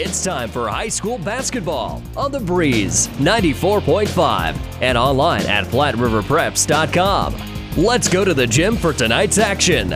It's 0.00 0.22
time 0.22 0.48
for 0.48 0.68
high 0.68 0.90
school 0.90 1.18
basketball 1.18 2.00
on 2.16 2.30
the 2.30 2.38
Breeze 2.38 3.08
94.5 3.18 4.56
and 4.80 4.96
online 4.96 5.44
at 5.46 5.64
PlatteRiverPreps.com. 5.64 7.34
Let's 7.76 8.08
go 8.08 8.24
to 8.24 8.32
the 8.32 8.46
gym 8.46 8.76
for 8.76 8.92
tonight's 8.92 9.38
action. 9.38 9.92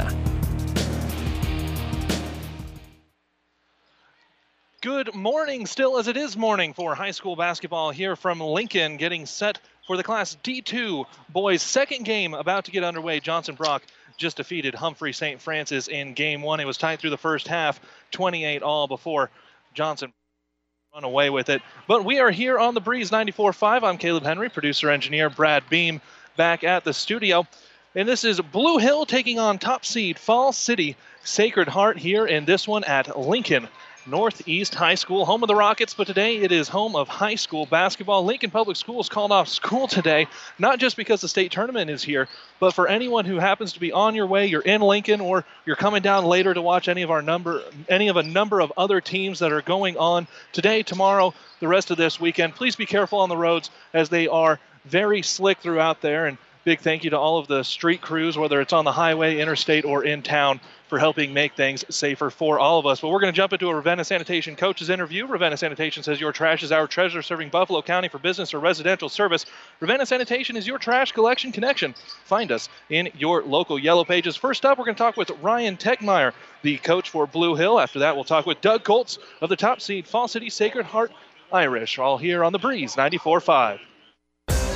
Good 4.80 5.14
morning, 5.14 5.66
still 5.66 5.96
as 5.96 6.08
it 6.08 6.16
is 6.16 6.36
morning 6.36 6.74
for 6.74 6.96
high 6.96 7.12
school 7.12 7.36
basketball 7.36 7.92
here 7.92 8.16
from 8.16 8.40
Lincoln, 8.40 8.96
getting 8.96 9.24
set 9.24 9.60
for 9.86 9.96
the 9.96 10.02
Class 10.02 10.36
D2 10.42 11.04
boys' 11.28 11.62
second 11.62 12.02
game 12.02 12.34
about 12.34 12.64
to 12.64 12.72
get 12.72 12.82
underway. 12.82 13.20
Johnson 13.20 13.54
Brock 13.54 13.84
just 14.16 14.38
defeated 14.38 14.74
Humphrey 14.74 15.12
St. 15.12 15.40
Francis 15.40 15.86
in 15.86 16.14
game 16.14 16.42
one. 16.42 16.58
It 16.58 16.66
was 16.66 16.76
tied 16.76 16.98
through 16.98 17.10
the 17.10 17.16
first 17.16 17.46
half, 17.46 17.80
28 18.10 18.64
all 18.64 18.88
before 18.88 19.30
Johnson 19.74 20.12
run 20.94 21.04
away 21.04 21.30
with 21.30 21.48
it. 21.48 21.62
But 21.86 22.04
we 22.04 22.18
are 22.18 22.30
here 22.30 22.58
on 22.58 22.74
the 22.74 22.80
Breeze 22.80 23.10
94.5. 23.10 23.82
I'm 23.82 23.98
Caleb 23.98 24.24
Henry, 24.24 24.50
producer 24.50 24.90
engineer 24.90 25.30
Brad 25.30 25.68
Beam, 25.70 26.00
back 26.36 26.64
at 26.64 26.84
the 26.84 26.92
studio. 26.92 27.46
And 27.94 28.08
this 28.08 28.24
is 28.24 28.40
Blue 28.40 28.78
Hill 28.78 29.06
taking 29.06 29.38
on 29.38 29.58
top 29.58 29.84
seed 29.84 30.18
Falls 30.18 30.56
City 30.56 30.96
Sacred 31.24 31.68
Heart 31.68 31.98
here 31.98 32.26
in 32.26 32.44
this 32.44 32.68
one 32.68 32.84
at 32.84 33.18
Lincoln 33.18 33.68
Northeast 34.06 34.74
High 34.74 34.96
School, 34.96 35.24
home 35.24 35.44
of 35.44 35.46
the 35.46 35.54
Rockets, 35.54 35.94
but 35.94 36.08
today 36.08 36.38
it 36.38 36.50
is 36.50 36.68
home 36.68 36.96
of 36.96 37.08
high 37.08 37.36
school 37.36 37.66
basketball. 37.66 38.24
Lincoln 38.24 38.50
Public 38.50 38.76
Schools 38.76 39.08
called 39.08 39.30
off 39.30 39.48
school 39.48 39.86
today, 39.86 40.26
not 40.58 40.80
just 40.80 40.96
because 40.96 41.20
the 41.20 41.28
state 41.28 41.52
tournament 41.52 41.88
is 41.88 42.02
here, 42.02 42.28
but 42.58 42.72
for 42.72 42.88
anyone 42.88 43.24
who 43.24 43.38
happens 43.38 43.74
to 43.74 43.80
be 43.80 43.92
on 43.92 44.16
your 44.16 44.26
way, 44.26 44.46
you're 44.46 44.60
in 44.60 44.80
Lincoln, 44.80 45.20
or 45.20 45.44
you're 45.64 45.76
coming 45.76 46.02
down 46.02 46.24
later 46.24 46.52
to 46.52 46.60
watch 46.60 46.88
any 46.88 47.02
of 47.02 47.12
our 47.12 47.22
number, 47.22 47.62
any 47.88 48.08
of 48.08 48.16
a 48.16 48.24
number 48.24 48.60
of 48.60 48.72
other 48.76 49.00
teams 49.00 49.38
that 49.38 49.52
are 49.52 49.62
going 49.62 49.96
on 49.96 50.26
today, 50.50 50.82
tomorrow, 50.82 51.32
the 51.60 51.68
rest 51.68 51.92
of 51.92 51.96
this 51.96 52.18
weekend. 52.18 52.56
Please 52.56 52.74
be 52.74 52.86
careful 52.86 53.20
on 53.20 53.28
the 53.28 53.36
roads 53.36 53.70
as 53.94 54.08
they 54.08 54.26
are 54.26 54.58
very 54.84 55.22
slick 55.22 55.58
throughout 55.58 56.00
there 56.00 56.26
and 56.26 56.38
Big 56.64 56.78
thank 56.78 57.02
you 57.02 57.10
to 57.10 57.18
all 57.18 57.38
of 57.38 57.48
the 57.48 57.64
street 57.64 58.00
crews, 58.00 58.38
whether 58.38 58.60
it's 58.60 58.72
on 58.72 58.84
the 58.84 58.92
highway, 58.92 59.38
interstate, 59.38 59.84
or 59.84 60.04
in 60.04 60.22
town, 60.22 60.60
for 60.92 60.98
helping 60.98 61.32
make 61.32 61.54
things 61.54 61.86
safer 61.88 62.28
for 62.28 62.58
all 62.58 62.78
of 62.78 62.84
us. 62.84 63.00
But 63.00 63.08
we're 63.08 63.20
going 63.20 63.32
to 63.32 63.36
jump 63.36 63.54
into 63.54 63.70
a 63.70 63.74
Ravenna 63.74 64.04
Sanitation 64.04 64.56
coach's 64.56 64.90
interview. 64.90 65.26
Ravenna 65.26 65.56
Sanitation 65.56 66.02
says 66.02 66.20
your 66.20 66.32
trash 66.32 66.62
is 66.62 66.70
our 66.70 66.86
treasure, 66.86 67.22
serving 67.22 67.48
Buffalo 67.48 67.80
County 67.80 68.08
for 68.08 68.18
business 68.18 68.52
or 68.52 68.58
residential 68.58 69.08
service. 69.08 69.46
Ravenna 69.80 70.04
Sanitation 70.04 70.54
is 70.54 70.66
your 70.66 70.76
trash 70.76 71.12
collection 71.12 71.50
connection. 71.50 71.94
Find 72.26 72.52
us 72.52 72.68
in 72.90 73.08
your 73.16 73.42
local 73.42 73.78
yellow 73.78 74.04
pages. 74.04 74.36
First 74.36 74.66
up, 74.66 74.76
we're 74.76 74.84
going 74.84 74.94
to 74.94 75.02
talk 75.02 75.16
with 75.16 75.30
Ryan 75.40 75.78
Techmeyer, 75.78 76.34
the 76.60 76.76
coach 76.76 77.08
for 77.08 77.26
Blue 77.26 77.54
Hill. 77.54 77.80
After 77.80 78.00
that, 78.00 78.14
we'll 78.14 78.24
talk 78.24 78.44
with 78.44 78.60
Doug 78.60 78.84
Goltz 78.84 79.18
of 79.40 79.48
the 79.48 79.56
top 79.56 79.80
seed 79.80 80.06
Falls 80.06 80.32
City 80.32 80.50
Sacred 80.50 80.84
Heart 80.84 81.12
Irish, 81.54 81.98
all 81.98 82.18
here 82.18 82.44
on 82.44 82.52
the 82.52 82.58
Breeze 82.58 82.98
94 82.98 83.40
5. 83.40 83.80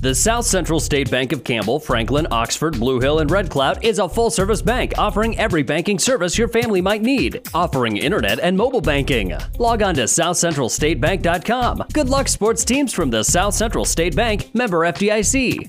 The 0.00 0.14
South 0.14 0.46
Central 0.46 0.78
State 0.78 1.10
Bank 1.10 1.32
of 1.32 1.42
Campbell, 1.42 1.80
Franklin, 1.80 2.28
Oxford, 2.30 2.78
Blue 2.78 3.00
Hill, 3.00 3.18
and 3.18 3.28
Red 3.28 3.50
Cloud 3.50 3.84
is 3.84 3.98
a 3.98 4.08
full 4.08 4.30
service 4.30 4.62
bank 4.62 4.92
offering 4.96 5.36
every 5.38 5.64
banking 5.64 5.98
service 5.98 6.38
your 6.38 6.46
family 6.46 6.80
might 6.80 7.02
need, 7.02 7.48
offering 7.52 7.96
internet 7.96 8.38
and 8.38 8.56
mobile 8.56 8.80
banking. 8.80 9.36
Log 9.58 9.82
on 9.82 9.96
to 9.96 10.04
southcentralstatebank.com. 10.04 11.84
Good 11.92 12.08
luck, 12.08 12.28
sports 12.28 12.64
teams 12.64 12.92
from 12.92 13.10
the 13.10 13.24
South 13.24 13.54
Central 13.54 13.84
State 13.84 14.14
Bank, 14.14 14.54
member 14.54 14.78
FDIC. 14.86 15.68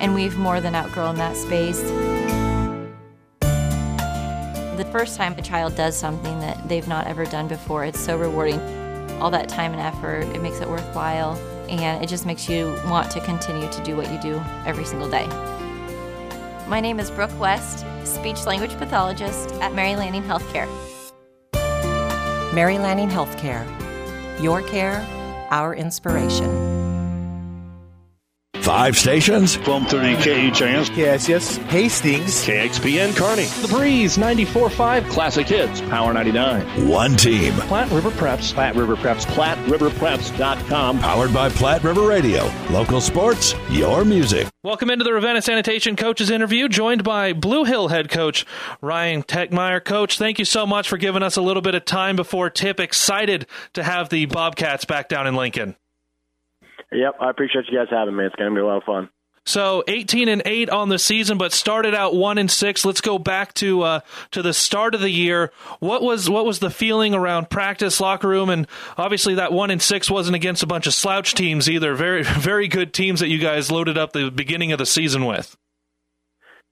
and 0.00 0.14
we've 0.14 0.36
more 0.36 0.60
than 0.60 0.74
outgrown 0.74 1.16
that 1.16 1.36
space. 1.36 1.80
The 4.76 4.88
first 4.92 5.16
time 5.16 5.32
a 5.38 5.42
child 5.42 5.74
does 5.74 5.96
something 5.96 6.40
that 6.40 6.68
they've 6.68 6.86
not 6.86 7.06
ever 7.06 7.24
done 7.24 7.48
before, 7.48 7.84
it's 7.84 8.00
so 8.00 8.16
rewarding. 8.16 8.60
All 9.20 9.30
that 9.30 9.48
time 9.48 9.72
and 9.72 9.80
effort, 9.80 10.24
it 10.34 10.42
makes 10.42 10.60
it 10.60 10.68
worthwhile, 10.68 11.36
and 11.68 12.02
it 12.04 12.08
just 12.08 12.26
makes 12.26 12.48
you 12.48 12.76
want 12.86 13.10
to 13.12 13.20
continue 13.20 13.70
to 13.70 13.82
do 13.82 13.96
what 13.96 14.10
you 14.12 14.20
do 14.20 14.42
every 14.66 14.84
single 14.84 15.08
day. 15.08 15.26
My 16.68 16.80
name 16.80 17.00
is 17.00 17.10
Brooke 17.10 17.38
West, 17.40 17.86
speech 18.04 18.44
language 18.44 18.76
pathologist 18.76 19.52
at 19.62 19.74
Mary 19.74 19.96
Lanning 19.96 20.22
Healthcare. 20.22 20.68
Mary 22.52 22.78
Lanning 22.78 23.08
Healthcare 23.08 23.66
your 24.40 24.62
care, 24.62 25.06
our 25.50 25.74
inspiration. 25.74 26.75
Five 28.66 28.96
stations. 28.96 29.56
1230 29.58 30.50
KHAS. 30.50 30.90
KSS. 30.90 31.58
Hastings. 31.68 32.44
KXPN 32.44 33.16
Kearney. 33.16 33.44
The 33.62 33.68
Breeze 33.68 34.16
94.5. 34.16 35.08
Classic 35.08 35.46
Hits. 35.46 35.80
Power 35.82 36.12
99. 36.12 36.88
One 36.88 37.14
team. 37.14 37.52
Platte 37.52 37.92
River 37.92 38.10
Preps. 38.10 38.52
Platte 38.52 38.74
River 38.74 38.96
Preps. 38.96 39.24
PlatteRiverPreps.com. 39.26 40.98
Powered 40.98 41.32
by 41.32 41.48
Platte 41.48 41.84
River 41.84 42.08
Radio. 42.08 42.50
Local 42.70 43.00
sports, 43.00 43.54
your 43.70 44.04
music. 44.04 44.48
Welcome 44.64 44.90
into 44.90 45.04
the 45.04 45.12
Ravenna 45.12 45.42
Sanitation 45.42 45.94
Coaches 45.94 46.28
interview, 46.28 46.68
joined 46.68 47.04
by 47.04 47.34
Blue 47.34 47.62
Hill 47.62 47.86
head 47.86 48.10
coach 48.10 48.44
Ryan 48.80 49.22
Techmeyer. 49.22 49.84
Coach, 49.84 50.18
thank 50.18 50.40
you 50.40 50.44
so 50.44 50.66
much 50.66 50.88
for 50.88 50.96
giving 50.96 51.22
us 51.22 51.36
a 51.36 51.40
little 51.40 51.62
bit 51.62 51.76
of 51.76 51.84
time 51.84 52.16
before 52.16 52.50
tip. 52.50 52.80
Excited 52.80 53.46
to 53.74 53.84
have 53.84 54.08
the 54.08 54.26
Bobcats 54.26 54.84
back 54.84 55.08
down 55.08 55.28
in 55.28 55.36
Lincoln. 55.36 55.76
Yep, 56.92 57.16
I 57.20 57.30
appreciate 57.30 57.64
you 57.70 57.78
guys 57.78 57.88
having 57.90 58.16
me. 58.16 58.24
It's 58.24 58.34
going 58.36 58.50
to 58.50 58.54
be 58.54 58.60
a 58.60 58.66
lot 58.66 58.78
of 58.78 58.84
fun. 58.84 59.08
So 59.46 59.84
18 59.86 60.28
and 60.28 60.42
8 60.44 60.70
on 60.70 60.88
the 60.88 60.98
season, 60.98 61.38
but 61.38 61.52
started 61.52 61.94
out 61.94 62.16
1 62.16 62.36
and 62.36 62.50
6. 62.50 62.84
Let's 62.84 63.00
go 63.00 63.16
back 63.16 63.54
to 63.54 63.82
uh, 63.82 64.00
to 64.32 64.42
the 64.42 64.52
start 64.52 64.92
of 64.96 65.00
the 65.00 65.10
year. 65.10 65.52
What 65.78 66.02
was 66.02 66.28
what 66.28 66.44
was 66.44 66.58
the 66.58 66.68
feeling 66.68 67.14
around 67.14 67.48
practice, 67.48 68.00
locker 68.00 68.28
room, 68.28 68.50
and 68.50 68.66
obviously 68.98 69.36
that 69.36 69.52
1 69.52 69.70
and 69.70 69.80
6 69.80 70.10
wasn't 70.10 70.34
against 70.34 70.64
a 70.64 70.66
bunch 70.66 70.88
of 70.88 70.94
slouch 70.94 71.34
teams 71.34 71.70
either. 71.70 71.94
Very 71.94 72.22
very 72.24 72.66
good 72.66 72.92
teams 72.92 73.20
that 73.20 73.28
you 73.28 73.38
guys 73.38 73.70
loaded 73.70 73.96
up 73.96 74.12
the 74.12 74.30
beginning 74.30 74.72
of 74.72 74.78
the 74.78 74.86
season 74.86 75.24
with. 75.24 75.56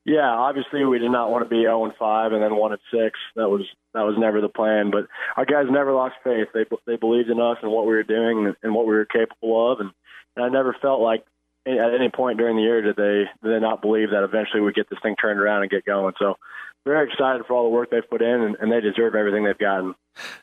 Yeah, 0.05 0.29
obviously 0.29 0.85
we 0.85 0.99
did 0.99 1.13
not 1.13 1.31
want 1.31 1.45
to 1.45 1.49
be 1.49 1.63
0 1.63 1.85
and 1.85 1.95
5 1.97 2.33
and 2.33 2.43
then 2.43 2.57
1 2.57 2.73
and 2.73 2.81
6. 2.93 3.19
That 3.37 3.49
was 3.49 3.63
that 3.95 4.03
was 4.03 4.17
never 4.19 4.41
the 4.41 4.49
plan. 4.49 4.91
But 4.91 5.07
our 5.37 5.47
guys 5.47 5.67
never 5.71 5.93
lost 5.93 6.17
faith. 6.25 6.49
They 6.53 6.65
they 6.89 6.97
believed 6.97 7.31
in 7.31 7.41
us 7.41 7.59
and 7.63 7.71
what 7.71 7.87
we 7.87 7.95
were 7.95 8.03
doing 8.03 8.53
and 8.65 8.75
what 8.75 8.89
we 8.89 8.95
were 8.95 9.07
capable 9.07 9.73
of, 9.73 9.79
and 9.79 9.93
and 10.37 10.45
I 10.45 10.49
never 10.49 10.77
felt 10.81 11.01
like 11.01 11.25
at 11.67 11.95
any 11.95 12.11
point 12.11 12.39
during 12.39 12.57
the 12.57 12.63
year 12.63 12.83
did 12.83 12.97
they 12.97 13.25
did 13.43 13.55
they 13.55 13.61
not 13.61 13.81
believe 13.81 14.11
that 14.11 14.23
eventually 14.23 14.61
we'd 14.61 14.75
get 14.75 14.91
this 14.91 14.99
thing 15.03 15.17
turned 15.17 15.41
around 15.41 15.63
and 15.63 15.71
get 15.71 15.85
going. 15.85 16.15
So 16.19 16.37
very 16.85 17.09
excited 17.09 17.47
for 17.47 17.55
all 17.55 17.65
the 17.65 17.71
work 17.71 17.91
they've 17.91 18.09
put 18.09 18.21
in, 18.21 18.43
and, 18.43 18.57
and 18.61 18.71
they 18.71 18.81
deserve 18.81 19.15
everything 19.15 19.45
they've 19.45 19.57
gotten. 19.57 19.95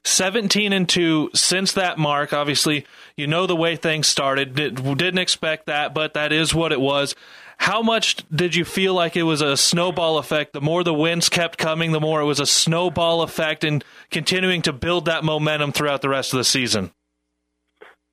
17 0.03 0.73
and 0.73 0.89
2 0.89 1.29
since 1.35 1.73
that 1.73 1.97
mark. 1.97 2.33
Obviously, 2.33 2.85
you 3.15 3.27
know 3.27 3.45
the 3.45 3.55
way 3.55 3.75
things 3.75 4.07
started. 4.07 4.55
Didn't 4.55 5.17
expect 5.19 5.67
that, 5.67 5.93
but 5.93 6.15
that 6.15 6.33
is 6.33 6.53
what 6.53 6.71
it 6.71 6.81
was. 6.81 7.15
How 7.57 7.83
much 7.83 8.17
did 8.35 8.55
you 8.55 8.65
feel 8.65 8.95
like 8.95 9.15
it 9.15 9.23
was 9.23 9.41
a 9.41 9.55
snowball 9.55 10.17
effect? 10.17 10.53
The 10.53 10.61
more 10.61 10.83
the 10.83 10.95
wins 10.95 11.29
kept 11.29 11.59
coming, 11.59 11.91
the 11.91 11.99
more 11.99 12.19
it 12.19 12.25
was 12.25 12.39
a 12.39 12.47
snowball 12.47 13.21
effect 13.21 13.63
and 13.63 13.85
continuing 14.09 14.63
to 14.63 14.73
build 14.73 15.05
that 15.05 15.23
momentum 15.23 15.71
throughout 15.71 16.01
the 16.01 16.09
rest 16.09 16.33
of 16.33 16.37
the 16.37 16.43
season. 16.43 16.91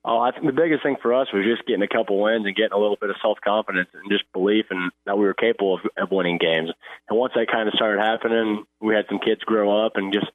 Oh, 0.05 0.19
I 0.19 0.31
think 0.31 0.45
the 0.45 0.53
biggest 0.53 0.81
thing 0.81 0.95
for 1.01 1.13
us 1.13 1.27
was 1.33 1.43
just 1.43 1.67
getting 1.67 1.83
a 1.83 1.87
couple 1.87 2.21
wins 2.21 2.45
and 2.45 2.55
getting 2.55 2.71
a 2.71 2.77
little 2.77 2.97
bit 2.99 3.09
of 3.09 3.17
self 3.21 3.37
confidence 3.43 3.89
and 3.93 4.09
just 4.09 4.23
belief 4.31 4.65
in 4.71 4.89
that 5.05 5.17
we 5.17 5.25
were 5.25 5.33
capable 5.33 5.75
of, 5.75 5.81
of 5.97 6.11
winning 6.11 6.37
games. 6.37 6.71
and 7.09 7.19
once 7.19 7.33
that 7.35 7.47
kind 7.51 7.67
of 7.67 7.73
started 7.73 7.99
happening, 7.99 8.63
we 8.79 8.95
had 8.95 9.05
some 9.09 9.19
kids 9.19 9.41
grow 9.43 9.85
up 9.85 9.93
and 9.95 10.13
just 10.13 10.27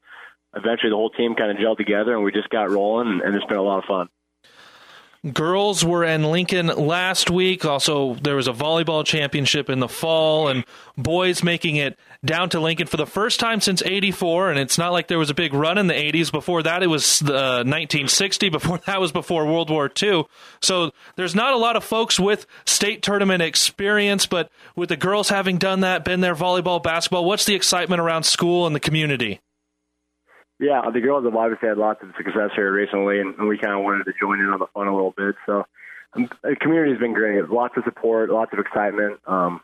eventually 0.55 0.91
the 0.91 0.97
whole 0.97 1.11
team 1.11 1.35
kind 1.35 1.51
of 1.51 1.57
gelled 1.57 1.79
together 1.79 2.15
and 2.15 2.23
we 2.23 2.31
just 2.31 2.51
got 2.51 2.71
rolling 2.71 3.21
and 3.25 3.35
it's 3.35 3.47
been 3.47 3.57
a 3.57 3.63
lot 3.63 3.79
of 3.79 3.85
fun. 3.85 4.09
Girls 5.33 5.83
were 5.83 6.05
in 6.05 6.25
Lincoln 6.25 6.67
last 6.67 7.31
week. 7.31 7.65
Also, 7.65 8.15
there 8.17 8.37
was 8.37 8.47
a 8.47 8.53
volleyball 8.53 9.07
championship 9.07 9.71
in 9.71 9.81
the 9.81 9.89
fall, 9.89 10.49
and 10.49 10.67
boys 10.99 11.43
making 11.43 11.77
it 11.77 11.99
down 12.25 12.49
to 12.50 12.61
Lincoln 12.61 12.87
for 12.87 12.97
the 12.97 13.06
first 13.06 13.38
time 13.38 13.61
since 13.61 13.82
84. 13.82 14.50
And 14.50 14.59
it's 14.59 14.79
not 14.79 14.93
like 14.93 15.09
there 15.09 15.19
was 15.19 15.31
a 15.31 15.35
big 15.35 15.53
run 15.53 15.79
in 15.79 15.87
the 15.87 15.94
80s. 15.94 16.32
Before 16.32 16.62
that, 16.62 16.82
it 16.82 16.87
was 16.87 17.23
uh, 17.23 17.62
1960. 17.65 18.49
Before 18.49 18.79
that 18.87 19.00
was 19.00 19.12
before 19.12 19.47
World 19.47 19.71
War 19.71 19.91
II. 20.03 20.25
So 20.62 20.93
there's 21.17 21.35
not 21.35 21.55
a 21.55 21.59
lot 21.59 21.76
of 21.76 21.85
folks 21.85 22.19
with 22.19 22.47
state 22.65 23.03
tournament 23.03 23.43
experience, 23.43 24.26
but 24.26 24.50
with 24.75 24.88
the 24.88 24.97
girls 24.97 25.29
having 25.29 25.59
done 25.59 25.81
that, 25.81 26.05
been 26.05 26.21
there, 26.21 26.35
volleyball, 26.35 26.82
basketball, 26.82 27.25
what's 27.25 27.44
the 27.44 27.55
excitement 27.55 28.00
around 28.00 28.25
school 28.25 28.67
and 28.67 28.75
the 28.75 28.81
community? 28.81 29.41
Yeah, 30.61 30.82
the 30.93 31.00
girls 31.00 31.25
have 31.25 31.35
obviously 31.35 31.69
had 31.69 31.79
lots 31.79 32.03
of 32.03 32.11
success 32.17 32.50
here 32.55 32.73
recently, 32.73 33.20
and, 33.20 33.49
we 33.49 33.59
kind 33.59 33.77
of 33.77 33.82
wanted 33.82 34.05
to 34.05 34.12
join 34.19 34.38
in 34.41 34.47
on 34.47 34.61
the 34.61 34.67
fun 34.73 34.87
a 34.87 34.94
little 34.94 35.12
bit. 35.17 35.35
So 35.47 35.65
um, 36.15 36.29
the 36.43 36.56
community 36.56 36.93
has 36.93 37.00
been 37.00 37.12
great. 37.12 37.50
Lots 37.50 37.77
of 37.77 37.82
support, 37.85 38.31
lots 38.31 38.53
of 38.53 38.61
excitement. 38.61 39.20
Um, 39.27 39.61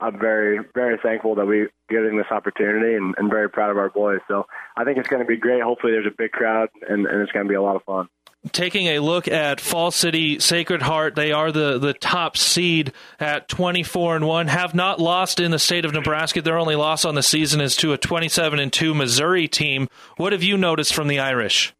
I'm 0.00 0.18
very, 0.18 0.60
very 0.74 0.98
thankful 1.02 1.34
that 1.36 1.46
we're 1.46 1.70
getting 1.88 2.16
this 2.16 2.26
opportunity 2.30 2.94
and, 2.94 3.14
and 3.18 3.30
very 3.30 3.48
proud 3.48 3.70
of 3.70 3.78
our 3.78 3.90
boys. 3.90 4.20
So 4.26 4.46
I 4.76 4.84
think 4.84 4.98
it's 4.98 5.08
going 5.08 5.22
to 5.22 5.26
be 5.26 5.36
great. 5.36 5.62
Hopefully, 5.62 5.92
there's 5.92 6.06
a 6.06 6.16
big 6.16 6.32
crowd, 6.32 6.68
and, 6.88 7.06
and 7.06 7.22
it's 7.22 7.32
going 7.32 7.46
to 7.46 7.48
be 7.48 7.54
a 7.54 7.62
lot 7.62 7.76
of 7.76 7.84
fun 7.84 8.08
taking 8.52 8.86
a 8.86 8.98
look 9.00 9.28
at 9.28 9.60
Falls 9.60 9.96
City 9.96 10.38
Sacred 10.38 10.82
Heart, 10.82 11.14
they 11.14 11.32
are 11.32 11.50
the, 11.50 11.78
the 11.78 11.92
top 11.92 12.36
seed 12.36 12.92
at 13.18 13.48
24 13.48 14.16
and 14.16 14.26
1. 14.26 14.46
Have 14.48 14.74
not 14.74 15.00
lost 15.00 15.40
in 15.40 15.50
the 15.50 15.58
state 15.58 15.84
of 15.84 15.92
Nebraska. 15.92 16.42
Their 16.42 16.58
only 16.58 16.76
loss 16.76 17.04
on 17.04 17.14
the 17.14 17.22
season 17.22 17.60
is 17.60 17.76
to 17.76 17.92
a 17.92 17.98
27 17.98 18.58
and 18.58 18.72
2 18.72 18.94
Missouri 18.94 19.48
team. 19.48 19.88
What 20.16 20.32
have 20.32 20.42
you 20.42 20.56
noticed 20.56 20.94
from 20.94 21.08
the 21.08 21.18
Irish? 21.18 21.74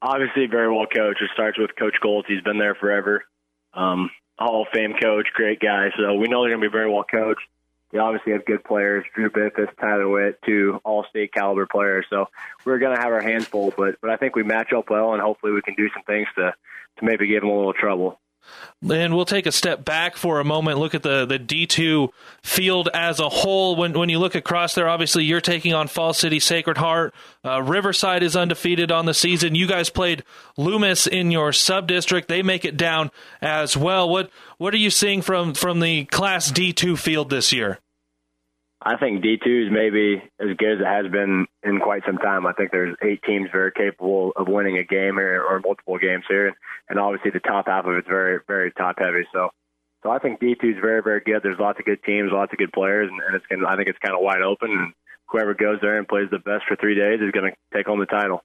Obviously, 0.00 0.46
very 0.46 0.72
well 0.72 0.86
coached. 0.86 1.22
It 1.22 1.30
starts 1.32 1.58
with 1.58 1.70
Coach 1.78 1.94
Goltz. 2.02 2.26
He's 2.28 2.42
been 2.42 2.58
there 2.58 2.74
forever. 2.74 3.24
Um, 3.74 4.10
Hall 4.38 4.62
of 4.62 4.68
Fame 4.72 4.94
coach, 5.00 5.28
great 5.34 5.60
guy. 5.60 5.90
So 5.96 6.14
we 6.14 6.28
know 6.28 6.42
they're 6.42 6.50
going 6.50 6.62
to 6.62 6.68
be 6.68 6.72
very 6.72 6.90
well 6.90 7.04
coached. 7.04 7.46
They 7.92 7.98
obviously 7.98 8.32
have 8.32 8.46
good 8.46 8.64
players, 8.64 9.04
Drew 9.14 9.28
Biffis, 9.28 9.68
Tyler 9.78 10.08
Witt, 10.08 10.38
two 10.46 10.80
all-state 10.82 11.34
caliber 11.34 11.66
players. 11.66 12.06
So 12.08 12.26
we're 12.64 12.78
going 12.78 12.96
to 12.96 13.02
have 13.02 13.12
our 13.12 13.20
hands 13.20 13.46
full, 13.46 13.72
but 13.76 13.96
but 14.00 14.10
I 14.10 14.16
think 14.16 14.34
we 14.34 14.42
match 14.42 14.72
up 14.72 14.88
well, 14.88 15.12
and 15.12 15.20
hopefully 15.20 15.52
we 15.52 15.60
can 15.60 15.74
do 15.74 15.88
some 15.94 16.02
things 16.04 16.26
to 16.36 16.54
to 16.98 17.04
maybe 17.04 17.26
give 17.26 17.42
them 17.42 17.50
a 17.50 17.56
little 17.56 17.74
trouble. 17.74 18.18
And 18.88 19.14
we'll 19.14 19.24
take 19.24 19.46
a 19.46 19.52
step 19.52 19.84
back 19.84 20.16
for 20.16 20.40
a 20.40 20.44
moment, 20.44 20.78
look 20.78 20.94
at 20.94 21.02
the, 21.02 21.24
the 21.24 21.38
D2 21.38 22.08
field 22.42 22.88
as 22.92 23.20
a 23.20 23.28
whole. 23.28 23.76
When, 23.76 23.92
when 23.92 24.08
you 24.08 24.18
look 24.18 24.34
across 24.34 24.74
there, 24.74 24.88
obviously 24.88 25.24
you're 25.24 25.40
taking 25.40 25.72
on 25.72 25.88
Falls 25.88 26.18
City 26.18 26.40
Sacred 26.40 26.78
Heart. 26.78 27.14
Uh, 27.44 27.62
Riverside 27.62 28.22
is 28.22 28.34
undefeated 28.34 28.90
on 28.90 29.06
the 29.06 29.14
season. 29.14 29.54
You 29.54 29.66
guys 29.66 29.90
played 29.90 30.24
Loomis 30.56 31.06
in 31.06 31.30
your 31.30 31.52
sub 31.52 31.86
district. 31.86 32.28
They 32.28 32.42
make 32.42 32.64
it 32.64 32.76
down 32.76 33.10
as 33.40 33.76
well. 33.76 34.08
What 34.08 34.30
what 34.58 34.74
are 34.74 34.78
you 34.78 34.90
seeing 34.90 35.22
from, 35.22 35.54
from 35.54 35.80
the 35.80 36.04
Class 36.06 36.50
D2 36.52 36.98
field 36.98 37.30
this 37.30 37.52
year? 37.52 37.80
I 38.84 38.96
think 38.96 39.22
D2 39.22 39.66
is 39.66 39.72
maybe 39.72 40.22
as 40.40 40.56
good 40.56 40.74
as 40.74 40.80
it 40.80 40.86
has 40.86 41.10
been 41.10 41.46
in 41.62 41.78
quite 41.78 42.02
some 42.04 42.18
time. 42.18 42.46
I 42.46 42.52
think 42.52 42.72
there's 42.72 42.96
eight 43.02 43.22
teams 43.22 43.48
very 43.52 43.70
capable 43.70 44.32
of 44.36 44.48
winning 44.48 44.78
a 44.78 44.84
game 44.84 45.18
or, 45.18 45.42
or 45.42 45.60
multiple 45.60 45.98
games 45.98 46.24
here, 46.28 46.48
and, 46.48 46.56
and 46.88 46.98
obviously 46.98 47.30
the 47.30 47.40
top 47.40 47.66
half 47.66 47.84
of 47.86 47.94
it's 47.94 48.08
very, 48.08 48.40
very 48.46 48.72
top 48.72 48.96
heavy. 48.98 49.26
So, 49.32 49.50
so 50.02 50.10
I 50.10 50.18
think 50.18 50.40
D2 50.40 50.64
is 50.64 50.80
very, 50.80 51.02
very 51.02 51.20
good. 51.20 51.42
There's 51.42 51.60
lots 51.60 51.78
of 51.78 51.84
good 51.84 52.02
teams, 52.02 52.30
lots 52.32 52.52
of 52.52 52.58
good 52.58 52.72
players, 52.72 53.08
and, 53.10 53.20
and 53.20 53.36
it's 53.36 53.46
gonna, 53.46 53.68
I 53.68 53.76
think 53.76 53.88
it's 53.88 53.98
kind 54.00 54.16
of 54.16 54.20
wide 54.22 54.42
open. 54.42 54.70
And 54.70 54.92
whoever 55.28 55.54
goes 55.54 55.78
there 55.80 55.98
and 55.98 56.06
plays 56.06 56.28
the 56.30 56.38
best 56.38 56.64
for 56.68 56.76
three 56.76 56.94
days 56.94 57.20
is 57.20 57.30
going 57.30 57.50
to 57.50 57.76
take 57.76 57.86
home 57.86 58.00
the 58.00 58.06
title. 58.06 58.44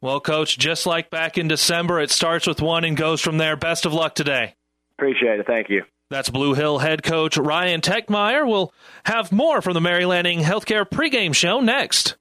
Well, 0.00 0.20
coach, 0.20 0.58
just 0.58 0.86
like 0.86 1.10
back 1.10 1.36
in 1.36 1.48
December, 1.48 2.00
it 2.00 2.10
starts 2.10 2.46
with 2.46 2.62
one 2.62 2.84
and 2.84 2.96
goes 2.96 3.20
from 3.20 3.38
there. 3.38 3.56
Best 3.56 3.86
of 3.86 3.92
luck 3.92 4.14
today. 4.14 4.54
Appreciate 4.98 5.40
it. 5.40 5.46
Thank 5.46 5.68
you. 5.68 5.82
That's 6.10 6.28
Blue 6.28 6.54
Hill 6.54 6.80
head 6.80 7.04
coach 7.04 7.36
Ryan 7.38 7.80
Techmeyer. 7.80 8.44
We'll 8.44 8.74
have 9.04 9.30
more 9.30 9.62
from 9.62 9.74
the 9.74 9.80
Mary 9.80 10.04
Lanning 10.04 10.40
Healthcare 10.40 10.84
pregame 10.84 11.32
show 11.32 11.60
next. 11.60 12.16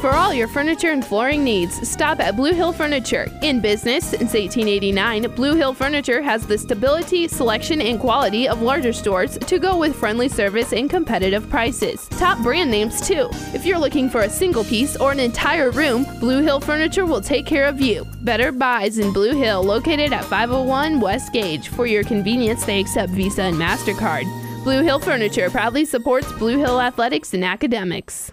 For 0.00 0.12
all 0.12 0.32
your 0.32 0.48
furniture 0.48 0.92
and 0.92 1.04
flooring 1.04 1.44
needs, 1.44 1.86
stop 1.86 2.20
at 2.20 2.34
Blue 2.34 2.54
Hill 2.54 2.72
Furniture. 2.72 3.30
In 3.42 3.60
business 3.60 4.06
since 4.06 4.32
1889, 4.32 5.34
Blue 5.34 5.54
Hill 5.54 5.74
Furniture 5.74 6.22
has 6.22 6.46
the 6.46 6.56
stability, 6.56 7.28
selection, 7.28 7.82
and 7.82 8.00
quality 8.00 8.48
of 8.48 8.62
larger 8.62 8.94
stores 8.94 9.36
to 9.36 9.58
go 9.58 9.76
with 9.76 9.94
friendly 9.94 10.26
service 10.26 10.72
and 10.72 10.88
competitive 10.88 11.50
prices. 11.50 12.08
Top 12.12 12.42
brand 12.42 12.70
names, 12.70 13.06
too. 13.06 13.28
If 13.52 13.66
you're 13.66 13.78
looking 13.78 14.08
for 14.08 14.22
a 14.22 14.30
single 14.30 14.64
piece 14.64 14.96
or 14.96 15.12
an 15.12 15.20
entire 15.20 15.70
room, 15.70 16.06
Blue 16.18 16.40
Hill 16.40 16.60
Furniture 16.60 17.04
will 17.04 17.20
take 17.20 17.44
care 17.44 17.66
of 17.66 17.78
you. 17.78 18.06
Better 18.22 18.52
Buys 18.52 18.98
in 18.98 19.12
Blue 19.12 19.34
Hill, 19.34 19.62
located 19.62 20.14
at 20.14 20.24
501 20.24 20.98
West 21.00 21.30
Gage. 21.34 21.68
For 21.68 21.84
your 21.84 22.04
convenience, 22.04 22.64
they 22.64 22.80
accept 22.80 23.12
Visa 23.12 23.42
and 23.42 23.56
MasterCard. 23.56 24.24
Blue 24.64 24.82
Hill 24.82 24.98
Furniture 24.98 25.50
proudly 25.50 25.84
supports 25.84 26.32
Blue 26.32 26.56
Hill 26.56 26.80
athletics 26.80 27.34
and 27.34 27.44
academics. 27.44 28.32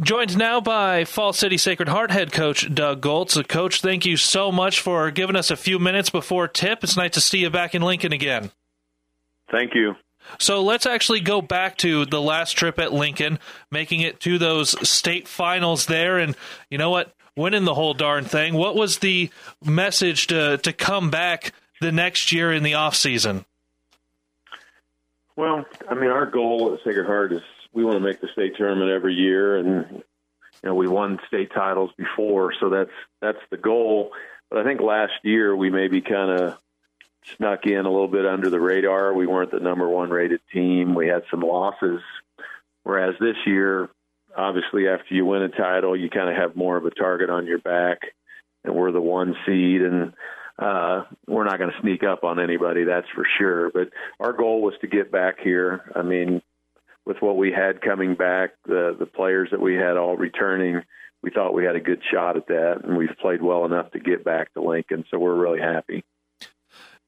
Joined 0.00 0.36
now 0.36 0.60
by 0.60 1.04
Falls 1.04 1.38
City 1.38 1.56
Sacred 1.56 1.88
Heart 1.88 2.10
head 2.10 2.32
coach 2.32 2.72
Doug 2.74 3.00
Goltz. 3.00 3.36
Uh, 3.36 3.44
coach, 3.44 3.80
thank 3.80 4.04
you 4.04 4.16
so 4.16 4.50
much 4.50 4.80
for 4.80 5.12
giving 5.12 5.36
us 5.36 5.52
a 5.52 5.56
few 5.56 5.78
minutes 5.78 6.10
before 6.10 6.48
tip. 6.48 6.82
It's 6.82 6.96
nice 6.96 7.12
to 7.12 7.20
see 7.20 7.38
you 7.38 7.50
back 7.50 7.76
in 7.76 7.82
Lincoln 7.82 8.12
again. 8.12 8.50
Thank 9.52 9.76
you. 9.76 9.94
So 10.40 10.62
let's 10.64 10.84
actually 10.84 11.20
go 11.20 11.40
back 11.40 11.76
to 11.78 12.06
the 12.06 12.20
last 12.20 12.52
trip 12.52 12.80
at 12.80 12.92
Lincoln, 12.92 13.38
making 13.70 14.00
it 14.00 14.18
to 14.20 14.36
those 14.36 14.88
state 14.88 15.28
finals 15.28 15.86
there. 15.86 16.18
And 16.18 16.34
you 16.70 16.78
know 16.78 16.90
what? 16.90 17.14
Winning 17.36 17.64
the 17.64 17.74
whole 17.74 17.94
darn 17.94 18.24
thing. 18.24 18.54
What 18.54 18.74
was 18.74 18.98
the 18.98 19.30
message 19.64 20.26
to, 20.26 20.58
to 20.58 20.72
come 20.72 21.10
back 21.10 21.52
the 21.80 21.92
next 21.92 22.32
year 22.32 22.52
in 22.52 22.64
the 22.64 22.74
off 22.74 22.96
season? 22.96 23.44
Well, 25.36 25.64
I 25.88 25.94
mean, 25.94 26.10
our 26.10 26.26
goal 26.26 26.74
at 26.74 26.80
Sacred 26.84 27.06
Heart 27.06 27.32
is 27.34 27.42
we 27.74 27.84
want 27.84 27.96
to 27.96 28.00
make 28.00 28.20
the 28.20 28.28
state 28.32 28.56
tournament 28.56 28.90
every 28.90 29.14
year, 29.14 29.58
and 29.58 29.86
you 29.90 30.02
know 30.68 30.74
we 30.74 30.88
won 30.88 31.18
state 31.26 31.50
titles 31.52 31.90
before, 31.96 32.52
so 32.60 32.70
that's 32.70 32.90
that's 33.20 33.38
the 33.50 33.56
goal. 33.56 34.12
But 34.50 34.60
I 34.60 34.64
think 34.64 34.80
last 34.80 35.12
year 35.22 35.54
we 35.54 35.70
maybe 35.70 36.00
kind 36.00 36.30
of 36.30 36.58
snuck 37.36 37.66
in 37.66 37.86
a 37.86 37.90
little 37.90 38.08
bit 38.08 38.26
under 38.26 38.50
the 38.50 38.60
radar. 38.60 39.12
We 39.12 39.26
weren't 39.26 39.50
the 39.50 39.60
number 39.60 39.88
one 39.88 40.10
rated 40.10 40.40
team. 40.52 40.94
We 40.94 41.08
had 41.08 41.24
some 41.30 41.40
losses, 41.40 42.00
whereas 42.84 43.14
this 43.18 43.36
year, 43.46 43.90
obviously, 44.36 44.88
after 44.88 45.14
you 45.14 45.26
win 45.26 45.42
a 45.42 45.48
title, 45.48 45.96
you 45.96 46.08
kind 46.08 46.30
of 46.30 46.36
have 46.36 46.56
more 46.56 46.76
of 46.76 46.86
a 46.86 46.90
target 46.90 47.30
on 47.30 47.46
your 47.46 47.58
back, 47.58 47.98
and 48.62 48.74
we're 48.74 48.92
the 48.92 49.00
one 49.00 49.34
seed 49.46 49.82
and 49.82 50.12
uh, 50.58 51.02
we're 51.26 51.44
not 51.44 51.58
going 51.58 51.70
to 51.70 51.80
sneak 51.80 52.04
up 52.04 52.22
on 52.22 52.38
anybody, 52.38 52.84
that's 52.84 53.08
for 53.14 53.26
sure. 53.38 53.70
But 53.70 53.90
our 54.20 54.32
goal 54.32 54.62
was 54.62 54.74
to 54.82 54.86
get 54.86 55.10
back 55.10 55.40
here. 55.42 55.90
I 55.96 56.02
mean, 56.02 56.42
with 57.06 57.18
what 57.20 57.36
we 57.36 57.52
had 57.52 57.80
coming 57.80 58.14
back, 58.14 58.50
the 58.66 58.96
the 58.98 59.06
players 59.06 59.48
that 59.50 59.60
we 59.60 59.74
had 59.74 59.96
all 59.96 60.16
returning, 60.16 60.82
we 61.22 61.30
thought 61.30 61.54
we 61.54 61.64
had 61.64 61.76
a 61.76 61.80
good 61.80 62.02
shot 62.12 62.36
at 62.36 62.46
that, 62.48 62.82
and 62.84 62.96
we've 62.96 63.16
played 63.20 63.42
well 63.42 63.64
enough 63.64 63.90
to 63.92 63.98
get 63.98 64.24
back 64.24 64.52
to 64.54 64.62
Lincoln. 64.62 65.04
So 65.10 65.18
we're 65.18 65.34
really 65.34 65.60
happy. 65.60 66.04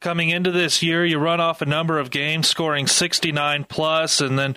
Coming 0.00 0.28
into 0.28 0.50
this 0.50 0.82
year, 0.82 1.04
you 1.04 1.18
run 1.18 1.40
off 1.40 1.62
a 1.62 1.66
number 1.66 1.98
of 1.98 2.10
games, 2.10 2.48
scoring 2.48 2.86
69 2.86 3.64
plus, 3.64 4.20
and 4.20 4.38
then 4.38 4.56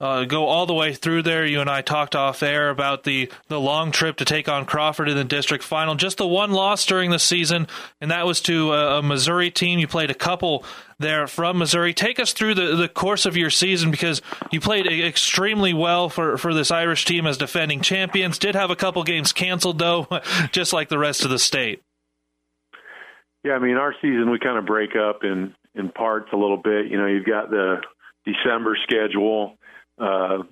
uh, 0.00 0.24
go 0.24 0.46
all 0.46 0.66
the 0.66 0.74
way 0.74 0.94
through 0.94 1.22
there. 1.22 1.44
You 1.44 1.60
and 1.60 1.68
I 1.68 1.82
talked 1.82 2.14
off 2.14 2.42
air 2.42 2.70
about 2.70 3.04
the, 3.04 3.30
the 3.48 3.58
long 3.58 3.90
trip 3.90 4.16
to 4.18 4.24
take 4.24 4.48
on 4.48 4.64
Crawford 4.64 5.08
in 5.08 5.16
the 5.16 5.24
district 5.24 5.64
final. 5.64 5.94
Just 5.96 6.18
the 6.18 6.26
one 6.26 6.52
loss 6.52 6.86
during 6.86 7.10
the 7.10 7.18
season, 7.18 7.66
and 8.00 8.10
that 8.10 8.26
was 8.26 8.40
to 8.42 8.72
a, 8.72 8.98
a 8.98 9.02
Missouri 9.02 9.50
team. 9.50 9.78
You 9.78 9.88
played 9.88 10.10
a 10.10 10.14
couple 10.14 10.64
there 10.98 11.26
from 11.26 11.58
Missouri. 11.58 11.94
Take 11.94 12.20
us 12.20 12.32
through 12.32 12.54
the, 12.54 12.76
the 12.76 12.88
course 12.88 13.26
of 13.26 13.36
your 13.36 13.50
season 13.50 13.90
because 13.90 14.22
you 14.50 14.60
played 14.60 14.86
extremely 14.86 15.74
well 15.74 16.08
for, 16.08 16.38
for 16.38 16.54
this 16.54 16.70
Irish 16.70 17.04
team 17.04 17.26
as 17.26 17.36
defending 17.36 17.80
champions. 17.80 18.38
Did 18.38 18.54
have 18.54 18.70
a 18.70 18.76
couple 18.76 19.02
games 19.04 19.32
canceled, 19.32 19.78
though, 19.78 20.06
just 20.52 20.72
like 20.72 20.88
the 20.88 20.98
rest 20.98 21.24
of 21.24 21.30
the 21.30 21.38
state. 21.38 21.82
Yeah, 23.44 23.52
I 23.52 23.58
mean, 23.58 23.76
our 23.76 23.94
season 24.00 24.30
we 24.30 24.38
kind 24.38 24.58
of 24.58 24.66
break 24.66 24.90
up 24.96 25.24
in 25.24 25.54
in 25.74 25.90
parts 25.90 26.28
a 26.32 26.36
little 26.36 26.56
bit. 26.56 26.86
You 26.86 26.98
know, 26.98 27.06
you've 27.06 27.24
got 27.24 27.50
the 27.50 27.76
December 28.24 28.76
schedule. 28.82 29.57
Uh, 29.98 30.42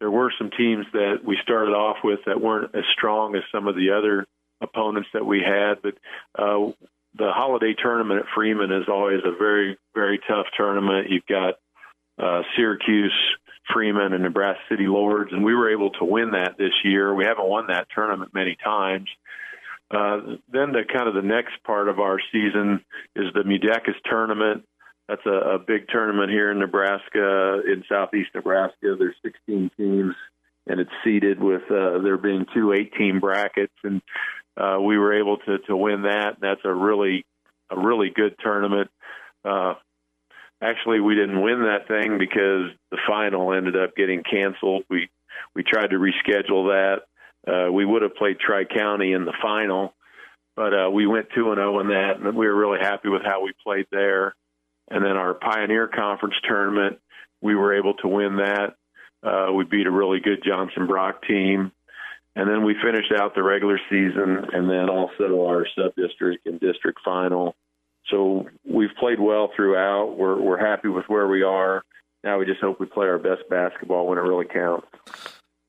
there 0.00 0.10
were 0.10 0.32
some 0.38 0.50
teams 0.56 0.86
that 0.92 1.18
we 1.24 1.36
started 1.42 1.72
off 1.72 1.98
with 2.02 2.20
that 2.26 2.40
weren't 2.40 2.74
as 2.74 2.84
strong 2.96 3.36
as 3.36 3.42
some 3.52 3.68
of 3.68 3.76
the 3.76 3.90
other 3.90 4.26
opponents 4.60 5.08
that 5.12 5.24
we 5.24 5.40
had, 5.40 5.82
but 5.82 5.94
uh, 6.38 6.72
the 7.16 7.30
holiday 7.32 7.74
tournament 7.74 8.20
at 8.20 8.26
Freeman 8.34 8.72
is 8.72 8.88
always 8.88 9.20
a 9.24 9.36
very, 9.36 9.78
very 9.94 10.18
tough 10.28 10.46
tournament. 10.56 11.10
You've 11.10 11.26
got 11.26 11.54
uh, 12.18 12.42
Syracuse, 12.56 13.14
Freeman, 13.72 14.12
and 14.12 14.22
Nebraska 14.22 14.62
City 14.70 14.86
Lourdes, 14.86 15.32
and 15.32 15.44
we 15.44 15.54
were 15.54 15.70
able 15.70 15.90
to 15.90 16.04
win 16.04 16.32
that 16.32 16.56
this 16.58 16.72
year. 16.84 17.14
We 17.14 17.24
haven't 17.24 17.48
won 17.48 17.66
that 17.68 17.88
tournament 17.94 18.32
many 18.34 18.56
times. 18.62 19.08
Uh, 19.90 20.36
then 20.52 20.72
the 20.72 20.82
kind 20.92 21.08
of 21.08 21.14
the 21.14 21.22
next 21.22 21.62
part 21.64 21.88
of 21.88 21.98
our 21.98 22.20
season 22.30 22.84
is 23.16 23.26
the 23.34 23.42
Mudecas 23.42 23.96
tournament. 24.08 24.64
That's 25.10 25.26
a, 25.26 25.54
a 25.54 25.58
big 25.58 25.88
tournament 25.88 26.30
here 26.30 26.52
in 26.52 26.60
Nebraska, 26.60 27.62
in 27.66 27.82
southeast 27.88 28.30
Nebraska. 28.32 28.94
There's 28.96 29.16
16 29.24 29.72
teams, 29.76 30.14
and 30.68 30.78
it's 30.78 30.90
seeded 31.02 31.42
with 31.42 31.62
uh, 31.68 31.98
there 31.98 32.16
being 32.16 32.46
two 32.54 32.72
eight-team 32.72 33.18
brackets, 33.18 33.74
and 33.82 34.02
uh, 34.56 34.78
we 34.80 34.96
were 34.98 35.18
able 35.18 35.38
to 35.38 35.58
to 35.66 35.76
win 35.76 36.02
that. 36.02 36.36
That's 36.40 36.60
a 36.64 36.72
really 36.72 37.26
a 37.70 37.76
really 37.76 38.10
good 38.14 38.36
tournament. 38.40 38.88
Uh, 39.44 39.74
actually, 40.62 41.00
we 41.00 41.16
didn't 41.16 41.42
win 41.42 41.62
that 41.62 41.88
thing 41.88 42.16
because 42.16 42.70
the 42.92 42.98
final 43.08 43.52
ended 43.52 43.74
up 43.76 43.96
getting 43.96 44.22
canceled. 44.22 44.84
We 44.88 45.10
we 45.56 45.64
tried 45.64 45.88
to 45.90 45.96
reschedule 45.96 46.70
that. 46.70 46.98
Uh, 47.52 47.72
we 47.72 47.84
would 47.84 48.02
have 48.02 48.14
played 48.14 48.38
Tri 48.38 48.62
County 48.62 49.12
in 49.12 49.24
the 49.24 49.34
final, 49.42 49.92
but 50.54 50.72
uh, 50.72 50.88
we 50.88 51.08
went 51.08 51.30
two 51.34 51.48
and 51.48 51.56
zero 51.56 51.78
oh 51.78 51.80
in 51.80 51.88
that, 51.88 52.20
and 52.20 52.36
we 52.36 52.46
were 52.46 52.54
really 52.54 52.78
happy 52.80 53.08
with 53.08 53.22
how 53.24 53.42
we 53.42 53.52
played 53.64 53.86
there. 53.90 54.36
And 54.90 55.04
then 55.04 55.16
our 55.16 55.34
Pioneer 55.34 55.88
Conference 55.88 56.34
tournament, 56.46 56.98
we 57.40 57.54
were 57.54 57.74
able 57.74 57.94
to 57.94 58.08
win 58.08 58.36
that. 58.36 58.74
Uh, 59.22 59.52
we 59.52 59.64
beat 59.64 59.86
a 59.86 59.90
really 59.90 60.20
good 60.20 60.42
Johnson 60.44 60.86
Brock 60.86 61.26
team. 61.26 61.72
And 62.36 62.48
then 62.48 62.64
we 62.64 62.74
finished 62.82 63.12
out 63.16 63.34
the 63.34 63.42
regular 63.42 63.78
season 63.90 64.46
and 64.52 64.68
then 64.68 64.88
also 64.88 65.46
our 65.46 65.66
sub 65.76 65.94
district 65.96 66.46
and 66.46 66.60
district 66.60 67.00
final. 67.04 67.56
So 68.08 68.46
we've 68.64 68.94
played 68.98 69.20
well 69.20 69.50
throughout. 69.54 70.16
We're, 70.16 70.40
we're 70.40 70.64
happy 70.64 70.88
with 70.88 71.04
where 71.08 71.28
we 71.28 71.42
are. 71.42 71.82
Now 72.22 72.38
we 72.38 72.46
just 72.46 72.60
hope 72.60 72.80
we 72.80 72.86
play 72.86 73.06
our 73.06 73.18
best 73.18 73.42
basketball 73.48 74.06
when 74.06 74.18
it 74.18 74.22
really 74.22 74.46
counts. 74.46 74.86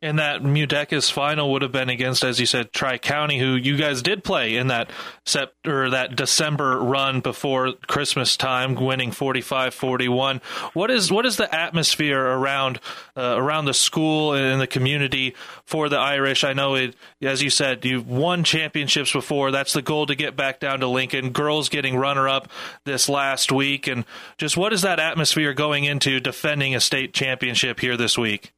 And 0.03 0.17
that 0.17 0.41
Mudecas 0.41 1.11
final 1.11 1.51
would 1.51 1.61
have 1.61 1.71
been 1.71 1.89
against, 1.89 2.23
as 2.23 2.39
you 2.39 2.47
said, 2.47 2.73
Tri 2.73 2.97
County, 2.97 3.37
who 3.37 3.53
you 3.53 3.77
guys 3.77 4.01
did 4.01 4.23
play 4.23 4.55
in 4.55 4.67
that 4.67 4.89
set 5.27 5.49
or 5.65 5.91
that 5.91 6.15
December 6.15 6.79
run 6.79 7.19
before 7.21 7.73
Christmas 7.87 8.35
time, 8.35 8.73
winning 8.73 9.11
45-41. 9.11 10.41
What 10.73 10.89
is 10.89 11.11
what 11.11 11.27
is 11.27 11.37
the 11.37 11.53
atmosphere 11.53 12.19
around 12.19 12.79
uh, 13.15 13.35
around 13.37 13.65
the 13.65 13.75
school 13.75 14.33
and 14.33 14.59
the 14.59 14.65
community 14.65 15.35
for 15.65 15.87
the 15.87 15.99
Irish? 15.99 16.43
I 16.43 16.53
know 16.53 16.73
it, 16.73 16.95
as 17.21 17.43
you 17.43 17.51
said, 17.51 17.85
you've 17.85 18.07
won 18.07 18.43
championships 18.43 19.13
before. 19.13 19.51
That's 19.51 19.73
the 19.73 19.83
goal 19.83 20.07
to 20.07 20.15
get 20.15 20.35
back 20.35 20.59
down 20.59 20.79
to 20.79 20.87
Lincoln. 20.87 21.29
Girls 21.29 21.69
getting 21.69 21.95
runner 21.95 22.27
up 22.27 22.49
this 22.85 23.07
last 23.07 23.51
week, 23.51 23.85
and 23.85 24.05
just 24.39 24.57
what 24.57 24.73
is 24.73 24.81
that 24.81 24.99
atmosphere 24.99 25.53
going 25.53 25.83
into 25.83 26.19
defending 26.19 26.73
a 26.73 26.79
state 26.79 27.13
championship 27.13 27.79
here 27.79 27.97
this 27.97 28.17
week? 28.17 28.51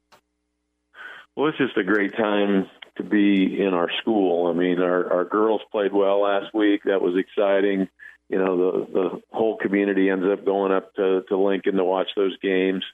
Well, 1.36 1.48
it's 1.48 1.58
just 1.58 1.76
a 1.76 1.82
great 1.82 2.16
time 2.16 2.68
to 2.96 3.02
be 3.02 3.60
in 3.60 3.74
our 3.74 3.90
school. 4.00 4.46
I 4.48 4.52
mean, 4.52 4.80
our 4.80 5.12
our 5.12 5.24
girls 5.24 5.62
played 5.72 5.92
well 5.92 6.22
last 6.22 6.54
week. 6.54 6.82
That 6.84 7.02
was 7.02 7.16
exciting. 7.16 7.88
You 8.28 8.38
know, 8.38 8.56
the 8.56 8.92
the 8.92 9.22
whole 9.32 9.56
community 9.56 10.10
ends 10.10 10.26
up 10.26 10.44
going 10.44 10.72
up 10.72 10.94
to 10.94 11.22
to 11.28 11.36
Lincoln 11.36 11.76
to 11.76 11.84
watch 11.84 12.08
those 12.14 12.36
games. 12.38 12.84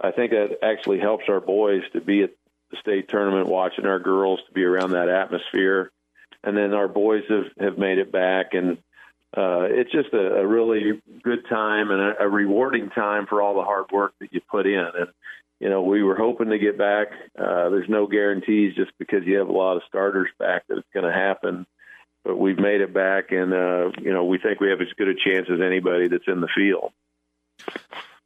I 0.00 0.10
think 0.10 0.32
that 0.32 0.58
actually 0.62 1.00
helps 1.00 1.24
our 1.28 1.40
boys 1.40 1.82
to 1.92 2.00
be 2.00 2.22
at 2.22 2.30
the 2.70 2.76
state 2.76 3.08
tournament 3.08 3.48
watching 3.48 3.86
our 3.86 3.98
girls 3.98 4.40
to 4.46 4.52
be 4.52 4.64
around 4.64 4.92
that 4.92 5.08
atmosphere. 5.08 5.90
And 6.44 6.56
then 6.56 6.74
our 6.74 6.88
boys 6.88 7.24
have 7.28 7.46
have 7.58 7.78
made 7.78 7.98
it 7.98 8.12
back 8.12 8.52
and 8.52 8.78
uh, 9.36 9.68
it's 9.68 9.92
just 9.92 10.12
a, 10.14 10.36
a 10.36 10.46
really 10.46 11.02
good 11.22 11.46
time 11.48 11.90
and 11.90 12.00
a, 12.00 12.22
a 12.22 12.28
rewarding 12.28 12.88
time 12.90 13.26
for 13.26 13.42
all 13.42 13.54
the 13.54 13.62
hard 13.62 13.90
work 13.92 14.14
that 14.20 14.32
you 14.32 14.40
put 14.50 14.66
in. 14.66 14.78
And 14.78 15.08
you 15.60 15.68
know, 15.68 15.82
we 15.82 16.02
were 16.02 16.16
hoping 16.16 16.50
to 16.50 16.58
get 16.58 16.78
back. 16.78 17.08
Uh, 17.38 17.68
there's 17.70 17.88
no 17.88 18.06
guarantees 18.06 18.74
just 18.76 18.92
because 18.98 19.24
you 19.24 19.38
have 19.38 19.48
a 19.48 19.52
lot 19.52 19.76
of 19.76 19.82
starters 19.88 20.28
back 20.38 20.64
that 20.68 20.78
it's 20.78 20.88
going 20.94 21.06
to 21.06 21.12
happen. 21.12 21.66
But 22.24 22.36
we've 22.36 22.58
made 22.58 22.80
it 22.80 22.92
back, 22.92 23.32
and 23.32 23.52
uh, 23.52 23.90
you 24.00 24.12
know, 24.12 24.24
we 24.24 24.38
think 24.38 24.60
we 24.60 24.70
have 24.70 24.80
as 24.80 24.88
good 24.96 25.08
a 25.08 25.14
chance 25.14 25.48
as 25.50 25.60
anybody 25.60 26.08
that's 26.08 26.26
in 26.26 26.40
the 26.40 26.48
field. 26.54 26.92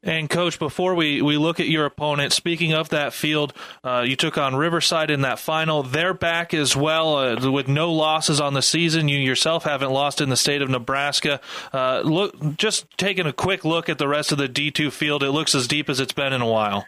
And 0.04 0.28
coach, 0.28 0.58
before 0.58 0.96
we, 0.96 1.22
we 1.22 1.36
look 1.36 1.60
at 1.60 1.68
your 1.68 1.84
opponent, 1.84 2.32
speaking 2.32 2.72
of 2.72 2.88
that 2.88 3.12
field, 3.12 3.52
uh, 3.84 4.02
you 4.04 4.16
took 4.16 4.36
on 4.36 4.56
Riverside 4.56 5.12
in 5.12 5.20
that 5.20 5.38
final. 5.38 5.84
They're 5.84 6.14
back 6.14 6.52
as 6.52 6.74
well 6.74 7.16
uh, 7.16 7.50
with 7.50 7.68
no 7.68 7.92
losses 7.92 8.40
on 8.40 8.54
the 8.54 8.62
season. 8.62 9.08
You 9.08 9.18
yourself 9.18 9.62
haven't 9.62 9.92
lost 9.92 10.20
in 10.20 10.28
the 10.28 10.36
state 10.36 10.60
of 10.60 10.68
Nebraska. 10.68 11.40
Uh, 11.72 12.00
look, 12.00 12.56
just 12.56 12.86
taking 12.98 13.26
a 13.26 13.32
quick 13.32 13.64
look 13.64 13.88
at 13.88 13.98
the 13.98 14.08
rest 14.08 14.32
of 14.32 14.38
the 14.38 14.48
D 14.48 14.72
two 14.72 14.90
field, 14.90 15.22
it 15.22 15.30
looks 15.30 15.54
as 15.54 15.68
deep 15.68 15.88
as 15.88 16.00
it's 16.00 16.12
been 16.12 16.32
in 16.32 16.42
a 16.42 16.48
while. 16.48 16.84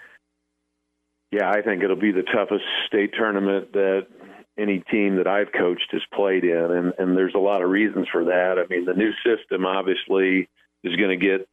Yeah, 1.35 1.51
I 1.51 1.63
think 1.63 1.83
it'll 1.83 1.97
be 1.97 2.13
the 2.13 2.23
toughest 2.23 2.63
state 2.87 3.13
tournament 3.19 3.73
that 3.73 4.07
any 4.57 4.85
team 4.89 5.17
that 5.17 5.27
I've 5.27 5.51
coached 5.51 5.89
has 5.91 6.03
played 6.15 6.45
in, 6.45 6.71
and 6.71 6.93
and 6.97 7.17
there's 7.17 7.35
a 7.35 7.41
lot 7.41 7.61
of 7.61 7.71
reasons 7.71 8.07
for 8.13 8.27
that. 8.27 8.55
I 8.57 8.69
mean, 8.73 8.85
the 8.85 8.95
new 8.95 9.11
system 9.27 9.67
obviously 9.67 10.49
is 10.85 10.95
going 10.95 11.19
to 11.19 11.27
get 11.27 11.49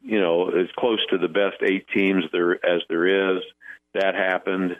you 0.00 0.22
know 0.22 0.48
as 0.48 0.68
close 0.78 1.04
to 1.10 1.18
the 1.18 1.28
best 1.28 1.56
eight 1.62 1.86
teams 1.92 2.24
there 2.32 2.54
as 2.64 2.80
there 2.88 3.36
is. 3.36 3.42
That 3.92 4.14
happened. 4.14 4.76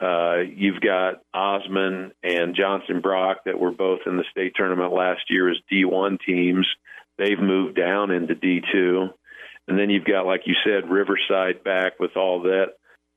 Uh, 0.00 0.42
you've 0.54 0.80
got 0.80 1.22
Osmond 1.34 2.12
and 2.22 2.54
Johnson 2.54 3.00
Brock 3.00 3.38
that 3.46 3.58
were 3.58 3.72
both 3.72 4.00
in 4.06 4.16
the 4.16 4.24
state 4.30 4.52
tournament 4.54 4.92
last 4.92 5.22
year 5.28 5.50
as 5.50 5.56
D1 5.70 6.18
teams. 6.24 6.66
They've 7.18 7.38
moved 7.38 7.76
down 7.76 8.12
into 8.12 8.34
D2. 8.34 9.12
And 9.66 9.78
then 9.78 9.90
you've 9.90 10.04
got, 10.04 10.26
like 10.26 10.42
you 10.46 10.54
said, 10.64 10.90
Riverside 10.90 11.62
back 11.62 12.00
with 12.00 12.16
all 12.16 12.42
that 12.42 12.74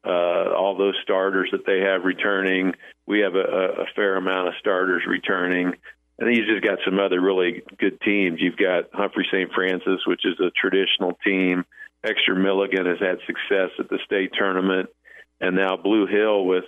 uh, 0.07 0.55
all 0.55 0.77
those 0.77 0.95
starters 1.03 1.49
that 1.51 1.65
they 1.65 1.79
have 1.81 2.05
returning. 2.05 2.73
We 3.05 3.19
have 3.19 3.35
a, 3.35 3.81
a 3.81 3.85
fair 3.95 4.15
amount 4.15 4.47
of 4.47 4.53
starters 4.59 5.03
returning. 5.07 5.73
And 6.19 6.27
then 6.27 6.35
you 6.35 6.45
just 6.45 6.65
got 6.65 6.79
some 6.85 6.99
other 6.99 7.21
really 7.21 7.61
good 7.77 7.99
teams. 8.01 8.39
You've 8.41 8.57
got 8.57 8.85
Humphrey 8.93 9.27
St. 9.31 9.51
Francis, 9.53 10.05
which 10.07 10.25
is 10.25 10.39
a 10.39 10.49
traditional 10.51 11.17
team. 11.23 11.65
Exeter 12.03 12.35
Milligan 12.35 12.85
has 12.85 12.99
had 12.99 13.17
success 13.27 13.69
at 13.79 13.89
the 13.89 13.99
state 14.05 14.31
tournament. 14.37 14.89
And 15.41 15.55
now 15.55 15.77
Blue 15.77 16.07
Hill 16.07 16.45
with 16.45 16.63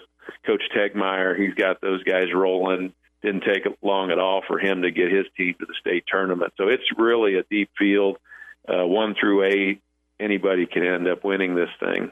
Coach 0.45 0.63
Tegmeyer, 0.75 1.39
he's 1.39 1.55
got 1.55 1.81
those 1.81 2.03
guys 2.03 2.27
rolling. 2.33 2.93
Didn't 3.23 3.43
take 3.43 3.63
long 3.81 4.11
at 4.11 4.19
all 4.19 4.41
for 4.47 4.59
him 4.59 4.83
to 4.83 4.91
get 4.91 5.11
his 5.11 5.25
team 5.35 5.55
to 5.59 5.65
the 5.65 5.75
state 5.79 6.03
tournament. 6.07 6.53
So 6.57 6.67
it's 6.67 6.83
really 6.97 7.35
a 7.35 7.43
deep 7.49 7.69
field, 7.77 8.17
uh, 8.67 8.85
one 8.85 9.15
through 9.19 9.45
eight. 9.45 9.81
Anybody 10.19 10.67
can 10.67 10.83
end 10.85 11.07
up 11.07 11.23
winning 11.23 11.55
this 11.55 11.69
thing. 11.79 12.11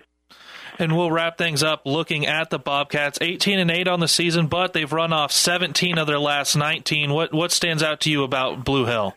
And 0.80 0.96
we'll 0.96 1.12
wrap 1.12 1.38
things 1.38 1.64
up 1.64 1.82
looking 1.86 2.26
at 2.26 2.50
the 2.50 2.60
Bobcats. 2.60 3.18
18 3.22 3.60
and 3.60 3.72
8 3.72 3.88
on 3.88 4.00
the 4.00 4.08
season, 4.08 4.48
but 4.48 4.74
they've 4.74 4.92
run 4.92 5.14
off 5.14 5.32
17 5.32 5.98
of 5.98 6.08
their 6.08 6.20
last 6.20 6.56
19. 6.56 7.14
What 7.14 7.34
what 7.34 7.52
stands 7.52 7.84
out 7.84 8.02
to 8.02 8.12
you 8.12 8.24
about 8.24 8.64
Blue 8.64 8.86
Hill? 8.86 9.16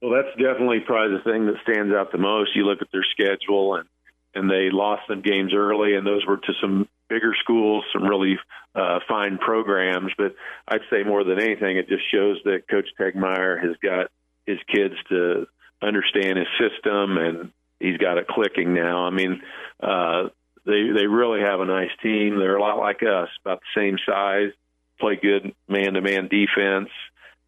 Well, 0.00 0.12
that's 0.12 0.36
definitely 0.36 0.80
probably 0.80 1.16
the 1.18 1.30
thing 1.30 1.46
that 1.46 1.56
stands 1.62 1.94
out 1.94 2.10
the 2.10 2.18
most. 2.18 2.56
You 2.56 2.66
look 2.66 2.82
at 2.82 2.88
their 2.92 3.04
schedule 3.12 3.76
and 3.76 3.88
and 4.34 4.50
they 4.50 4.70
lost 4.70 5.02
some 5.08 5.20
games 5.20 5.52
early, 5.54 5.94
and 5.94 6.06
those 6.06 6.24
were 6.26 6.38
to 6.38 6.52
some 6.60 6.88
bigger 7.08 7.34
schools, 7.42 7.84
some 7.92 8.04
really 8.04 8.38
uh, 8.74 9.00
fine 9.06 9.38
programs. 9.38 10.10
But 10.16 10.34
I'd 10.66 10.80
say 10.90 11.02
more 11.04 11.22
than 11.22 11.38
anything, 11.38 11.76
it 11.76 11.88
just 11.88 12.10
shows 12.10 12.38
that 12.44 12.68
Coach 12.68 12.88
Tegmeyer 12.98 13.62
has 13.62 13.76
got 13.82 14.10
his 14.46 14.58
kids 14.74 14.94
to 15.10 15.46
understand 15.82 16.38
his 16.38 16.48
system 16.58 17.18
and 17.18 17.52
he's 17.82 17.98
got 17.98 18.18
it 18.18 18.28
clicking 18.28 18.74
now. 18.74 19.06
I 19.06 19.10
mean, 19.10 19.42
uh, 19.80 20.28
they 20.64 20.90
they 20.94 21.06
really 21.06 21.40
have 21.40 21.60
a 21.60 21.64
nice 21.64 21.90
team. 22.02 22.38
They're 22.38 22.56
a 22.56 22.60
lot 22.60 22.78
like 22.78 23.02
us, 23.02 23.28
about 23.44 23.60
the 23.60 23.80
same 23.80 23.96
size. 24.06 24.52
Play 25.00 25.16
good 25.16 25.54
man-to-man 25.68 26.28
defense. 26.28 26.90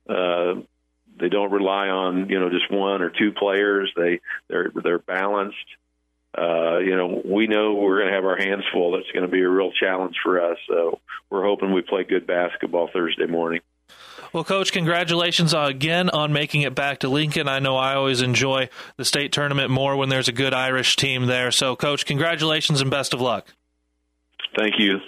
Uh, 0.09 0.63
they 1.19 1.29
don't 1.29 1.53
rely 1.53 1.89
on 1.89 2.29
you 2.29 2.41
know 2.41 2.51
just 2.51 2.71
one 2.71 3.03
or 3.03 3.11
two 3.11 3.33
players. 3.33 3.93
They 3.97 4.21
they're 4.49 4.73
they're 4.83 4.99
balanced. 4.99 5.57
Uh, 6.37 6.79
you 6.79 6.97
know, 6.97 7.23
we 7.25 7.47
know 7.47 7.75
we're 7.75 8.01
going 8.01 8.09
to 8.09 8.15
have 8.15 8.25
our 8.25 8.37
hands 8.37 8.65
full. 8.73 8.91
That's 8.91 9.11
going 9.13 9.25
to 9.25 9.31
be 9.31 9.43
a 9.43 9.49
real 9.49 9.71
challenge 9.71 10.17
for 10.21 10.41
us. 10.41 10.59
So 10.69 10.99
we're 11.31 11.45
hoping 11.45 11.73
we 11.73 11.83
play 11.83 12.03
good 12.03 12.27
basketball 12.27 12.91
Thursday 12.93 13.27
morning. 13.27 13.61
Well, 14.33 14.45
Coach, 14.45 14.73
congratulations 14.73 15.55
again 15.55 16.11
on 16.11 16.33
making 16.33 16.63
it 16.63 16.75
back 16.75 16.99
to 17.01 17.09
Lincoln. 17.09 17.49
I 17.49 17.61
know 17.61 17.77
I 17.77 17.95
always 17.95 18.21
enjoy 18.21 18.69
the 18.97 19.05
state 19.05 19.31
tournament 19.31 19.71
more 19.71 19.97
when 19.97 20.09
there's 20.09 20.27
a 20.27 20.33
good 20.33 20.53
Irish 20.53 20.97
team 20.97 21.27
there. 21.27 21.53
So, 21.53 21.77
Coach, 21.77 22.05
congratulations 22.05 22.81
and 22.81 22.91
best 22.91 23.15
of 23.15 23.21
luck. 23.21 23.55
Thank 24.57 24.79
you. 24.79 24.99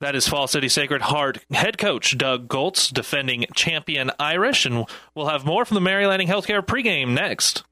That 0.00 0.14
is 0.14 0.28
Falls 0.28 0.50
City 0.50 0.68
Sacred 0.68 1.02
Heart 1.02 1.38
head 1.50 1.78
coach 1.78 2.18
Doug 2.18 2.48
Goltz 2.48 2.90
defending 2.90 3.46
champion 3.54 4.10
Irish, 4.18 4.66
and 4.66 4.84
we'll 5.14 5.28
have 5.28 5.46
more 5.46 5.64
from 5.64 5.76
the 5.76 5.80
Mary 5.80 6.06
Lanning 6.06 6.28
Healthcare 6.28 6.60
pregame 6.60 7.14
next. 7.14 7.64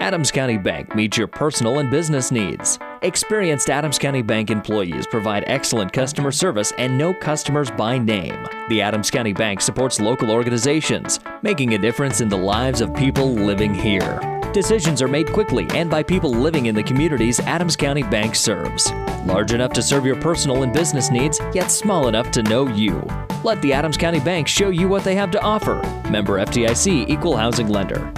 Adams 0.00 0.30
County 0.30 0.56
Bank 0.56 0.94
meets 0.94 1.18
your 1.18 1.26
personal 1.26 1.78
and 1.78 1.90
business 1.90 2.32
needs. 2.32 2.78
Experienced 3.02 3.68
Adams 3.68 3.98
County 3.98 4.22
Bank 4.22 4.50
employees 4.50 5.06
provide 5.06 5.44
excellent 5.46 5.92
customer 5.92 6.32
service 6.32 6.72
and 6.78 6.96
know 6.96 7.12
customers 7.12 7.70
by 7.70 7.98
name. 7.98 8.46
The 8.70 8.80
Adams 8.80 9.10
County 9.10 9.34
Bank 9.34 9.60
supports 9.60 10.00
local 10.00 10.30
organizations, 10.30 11.20
making 11.42 11.74
a 11.74 11.78
difference 11.78 12.22
in 12.22 12.30
the 12.30 12.36
lives 12.36 12.80
of 12.80 12.94
people 12.94 13.30
living 13.30 13.74
here. 13.74 14.18
Decisions 14.54 15.02
are 15.02 15.08
made 15.08 15.30
quickly 15.34 15.66
and 15.74 15.90
by 15.90 16.02
people 16.02 16.30
living 16.30 16.66
in 16.66 16.74
the 16.74 16.82
communities 16.82 17.38
Adams 17.40 17.76
County 17.76 18.02
Bank 18.02 18.34
serves. 18.34 18.90
Large 19.26 19.52
enough 19.52 19.74
to 19.74 19.82
serve 19.82 20.06
your 20.06 20.16
personal 20.16 20.62
and 20.62 20.72
business 20.72 21.10
needs, 21.10 21.38
yet 21.52 21.70
small 21.70 22.08
enough 22.08 22.30
to 22.30 22.42
know 22.44 22.66
you. 22.66 23.06
Let 23.44 23.60
the 23.60 23.74
Adams 23.74 23.98
County 23.98 24.20
Bank 24.20 24.48
show 24.48 24.70
you 24.70 24.88
what 24.88 25.04
they 25.04 25.14
have 25.14 25.30
to 25.32 25.40
offer. 25.42 25.76
Member 26.08 26.38
FDIC 26.38 27.06
Equal 27.10 27.36
Housing 27.36 27.68
Lender. 27.68 28.10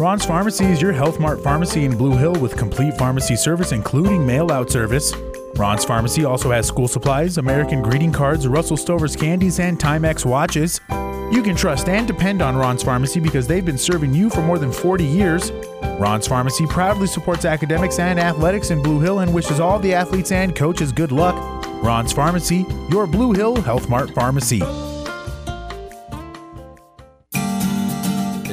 Ron's 0.00 0.24
Pharmacy 0.24 0.64
is 0.64 0.80
your 0.80 0.92
Health 0.92 1.20
Mart 1.20 1.44
pharmacy 1.44 1.84
in 1.84 1.94
Blue 1.94 2.16
Hill 2.16 2.32
with 2.32 2.56
complete 2.56 2.96
pharmacy 2.96 3.36
service, 3.36 3.70
including 3.70 4.24
mail 4.24 4.50
out 4.50 4.70
service. 4.70 5.12
Ron's 5.56 5.84
Pharmacy 5.84 6.24
also 6.24 6.50
has 6.50 6.66
school 6.66 6.88
supplies, 6.88 7.36
American 7.36 7.82
greeting 7.82 8.10
cards, 8.10 8.48
Russell 8.48 8.78
Stover's 8.78 9.14
candies, 9.14 9.60
and 9.60 9.78
Timex 9.78 10.24
watches. 10.24 10.80
You 11.30 11.42
can 11.42 11.54
trust 11.54 11.86
and 11.90 12.06
depend 12.06 12.40
on 12.40 12.56
Ron's 12.56 12.82
Pharmacy 12.82 13.20
because 13.20 13.46
they've 13.46 13.62
been 13.62 13.76
serving 13.76 14.14
you 14.14 14.30
for 14.30 14.40
more 14.40 14.58
than 14.58 14.72
40 14.72 15.04
years. 15.04 15.52
Ron's 15.98 16.26
Pharmacy 16.26 16.66
proudly 16.66 17.06
supports 17.06 17.44
academics 17.44 17.98
and 17.98 18.18
athletics 18.18 18.70
in 18.70 18.82
Blue 18.82 19.00
Hill 19.00 19.18
and 19.18 19.34
wishes 19.34 19.60
all 19.60 19.78
the 19.78 19.92
athletes 19.92 20.32
and 20.32 20.56
coaches 20.56 20.92
good 20.92 21.12
luck. 21.12 21.36
Ron's 21.82 22.14
Pharmacy, 22.14 22.64
your 22.88 23.06
Blue 23.06 23.34
Hill 23.34 23.60
Health 23.60 23.90
Mart 23.90 24.08
pharmacy. 24.14 24.62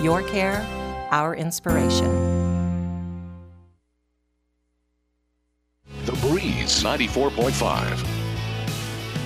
your 0.00 0.22
care, 0.22 0.66
our 1.10 1.34
inspiration. 1.36 2.10
The 6.06 6.12
Breeze 6.20 6.82
94.5. 6.82 8.22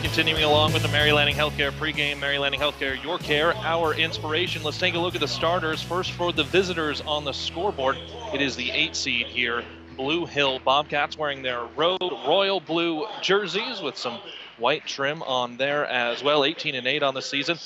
Continuing 0.02 0.44
along 0.44 0.73
with 0.73 0.82
the 0.82 0.88
Mary 0.88 1.12
Lanning 1.12 1.35
Healthcare 1.35 1.73
pregame, 1.73 2.20
Mary 2.20 2.38
Lanning 2.38 2.61
Healthcare, 2.61 3.02
your 3.02 3.18
care, 3.18 3.55
our 3.57 3.94
inspiration. 3.94 4.62
Let's 4.62 4.79
take 4.79 4.94
a 4.94 4.98
look 4.98 5.14
at 5.14 5.20
the 5.20 5.29
starters. 5.29 5.83
First 5.83 6.12
for 6.12 6.33
the 6.33 6.44
visitors 6.44 7.00
on 7.02 7.24
the 7.24 7.33
scoreboard, 7.33 7.96
it 8.35 8.40
is 8.40 8.57
the 8.57 8.70
eight 8.70 8.94
seed 8.94 9.26
here, 9.26 9.64
Blue 9.96 10.26
Hill 10.26 10.59
Bobcats, 10.61 11.16
wearing 11.16 11.42
their 11.42 11.64
road 11.76 11.98
royal 12.26 12.61
blue 12.61 13.07
jerseys 13.22 13.81
with 13.81 13.96
some 13.96 14.18
white 14.59 14.87
trim 14.87 15.22
on 15.22 15.57
there 15.57 15.87
as 15.87 16.22
well. 16.22 16.44
18 16.44 16.74
and 16.74 16.87
8 16.87 17.02
on 17.02 17.14
the 17.14 17.22
season 17.22 17.59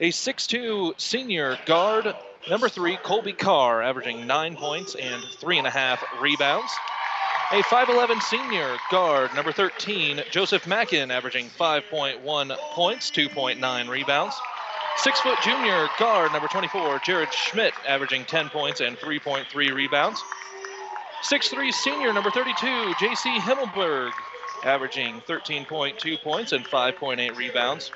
a 0.00 0.10
6'2 0.10 1.00
senior 1.00 1.58
guard, 1.66 2.14
number 2.48 2.68
three, 2.68 2.96
Colby 2.98 3.32
Carr, 3.32 3.82
averaging 3.82 4.26
nine 4.26 4.56
points 4.56 4.94
and 4.94 5.22
three 5.40 5.58
and 5.58 5.66
a 5.66 5.70
half 5.70 6.04
rebounds. 6.20 6.70
A 7.50 7.62
5'11 7.62 8.20
senior 8.22 8.76
guard, 8.90 9.34
number 9.34 9.52
13, 9.52 10.22
Joseph 10.30 10.66
Mackin, 10.66 11.10
averaging 11.10 11.48
5.1 11.48 12.56
points, 12.72 13.10
2.9 13.10 13.88
rebounds. 13.88 14.36
Six 14.98 15.20
foot 15.20 15.38
junior 15.42 15.88
guard, 15.98 16.32
number 16.32 16.48
24, 16.48 17.00
Jared 17.04 17.32
Schmidt, 17.32 17.72
averaging 17.86 18.24
10 18.24 18.50
points 18.50 18.80
and 18.80 18.96
3.3 18.98 19.72
rebounds. 19.72 20.22
6'3 21.22 21.72
senior, 21.72 22.12
number 22.12 22.30
32, 22.30 22.94
J.C. 23.00 23.38
Himmelberg, 23.40 24.12
averaging 24.64 25.20
13.2 25.22 26.20
points 26.22 26.52
and 26.52 26.64
5.8 26.64 27.36
rebounds 27.36 27.90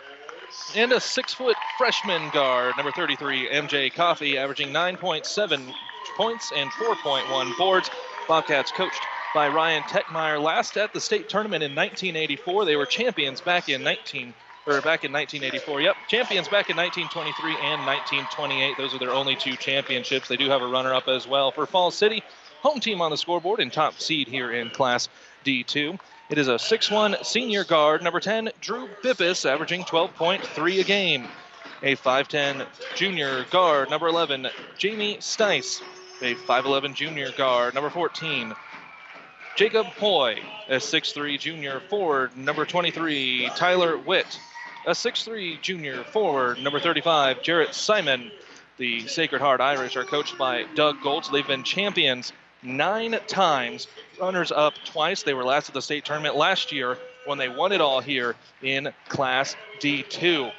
and 0.74 0.92
a 0.92 1.00
six 1.00 1.34
foot 1.34 1.56
freshman 1.78 2.30
guard, 2.30 2.74
number 2.76 2.92
33, 2.92 3.48
MJ 3.48 3.92
Coffee, 3.92 4.38
averaging 4.38 4.68
9.7 4.68 5.74
points 6.16 6.52
and 6.54 6.70
4.1 6.72 7.56
boards. 7.58 7.90
Bobcats 8.28 8.70
coached 8.72 9.00
by 9.34 9.48
Ryan 9.48 9.82
Techmeyer 9.84 10.40
last 10.40 10.76
at 10.76 10.92
the 10.92 11.00
state 11.00 11.28
tournament 11.28 11.62
in 11.62 11.74
1984. 11.74 12.64
They 12.64 12.76
were 12.76 12.86
champions 12.86 13.40
back 13.40 13.68
in 13.68 13.82
19 13.82 14.34
or 14.66 14.80
back 14.80 15.04
in 15.04 15.12
1984. 15.12 15.80
Yep, 15.80 15.96
champions 16.08 16.48
back 16.48 16.70
in 16.70 16.76
1923 16.76 17.52
and 17.54 17.84
1928. 17.84 18.76
Those 18.76 18.94
are 18.94 18.98
their 18.98 19.10
only 19.10 19.34
two 19.34 19.56
championships. 19.56 20.28
They 20.28 20.36
do 20.36 20.48
have 20.50 20.62
a 20.62 20.68
runner-up 20.68 21.08
as 21.08 21.26
well 21.26 21.50
for 21.50 21.66
Falls 21.66 21.96
City. 21.96 22.22
Home 22.62 22.78
team 22.78 23.00
on 23.00 23.10
the 23.10 23.16
scoreboard 23.16 23.58
and 23.58 23.72
top 23.72 24.00
seed 24.00 24.28
here 24.28 24.52
in 24.52 24.70
Class 24.70 25.08
D2. 25.44 25.98
It 26.33 26.38
is 26.38 26.49
a 26.49 26.53
6'1 26.53 27.27
senior 27.27 27.62
guard, 27.62 28.03
number 28.03 28.18
10, 28.18 28.53
Drew 28.59 28.88
Bippis, 29.05 29.45
averaging 29.45 29.85
12.3 29.85 30.81
a 30.81 30.83
game. 30.83 31.29
A 31.83 31.95
5'10 31.95 32.64
junior 32.95 33.45
guard, 33.51 33.90
number 33.90 34.07
11, 34.07 34.49
Jamie 34.79 35.18
Stice. 35.18 35.83
A 36.23 36.35
5'11 36.35 36.95
junior 36.95 37.33
guard, 37.33 37.75
number 37.75 37.90
14, 37.90 38.55
Jacob 39.57 39.85
Hoy. 39.85 40.38
A 40.71 40.77
6'3 40.77 41.38
junior 41.38 41.81
forward, 41.90 42.35
number 42.35 42.64
23, 42.64 43.51
Tyler 43.55 43.99
Witt. 43.99 44.40
A 44.87 44.92
6'3 44.92 45.61
junior 45.61 46.03
forward, 46.03 46.59
number 46.62 46.81
35, 46.81 47.42
Jarrett 47.42 47.75
Simon. 47.75 48.31
The 48.79 49.07
Sacred 49.07 49.42
Heart 49.42 49.61
Irish 49.61 49.97
are 49.97 50.05
coached 50.05 50.38
by 50.38 50.64
Doug 50.75 51.03
Goltz. 51.03 51.29
They've 51.29 51.47
been 51.47 51.62
champions 51.62 52.33
nine 52.62 53.18
times, 53.27 53.88
runners 54.20 54.53
up 54.53 54.75
twice. 54.85 55.22
They 55.22 55.35
were 55.35 55.44
last 55.44 55.68
at 55.68 55.75
the 55.75 55.83
state 55.83 56.05
tournament 56.05 56.37
last 56.37 56.72
year 56.72 56.98
when 57.27 57.38
they 57.38 57.48
won 57.48 57.72
it 57.72 57.81
all 57.81 58.01
here 58.01 58.35
in 58.62 58.92
Class 59.09 59.57
D2. 59.81 60.53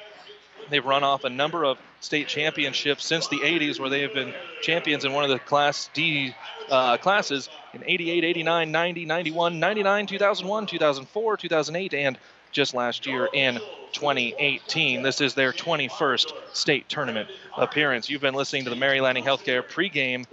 They've 0.70 0.84
run 0.84 1.04
off 1.04 1.24
a 1.24 1.30
number 1.30 1.64
of 1.64 1.78
state 2.00 2.28
championships 2.28 3.04
since 3.04 3.28
the 3.28 3.38
80s, 3.38 3.78
where 3.78 3.90
they 3.90 4.00
have 4.02 4.14
been 4.14 4.32
champions 4.62 5.04
in 5.04 5.12
one 5.12 5.24
of 5.24 5.30
the 5.30 5.38
Class 5.38 5.90
D 5.92 6.34
uh, 6.70 6.96
classes 6.96 7.48
in 7.74 7.82
88, 7.84 8.24
89, 8.24 8.72
90, 8.72 9.04
91, 9.04 9.60
99, 9.60 10.06
2001, 10.06 10.66
2004, 10.66 11.36
2008, 11.36 11.94
and 11.94 12.18
just 12.50 12.72
last 12.72 13.06
year 13.06 13.28
in 13.32 13.58
2018. 13.92 15.02
This 15.02 15.20
is 15.20 15.34
their 15.34 15.52
21st 15.52 16.32
state 16.52 16.88
tournament 16.88 17.28
appearance. 17.56 18.08
You've 18.08 18.22
been 18.22 18.34
listening 18.34 18.64
to 18.64 18.70
the 18.70 18.76
Mary 18.76 19.00
Lanning 19.00 19.24
Healthcare 19.24 19.62
pregame 19.62 20.24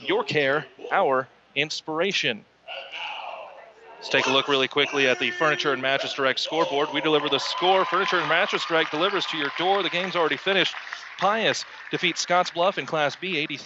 your 0.00 0.24
care, 0.24 0.66
our 0.92 1.28
inspiration. 1.54 2.44
Let's 3.96 4.08
take 4.10 4.26
a 4.26 4.30
look 4.30 4.46
really 4.46 4.68
quickly 4.68 5.08
at 5.08 5.18
the 5.18 5.32
Furniture 5.32 5.72
and 5.72 5.82
Mattress 5.82 6.14
Direct 6.14 6.38
scoreboard. 6.38 6.88
We 6.94 7.00
deliver 7.00 7.28
the 7.28 7.40
score. 7.40 7.84
Furniture 7.84 8.18
and 8.18 8.28
Mattress 8.28 8.64
Direct 8.64 8.92
delivers 8.92 9.26
to 9.26 9.36
your 9.36 9.50
door. 9.58 9.82
The 9.82 9.90
game's 9.90 10.14
already 10.14 10.36
finished. 10.36 10.74
Pius 11.18 11.64
defeats 11.90 12.24
Scottsbluff 12.24 12.78
in 12.78 12.86
Class 12.86 13.16
B 13.16 13.38
80, 13.38 13.58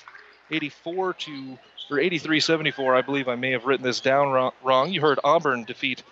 84 0.50 1.14
to 1.14 1.58
or 1.90 1.98
83-74. 1.98 2.96
I 2.96 3.02
believe 3.02 3.28
I 3.28 3.34
may 3.34 3.50
have 3.50 3.66
written 3.66 3.84
this 3.84 4.00
down 4.00 4.52
wrong. 4.62 4.90
You 4.90 5.02
heard 5.02 5.20
Auburn 5.22 5.64
defeat 5.64 6.02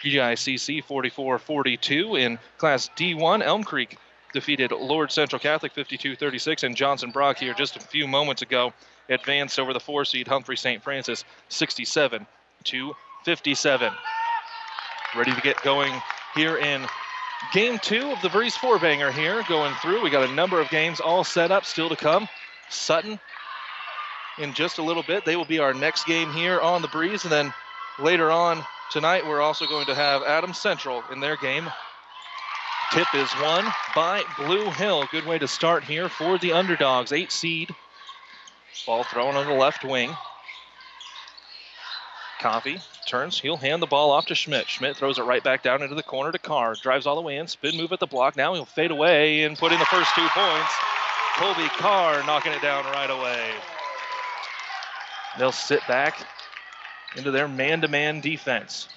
GICC 0.00 0.84
44-42 0.84 2.20
in 2.20 2.38
Class 2.58 2.88
D1. 2.96 3.42
Elm 3.42 3.64
Creek 3.64 3.98
defeated 4.32 4.70
Lourdes 4.70 5.14
Central 5.14 5.40
Catholic 5.40 5.74
52-36 5.74 6.62
and 6.62 6.76
Johnson 6.76 7.10
Brock 7.10 7.38
here 7.38 7.54
just 7.54 7.76
a 7.76 7.80
few 7.80 8.06
moments 8.06 8.42
ago 8.42 8.72
advanced 9.08 9.58
over 9.58 9.72
the 9.72 9.80
four 9.80 10.04
seed 10.04 10.28
Humphrey 10.28 10.56
St. 10.56 10.82
Francis 10.82 11.24
67 11.48 12.26
to 12.64 12.94
57. 13.24 13.92
Ready 15.16 15.32
to 15.32 15.40
get 15.40 15.60
going 15.62 15.92
here 16.34 16.58
in 16.58 16.86
game 17.52 17.78
two 17.78 18.10
of 18.10 18.20
the 18.22 18.28
Breeze 18.28 18.56
Four 18.56 18.78
Banger 18.78 19.10
here 19.10 19.42
going 19.48 19.74
through. 19.80 20.02
We 20.02 20.10
got 20.10 20.28
a 20.28 20.34
number 20.34 20.60
of 20.60 20.68
games 20.70 21.00
all 21.00 21.24
set 21.24 21.50
up 21.50 21.64
still 21.64 21.88
to 21.88 21.96
come. 21.96 22.28
Sutton 22.68 23.18
in 24.38 24.52
just 24.54 24.78
a 24.78 24.82
little 24.82 25.02
bit. 25.02 25.24
They 25.24 25.36
will 25.36 25.44
be 25.44 25.58
our 25.58 25.74
next 25.74 26.04
game 26.04 26.32
here 26.32 26.60
on 26.60 26.82
the 26.82 26.88
Breeze. 26.88 27.24
And 27.24 27.32
then 27.32 27.54
later 27.98 28.30
on 28.30 28.62
tonight, 28.90 29.26
we're 29.26 29.40
also 29.40 29.66
going 29.66 29.86
to 29.86 29.94
have 29.94 30.22
Adams 30.22 30.58
Central 30.58 31.02
in 31.10 31.20
their 31.20 31.36
game. 31.36 31.68
Tip 32.92 33.14
is 33.14 33.30
won 33.42 33.66
by 33.94 34.22
Blue 34.38 34.70
Hill. 34.70 35.06
Good 35.10 35.26
way 35.26 35.38
to 35.38 35.48
start 35.48 35.84
here 35.84 36.08
for 36.08 36.38
the 36.38 36.52
underdogs. 36.52 37.12
Eight 37.12 37.32
seed. 37.32 37.74
Ball 38.86 39.04
thrown 39.04 39.36
on 39.36 39.46
the 39.46 39.54
left 39.54 39.84
wing. 39.84 40.16
Coffee 42.40 42.80
turns. 43.06 43.40
He'll 43.40 43.56
hand 43.56 43.82
the 43.82 43.86
ball 43.86 44.10
off 44.10 44.26
to 44.26 44.34
Schmidt. 44.34 44.68
Schmidt 44.68 44.96
throws 44.96 45.18
it 45.18 45.22
right 45.22 45.42
back 45.42 45.62
down 45.62 45.82
into 45.82 45.94
the 45.94 46.02
corner 46.02 46.30
to 46.30 46.38
Carr. 46.38 46.74
Drives 46.80 47.06
all 47.06 47.16
the 47.16 47.22
way 47.22 47.36
in. 47.36 47.48
Spin 47.48 47.76
move 47.76 47.92
at 47.92 48.00
the 48.00 48.06
block. 48.06 48.36
Now 48.36 48.54
he'll 48.54 48.64
fade 48.64 48.92
away 48.92 49.42
and 49.42 49.58
put 49.58 49.72
in 49.72 49.78
the 49.78 49.84
first 49.86 50.14
two 50.14 50.26
points. 50.28 50.72
Colby 51.34 51.68
Carr 51.78 52.24
knocking 52.26 52.52
it 52.52 52.62
down 52.62 52.84
right 52.84 53.10
away. 53.10 53.50
They'll 55.38 55.52
sit 55.52 55.80
back 55.88 56.26
into 57.16 57.30
their 57.30 57.48
man 57.48 57.80
to 57.80 57.88
man 57.88 58.20
defense. 58.20 58.88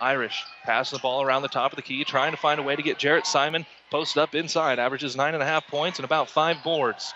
Irish 0.00 0.42
pass 0.64 0.90
the 0.90 0.98
ball 0.98 1.22
around 1.22 1.42
the 1.42 1.48
top 1.48 1.72
of 1.72 1.76
the 1.76 1.82
key, 1.82 2.04
trying 2.04 2.30
to 2.30 2.38
find 2.38 2.58
a 2.58 2.62
way 2.62 2.74
to 2.74 2.82
get 2.82 2.98
Jarrett 2.98 3.26
Simon 3.26 3.66
posted 3.90 4.22
up 4.22 4.34
inside. 4.34 4.78
Averages 4.78 5.16
nine 5.16 5.34
and 5.34 5.42
a 5.42 5.46
half 5.46 5.66
points 5.66 5.98
and 5.98 6.04
about 6.04 6.30
five 6.30 6.62
boards. 6.62 7.12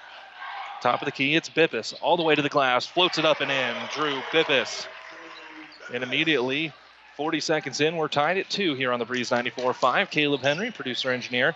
Top 0.84 1.00
of 1.00 1.06
the 1.06 1.12
key, 1.12 1.34
it's 1.34 1.48
Bippus. 1.48 1.94
All 2.02 2.18
the 2.18 2.22
way 2.22 2.34
to 2.34 2.42
the 2.42 2.50
glass, 2.50 2.84
floats 2.84 3.16
it 3.16 3.24
up 3.24 3.40
and 3.40 3.50
in. 3.50 3.74
Drew 3.94 4.20
Bippus. 4.32 4.86
And 5.94 6.04
immediately, 6.04 6.74
40 7.16 7.40
seconds 7.40 7.80
in, 7.80 7.96
we're 7.96 8.08
tied 8.08 8.36
at 8.36 8.50
two 8.50 8.74
here 8.74 8.92
on 8.92 8.98
the 8.98 9.06
Breeze 9.06 9.30
94.5. 9.30 10.10
Caleb 10.10 10.42
Henry, 10.42 10.70
producer 10.70 11.10
engineer. 11.10 11.54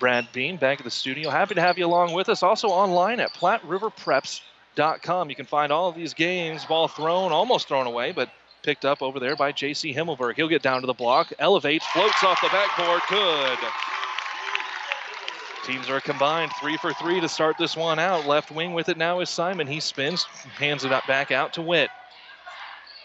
Brad 0.00 0.26
Bean 0.32 0.56
back 0.56 0.78
at 0.78 0.84
the 0.84 0.90
studio. 0.90 1.28
Happy 1.28 1.54
to 1.54 1.60
have 1.60 1.76
you 1.76 1.84
along 1.84 2.14
with 2.14 2.30
us. 2.30 2.42
Also 2.42 2.68
online 2.68 3.20
at 3.20 3.34
PlatteRiverPreps.com. 3.34 5.28
You 5.28 5.36
can 5.36 5.44
find 5.44 5.70
all 5.70 5.90
of 5.90 5.94
these 5.94 6.14
games, 6.14 6.64
ball 6.64 6.88
thrown, 6.88 7.30
almost 7.30 7.68
thrown 7.68 7.86
away, 7.86 8.12
but 8.12 8.30
picked 8.62 8.86
up 8.86 9.02
over 9.02 9.20
there 9.20 9.36
by 9.36 9.52
J.C. 9.52 9.92
Himmelberg. 9.92 10.36
He'll 10.36 10.48
get 10.48 10.62
down 10.62 10.80
to 10.80 10.86
the 10.86 10.94
block, 10.94 11.30
elevates, 11.38 11.86
floats 11.88 12.24
off 12.24 12.40
the 12.40 12.48
backboard. 12.48 13.02
Good. 13.10 13.58
Teams 15.64 15.88
are 15.88 16.00
combined 16.00 16.52
three 16.60 16.76
for 16.76 16.92
three 16.92 17.20
to 17.20 17.28
start 17.28 17.56
this 17.56 17.74
one 17.74 17.98
out. 17.98 18.26
Left 18.26 18.50
wing 18.50 18.74
with 18.74 18.90
it 18.90 18.98
now 18.98 19.20
is 19.20 19.30
Simon. 19.30 19.66
He 19.66 19.80
spins, 19.80 20.24
hands 20.58 20.84
it 20.84 20.92
up 20.92 21.06
back 21.06 21.32
out 21.32 21.54
to 21.54 21.62
Witt. 21.62 21.88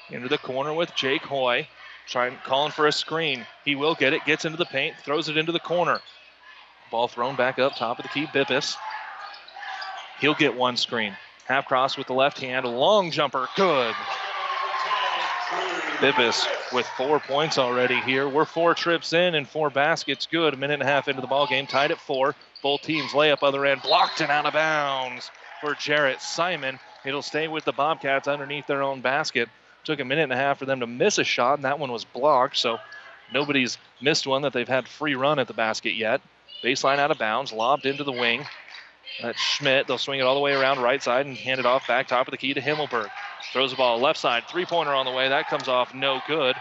Into 0.09 0.27
the 0.27 0.37
corner 0.37 0.73
with 0.73 0.93
Jake 0.93 1.21
Hoy. 1.21 1.67
Trying 2.05 2.35
calling 2.43 2.71
for 2.71 2.87
a 2.87 2.91
screen. 2.91 3.45
He 3.63 3.75
will 3.75 3.95
get 3.95 4.11
it, 4.11 4.25
gets 4.25 4.43
into 4.43 4.57
the 4.57 4.65
paint, 4.65 4.95
throws 5.05 5.29
it 5.29 5.37
into 5.37 5.53
the 5.53 5.59
corner. 5.59 6.01
Ball 6.91 7.07
thrown 7.07 7.37
back 7.37 7.59
up, 7.59 7.75
top 7.77 7.99
of 7.99 8.03
the 8.03 8.09
key, 8.09 8.25
Bippus. 8.25 8.75
He'll 10.19 10.33
get 10.33 10.53
one 10.53 10.75
screen. 10.75 11.15
Half 11.45 11.67
cross 11.67 11.97
with 11.97 12.07
the 12.07 12.13
left 12.13 12.39
hand, 12.39 12.65
long 12.65 13.09
jumper, 13.09 13.47
good. 13.55 13.95
Bibbis 15.99 16.47
with 16.73 16.85
four 16.97 17.19
points 17.19 17.57
already 17.57 17.99
here. 18.01 18.29
We're 18.29 18.45
four 18.45 18.73
trips 18.73 19.13
in 19.13 19.35
and 19.35 19.47
four 19.47 19.69
baskets 19.69 20.25
good. 20.25 20.53
A 20.53 20.57
minute 20.57 20.75
and 20.75 20.83
a 20.83 20.85
half 20.85 21.07
into 21.07 21.21
the 21.21 21.27
ball 21.27 21.45
game, 21.45 21.67
tied 21.67 21.91
at 21.91 21.99
four. 21.99 22.35
Both 22.61 22.81
teams 22.81 23.13
lay 23.13 23.31
up 23.31 23.43
other 23.43 23.65
end, 23.65 23.81
blocked 23.81 24.21
and 24.21 24.31
out 24.31 24.45
of 24.45 24.53
bounds 24.53 25.31
for 25.61 25.75
Jarrett 25.75 26.21
Simon. 26.21 26.79
It'll 27.05 27.21
stay 27.21 27.47
with 27.47 27.65
the 27.65 27.71
Bobcats 27.71 28.27
underneath 28.27 28.67
their 28.67 28.83
own 28.83 29.01
basket. 29.01 29.49
Took 29.85 29.99
a 29.99 30.05
minute 30.05 30.23
and 30.23 30.33
a 30.33 30.37
half 30.37 30.59
for 30.59 30.65
them 30.65 30.81
to 30.81 30.87
miss 30.87 31.17
a 31.17 31.23
shot, 31.23 31.55
and 31.55 31.65
that 31.65 31.79
one 31.79 31.91
was 31.91 32.03
blocked. 32.03 32.57
So 32.57 32.77
nobody's 33.33 33.77
missed 34.01 34.27
one 34.27 34.41
that 34.41 34.53
they've 34.53 34.67
had 34.67 34.87
free 34.87 35.15
run 35.15 35.39
at 35.39 35.47
the 35.47 35.53
basket 35.53 35.93
yet. 35.93 36.21
Baseline 36.63 36.99
out 36.99 37.11
of 37.11 37.17
bounds, 37.17 37.53
lobbed 37.53 37.85
into 37.85 38.03
the 38.03 38.11
wing. 38.11 38.45
That's 39.21 39.39
Schmidt. 39.39 39.87
They'll 39.87 39.97
swing 39.97 40.19
it 40.19 40.23
all 40.23 40.35
the 40.35 40.41
way 40.41 40.53
around 40.53 40.79
right 40.79 41.01
side 41.01 41.25
and 41.25 41.35
hand 41.35 41.59
it 41.59 41.65
off 41.65 41.87
back 41.87 42.07
top 42.07 42.27
of 42.27 42.31
the 42.31 42.37
key 42.37 42.53
to 42.53 42.61
Himmelberg. 42.61 43.09
Throws 43.53 43.71
the 43.71 43.77
ball 43.77 43.99
left 43.99 44.19
side, 44.19 44.43
three 44.49 44.65
pointer 44.65 44.93
on 44.93 45.05
the 45.05 45.11
way. 45.11 45.29
That 45.29 45.47
comes 45.47 45.67
off 45.67 45.93
no 45.93 46.21
good. 46.27 46.55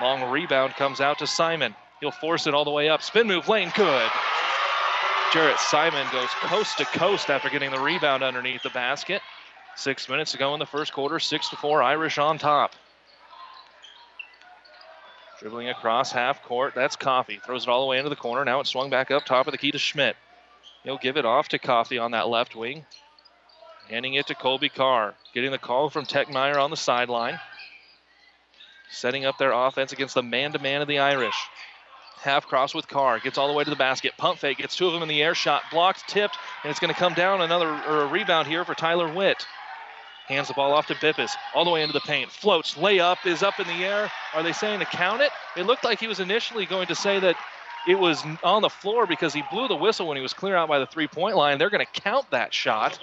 Long 0.00 0.30
rebound 0.30 0.74
comes 0.74 1.00
out 1.00 1.18
to 1.18 1.26
Simon. 1.26 1.74
He'll 2.00 2.10
force 2.10 2.46
it 2.46 2.54
all 2.54 2.64
the 2.64 2.70
way 2.70 2.88
up. 2.88 3.02
Spin 3.02 3.26
move 3.26 3.48
lane, 3.48 3.70
good. 3.76 4.10
Jarrett 5.34 5.58
Simon 5.58 6.06
goes 6.12 6.28
coast 6.42 6.78
to 6.78 6.84
coast 6.84 7.28
after 7.28 7.50
getting 7.50 7.72
the 7.72 7.80
rebound 7.80 8.22
underneath 8.22 8.62
the 8.62 8.70
basket. 8.70 9.20
Six 9.74 10.08
minutes 10.08 10.30
to 10.30 10.38
go 10.38 10.54
in 10.54 10.60
the 10.60 10.64
first 10.64 10.92
quarter, 10.92 11.18
six 11.18 11.48
to 11.48 11.56
four, 11.56 11.82
Irish 11.82 12.18
on 12.18 12.38
top. 12.38 12.70
Dribbling 15.40 15.70
across 15.70 16.12
half 16.12 16.44
court, 16.44 16.76
that's 16.76 16.94
Coffee. 16.94 17.40
Throws 17.44 17.64
it 17.64 17.68
all 17.68 17.80
the 17.80 17.88
way 17.88 17.98
into 17.98 18.10
the 18.10 18.14
corner. 18.14 18.44
Now 18.44 18.60
it's 18.60 18.70
swung 18.70 18.90
back 18.90 19.10
up 19.10 19.24
top 19.24 19.48
of 19.48 19.50
the 19.50 19.58
key 19.58 19.72
to 19.72 19.78
Schmidt. 19.78 20.14
He'll 20.84 20.98
give 20.98 21.16
it 21.16 21.24
off 21.24 21.48
to 21.48 21.58
Coffee 21.58 21.98
on 21.98 22.12
that 22.12 22.28
left 22.28 22.54
wing. 22.54 22.86
Handing 23.90 24.14
it 24.14 24.28
to 24.28 24.36
Colby 24.36 24.68
Carr. 24.68 25.16
Getting 25.34 25.50
the 25.50 25.58
call 25.58 25.90
from 25.90 26.06
Techmeyer 26.06 26.62
on 26.62 26.70
the 26.70 26.76
sideline. 26.76 27.40
Setting 28.88 29.24
up 29.24 29.36
their 29.38 29.50
offense 29.50 29.92
against 29.92 30.14
the 30.14 30.22
man 30.22 30.52
to 30.52 30.60
man 30.60 30.80
of 30.80 30.86
the 30.86 31.00
Irish. 31.00 31.48
Half 32.24 32.46
cross 32.46 32.74
with 32.74 32.88
Carr. 32.88 33.20
Gets 33.20 33.36
all 33.36 33.48
the 33.48 33.52
way 33.52 33.64
to 33.64 33.70
the 33.70 33.76
basket. 33.76 34.14
Pump 34.16 34.38
fake. 34.38 34.56
Gets 34.56 34.76
two 34.76 34.86
of 34.86 34.94
them 34.94 35.02
in 35.02 35.08
the 35.08 35.22
air. 35.22 35.34
Shot 35.34 35.62
blocked, 35.70 36.08
tipped, 36.08 36.38
and 36.62 36.70
it's 36.70 36.80
going 36.80 36.92
to 36.92 36.98
come 36.98 37.12
down 37.12 37.42
another 37.42 37.68
or 37.68 38.00
a 38.00 38.06
rebound 38.06 38.48
here 38.48 38.64
for 38.64 38.74
Tyler 38.74 39.12
Witt. 39.12 39.46
Hands 40.26 40.48
the 40.48 40.54
ball 40.54 40.72
off 40.72 40.86
to 40.86 40.94
Bippis. 40.94 41.32
All 41.54 41.66
the 41.66 41.70
way 41.70 41.82
into 41.82 41.92
the 41.92 42.00
paint. 42.00 42.32
Floats. 42.32 42.76
Layup 42.76 43.26
is 43.26 43.42
up 43.42 43.60
in 43.60 43.66
the 43.66 43.84
air. 43.84 44.10
Are 44.32 44.42
they 44.42 44.54
saying 44.54 44.80
to 44.80 44.86
count 44.86 45.20
it? 45.20 45.30
It 45.54 45.66
looked 45.66 45.84
like 45.84 46.00
he 46.00 46.06
was 46.06 46.18
initially 46.18 46.64
going 46.64 46.86
to 46.86 46.94
say 46.94 47.20
that 47.20 47.36
it 47.86 47.98
was 47.98 48.24
on 48.42 48.62
the 48.62 48.70
floor 48.70 49.06
because 49.06 49.34
he 49.34 49.42
blew 49.50 49.68
the 49.68 49.76
whistle 49.76 50.08
when 50.08 50.16
he 50.16 50.22
was 50.22 50.32
clear 50.32 50.56
out 50.56 50.66
by 50.66 50.78
the 50.78 50.86
three 50.86 51.06
point 51.06 51.36
line. 51.36 51.58
They're 51.58 51.68
going 51.68 51.84
to 51.84 52.00
count 52.00 52.30
that 52.30 52.54
shot. 52.54 52.98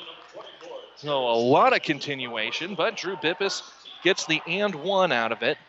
So 0.96 1.28
a 1.28 1.38
lot 1.38 1.76
of 1.76 1.84
continuation, 1.84 2.74
but 2.74 2.98
Drew 2.98 3.16
Bippis 3.18 3.62
gets 4.04 4.26
the 4.26 4.42
and 4.48 4.74
one 4.74 5.12
out 5.12 5.32
of 5.32 5.44
it. 5.44 5.60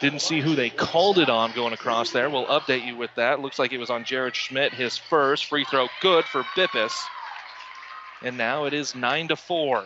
Didn't 0.00 0.20
see 0.20 0.40
who 0.40 0.54
they 0.54 0.70
called 0.70 1.18
it 1.18 1.28
on 1.28 1.52
going 1.52 1.74
across 1.74 2.10
there. 2.10 2.30
We'll 2.30 2.46
update 2.46 2.86
you 2.86 2.96
with 2.96 3.10
that. 3.16 3.40
Looks 3.40 3.58
like 3.58 3.72
it 3.72 3.78
was 3.78 3.90
on 3.90 4.04
Jared 4.04 4.34
Schmidt, 4.34 4.72
his 4.72 4.96
first 4.96 5.44
free 5.44 5.64
throw, 5.64 5.88
good 6.00 6.24
for 6.24 6.42
Bippis. 6.56 6.98
And 8.22 8.38
now 8.38 8.64
it 8.64 8.72
is 8.72 8.94
nine 8.94 9.28
to 9.28 9.36
four. 9.36 9.84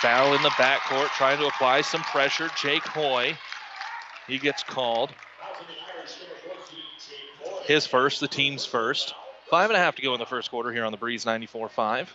Foul 0.00 0.34
in 0.34 0.42
the 0.42 0.50
backcourt, 0.50 1.08
trying 1.08 1.38
to 1.38 1.46
apply 1.46 1.82
some 1.82 2.02
pressure. 2.02 2.48
Jake 2.56 2.86
Hoy, 2.86 3.36
he 4.26 4.38
gets 4.38 4.62
called. 4.62 5.10
His 7.64 7.86
first, 7.86 8.20
the 8.20 8.28
team's 8.28 8.64
first. 8.64 9.14
Five 9.50 9.68
and 9.70 9.76
a 9.76 9.80
half 9.80 9.96
to 9.96 10.02
go 10.02 10.14
in 10.14 10.20
the 10.20 10.26
first 10.26 10.50
quarter 10.50 10.72
here 10.72 10.84
on 10.84 10.92
the 10.92 10.98
Breeze 10.98 11.26
94 11.26 11.68
5. 11.68 12.14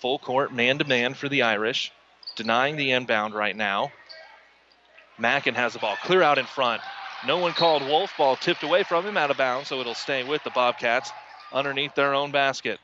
Full 0.00 0.18
court, 0.18 0.54
man 0.54 0.78
to 0.78 0.84
man 0.84 1.14
for 1.14 1.28
the 1.28 1.42
Irish. 1.42 1.92
Denying 2.36 2.76
the 2.76 2.92
inbound 2.92 3.34
right 3.34 3.56
now. 3.56 3.92
Mackin 5.18 5.54
has 5.54 5.72
the 5.72 5.78
ball 5.78 5.96
clear 6.02 6.22
out 6.22 6.38
in 6.38 6.44
front. 6.44 6.82
No 7.26 7.38
one 7.38 7.52
called 7.52 7.82
Wolf. 7.82 8.12
Ball 8.18 8.36
tipped 8.36 8.62
away 8.62 8.82
from 8.82 9.06
him 9.06 9.16
out 9.16 9.30
of 9.30 9.38
bounds, 9.38 9.68
so 9.68 9.80
it'll 9.80 9.94
stay 9.94 10.22
with 10.22 10.44
the 10.44 10.50
Bobcats 10.50 11.10
underneath 11.52 11.94
their 11.94 12.14
own 12.14 12.30
basket. 12.30 12.78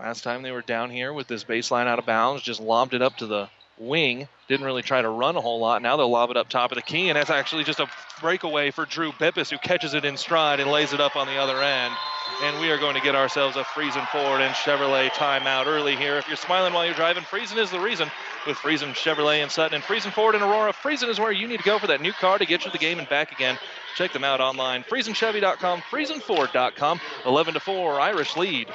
Last 0.00 0.24
time 0.24 0.42
they 0.42 0.50
were 0.50 0.62
down 0.62 0.90
here 0.90 1.12
with 1.12 1.26
this 1.26 1.44
baseline 1.44 1.86
out 1.86 1.98
of 1.98 2.06
bounds, 2.06 2.42
just 2.42 2.60
lobbed 2.60 2.94
it 2.94 3.02
up 3.02 3.18
to 3.18 3.26
the 3.26 3.48
wing. 3.78 4.28
Didn't 4.48 4.64
really 4.64 4.82
try 4.82 5.02
to 5.02 5.08
run 5.08 5.36
a 5.36 5.40
whole 5.40 5.60
lot. 5.60 5.82
Now 5.82 5.96
they'll 5.96 6.10
lob 6.10 6.30
it 6.30 6.36
up 6.36 6.48
top 6.48 6.72
of 6.72 6.76
the 6.76 6.82
key, 6.82 7.08
and 7.08 7.16
that's 7.16 7.30
actually 7.30 7.64
just 7.64 7.80
a 7.80 7.88
breakaway 8.20 8.70
for 8.70 8.86
Drew 8.86 9.12
Bippis, 9.12 9.50
who 9.50 9.58
catches 9.58 9.94
it 9.94 10.04
in 10.04 10.16
stride 10.16 10.60
and 10.60 10.70
lays 10.70 10.92
it 10.94 11.00
up 11.00 11.16
on 11.16 11.26
the 11.26 11.36
other 11.36 11.62
end. 11.62 11.94
And 12.42 12.60
we 12.60 12.70
are 12.70 12.78
going 12.78 12.94
to 12.94 13.00
get 13.00 13.14
ourselves 13.14 13.56
a 13.56 13.62
Friesen 13.62 14.06
Ford 14.08 14.40
and 14.40 14.54
Chevrolet 14.54 15.08
timeout 15.10 15.66
early 15.66 15.96
here. 15.96 16.16
If 16.16 16.28
you're 16.28 16.36
smiling 16.36 16.74
while 16.74 16.84
you're 16.84 16.94
driving, 16.94 17.22
Friesen 17.22 17.56
is 17.56 17.70
the 17.70 17.80
reason. 17.80 18.10
With 18.46 18.56
Friesen 18.58 18.92
Chevrolet 18.92 19.42
and 19.42 19.50
Sutton 19.50 19.76
and 19.76 19.82
Friesen 19.82 20.12
Ford 20.12 20.34
and 20.34 20.44
Aurora, 20.44 20.72
Friesen 20.72 21.08
is 21.08 21.18
where 21.18 21.32
you 21.32 21.48
need 21.48 21.58
to 21.58 21.64
go 21.64 21.78
for 21.78 21.86
that 21.86 22.00
new 22.02 22.12
car 22.12 22.38
to 22.38 22.44
get 22.44 22.64
you 22.64 22.70
to 22.70 22.72
the 22.72 22.78
game 22.78 22.98
and 22.98 23.08
back 23.08 23.32
again. 23.32 23.58
Check 23.96 24.12
them 24.12 24.24
out 24.24 24.40
online. 24.40 24.82
FriesenChevy.com, 24.84 25.80
FriesenFord.com. 25.90 27.00
11 27.24 27.54
to 27.54 27.60
4, 27.60 28.00
Irish 28.00 28.36
lead. 28.36 28.68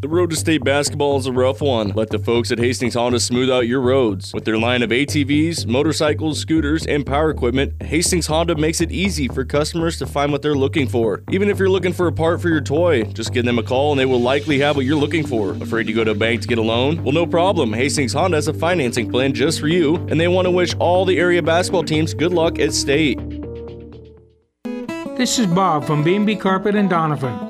The 0.00 0.08
road 0.08 0.30
to 0.30 0.36
state 0.36 0.64
basketball 0.64 1.18
is 1.18 1.26
a 1.26 1.32
rough 1.32 1.60
one. 1.60 1.90
Let 1.90 2.08
the 2.08 2.18
folks 2.18 2.50
at 2.50 2.58
Hastings 2.58 2.94
Honda 2.94 3.20
smooth 3.20 3.50
out 3.50 3.68
your 3.68 3.82
roads. 3.82 4.32
With 4.32 4.46
their 4.46 4.56
line 4.56 4.82
of 4.82 4.88
ATVs, 4.88 5.66
motorcycles, 5.66 6.40
scooters, 6.40 6.86
and 6.86 7.04
power 7.04 7.28
equipment, 7.28 7.82
Hastings 7.82 8.26
Honda 8.26 8.54
makes 8.54 8.80
it 8.80 8.90
easy 8.90 9.28
for 9.28 9.44
customers 9.44 9.98
to 9.98 10.06
find 10.06 10.32
what 10.32 10.40
they're 10.40 10.54
looking 10.54 10.88
for. 10.88 11.22
Even 11.30 11.50
if 11.50 11.58
you're 11.58 11.68
looking 11.68 11.92
for 11.92 12.06
a 12.06 12.12
part 12.12 12.40
for 12.40 12.48
your 12.48 12.62
toy, 12.62 13.02
just 13.12 13.34
give 13.34 13.44
them 13.44 13.58
a 13.58 13.62
call 13.62 13.92
and 13.92 14.00
they 14.00 14.06
will 14.06 14.22
likely 14.22 14.58
have 14.60 14.74
what 14.74 14.86
you're 14.86 14.96
looking 14.96 15.26
for. 15.26 15.50
Afraid 15.62 15.86
to 15.86 15.92
go 15.92 16.02
to 16.02 16.12
a 16.12 16.14
bank 16.14 16.40
to 16.40 16.48
get 16.48 16.56
a 16.56 16.62
loan? 16.62 17.04
Well, 17.04 17.12
no 17.12 17.26
problem. 17.26 17.70
Hastings 17.74 18.14
Honda 18.14 18.38
has 18.38 18.48
a 18.48 18.54
financing 18.54 19.10
plan 19.10 19.34
just 19.34 19.60
for 19.60 19.68
you, 19.68 19.96
and 19.96 20.18
they 20.18 20.28
want 20.28 20.46
to 20.46 20.50
wish 20.50 20.74
all 20.76 21.04
the 21.04 21.18
area 21.18 21.42
basketball 21.42 21.84
teams 21.84 22.14
good 22.14 22.32
luck 22.32 22.58
at 22.58 22.72
state. 22.72 23.20
This 25.18 25.38
is 25.38 25.46
Bob 25.46 25.84
from 25.84 26.02
B&B 26.02 26.36
Carpet 26.36 26.74
and 26.74 26.88
Doniphan. 26.88 27.49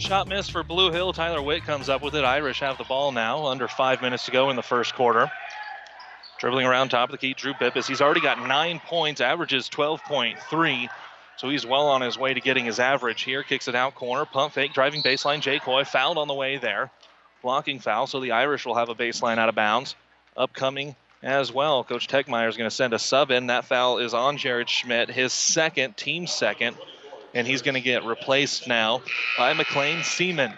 Shot 0.00 0.28
miss 0.28 0.48
for 0.48 0.62
Blue 0.62 0.90
Hill. 0.90 1.12
Tyler 1.12 1.42
Witt 1.42 1.64
comes 1.64 1.90
up 1.90 2.00
with 2.00 2.14
it. 2.14 2.24
Irish 2.24 2.60
have 2.60 2.78
the 2.78 2.84
ball 2.84 3.12
now. 3.12 3.44
Under 3.44 3.68
five 3.68 4.00
minutes 4.00 4.24
to 4.24 4.30
go 4.30 4.48
in 4.48 4.56
the 4.56 4.62
first 4.62 4.94
quarter. 4.94 5.30
Dribbling 6.38 6.66
around 6.66 6.88
top 6.88 7.10
of 7.10 7.12
the 7.12 7.18
key, 7.18 7.34
Drew 7.34 7.52
Bippis. 7.52 7.86
He's 7.86 8.00
already 8.00 8.22
got 8.22 8.38
nine 8.48 8.80
points, 8.80 9.20
averages 9.20 9.68
12.3. 9.68 10.88
So 11.36 11.50
he's 11.50 11.66
well 11.66 11.88
on 11.88 12.00
his 12.00 12.16
way 12.18 12.32
to 12.32 12.40
getting 12.40 12.64
his 12.64 12.80
average 12.80 13.22
here. 13.22 13.42
Kicks 13.42 13.68
it 13.68 13.74
out 13.74 13.94
corner, 13.94 14.24
pump 14.24 14.54
fake, 14.54 14.72
driving 14.72 15.02
baseline. 15.02 15.42
Jake 15.42 15.62
Hoy 15.62 15.84
fouled 15.84 16.16
on 16.16 16.28
the 16.28 16.34
way 16.34 16.56
there. 16.56 16.90
Blocking 17.42 17.78
foul, 17.78 18.06
so 18.06 18.20
the 18.20 18.32
Irish 18.32 18.64
will 18.64 18.76
have 18.76 18.88
a 18.88 18.94
baseline 18.94 19.36
out 19.36 19.50
of 19.50 19.54
bounds. 19.54 19.96
Upcoming 20.34 20.96
as 21.22 21.52
well. 21.52 21.84
Coach 21.84 22.08
Techmeyer 22.08 22.48
is 22.48 22.56
going 22.56 22.70
to 22.70 22.74
send 22.74 22.94
a 22.94 22.98
sub 22.98 23.30
in. 23.30 23.48
That 23.48 23.66
foul 23.66 23.98
is 23.98 24.14
on 24.14 24.38
Jared 24.38 24.70
Schmidt, 24.70 25.10
his 25.10 25.34
second, 25.34 25.98
team 25.98 26.26
second, 26.26 26.76
and 27.34 27.46
he's 27.46 27.62
going 27.62 27.74
to 27.74 27.80
get 27.80 28.04
replaced 28.04 28.66
now 28.66 29.02
by 29.38 29.52
McLean 29.52 30.02
Seaman. 30.02 30.52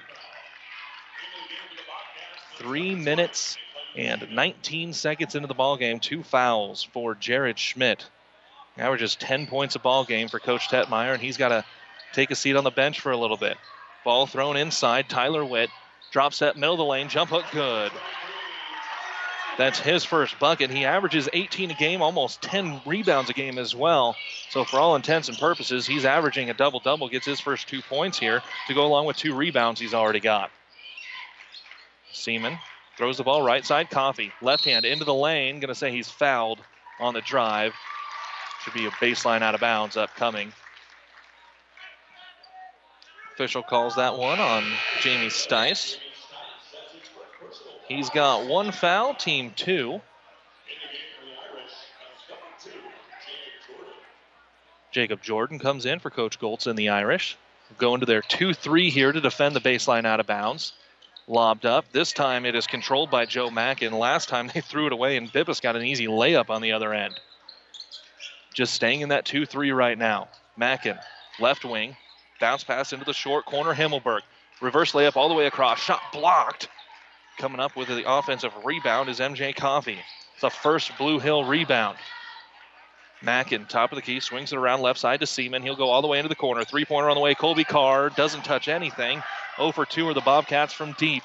Three 2.58 2.94
minutes 2.94 3.58
and 3.96 4.30
19 4.30 4.92
seconds 4.92 5.34
into 5.34 5.48
the 5.48 5.54
ball 5.54 5.76
game, 5.76 6.00
two 6.00 6.22
fouls 6.22 6.82
for 6.82 7.14
Jared 7.14 7.58
Schmidt. 7.58 8.08
Averages 8.78 9.16
10 9.16 9.46
points 9.46 9.74
a 9.74 9.78
ball 9.78 10.04
game 10.04 10.28
for 10.28 10.38
Coach 10.40 10.68
Tetmeyer, 10.68 11.12
and 11.12 11.22
he's 11.22 11.36
got 11.36 11.48
to 11.48 11.64
take 12.12 12.30
a 12.30 12.34
seat 12.34 12.56
on 12.56 12.64
the 12.64 12.70
bench 12.70 13.00
for 13.00 13.12
a 13.12 13.16
little 13.16 13.36
bit. 13.36 13.58
Ball 14.04 14.26
thrown 14.26 14.56
inside. 14.56 15.08
Tyler 15.08 15.44
Witt 15.44 15.70
drops 16.10 16.38
that 16.38 16.56
middle 16.56 16.74
of 16.74 16.78
the 16.78 16.84
lane. 16.84 17.08
Jump 17.08 17.30
hook 17.30 17.44
good. 17.52 17.92
That's 19.58 19.78
his 19.78 20.04
first 20.04 20.38
bucket. 20.38 20.70
He 20.70 20.84
averages 20.84 21.28
18 21.32 21.70
a 21.70 21.74
game, 21.74 22.00
almost 22.00 22.40
10 22.42 22.80
rebounds 22.86 23.28
a 23.28 23.34
game 23.34 23.58
as 23.58 23.74
well. 23.74 24.16
So, 24.48 24.64
for 24.64 24.80
all 24.80 24.96
intents 24.96 25.28
and 25.28 25.36
purposes, 25.38 25.86
he's 25.86 26.04
averaging 26.06 26.48
a 26.48 26.54
double 26.54 26.80
double, 26.80 27.08
gets 27.08 27.26
his 27.26 27.40
first 27.40 27.68
two 27.68 27.82
points 27.82 28.18
here 28.18 28.42
to 28.66 28.74
go 28.74 28.86
along 28.86 29.06
with 29.06 29.16
two 29.16 29.34
rebounds 29.34 29.78
he's 29.78 29.94
already 29.94 30.20
got. 30.20 30.50
Seaman 32.12 32.58
throws 32.96 33.18
the 33.18 33.24
ball 33.24 33.42
right 33.42 33.64
side. 33.64 33.90
Coffee, 33.90 34.32
left 34.40 34.64
hand 34.64 34.84
into 34.84 35.04
the 35.04 35.14
lane. 35.14 35.60
Going 35.60 35.68
to 35.68 35.74
say 35.74 35.90
he's 35.90 36.08
fouled 36.08 36.60
on 36.98 37.14
the 37.14 37.20
drive. 37.20 37.74
Should 38.62 38.74
be 38.74 38.86
a 38.86 38.90
baseline 38.90 39.42
out 39.42 39.54
of 39.54 39.60
bounds 39.60 39.96
upcoming. 39.96 40.52
Official 43.34 43.62
calls 43.62 43.96
that 43.96 44.16
one 44.16 44.38
on 44.38 44.64
Jamie 45.00 45.28
Stice. 45.28 45.96
He's 47.96 48.08
got 48.08 48.46
one 48.46 48.72
foul, 48.72 49.14
team 49.14 49.52
two. 49.54 50.00
Jacob 54.92 55.22
Jordan 55.22 55.58
comes 55.58 55.84
in 55.84 55.98
for 55.98 56.10
Coach 56.10 56.38
Goltz 56.38 56.66
and 56.66 56.78
the 56.78 56.88
Irish. 56.88 57.36
Go 57.78 57.94
into 57.94 58.06
their 58.06 58.22
2 58.22 58.54
3 58.54 58.90
here 58.90 59.12
to 59.12 59.20
defend 59.20 59.54
the 59.54 59.60
baseline 59.60 60.06
out 60.06 60.20
of 60.20 60.26
bounds. 60.26 60.72
Lobbed 61.26 61.66
up. 61.66 61.90
This 61.92 62.12
time 62.12 62.44
it 62.44 62.54
is 62.54 62.66
controlled 62.66 63.10
by 63.10 63.26
Joe 63.26 63.50
Mackin. 63.50 63.92
Last 63.92 64.28
time 64.28 64.50
they 64.54 64.60
threw 64.60 64.86
it 64.86 64.92
away, 64.92 65.16
and 65.16 65.32
Bippus 65.32 65.60
got 65.60 65.76
an 65.76 65.82
easy 65.84 66.06
layup 66.06 66.50
on 66.50 66.62
the 66.62 66.72
other 66.72 66.92
end. 66.92 67.18
Just 68.54 68.74
staying 68.74 69.00
in 69.00 69.10
that 69.10 69.24
2 69.26 69.46
3 69.46 69.70
right 69.72 69.96
now. 69.96 70.28
Mackin, 70.56 70.98
left 71.40 71.64
wing, 71.64 71.96
bounce 72.40 72.64
pass 72.64 72.92
into 72.92 73.04
the 73.04 73.14
short 73.14 73.44
corner. 73.46 73.74
Himmelberg, 73.74 74.20
reverse 74.60 74.92
layup 74.92 75.16
all 75.16 75.28
the 75.28 75.34
way 75.34 75.46
across. 75.46 75.78
Shot 75.78 76.00
blocked. 76.12 76.68
Coming 77.38 77.60
up 77.60 77.76
with 77.76 77.88
the 77.88 78.04
offensive 78.10 78.52
rebound 78.64 79.08
is 79.08 79.20
MJ 79.20 79.54
Coffee. 79.54 79.98
It's 80.34 80.44
a 80.44 80.50
first 80.50 80.96
Blue 80.98 81.18
Hill 81.18 81.44
rebound. 81.44 81.96
Mackin, 83.22 83.66
top 83.66 83.92
of 83.92 83.96
the 83.96 84.02
key, 84.02 84.20
swings 84.20 84.52
it 84.52 84.56
around 84.56 84.80
left 84.80 84.98
side 84.98 85.20
to 85.20 85.26
Seaman. 85.26 85.62
He'll 85.62 85.76
go 85.76 85.88
all 85.88 86.02
the 86.02 86.08
way 86.08 86.18
into 86.18 86.28
the 86.28 86.34
corner. 86.34 86.64
Three 86.64 86.84
pointer 86.84 87.08
on 87.08 87.14
the 87.14 87.20
way. 87.20 87.34
Colby 87.34 87.64
Carr 87.64 88.10
doesn't 88.10 88.44
touch 88.44 88.68
anything. 88.68 89.22
0 89.56 89.72
for 89.72 89.86
2 89.86 90.08
are 90.08 90.14
the 90.14 90.20
Bobcats 90.20 90.72
from 90.72 90.92
deep. 90.98 91.22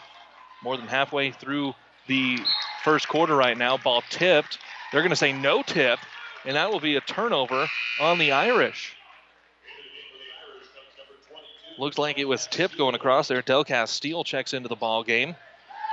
More 0.64 0.78
than 0.78 0.88
halfway 0.88 1.32
through 1.32 1.74
the 2.08 2.40
first 2.84 3.08
quarter 3.08 3.36
right 3.36 3.58
now. 3.58 3.78
Ball 3.78 4.04
tipped. 4.10 4.60
They're 4.92 5.02
going 5.02 5.10
to 5.10 5.16
say 5.16 5.34
no 5.34 5.64
tip, 5.64 6.00
and 6.46 6.56
that 6.56 6.72
will 6.72 6.80
be 6.80 6.96
a 6.96 7.02
turnover 7.02 7.68
on 8.00 8.20
the 8.20 8.32
Irish. 8.32 8.96
Looks 11.78 11.98
like 11.98 12.18
it 12.18 12.26
was 12.26 12.48
tipped 12.48 12.78
going 12.78 12.96
across 12.96 13.28
there. 13.28 13.42
Delcast 13.42 13.90
Steele 13.90 14.24
checks 14.24 14.54
into 14.54 14.70
the 14.70 14.76
ball 14.76 15.04
game. 15.04 15.36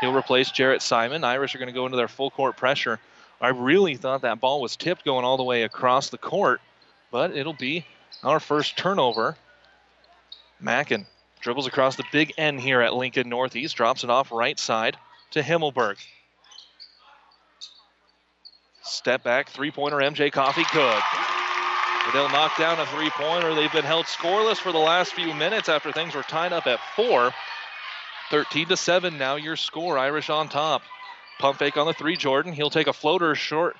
He'll 0.04 0.14
replace 0.14 0.50
Jarrett 0.50 0.82
Simon. 0.82 1.24
Irish 1.24 1.54
are 1.54 1.58
going 1.58 1.70
to 1.70 1.72
go 1.72 1.86
into 1.86 1.96
their 1.96 2.08
full 2.08 2.30
court 2.30 2.58
pressure. 2.58 3.00
I 3.40 3.48
really 3.48 3.96
thought 3.96 4.20
that 4.20 4.38
ball 4.38 4.60
was 4.60 4.76
tipped 4.76 5.02
going 5.02 5.24
all 5.24 5.38
the 5.38 5.42
way 5.42 5.62
across 5.62 6.10
the 6.10 6.18
court, 6.18 6.60
but 7.10 7.34
it'll 7.34 7.54
be 7.54 7.86
our 8.22 8.38
first 8.38 8.76
turnover. 8.76 9.34
Mackin 10.60 11.06
dribbles 11.40 11.66
across 11.66 11.96
the 11.96 12.04
big 12.12 12.34
N 12.36 12.58
here 12.58 12.82
at 12.82 12.92
Lincoln 12.92 13.30
Northeast, 13.30 13.76
drops 13.76 14.04
it 14.04 14.10
off 14.10 14.30
right 14.30 14.58
side 14.58 14.98
to 15.30 15.40
Himmelberg. 15.40 15.96
Step 18.82 19.22
back, 19.24 19.48
three 19.48 19.70
pointer, 19.70 19.96
MJ 19.96 20.30
Coffee, 20.30 20.66
good. 20.70 21.02
They'll 22.12 22.28
knock 22.28 22.58
down 22.58 22.78
a 22.78 22.84
three 22.86 23.08
pointer. 23.08 23.54
They've 23.54 23.72
been 23.72 23.84
held 23.84 24.04
scoreless 24.04 24.58
for 24.58 24.70
the 24.70 24.78
last 24.78 25.14
few 25.14 25.32
minutes 25.32 25.70
after 25.70 25.92
things 25.92 26.14
were 26.14 26.22
tied 26.24 26.52
up 26.52 26.66
at 26.66 26.78
four. 26.94 27.32
13 28.30 28.68
to 28.68 28.76
7 28.76 29.18
now 29.18 29.36
your 29.36 29.56
score. 29.56 29.98
Irish 29.98 30.30
on 30.30 30.48
top. 30.48 30.82
Pump 31.38 31.58
fake 31.58 31.76
on 31.76 31.86
the 31.86 31.92
three, 31.92 32.16
Jordan. 32.16 32.52
He'll 32.52 32.70
take 32.70 32.86
a 32.86 32.92
floater 32.92 33.34
short 33.34 33.76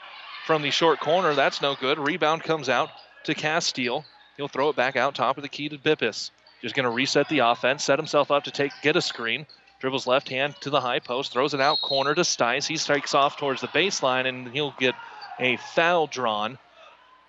from 0.46 0.62
the 0.62 0.70
short 0.70 1.00
corner. 1.00 1.34
That's 1.34 1.62
no 1.62 1.74
good. 1.74 1.98
Rebound 1.98 2.42
comes 2.42 2.68
out 2.68 2.90
to 3.24 3.34
Castile. 3.34 4.04
He'll 4.36 4.48
throw 4.48 4.68
it 4.70 4.76
back 4.76 4.96
out 4.96 5.14
top 5.14 5.36
of 5.36 5.42
the 5.42 5.48
key 5.48 5.68
to 5.68 5.78
Bippis. 5.78 6.30
Just 6.60 6.74
going 6.74 6.84
to 6.84 6.90
reset 6.90 7.28
the 7.28 7.40
offense, 7.40 7.84
set 7.84 7.98
himself 7.98 8.30
up 8.30 8.44
to 8.44 8.50
take 8.50 8.72
get 8.82 8.96
a 8.96 9.02
screen. 9.02 9.46
Dribbles 9.80 10.06
left 10.06 10.28
hand 10.28 10.54
to 10.62 10.70
the 10.70 10.80
high 10.80 10.98
post, 10.98 11.32
throws 11.32 11.52
it 11.52 11.60
out 11.60 11.80
corner 11.82 12.14
to 12.14 12.22
Stice. 12.22 12.66
He 12.66 12.76
strikes 12.76 13.14
off 13.14 13.36
towards 13.36 13.60
the 13.60 13.68
baseline, 13.68 14.26
and 14.26 14.48
he'll 14.48 14.74
get 14.78 14.94
a 15.38 15.56
foul 15.56 16.06
drawn. 16.06 16.58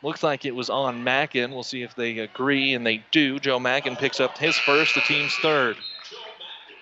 Looks 0.01 0.23
like 0.23 0.45
it 0.45 0.55
was 0.55 0.69
on 0.69 1.03
Mackin. 1.03 1.51
We'll 1.51 1.63
see 1.63 1.81
if 1.81 1.95
they 1.95 2.19
agree, 2.19 2.73
and 2.73 2.85
they 2.85 3.03
do. 3.11 3.39
Joe 3.39 3.59
Mackin 3.59 3.95
picks 3.95 4.19
up 4.19 4.37
his 4.37 4.55
first, 4.55 4.95
the 4.95 5.01
team's 5.01 5.35
third. 5.41 5.75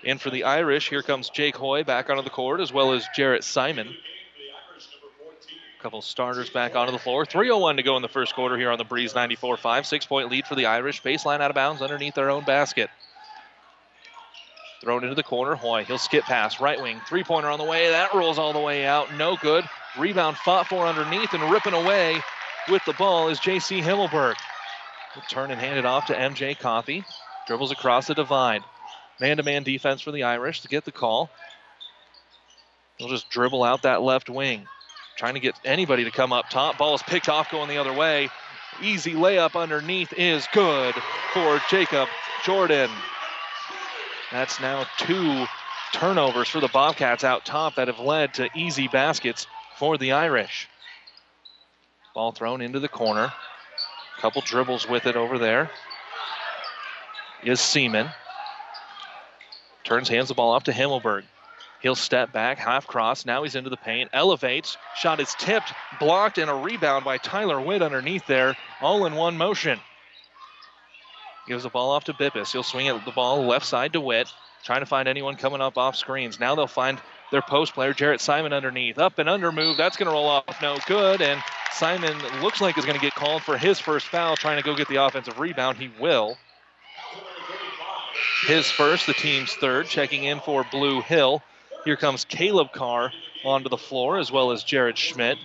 And 0.05 0.19
for 0.19 0.29
the 0.29 0.43
Irish, 0.43 0.89
here 0.89 1.01
comes 1.01 1.29
Jake 1.29 1.55
Hoy 1.55 1.83
back 1.83 2.09
onto 2.09 2.23
the 2.23 2.29
court, 2.29 2.59
as 2.59 2.73
well 2.73 2.93
as 2.93 3.05
Jarrett 3.15 3.43
Simon. 3.43 3.95
A 5.79 5.83
couple 5.83 6.01
starters 6.01 6.49
back 6.49 6.75
onto 6.75 6.91
the 6.91 6.99
floor. 6.99 7.25
3.01 7.25 7.77
to 7.77 7.83
go 7.83 7.95
in 7.95 8.01
the 8.01 8.09
first 8.09 8.35
quarter 8.35 8.57
here 8.57 8.71
on 8.71 8.77
the 8.77 8.83
Breeze 8.83 9.15
94 9.15 9.57
5. 9.57 9.85
Six 9.85 10.05
point 10.05 10.29
lead 10.29 10.45
for 10.45 10.55
the 10.55 10.65
Irish. 10.65 11.01
Baseline 11.01 11.41
out 11.41 11.51
of 11.51 11.55
bounds 11.55 11.81
underneath 11.81 12.15
their 12.15 12.29
own 12.29 12.43
basket. 12.43 12.89
Thrown 14.81 15.03
into 15.03 15.15
the 15.15 15.23
corner. 15.23 15.55
Hoy, 15.55 15.85
he'll 15.85 15.97
skip 15.97 16.25
pass. 16.25 16.59
Right 16.59 16.81
wing. 16.81 16.99
Three 17.07 17.23
pointer 17.23 17.49
on 17.49 17.59
the 17.59 17.65
way. 17.65 17.89
That 17.89 18.13
rolls 18.13 18.37
all 18.37 18.51
the 18.51 18.59
way 18.59 18.85
out. 18.85 19.13
No 19.15 19.37
good. 19.37 19.63
Rebound 19.97 20.35
fought 20.37 20.67
for 20.67 20.85
underneath 20.85 21.33
and 21.33 21.51
ripping 21.51 21.73
away 21.73 22.21
with 22.69 22.83
the 22.85 22.93
ball 22.93 23.29
is 23.29 23.39
J.C. 23.39 23.79
Himmelberg. 23.81 24.35
He'll 25.13 25.23
turn 25.29 25.51
and 25.51 25.59
hand 25.59 25.77
it 25.79 25.85
off 25.85 26.07
to 26.07 26.13
MJ 26.13 26.57
Coffey. 26.57 27.05
Dribbles 27.47 27.71
across 27.71 28.07
the 28.07 28.15
divide. 28.15 28.63
Man 29.19 29.37
to 29.37 29.43
man 29.43 29.63
defense 29.63 30.01
for 30.01 30.11
the 30.11 30.23
Irish 30.23 30.61
to 30.61 30.67
get 30.67 30.85
the 30.85 30.91
call. 30.91 31.29
He'll 32.97 33.09
just 33.09 33.29
dribble 33.29 33.63
out 33.63 33.83
that 33.83 34.01
left 34.01 34.29
wing. 34.29 34.67
Trying 35.17 35.35
to 35.35 35.39
get 35.39 35.55
anybody 35.63 36.03
to 36.03 36.11
come 36.11 36.33
up 36.33 36.49
top. 36.49 36.77
Ball 36.77 36.95
is 36.95 37.03
picked 37.03 37.29
off 37.29 37.51
going 37.51 37.69
the 37.69 37.77
other 37.77 37.93
way. 37.93 38.29
Easy 38.81 39.13
layup 39.13 39.59
underneath 39.59 40.13
is 40.17 40.47
good 40.53 40.95
for 41.33 41.61
Jacob 41.69 42.07
Jordan. 42.43 42.89
That's 44.31 44.59
now 44.59 44.85
two 44.97 45.45
turnovers 45.93 46.49
for 46.49 46.59
the 46.59 46.67
Bobcats 46.69 47.23
out 47.23 47.45
top 47.45 47.75
that 47.75 47.87
have 47.87 47.99
led 47.99 48.33
to 48.35 48.49
easy 48.55 48.87
baskets 48.87 49.45
for 49.77 49.97
the 49.97 50.13
Irish. 50.13 50.67
Ball 52.15 52.31
thrown 52.31 52.61
into 52.61 52.79
the 52.79 52.87
corner. 52.87 53.31
Couple 54.19 54.41
dribbles 54.41 54.87
with 54.87 55.05
it 55.05 55.15
over 55.15 55.37
there. 55.37 55.69
Is 57.43 57.59
Seaman. 57.59 58.09
Turns, 59.83 60.09
hands 60.09 60.29
the 60.29 60.33
ball 60.33 60.51
off 60.51 60.63
to 60.65 60.71
Himmelberg. 60.71 61.23
He'll 61.81 61.95
step 61.95 62.31
back, 62.31 62.57
half 62.57 62.87
cross. 62.87 63.25
Now 63.25 63.43
he's 63.43 63.55
into 63.55 63.69
the 63.69 63.77
paint, 63.77 64.09
elevates. 64.13 64.77
Shot 64.95 65.19
is 65.19 65.35
tipped, 65.37 65.73
blocked, 65.99 66.37
and 66.37 66.49
a 66.49 66.53
rebound 66.53 67.03
by 67.03 67.17
Tyler 67.17 67.59
Witt 67.59 67.81
underneath 67.81 68.25
there, 68.25 68.55
all 68.81 69.05
in 69.05 69.15
one 69.15 69.37
motion. 69.37 69.79
Gives 71.45 71.63
the 71.63 71.69
ball 71.69 71.91
off 71.91 72.05
to 72.05 72.13
Bippis. 72.13 72.53
He'll 72.53 72.63
swing 72.63 72.85
it 72.85 73.03
the 73.03 73.11
ball 73.11 73.45
left 73.45 73.65
side 73.65 73.93
to 73.93 74.01
Witt, 74.01 74.31
trying 74.63 74.79
to 74.79 74.85
find 74.85 75.09
anyone 75.09 75.35
coming 75.35 75.59
up 75.59 75.77
off 75.77 75.97
screens. 75.97 76.39
Now 76.39 76.55
they'll 76.55 76.67
find 76.67 77.01
their 77.33 77.41
post 77.41 77.73
player, 77.73 77.93
Jarrett 77.93 78.21
Simon, 78.21 78.53
underneath. 78.53 78.97
Up 78.97 79.19
and 79.19 79.27
under 79.27 79.51
move. 79.51 79.75
That's 79.75 79.97
going 79.97 80.07
to 80.07 80.13
roll 80.13 80.27
off. 80.27 80.61
No 80.61 80.77
good. 80.87 81.21
And 81.21 81.43
Simon 81.73 82.15
looks 82.41 82.61
like 82.61 82.77
is 82.77 82.85
going 82.85 82.97
to 82.97 83.01
get 83.01 83.15
called 83.15 83.41
for 83.41 83.57
his 83.57 83.79
first 83.79 84.07
foul, 84.07 84.37
trying 84.37 84.57
to 84.57 84.63
go 84.63 84.73
get 84.73 84.87
the 84.87 85.03
offensive 85.03 85.39
rebound. 85.39 85.77
He 85.77 85.91
will. 85.99 86.37
His 88.47 88.69
first, 88.69 89.07
the 89.07 89.13
team's 89.13 89.53
third. 89.53 89.87
Checking 89.87 90.23
in 90.23 90.39
for 90.39 90.65
Blue 90.71 91.01
Hill. 91.01 91.41
Here 91.85 91.95
comes 91.97 92.25
Caleb 92.25 92.71
Carr 92.71 93.11
onto 93.43 93.69
the 93.69 93.77
floor, 93.77 94.17
as 94.17 94.31
well 94.31 94.51
as 94.51 94.63
Jared 94.63 94.97
Schmidt. 94.97 95.37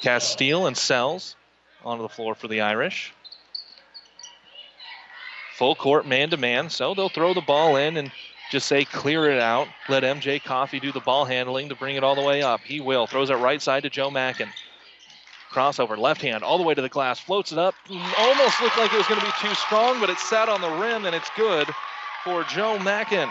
Castile 0.00 0.66
and 0.66 0.76
Sells 0.76 1.36
onto 1.84 2.02
the 2.02 2.08
floor 2.08 2.34
for 2.34 2.48
the 2.48 2.62
Irish. 2.62 3.12
Full 5.56 5.74
court 5.74 6.06
man 6.06 6.30
to 6.30 6.36
man, 6.36 6.70
so 6.70 6.94
they'll 6.94 7.10
throw 7.10 7.34
the 7.34 7.42
ball 7.42 7.76
in 7.76 7.96
and 7.96 8.10
just 8.50 8.66
say 8.66 8.84
clear 8.84 9.30
it 9.30 9.40
out. 9.40 9.68
Let 9.88 10.02
MJ 10.02 10.42
Coffee 10.42 10.80
do 10.80 10.92
the 10.92 11.00
ball 11.00 11.24
handling 11.24 11.68
to 11.68 11.76
bring 11.76 11.96
it 11.96 12.04
all 12.04 12.16
the 12.16 12.22
way 12.22 12.42
up. 12.42 12.60
He 12.60 12.80
will. 12.80 13.06
Throws 13.06 13.30
it 13.30 13.34
right 13.34 13.62
side 13.62 13.84
to 13.84 13.90
Joe 13.90 14.10
Mackin. 14.10 14.48
Crossover, 15.52 15.96
left 15.96 16.22
hand, 16.22 16.44
all 16.44 16.58
the 16.58 16.64
way 16.64 16.74
to 16.74 16.82
the 16.82 16.88
glass, 16.88 17.18
floats 17.18 17.50
it 17.50 17.58
up. 17.58 17.74
Almost 18.18 18.60
looked 18.60 18.78
like 18.78 18.92
it 18.92 18.98
was 18.98 19.06
going 19.08 19.20
to 19.20 19.26
be 19.26 19.32
too 19.40 19.54
strong, 19.54 19.98
but 19.98 20.08
it 20.08 20.18
sat 20.18 20.48
on 20.48 20.60
the 20.60 20.70
rim, 20.70 21.06
and 21.06 21.14
it's 21.14 21.30
good 21.36 21.68
for 22.22 22.44
Joe 22.44 22.78
Mackin. 22.78 23.28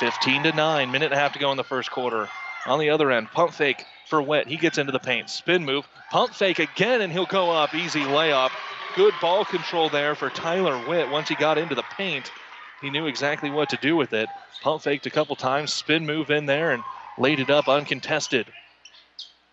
15 0.00 0.42
to 0.42 0.52
9, 0.52 0.90
minute 0.90 1.06
and 1.06 1.14
a 1.14 1.18
half 1.18 1.32
to 1.32 1.38
go 1.38 1.50
in 1.50 1.56
the 1.56 1.64
first 1.64 1.90
quarter. 1.90 2.28
On 2.66 2.78
the 2.78 2.90
other 2.90 3.10
end, 3.10 3.30
pump 3.30 3.54
fake 3.54 3.84
for 4.06 4.20
Witt. 4.20 4.48
He 4.48 4.56
gets 4.56 4.76
into 4.76 4.92
the 4.92 4.98
paint. 4.98 5.30
Spin 5.30 5.64
move, 5.64 5.88
pump 6.10 6.34
fake 6.34 6.58
again, 6.58 7.00
and 7.00 7.10
he'll 7.12 7.24
go 7.24 7.50
up. 7.50 7.74
Easy 7.74 8.00
layup. 8.00 8.50
Good 8.96 9.14
ball 9.20 9.44
control 9.44 9.88
there 9.88 10.14
for 10.14 10.28
Tyler 10.28 10.86
Witt. 10.86 11.10
Once 11.10 11.28
he 11.28 11.36
got 11.36 11.56
into 11.56 11.74
the 11.74 11.84
paint, 11.84 12.30
he 12.80 12.90
knew 12.90 13.06
exactly 13.06 13.50
what 13.50 13.70
to 13.70 13.76
do 13.76 13.96
with 13.96 14.12
it. 14.12 14.28
Pump 14.62 14.82
faked 14.82 15.06
a 15.06 15.10
couple 15.10 15.36
times, 15.36 15.72
spin 15.72 16.06
move 16.06 16.30
in 16.30 16.46
there, 16.46 16.72
and 16.72 16.82
laid 17.18 17.40
it 17.40 17.50
up 17.50 17.68
uncontested. 17.68 18.46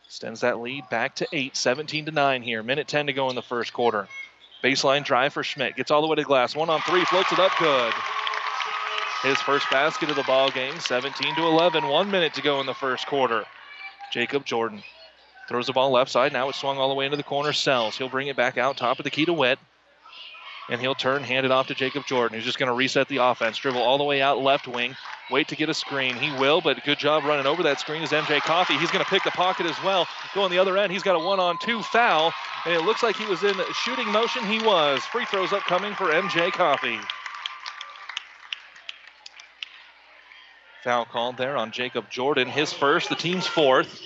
Extends 0.06 0.42
that 0.42 0.60
lead 0.60 0.88
back 0.90 1.16
to 1.16 1.28
8, 1.32 1.56
17 1.56 2.06
to 2.06 2.12
9 2.12 2.42
here. 2.42 2.64
Minute 2.64 2.88
10 2.88 3.08
to 3.08 3.14
go 3.14 3.30
in 3.30 3.36
the 3.36 3.42
first 3.42 3.74
quarter. 3.74 4.08
Baseline 4.64 5.04
drive 5.04 5.34
for 5.34 5.44
Schmidt. 5.44 5.76
Gets 5.76 5.92
all 5.92 6.02
the 6.02 6.08
way 6.08 6.16
to 6.16 6.24
glass. 6.24 6.56
One 6.56 6.70
on 6.70 6.82
three, 6.82 7.06
floats 7.06 7.32
it 7.32 7.40
up 7.40 7.52
good. 7.60 7.94
His 9.24 9.40
first 9.42 9.70
basket 9.70 10.10
of 10.10 10.16
the 10.16 10.24
ball 10.24 10.50
game, 10.50 10.80
17 10.80 11.36
to 11.36 11.42
11. 11.42 11.88
One 11.88 12.10
minute 12.10 12.34
to 12.36 12.42
go 12.42 12.60
in 12.62 12.66
the 12.66 12.74
first 12.74 13.08
quarter. 13.08 13.44
Jacob 14.12 14.46
Jordan 14.46 14.82
throws 15.48 15.68
the 15.68 15.74
ball 15.74 15.92
left 15.92 16.12
side. 16.12 16.34
Now 16.34 16.50
it's 16.50 16.58
swung 16.58 16.78
all 16.78 16.90
the 16.90 16.96
way 16.96 17.06
into 17.06 17.18
the 17.18 17.24
corner. 17.24 17.54
Sells. 17.54 17.98
He'll 17.98 18.10
bring 18.10 18.28
it 18.28 18.36
back 18.36 18.58
out 18.58 18.78
top 18.78 19.00
of 19.00 19.04
the 19.04 19.10
key 19.10 19.26
to 19.26 19.34
Witt. 19.34 19.60
And 20.70 20.82
he'll 20.82 20.96
turn, 20.96 21.24
hand 21.24 21.46
it 21.46 21.52
off 21.52 21.68
to 21.68 21.76
Jacob 21.76 22.06
Jordan, 22.06 22.36
who's 22.36 22.46
just 22.46 22.60
going 22.60 22.68
to 22.68 22.76
reset 22.76 23.08
the 23.08 23.18
offense. 23.18 23.58
Dribble 23.58 23.82
all 23.82 23.98
the 23.98 24.04
way 24.04 24.22
out 24.22 24.40
left 24.40 24.68
wing. 24.68 24.96
Wait 25.30 25.48
to 25.50 25.56
get 25.56 25.70
a 25.70 25.74
screen. 25.74 26.16
He 26.16 26.32
will, 26.40 26.62
but 26.62 26.84
good 26.84 26.98
job 26.98 27.24
running 27.24 27.46
over 27.46 27.64
that 27.64 27.80
screen 27.80 28.02
is 28.02 28.12
MJ 28.12 28.40
Coffee. 28.42 28.78
He's 28.78 28.92
going 28.92 29.04
to 29.04 29.10
pick 29.10 29.24
the 29.24 29.32
pocket 29.32 29.66
as 29.66 29.82
well. 29.84 30.08
Go 30.34 30.42
on 30.42 30.52
the 30.52 30.60
other 30.60 30.78
end. 30.78 30.92
He's 30.92 31.04
got 31.04 31.16
a 31.16 31.20
one 31.20 31.40
on 31.40 31.58
two 31.60 31.82
foul, 31.84 32.34
and 32.66 32.74
it 32.74 32.82
looks 32.82 33.04
like 33.04 33.16
he 33.16 33.26
was 33.26 33.44
in 33.44 33.56
shooting 33.74 34.10
motion. 34.10 34.46
He 34.46 34.60
was. 34.60 35.04
Free 35.04 35.26
throws 35.26 35.54
upcoming 35.54 35.94
for 35.96 36.08
MJ 36.08 36.52
Coffee. 36.52 37.00
Foul 40.84 41.06
called 41.06 41.38
there 41.38 41.58
on 41.58 41.72
Jacob 41.72 42.10
Jordan. 42.10 42.48
His 42.48 42.72
first, 42.72 43.10
the 43.10 43.16
team's 43.16 43.46
fourth. 43.46 44.02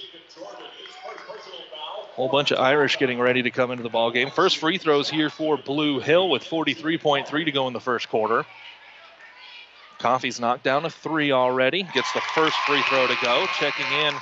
Whole 2.15 2.27
bunch 2.27 2.51
of 2.51 2.59
Irish 2.59 2.97
getting 2.97 3.19
ready 3.19 3.43
to 3.43 3.51
come 3.51 3.71
into 3.71 3.83
the 3.83 3.89
ball 3.89 4.11
game. 4.11 4.31
First 4.31 4.57
free 4.57 4.77
throws 4.77 5.09
here 5.09 5.29
for 5.29 5.57
Blue 5.57 5.99
Hill 5.99 6.29
with 6.29 6.43
43.3 6.43 7.45
to 7.45 7.51
go 7.51 7.67
in 7.67 7.73
the 7.73 7.79
first 7.79 8.09
quarter. 8.09 8.45
Coffee's 9.97 10.39
knocked 10.39 10.63
down 10.63 10.83
a 10.83 10.89
three 10.89 11.31
already. 11.31 11.83
Gets 11.83 12.11
the 12.11 12.21
first 12.35 12.57
free 12.67 12.81
throw 12.83 13.07
to 13.07 13.15
go. 13.23 13.45
Checking 13.59 13.85
in 13.85 14.13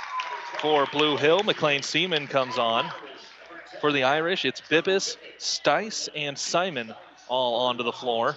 for 0.60 0.86
Blue 0.92 1.16
Hill. 1.16 1.42
McLean 1.42 1.82
Seaman 1.82 2.28
comes 2.28 2.58
on. 2.58 2.88
For 3.80 3.90
the 3.90 4.04
Irish, 4.04 4.44
it's 4.44 4.60
Bippis, 4.60 5.16
Stice, 5.38 6.08
and 6.14 6.38
Simon 6.38 6.94
all 7.28 7.66
onto 7.66 7.82
the 7.82 7.92
floor. 7.92 8.36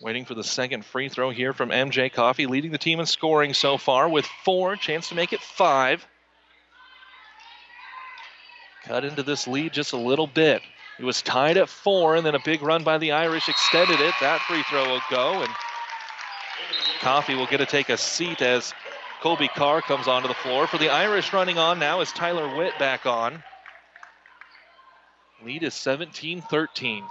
Waiting 0.00 0.24
for 0.24 0.34
the 0.34 0.42
second 0.42 0.82
free 0.86 1.10
throw 1.10 1.28
here 1.28 1.52
from 1.52 1.68
MJ 1.68 2.10
Coffee, 2.10 2.46
leading 2.46 2.72
the 2.72 2.78
team 2.78 3.00
in 3.00 3.06
scoring 3.06 3.52
so 3.52 3.76
far 3.76 4.08
with 4.08 4.24
four. 4.44 4.74
Chance 4.76 5.10
to 5.10 5.14
make 5.14 5.34
it 5.34 5.40
five. 5.40 6.06
Cut 8.84 9.04
into 9.04 9.22
this 9.22 9.46
lead 9.46 9.74
just 9.74 9.92
a 9.92 9.98
little 9.98 10.26
bit. 10.26 10.62
It 10.98 11.04
was 11.04 11.20
tied 11.20 11.58
at 11.58 11.68
four, 11.68 12.16
and 12.16 12.24
then 12.24 12.34
a 12.34 12.40
big 12.42 12.62
run 12.62 12.82
by 12.82 12.96
the 12.96 13.12
Irish 13.12 13.50
extended 13.50 14.00
it. 14.00 14.14
That 14.22 14.40
free 14.40 14.62
throw 14.70 14.88
will 14.88 15.02
go, 15.10 15.42
and 15.42 15.52
Coffee 17.00 17.34
will 17.34 17.46
get 17.46 17.58
to 17.58 17.66
take 17.66 17.90
a 17.90 17.98
seat 17.98 18.40
as 18.40 18.72
Colby 19.20 19.48
Carr 19.48 19.82
comes 19.82 20.08
onto 20.08 20.28
the 20.28 20.34
floor. 20.34 20.66
For 20.66 20.78
the 20.78 20.88
Irish 20.88 21.34
running 21.34 21.58
on 21.58 21.78
now 21.78 22.00
is 22.00 22.10
Tyler 22.12 22.56
Witt 22.56 22.78
back 22.78 23.04
on. 23.04 23.42
Lead 25.44 25.62
is 25.62 25.74
17 25.74 26.40
13. 26.40 27.04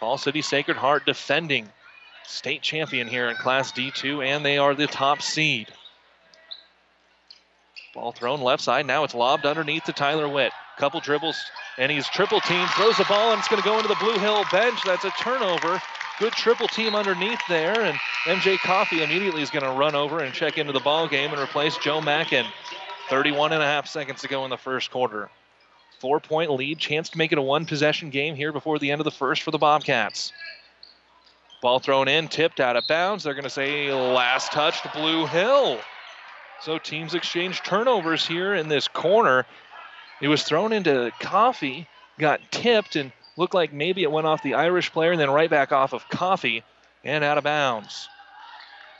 Falls 0.00 0.22
City 0.22 0.42
Sacred 0.42 0.76
Heart 0.76 1.06
defending 1.06 1.68
state 2.26 2.62
champion 2.62 3.08
here 3.08 3.28
in 3.28 3.36
Class 3.36 3.72
D2, 3.72 4.24
and 4.24 4.44
they 4.44 4.58
are 4.58 4.74
the 4.74 4.86
top 4.86 5.22
seed. 5.22 5.68
Ball 7.94 8.12
thrown 8.12 8.40
left 8.40 8.62
side. 8.62 8.86
Now 8.86 9.04
it's 9.04 9.14
lobbed 9.14 9.46
underneath 9.46 9.84
to 9.84 9.92
Tyler 9.92 10.28
Witt. 10.28 10.52
Couple 10.76 10.98
dribbles, 10.98 11.40
and 11.78 11.92
he's 11.92 12.08
triple 12.08 12.40
team. 12.40 12.66
Throws 12.68 12.96
the 12.96 13.04
ball, 13.04 13.30
and 13.30 13.38
it's 13.38 13.46
going 13.46 13.62
to 13.62 13.68
go 13.68 13.76
into 13.76 13.88
the 13.88 13.94
Blue 13.96 14.18
Hill 14.18 14.44
bench. 14.50 14.80
That's 14.84 15.04
a 15.04 15.10
turnover. 15.10 15.80
Good 16.18 16.32
triple 16.32 16.66
team 16.66 16.96
underneath 16.96 17.40
there, 17.48 17.80
and 17.80 17.96
MJ 18.24 18.58
Coffee 18.58 19.02
immediately 19.02 19.42
is 19.42 19.50
going 19.50 19.64
to 19.64 19.70
run 19.70 19.94
over 19.94 20.20
and 20.20 20.34
check 20.34 20.58
into 20.58 20.72
the 20.72 20.80
ball 20.80 21.06
game 21.06 21.32
and 21.32 21.40
replace 21.40 21.76
Joe 21.78 22.00
Mackin. 22.00 22.46
31 23.08 23.52
and 23.52 23.62
a 23.62 23.66
half 23.66 23.86
seconds 23.86 24.22
to 24.22 24.28
go 24.28 24.44
in 24.44 24.50
the 24.50 24.56
first 24.56 24.90
quarter. 24.90 25.30
Four 26.00 26.20
point 26.20 26.50
lead, 26.50 26.78
chance 26.78 27.10
to 27.10 27.18
make 27.18 27.32
it 27.32 27.38
a 27.38 27.42
one 27.42 27.66
possession 27.66 28.10
game 28.10 28.34
here 28.34 28.52
before 28.52 28.78
the 28.78 28.90
end 28.90 29.00
of 29.00 29.04
the 29.04 29.10
first 29.10 29.42
for 29.42 29.50
the 29.50 29.58
Bobcats. 29.58 30.32
Ball 31.64 31.78
thrown 31.78 32.08
in, 32.08 32.28
tipped 32.28 32.60
out 32.60 32.76
of 32.76 32.86
bounds. 32.86 33.24
They're 33.24 33.32
going 33.32 33.44
to 33.44 33.48
say 33.48 33.90
last 33.90 34.52
touch 34.52 34.82
to 34.82 34.90
Blue 34.94 35.24
Hill. 35.24 35.80
So 36.60 36.76
teams 36.76 37.14
exchange 37.14 37.62
turnovers 37.62 38.26
here 38.26 38.54
in 38.54 38.68
this 38.68 38.86
corner. 38.86 39.46
It 40.20 40.28
was 40.28 40.42
thrown 40.42 40.74
into 40.74 41.10
Coffee, 41.20 41.88
got 42.18 42.42
tipped, 42.52 42.96
and 42.96 43.12
looked 43.38 43.54
like 43.54 43.72
maybe 43.72 44.02
it 44.02 44.12
went 44.12 44.26
off 44.26 44.42
the 44.42 44.52
Irish 44.52 44.92
player 44.92 45.12
and 45.12 45.18
then 45.18 45.30
right 45.30 45.48
back 45.48 45.72
off 45.72 45.94
of 45.94 46.06
Coffee 46.10 46.64
and 47.02 47.24
out 47.24 47.38
of 47.38 47.44
bounds. 47.44 48.10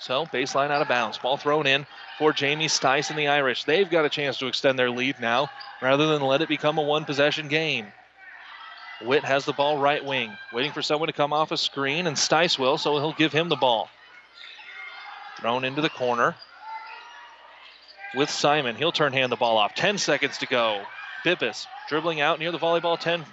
So 0.01 0.25
baseline 0.25 0.71
out 0.71 0.81
of 0.81 0.89
bounds. 0.89 1.19
Ball 1.19 1.37
thrown 1.37 1.67
in 1.67 1.85
for 2.17 2.33
Jamie 2.33 2.69
Stice 2.69 3.11
and 3.11 3.19
the 3.19 3.29
Irish. 3.29 3.65
They've 3.65 3.91
got 3.91 4.07
a 4.07 4.09
chance 4.09 4.39
to 4.39 4.47
extend 4.47 4.79
their 4.79 4.91
lead 4.91 5.21
now 5.21 5.51
rather 5.83 6.07
than 6.07 6.23
let 6.23 6.41
it 6.41 6.49
become 6.49 6.79
a 6.79 6.83
one 6.83 7.05
possession 7.05 7.49
game. 7.49 7.89
Witt 9.05 9.25
has 9.25 9.45
the 9.45 9.53
ball 9.53 9.79
right 9.79 10.05
wing, 10.05 10.37
waiting 10.53 10.73
for 10.73 10.83
someone 10.83 11.09
to 11.09 11.13
come 11.13 11.33
off 11.33 11.53
a 11.53 11.57
screen, 11.57 12.07
and 12.07 12.17
Stice 12.17 12.59
will, 12.59 12.79
so 12.79 12.95
he'll 12.95 13.13
give 13.13 13.33
him 13.33 13.49
the 13.49 13.57
ball. 13.57 13.89
Thrown 15.41 15.65
into 15.65 15.83
the 15.83 15.91
corner 15.91 16.35
with 18.15 18.31
Simon. 18.31 18.77
He'll 18.77 18.93
turn 18.93 19.13
hand 19.13 19.31
the 19.31 19.37
ball 19.37 19.59
off. 19.59 19.75
10 19.75 19.99
seconds 19.99 20.39
to 20.39 20.47
go. 20.47 20.83
Bippis 21.25 21.67
dribbling 21.89 22.21
out 22.21 22.39
near 22.39 22.53
the 22.53 22.59
volleyball 22.59 22.99
10 22.99 23.25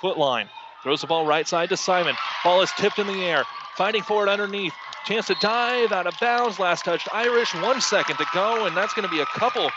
foot 0.00 0.18
line. 0.18 0.48
Throws 0.82 1.02
the 1.02 1.06
ball 1.06 1.26
right 1.26 1.46
side 1.46 1.68
to 1.68 1.76
Simon. 1.76 2.16
Ball 2.42 2.62
is 2.62 2.72
tipped 2.72 2.98
in 2.98 3.06
the 3.06 3.24
air. 3.24 3.44
Fighting 3.76 4.02
for 4.02 4.26
it 4.26 4.30
underneath. 4.30 4.72
Chance 5.04 5.26
to 5.28 5.36
dive 5.40 5.92
out 5.92 6.06
of 6.06 6.14
bounds. 6.20 6.58
Last 6.58 6.84
touched 6.84 7.08
Irish. 7.12 7.54
One 7.54 7.80
second 7.80 8.16
to 8.16 8.26
go, 8.32 8.66
and 8.66 8.76
that's 8.76 8.94
going 8.94 9.06
to 9.06 9.14
be 9.14 9.20
a 9.20 9.26
couple 9.26 9.70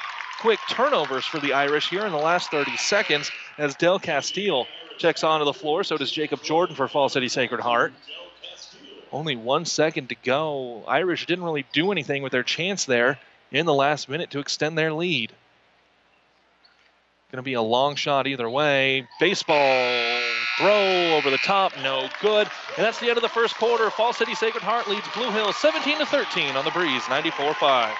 quick 0.43 0.59
turnovers 0.67 1.23
for 1.23 1.39
the 1.39 1.53
Irish 1.53 1.89
here 1.89 2.05
in 2.05 2.11
the 2.11 2.17
last 2.17 2.51
30 2.51 2.75
seconds 2.75 3.31
as 3.57 3.75
Del 3.75 3.97
Castile 3.97 4.67
checks 4.97 5.23
onto 5.23 5.45
the 5.45 5.53
floor. 5.53 5.85
So 5.85 5.95
does 5.95 6.11
Jacob 6.11 6.43
Jordan 6.43 6.75
for 6.75 6.89
Falls 6.89 7.13
City 7.13 7.29
Sacred 7.29 7.61
Heart. 7.61 7.93
Only 9.09 9.37
one 9.37 9.63
second 9.63 10.09
to 10.09 10.15
go. 10.15 10.83
Irish 10.85 11.27
didn't 11.27 11.45
really 11.45 11.65
do 11.71 11.93
anything 11.93 12.23
with 12.23 12.33
their 12.33 12.43
chance 12.43 12.83
there 12.83 13.19
in 13.53 13.65
the 13.65 13.73
last 13.73 14.09
minute 14.09 14.31
to 14.31 14.39
extend 14.39 14.77
their 14.77 14.91
lead. 14.91 15.31
Going 17.31 17.37
to 17.37 17.41
be 17.41 17.53
a 17.53 17.61
long 17.61 17.95
shot 17.95 18.27
either 18.27 18.49
way. 18.49 19.07
Baseball 19.21 20.19
throw 20.57 21.15
over 21.15 21.29
the 21.29 21.37
top, 21.37 21.71
no 21.81 22.09
good. 22.21 22.49
And 22.75 22.85
that's 22.85 22.99
the 22.99 23.07
end 23.07 23.17
of 23.17 23.23
the 23.23 23.29
first 23.29 23.55
quarter. 23.55 23.89
Falls 23.89 24.17
City 24.17 24.35
Sacred 24.35 24.61
Heart 24.61 24.89
leads 24.89 25.07
Blue 25.15 25.31
Hill 25.31 25.53
17 25.53 25.99
to 25.99 26.05
13 26.05 26.57
on 26.57 26.65
the 26.65 26.71
breeze, 26.71 27.03
94 27.07 27.53
5. 27.53 27.95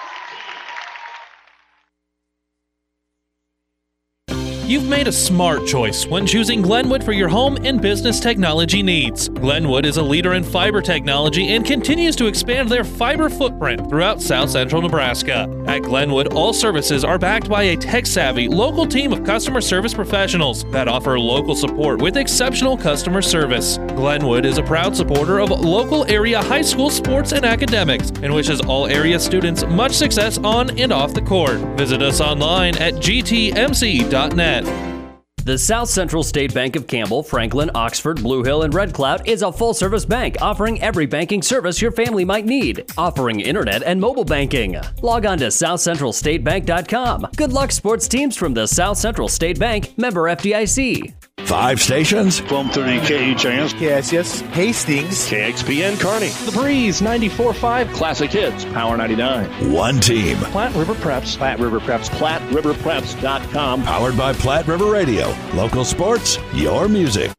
You've 4.66 4.88
made 4.88 5.08
a 5.08 5.12
smart 5.12 5.66
choice 5.66 6.06
when 6.06 6.26
choosing 6.26 6.62
Glenwood 6.62 7.04
for 7.04 7.12
your 7.12 7.28
home 7.28 7.58
and 7.66 7.82
business 7.82 8.18
technology 8.18 8.82
needs. 8.82 9.28
Glenwood 9.28 9.84
is 9.84 9.98
a 9.98 10.02
leader 10.02 10.32
in 10.32 10.42
fiber 10.42 10.80
technology 10.80 11.48
and 11.48 11.66
continues 11.66 12.16
to 12.16 12.24
expand 12.24 12.70
their 12.70 12.82
fiber 12.82 13.28
footprint 13.28 13.90
throughout 13.90 14.22
south 14.22 14.48
central 14.48 14.80
Nebraska. 14.80 15.50
At 15.66 15.80
Glenwood, 15.80 16.32
all 16.32 16.54
services 16.54 17.04
are 17.04 17.18
backed 17.18 17.46
by 17.46 17.64
a 17.64 17.76
tech 17.76 18.06
savvy 18.06 18.48
local 18.48 18.86
team 18.86 19.12
of 19.12 19.22
customer 19.22 19.60
service 19.60 19.92
professionals 19.92 20.64
that 20.70 20.88
offer 20.88 21.20
local 21.20 21.54
support 21.54 22.00
with 22.00 22.16
exceptional 22.16 22.74
customer 22.74 23.20
service. 23.20 23.76
Glenwood 23.88 24.46
is 24.46 24.56
a 24.56 24.62
proud 24.62 24.96
supporter 24.96 25.40
of 25.40 25.50
local 25.50 26.10
area 26.10 26.42
high 26.42 26.62
school 26.62 26.88
sports 26.88 27.32
and 27.32 27.44
academics 27.44 28.08
and 28.22 28.34
wishes 28.34 28.62
all 28.62 28.86
area 28.86 29.20
students 29.20 29.62
much 29.66 29.92
success 29.92 30.38
on 30.38 30.70
and 30.78 30.90
off 30.90 31.12
the 31.12 31.20
court. 31.20 31.58
Visit 31.76 32.00
us 32.00 32.22
online 32.22 32.78
at 32.78 32.94
gtmc.net. 32.94 34.53
The 34.62 35.58
South 35.58 35.90
Central 35.90 36.22
State 36.22 36.54
Bank 36.54 36.74
of 36.74 36.86
Campbell, 36.86 37.22
Franklin, 37.22 37.70
Oxford, 37.74 38.22
Blue 38.22 38.42
Hill, 38.42 38.62
and 38.62 38.72
Red 38.72 38.94
Cloud 38.94 39.28
is 39.28 39.42
a 39.42 39.52
full 39.52 39.74
service 39.74 40.06
bank 40.06 40.36
offering 40.40 40.80
every 40.80 41.04
banking 41.04 41.42
service 41.42 41.82
your 41.82 41.92
family 41.92 42.24
might 42.24 42.46
need, 42.46 42.90
offering 42.96 43.40
internet 43.40 43.82
and 43.82 44.00
mobile 44.00 44.24
banking. 44.24 44.80
Log 45.02 45.26
on 45.26 45.36
to 45.38 45.48
southcentralstatebank.com. 45.48 47.26
Good 47.36 47.52
luck, 47.52 47.72
sports 47.72 48.08
teams 48.08 48.36
from 48.36 48.54
the 48.54 48.66
South 48.66 48.96
Central 48.96 49.28
State 49.28 49.58
Bank, 49.58 49.98
member 49.98 50.22
FDIC. 50.22 51.12
Five 51.54 51.80
stations. 51.80 52.40
1230 52.42 53.34
KHAS. 53.34 53.72
KSS. 53.74 54.40
Hastings. 54.52 55.28
KXPN 55.28 56.00
Kearney. 56.00 56.30
The 56.50 56.52
Breeze 56.52 57.00
94.5. 57.00 57.92
Classic 57.92 58.30
Hits. 58.30 58.64
Power 58.66 58.96
99. 58.96 59.72
One 59.72 60.00
team. 60.00 60.36
Platte 60.38 60.74
River 60.74 60.94
Preps. 60.94 61.36
Platte 61.36 61.60
River 61.60 61.80
Preps. 61.80 62.08
PlatteRiverPreps.com. 62.10 63.82
Powered 63.84 64.16
by 64.16 64.32
Platte 64.32 64.66
River 64.66 64.90
Radio. 64.90 65.34
Local 65.54 65.84
sports, 65.84 66.38
your 66.54 66.88
music. 66.88 67.30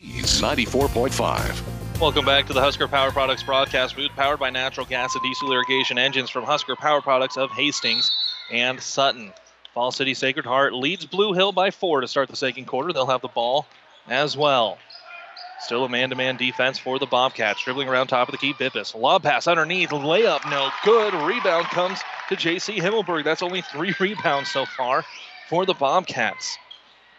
94.5. 0.00 2.00
Welcome 2.00 2.24
back 2.24 2.46
to 2.46 2.52
the 2.52 2.60
Husker 2.60 2.86
Power 2.86 3.10
Products 3.10 3.42
broadcast 3.42 3.96
booth, 3.96 4.12
powered 4.16 4.38
by 4.38 4.50
natural 4.50 4.86
gas 4.86 5.14
and 5.14 5.22
diesel 5.22 5.52
irrigation 5.52 5.98
engines 5.98 6.30
from 6.30 6.44
Husker 6.44 6.76
Power 6.76 7.02
Products 7.02 7.36
of 7.36 7.50
Hastings 7.50 8.10
and 8.52 8.80
Sutton. 8.80 9.32
Falls 9.78 9.94
City 9.94 10.14
Sacred 10.14 10.44
Heart 10.44 10.74
leads 10.74 11.06
Blue 11.06 11.34
Hill 11.34 11.52
by 11.52 11.70
four 11.70 12.00
to 12.00 12.08
start 12.08 12.28
the 12.28 12.34
second 12.34 12.64
quarter. 12.64 12.92
They'll 12.92 13.06
have 13.06 13.20
the 13.20 13.28
ball 13.28 13.64
as 14.08 14.36
well. 14.36 14.76
Still 15.60 15.84
a 15.84 15.88
man-to-man 15.88 16.36
defense 16.36 16.80
for 16.80 16.98
the 16.98 17.06
Bobcats. 17.06 17.62
Dribbling 17.62 17.88
around 17.88 18.08
top 18.08 18.26
of 18.26 18.32
the 18.32 18.38
key, 18.38 18.54
Bippus. 18.54 18.92
Lob 18.96 19.22
pass 19.22 19.46
underneath, 19.46 19.90
layup, 19.90 20.50
no 20.50 20.70
good. 20.84 21.14
Rebound 21.14 21.66
comes 21.66 22.00
to 22.28 22.34
J.C. 22.34 22.80
Himmelberg. 22.80 23.22
That's 23.22 23.40
only 23.40 23.62
three 23.62 23.94
rebounds 24.00 24.50
so 24.50 24.66
far 24.66 25.04
for 25.48 25.64
the 25.64 25.74
Bobcats. 25.74 26.58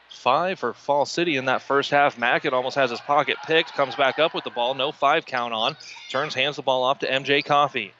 Five 0.09 0.59
for 0.59 0.73
Falls 0.73 1.09
City 1.09 1.37
in 1.37 1.45
that 1.45 1.61
first 1.61 1.91
half. 1.91 2.17
Mackin 2.17 2.53
almost 2.53 2.75
has 2.75 2.89
his 2.89 2.99
pocket 2.99 3.37
picked, 3.45 3.71
comes 3.71 3.95
back 3.95 4.19
up 4.19 4.33
with 4.33 4.43
the 4.43 4.49
ball, 4.49 4.73
no 4.73 4.91
five 4.91 5.25
count 5.25 5.53
on. 5.53 5.77
Turns, 6.11 6.33
hands 6.33 6.57
the 6.57 6.61
ball 6.61 6.83
off 6.83 6.99
to 6.99 7.07
MJ 7.07 7.41
Coffee. 7.41 7.93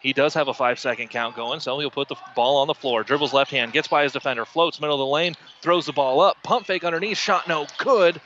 He 0.00 0.12
does 0.12 0.34
have 0.34 0.48
a 0.48 0.54
five 0.54 0.78
second 0.78 1.08
count 1.08 1.36
going, 1.36 1.60
so 1.60 1.78
he'll 1.78 1.90
put 1.90 2.08
the 2.08 2.16
ball 2.34 2.58
on 2.58 2.66
the 2.66 2.74
floor. 2.74 3.02
Dribbles 3.02 3.32
left 3.32 3.50
hand, 3.50 3.72
gets 3.72 3.88
by 3.88 4.02
his 4.02 4.12
defender, 4.12 4.44
floats 4.44 4.80
middle 4.80 4.96
of 4.96 5.00
the 5.00 5.06
lane, 5.06 5.34
throws 5.62 5.86
the 5.86 5.92
ball 5.92 6.20
up, 6.20 6.36
pump 6.42 6.66
fake 6.66 6.84
underneath, 6.84 7.18
shot 7.18 7.48
no 7.48 7.66
good. 7.78 8.20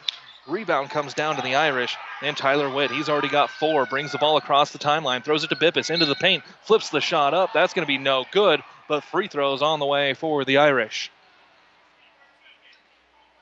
Rebound 0.47 0.91
comes 0.91 1.15
down 1.15 1.37
to 1.37 1.43
the 1.43 1.55
Irish 1.55 1.97
and 2.23 2.37
Tyler 2.37 2.69
Witt. 2.69 2.91
He's 2.91 3.09
already 3.09 3.29
got 3.29 3.51
four, 3.51 3.87
brings 3.87 4.13
the 4.13 4.19
ball 4.19 4.37
across 4.37 4.73
the 4.73 4.79
timeline, 4.79 5.25
throws 5.25 5.45
it 5.45 5.49
to 5.49 5.57
Bippus 5.57 5.91
into 5.91 6.07
the 6.07 6.15
paint, 6.17 6.43
flips 6.63 6.91
the 6.91 7.01
shot 7.01 7.35
up. 7.35 7.53
That's 7.53 7.73
going 7.73 7.85
to 7.85 7.89
be 7.89 7.99
no 7.99 8.25
good, 8.33 8.63
but 8.89 9.05
free 9.05 9.29
throws 9.29 9.63
on 9.63 9.79
the 9.79 9.87
way 9.87 10.15
for 10.15 10.45
the 10.45 10.59
Irish. 10.59 11.11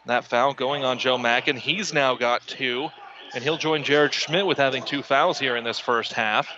That 0.06 0.24
foul 0.24 0.54
going 0.54 0.84
on 0.84 0.98
Joe 0.98 1.18
Mackin. 1.18 1.56
He's 1.56 1.92
now 1.92 2.14
got 2.14 2.46
two, 2.46 2.88
and 3.34 3.42
he'll 3.44 3.58
join 3.58 3.84
Jared 3.84 4.14
Schmidt 4.14 4.46
with 4.46 4.58
having 4.58 4.82
two 4.82 5.02
fouls 5.02 5.38
here 5.38 5.56
in 5.56 5.64
this 5.64 5.78
first 5.78 6.12
half. 6.12 6.48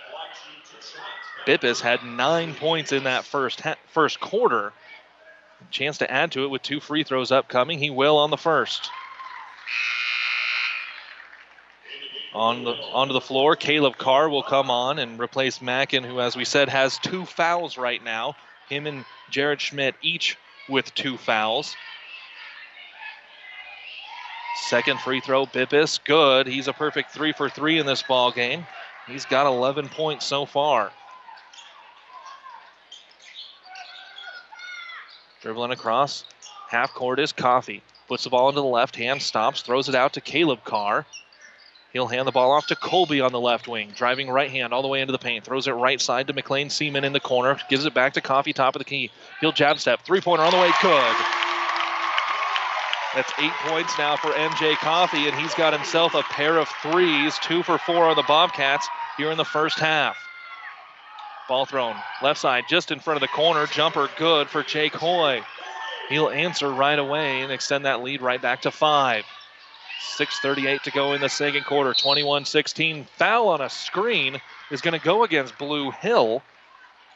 Bippus 1.45 1.81
had 1.81 2.03
nine 2.03 2.53
points 2.55 2.91
in 2.91 3.03
that 3.05 3.25
first 3.25 3.61
ha- 3.61 3.75
first 3.87 4.19
quarter. 4.19 4.73
Chance 5.69 5.99
to 5.99 6.11
add 6.11 6.31
to 6.33 6.43
it 6.43 6.49
with 6.49 6.61
two 6.61 6.79
free 6.79 7.03
throws 7.03 7.31
upcoming. 7.31 7.79
He 7.79 7.89
will 7.89 8.17
on 8.17 8.29
the 8.29 8.37
first. 8.37 8.89
On 12.33 12.63
the 12.63 12.71
onto 12.71 13.13
the 13.13 13.21
floor, 13.21 13.55
Caleb 13.55 13.97
Carr 13.97 14.29
will 14.29 14.43
come 14.43 14.71
on 14.71 14.99
and 14.99 15.19
replace 15.19 15.61
Mackin, 15.61 16.03
who, 16.03 16.19
as 16.21 16.35
we 16.35 16.45
said, 16.45 16.69
has 16.69 16.97
two 16.99 17.25
fouls 17.25 17.77
right 17.77 18.01
now. 18.03 18.35
Him 18.69 18.87
and 18.87 19.05
Jared 19.29 19.59
Schmidt 19.59 19.95
each 20.01 20.37
with 20.69 20.93
two 20.93 21.17
fouls. 21.17 21.75
Second 24.67 24.99
free 25.01 25.19
throw, 25.19 25.45
Bippus, 25.45 25.99
good. 26.03 26.47
He's 26.47 26.67
a 26.67 26.73
perfect 26.73 27.11
three 27.11 27.33
for 27.33 27.49
three 27.49 27.79
in 27.79 27.85
this 27.85 28.03
ball 28.03 28.31
game. 28.31 28.65
He's 29.07 29.25
got 29.25 29.47
11 29.47 29.89
points 29.89 30.25
so 30.25 30.45
far. 30.45 30.91
Dribbling 35.41 35.71
across, 35.71 36.23
half 36.69 36.93
court 36.93 37.19
is 37.19 37.31
Coffee. 37.31 37.81
Puts 38.07 38.25
the 38.25 38.29
ball 38.29 38.49
into 38.49 38.61
the 38.61 38.67
left 38.67 38.95
hand, 38.95 39.21
stops, 39.21 39.63
throws 39.63 39.89
it 39.89 39.95
out 39.95 40.13
to 40.13 40.21
Caleb 40.21 40.63
Carr. 40.63 41.05
He'll 41.93 42.07
hand 42.07 42.27
the 42.27 42.31
ball 42.31 42.51
off 42.51 42.67
to 42.67 42.75
Colby 42.75 43.21
on 43.21 43.31
the 43.31 43.39
left 43.39 43.67
wing, 43.67 43.91
driving 43.95 44.29
right 44.29 44.51
hand 44.51 44.71
all 44.71 44.83
the 44.83 44.87
way 44.87 45.01
into 45.01 45.11
the 45.11 45.17
paint. 45.17 45.43
Throws 45.43 45.67
it 45.67 45.71
right 45.71 45.99
side 45.99 46.27
to 46.27 46.33
McLean 46.33 46.69
Seaman 46.69 47.03
in 47.03 47.11
the 47.11 47.19
corner. 47.19 47.59
Gives 47.69 47.85
it 47.85 47.93
back 47.93 48.13
to 48.13 48.21
Coffee, 48.21 48.53
top 48.53 48.75
of 48.75 48.79
the 48.79 48.85
key. 48.85 49.11
He'll 49.41 49.51
jab 49.51 49.79
step. 49.79 50.01
Three 50.05 50.21
pointer 50.21 50.43
on 50.43 50.51
the 50.51 50.57
way. 50.57 50.71
Good. 50.81 51.15
That's 53.15 53.33
eight 53.39 53.51
points 53.65 53.97
now 53.97 54.15
for 54.15 54.29
MJ 54.29 54.75
Coffee, 54.75 55.27
and 55.27 55.37
he's 55.37 55.53
got 55.55 55.73
himself 55.73 56.13
a 56.13 56.21
pair 56.23 56.57
of 56.57 56.69
threes, 56.81 57.37
two 57.39 57.63
for 57.63 57.77
four 57.79 58.05
on 58.05 58.15
the 58.15 58.23
Bobcats 58.23 58.87
here 59.17 59.31
in 59.31 59.37
the 59.37 59.43
first 59.43 59.79
half. 59.79 60.17
Ball 61.47 61.65
thrown 61.65 61.95
left 62.21 62.39
side, 62.39 62.65
just 62.67 62.91
in 62.91 62.99
front 62.99 63.17
of 63.17 63.21
the 63.21 63.27
corner. 63.27 63.65
Jumper 63.67 64.09
good 64.17 64.47
for 64.47 64.63
Jake 64.63 64.93
Hoy. 64.93 65.41
He'll 66.09 66.29
answer 66.29 66.69
right 66.69 66.97
away 66.97 67.41
and 67.41 67.51
extend 67.51 67.85
that 67.85 68.03
lead 68.03 68.21
right 68.21 68.41
back 68.41 68.63
to 68.63 68.71
five. 68.71 69.25
6.38 70.17 70.81
to 70.83 70.91
go 70.91 71.13
in 71.13 71.21
the 71.21 71.29
second 71.29 71.65
quarter. 71.65 71.93
21 71.93 72.45
16. 72.45 73.07
Foul 73.17 73.49
on 73.49 73.61
a 73.61 73.69
screen 73.69 74.41
is 74.71 74.81
going 74.81 74.97
to 74.97 75.03
go 75.03 75.23
against 75.23 75.57
Blue 75.57 75.91
Hill. 75.91 76.41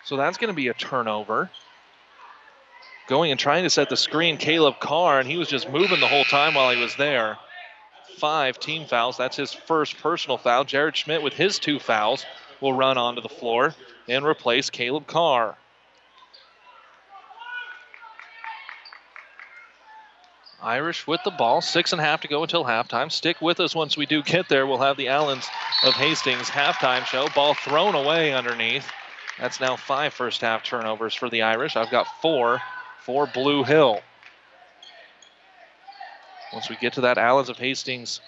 So 0.04 0.18
that's 0.18 0.38
going 0.38 0.50
to 0.50 0.56
be 0.56 0.68
a 0.68 0.74
turnover. 0.74 1.50
Going 3.08 3.32
and 3.32 3.40
trying 3.40 3.64
to 3.64 3.70
set 3.70 3.90
the 3.90 3.98
screen, 3.98 4.38
Caleb 4.38 4.80
Carr, 4.80 5.20
and 5.20 5.30
he 5.30 5.38
was 5.38 5.48
just 5.48 5.70
moving 5.70 6.00
the 6.00 6.08
whole 6.08 6.24
time 6.24 6.56
while 6.56 6.72
he 6.72 6.82
was 6.82 6.96
there. 6.96 7.38
Five 8.18 8.60
team 8.60 8.88
fouls. 8.88 9.18
That's 9.18 9.36
his 9.36 9.54
first 9.54 9.98
personal 9.98 10.38
foul. 10.38 10.64
Jared 10.64 10.96
Schmidt, 10.96 11.22
with 11.22 11.34
his 11.34 11.60
two 11.60 11.80
fouls, 11.80 12.26
will 12.62 12.74
run 12.74 12.98
onto 12.98 13.22
the 13.22 13.30
floor 13.30 13.76
and 14.08 14.26
replace 14.26 14.70
Caleb 14.70 15.08
Carr. 15.08 15.58
Irish 20.62 21.06
with 21.06 21.22
the 21.24 21.32
ball. 21.32 21.62
Six 21.62 21.92
and 21.92 22.02
a 22.02 22.04
half 22.04 22.22
to 22.22 22.28
go 22.28 22.42
until 22.42 22.66
halftime. 22.66 23.12
Stick 23.12 23.40
with 23.40 23.60
us 23.60 23.76
once 23.76 23.96
we 23.96 24.08
do 24.08 24.24
get 24.24 24.50
there. 24.50 24.66
We'll 24.66 24.80
have 24.80 24.98
the 24.98 25.10
Allens 25.10 25.48
of 25.84 25.94
Hastings 25.94 26.50
halftime 26.50 27.06
show. 27.06 27.28
Ball 27.36 27.54
thrown 27.54 27.94
away 27.94 28.34
underneath. 28.34 28.90
That's 29.40 29.60
now 29.60 29.76
five 29.76 30.14
first 30.14 30.42
half 30.42 30.64
turnovers 30.64 31.14
for 31.14 31.30
the 31.30 31.44
Irish. 31.44 31.76
I've 31.76 31.92
got 31.92 32.08
four 32.22 32.62
for 33.06 33.28
Blue 33.28 33.64
Hill. 33.64 34.02
Once 36.52 36.70
we 36.70 36.78
get 36.78 36.94
to 36.94 37.02
that 37.02 37.18
Allens 37.18 37.50
of 37.50 37.58
Hastings 37.58 38.22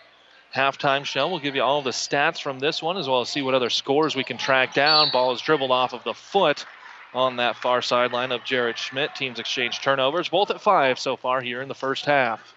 halftime 0.56 1.06
show, 1.06 1.28
we'll 1.28 1.40
give 1.40 1.56
you 1.56 1.62
all 1.62 1.82
the 1.82 1.92
stats 1.92 2.42
from 2.42 2.60
this 2.60 2.82
one 2.82 2.98
as 2.98 3.08
well 3.08 3.22
as 3.22 3.30
see 3.30 3.42
what 3.42 3.54
other 3.54 3.70
scores 3.70 4.16
we 4.16 4.24
can 4.24 4.38
track 4.38 4.74
down. 4.74 5.12
Ball 5.12 5.34
is 5.34 5.42
dribbled 5.42 5.72
off 5.72 5.94
of 5.94 6.04
the 6.04 6.14
foot 6.14 6.66
on 7.14 7.38
that 7.38 7.56
far 7.56 7.82
sideline 7.82 8.32
of 8.32 8.44
Jared 8.44 8.78
Schmidt. 8.78 9.16
Teams 9.16 9.40
exchange 9.40 9.82
turnovers, 9.82 10.30
both 10.30 10.52
at 10.52 10.62
five 10.62 11.00
so 11.00 11.16
far 11.16 11.42
here 11.42 11.62
in 11.62 11.68
the 11.68 11.76
first 11.76 12.06
half. 12.06 12.54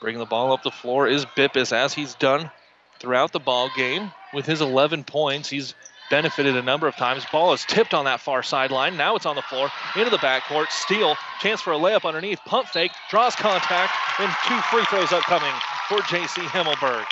Bringing 0.00 0.18
the 0.18 0.26
ball 0.26 0.52
up 0.52 0.62
the 0.62 0.70
floor 0.70 1.06
is 1.06 1.26
Bippus, 1.26 1.72
as 1.72 1.92
he's 1.92 2.14
done 2.14 2.50
throughout 2.98 3.32
the 3.32 3.38
ball 3.38 3.70
game. 3.76 4.10
With 4.32 4.46
his 4.46 4.62
11 4.62 5.04
points, 5.04 5.50
he's 5.50 5.74
benefited 6.10 6.56
a 6.56 6.62
number 6.62 6.86
of 6.86 6.96
times. 6.96 7.24
Ball 7.32 7.52
is 7.52 7.64
tipped 7.64 7.94
on 7.94 8.04
that 8.04 8.20
far 8.20 8.42
sideline. 8.42 8.96
Now 8.96 9.16
it's 9.16 9.26
on 9.26 9.36
the 9.36 9.42
floor, 9.42 9.70
into 9.96 10.10
the 10.10 10.18
backcourt. 10.18 10.70
Steal, 10.70 11.16
chance 11.40 11.60
for 11.60 11.72
a 11.72 11.78
layup 11.78 12.04
underneath. 12.04 12.40
Pump 12.44 12.68
fake, 12.68 12.90
draws 13.08 13.34
contact, 13.34 13.92
and 14.18 14.30
two 14.46 14.60
free 14.62 14.84
throws 14.86 15.12
upcoming 15.12 15.52
for 15.88 16.00
J.C. 16.02 16.42
Himmelberg. 16.42 17.06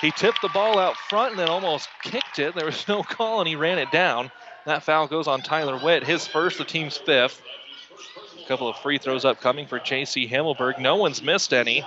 He 0.00 0.10
tipped 0.10 0.42
the 0.42 0.50
ball 0.50 0.78
out 0.78 0.96
front 0.96 1.30
and 1.30 1.38
then 1.38 1.48
almost 1.48 1.88
kicked 2.02 2.38
it. 2.38 2.54
There 2.54 2.66
was 2.66 2.86
no 2.88 3.02
call, 3.02 3.40
and 3.40 3.48
he 3.48 3.56
ran 3.56 3.78
it 3.78 3.90
down. 3.90 4.30
That 4.66 4.82
foul 4.82 5.06
goes 5.06 5.26
on 5.26 5.40
Tyler 5.40 5.78
Witt, 5.82 6.04
his 6.04 6.26
first, 6.26 6.58
the 6.58 6.64
team's 6.64 6.96
fifth. 6.96 7.40
A 8.42 8.46
couple 8.46 8.68
of 8.68 8.76
free 8.76 8.98
throws 8.98 9.24
upcoming 9.24 9.66
for 9.66 9.78
J.C. 9.78 10.28
Himmelberg. 10.28 10.78
No 10.78 10.96
one's 10.96 11.22
missed 11.22 11.54
any 11.54 11.84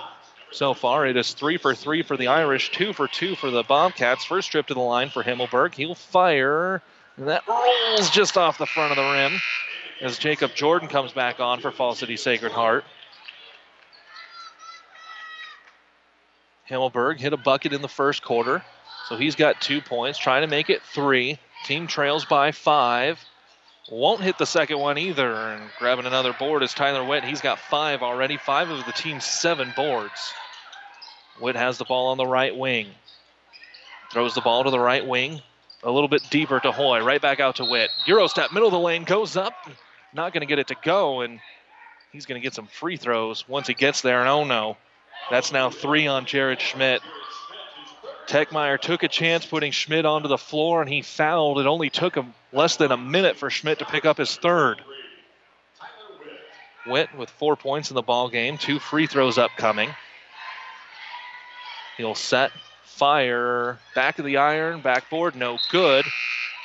so 0.50 0.74
far. 0.74 1.06
It 1.06 1.16
is 1.16 1.32
three 1.32 1.56
for 1.56 1.74
three 1.74 2.02
for 2.02 2.16
the 2.16 2.28
Irish, 2.28 2.70
two 2.70 2.92
for 2.92 3.08
two 3.08 3.34
for 3.36 3.50
the 3.50 3.62
Bobcats. 3.62 4.24
First 4.24 4.50
trip 4.50 4.66
to 4.68 4.74
the 4.74 4.80
line 4.80 5.10
for 5.10 5.22
Himmelberg. 5.22 5.74
He'll 5.74 5.94
fire. 5.94 6.82
And 7.16 7.28
that 7.28 7.46
rolls 7.48 8.10
just 8.10 8.36
off 8.36 8.58
the 8.58 8.66
front 8.66 8.92
of 8.92 8.96
the 8.96 9.02
rim 9.02 9.40
as 10.00 10.18
Jacob 10.18 10.54
Jordan 10.54 10.88
comes 10.88 11.12
back 11.12 11.40
on 11.40 11.60
for 11.60 11.70
Falls 11.70 11.98
City 11.98 12.16
Sacred 12.16 12.52
Heart. 12.52 12.84
Himmelberg 16.70 17.18
hit 17.18 17.32
a 17.32 17.38
bucket 17.38 17.72
in 17.72 17.80
the 17.80 17.88
first 17.88 18.22
quarter, 18.22 18.62
so 19.08 19.16
he's 19.16 19.34
got 19.34 19.60
two 19.60 19.80
points, 19.80 20.18
trying 20.18 20.42
to 20.42 20.48
make 20.48 20.68
it 20.68 20.82
three. 20.82 21.38
Team 21.64 21.86
trails 21.86 22.24
by 22.24 22.52
five. 22.52 23.18
Won't 23.90 24.20
hit 24.20 24.36
the 24.36 24.44
second 24.44 24.78
one 24.78 24.98
either, 24.98 25.32
and 25.32 25.62
grabbing 25.78 26.04
another 26.04 26.34
board 26.34 26.62
is 26.62 26.74
Tyler 26.74 27.02
Witt. 27.02 27.24
He's 27.24 27.40
got 27.40 27.58
five 27.58 28.02
already, 28.02 28.36
five 28.36 28.68
of 28.68 28.84
the 28.84 28.92
team's 28.92 29.24
seven 29.24 29.72
boards. 29.74 30.34
Witt 31.40 31.56
has 31.56 31.78
the 31.78 31.86
ball 31.86 32.08
on 32.08 32.18
the 32.18 32.26
right 32.26 32.54
wing. 32.54 32.88
Throws 34.12 34.34
the 34.34 34.42
ball 34.42 34.64
to 34.64 34.70
the 34.70 34.78
right 34.78 35.06
wing. 35.06 35.40
A 35.82 35.90
little 35.90 36.08
bit 36.08 36.22
deeper 36.28 36.60
to 36.60 36.72
Hoy. 36.72 37.00
Right 37.00 37.20
back 37.20 37.40
out 37.40 37.56
to 37.56 37.64
Witt. 37.64 37.90
Euro 38.06 38.26
step, 38.26 38.52
middle 38.52 38.68
of 38.68 38.72
the 38.72 38.78
lane, 38.78 39.04
goes 39.04 39.36
up. 39.36 39.54
Not 40.12 40.34
going 40.34 40.42
to 40.42 40.46
get 40.46 40.58
it 40.58 40.68
to 40.68 40.76
go, 40.82 41.20
and 41.20 41.40
he's 42.12 42.26
going 42.26 42.40
to 42.40 42.44
get 42.44 42.54
some 42.54 42.66
free 42.66 42.98
throws 42.98 43.48
once 43.48 43.68
he 43.68 43.74
gets 43.74 44.02
there. 44.02 44.20
And 44.20 44.28
oh 44.28 44.44
no, 44.44 44.76
that's 45.30 45.50
now 45.50 45.70
three 45.70 46.06
on 46.06 46.26
Jared 46.26 46.60
Schmidt. 46.60 47.00
Techmeyer 48.28 48.78
took 48.78 49.02
a 49.02 49.08
chance 49.08 49.46
putting 49.46 49.72
Schmidt 49.72 50.04
onto 50.04 50.28
the 50.28 50.36
floor, 50.36 50.82
and 50.82 50.90
he 50.90 51.00
fouled. 51.00 51.58
It 51.58 51.66
only 51.66 51.88
took 51.88 52.14
him 52.14 52.34
less 52.52 52.76
than 52.76 52.92
a 52.92 52.96
minute 52.96 53.36
for 53.36 53.48
Schmidt 53.48 53.78
to 53.78 53.86
pick 53.86 54.04
up 54.04 54.18
his 54.18 54.36
third. 54.36 54.82
Witt 56.86 57.16
with 57.16 57.30
four 57.30 57.56
points 57.56 57.90
in 57.90 57.94
the 57.94 58.02
ball 58.02 58.28
game, 58.28 58.58
two 58.58 58.78
free 58.78 59.06
throws 59.06 59.38
upcoming. 59.38 59.90
He'll 61.96 62.14
set, 62.14 62.52
fire, 62.84 63.78
back 63.94 64.18
of 64.18 64.26
the 64.26 64.36
iron, 64.36 64.82
backboard, 64.82 65.34
no 65.34 65.58
good. 65.70 66.04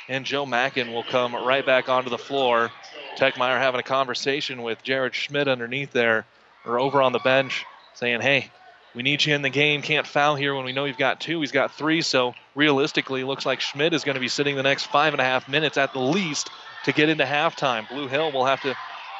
And 0.06 0.26
Joe 0.26 0.44
Mackin 0.44 0.92
will 0.92 1.02
come 1.02 1.34
right 1.34 1.64
back 1.64 1.88
onto 1.88 2.10
the 2.10 2.18
floor. 2.18 2.70
Techmeyer 3.16 3.58
having 3.58 3.80
a 3.80 3.84
conversation 3.84 4.62
with 4.62 4.82
Jared 4.82 5.14
Schmidt 5.14 5.48
underneath 5.48 5.92
there, 5.92 6.26
or 6.66 6.78
over 6.78 7.00
on 7.00 7.12
the 7.12 7.20
bench, 7.20 7.64
saying, 7.94 8.20
hey, 8.20 8.50
we 8.94 9.02
need 9.02 9.24
you 9.24 9.34
in 9.34 9.42
the 9.42 9.50
game. 9.50 9.82
Can't 9.82 10.06
foul 10.06 10.36
here 10.36 10.54
when 10.54 10.64
we 10.64 10.72
know 10.72 10.84
you've 10.84 10.96
got 10.96 11.20
two. 11.20 11.40
He's 11.40 11.52
got 11.52 11.72
three, 11.72 12.02
so 12.02 12.34
realistically, 12.54 13.24
looks 13.24 13.44
like 13.44 13.60
Schmidt 13.60 13.92
is 13.92 14.04
going 14.04 14.14
to 14.14 14.20
be 14.20 14.28
sitting 14.28 14.56
the 14.56 14.62
next 14.62 14.86
five 14.86 15.14
and 15.14 15.20
a 15.20 15.24
half 15.24 15.48
minutes 15.48 15.76
at 15.76 15.92
the 15.92 16.00
least 16.00 16.50
to 16.84 16.92
get 16.92 17.08
into 17.08 17.24
halftime. 17.24 17.88
Blue 17.88 18.08
Hill 18.08 18.30
will 18.32 18.44
have 18.44 18.60
to 18.62 18.76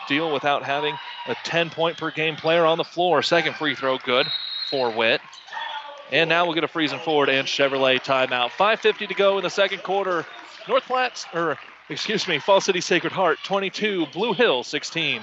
deal 0.08 0.32
without 0.32 0.62
having 0.62 0.96
a 1.26 1.34
10 1.44 1.70
point 1.70 1.96
per 1.96 2.10
game 2.10 2.36
player 2.36 2.64
on 2.64 2.78
the 2.78 2.84
floor. 2.84 3.22
Second 3.22 3.56
free 3.56 3.74
throw, 3.74 3.98
good 3.98 4.26
for 4.70 4.90
Witt. 4.90 5.20
And 6.12 6.28
now 6.28 6.44
we'll 6.44 6.54
get 6.54 6.64
a 6.64 6.68
freezing 6.68 6.98
forward 7.00 7.28
and 7.28 7.48
Chevrolet 7.48 7.98
timeout. 7.98 8.50
5.50 8.50 9.08
to 9.08 9.14
go 9.14 9.38
in 9.38 9.42
the 9.42 9.50
second 9.50 9.82
quarter. 9.82 10.24
North 10.68 10.84
Platte, 10.84 11.26
or 11.34 11.58
excuse 11.88 12.28
me, 12.28 12.38
Falls 12.38 12.64
City 12.64 12.80
Sacred 12.80 13.12
Heart 13.12 13.38
22, 13.44 14.06
Blue 14.12 14.32
Hill 14.32 14.62
16. 14.62 15.22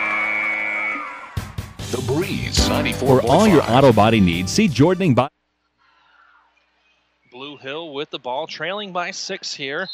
The 1.91 2.01
Breeze 2.03 2.57
94.5. 2.69 2.95
For 2.95 3.21
all 3.23 3.45
your 3.45 3.61
auto 3.69 3.91
body 3.91 4.21
needs, 4.21 4.49
see 4.49 4.69
Jordaning 4.69 5.13
Body. 5.13 5.33
Blue 7.29 7.57
Hill 7.57 7.93
with 7.93 8.09
the 8.11 8.17
ball, 8.17 8.47
trailing 8.47 8.93
by 8.93 9.11
six 9.11 9.53
here. 9.53 9.89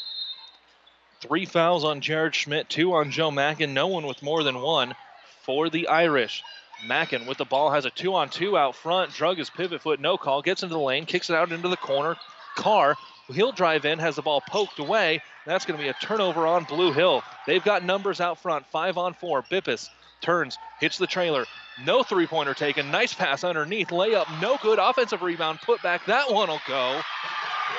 Three 1.20 1.44
fouls 1.44 1.82
on 1.82 2.00
Jared 2.00 2.36
Schmidt, 2.36 2.68
two 2.68 2.94
on 2.94 3.10
Joe 3.10 3.32
Mackin, 3.32 3.74
no 3.74 3.88
one 3.88 4.06
with 4.06 4.22
more 4.22 4.44
than 4.44 4.60
one 4.60 4.94
for 5.42 5.68
the 5.68 5.88
Irish. 5.88 6.44
Mackin 6.86 7.26
with 7.26 7.38
the 7.38 7.44
ball 7.44 7.72
has 7.72 7.84
a 7.84 7.90
two 7.90 8.14
on 8.14 8.30
two 8.30 8.56
out 8.56 8.76
front, 8.76 9.12
drug 9.12 9.38
his 9.38 9.50
pivot 9.50 9.82
foot, 9.82 9.98
no 9.98 10.16
call, 10.16 10.40
gets 10.40 10.62
into 10.62 10.76
the 10.76 10.80
lane, 10.80 11.04
kicks 11.04 11.30
it 11.30 11.34
out 11.34 11.50
into 11.50 11.68
the 11.68 11.76
corner. 11.76 12.14
Carr, 12.54 12.94
he'll 13.26 13.50
drive 13.50 13.84
in, 13.84 13.98
has 13.98 14.14
the 14.14 14.22
ball 14.22 14.40
poked 14.48 14.78
away. 14.78 15.20
That's 15.46 15.66
going 15.66 15.76
to 15.76 15.82
be 15.82 15.88
a 15.88 15.94
turnover 15.94 16.46
on 16.46 16.62
Blue 16.62 16.92
Hill. 16.92 17.24
They've 17.44 17.64
got 17.64 17.82
numbers 17.82 18.20
out 18.20 18.38
front, 18.38 18.66
five 18.66 18.96
on 18.96 19.14
four. 19.14 19.42
Bippus 19.42 19.88
turns, 20.20 20.58
hits 20.80 20.98
the 20.98 21.06
trailer, 21.06 21.44
no 21.84 22.02
three 22.02 22.26
pointer 22.26 22.54
taken. 22.54 22.90
Nice 22.90 23.14
pass 23.14 23.44
underneath. 23.44 23.88
Layup, 23.88 24.40
no 24.40 24.56
good. 24.62 24.78
Offensive 24.78 25.22
rebound, 25.22 25.60
put 25.60 25.82
back. 25.82 26.06
That 26.06 26.32
one 26.32 26.48
will 26.48 26.60
go 26.66 27.00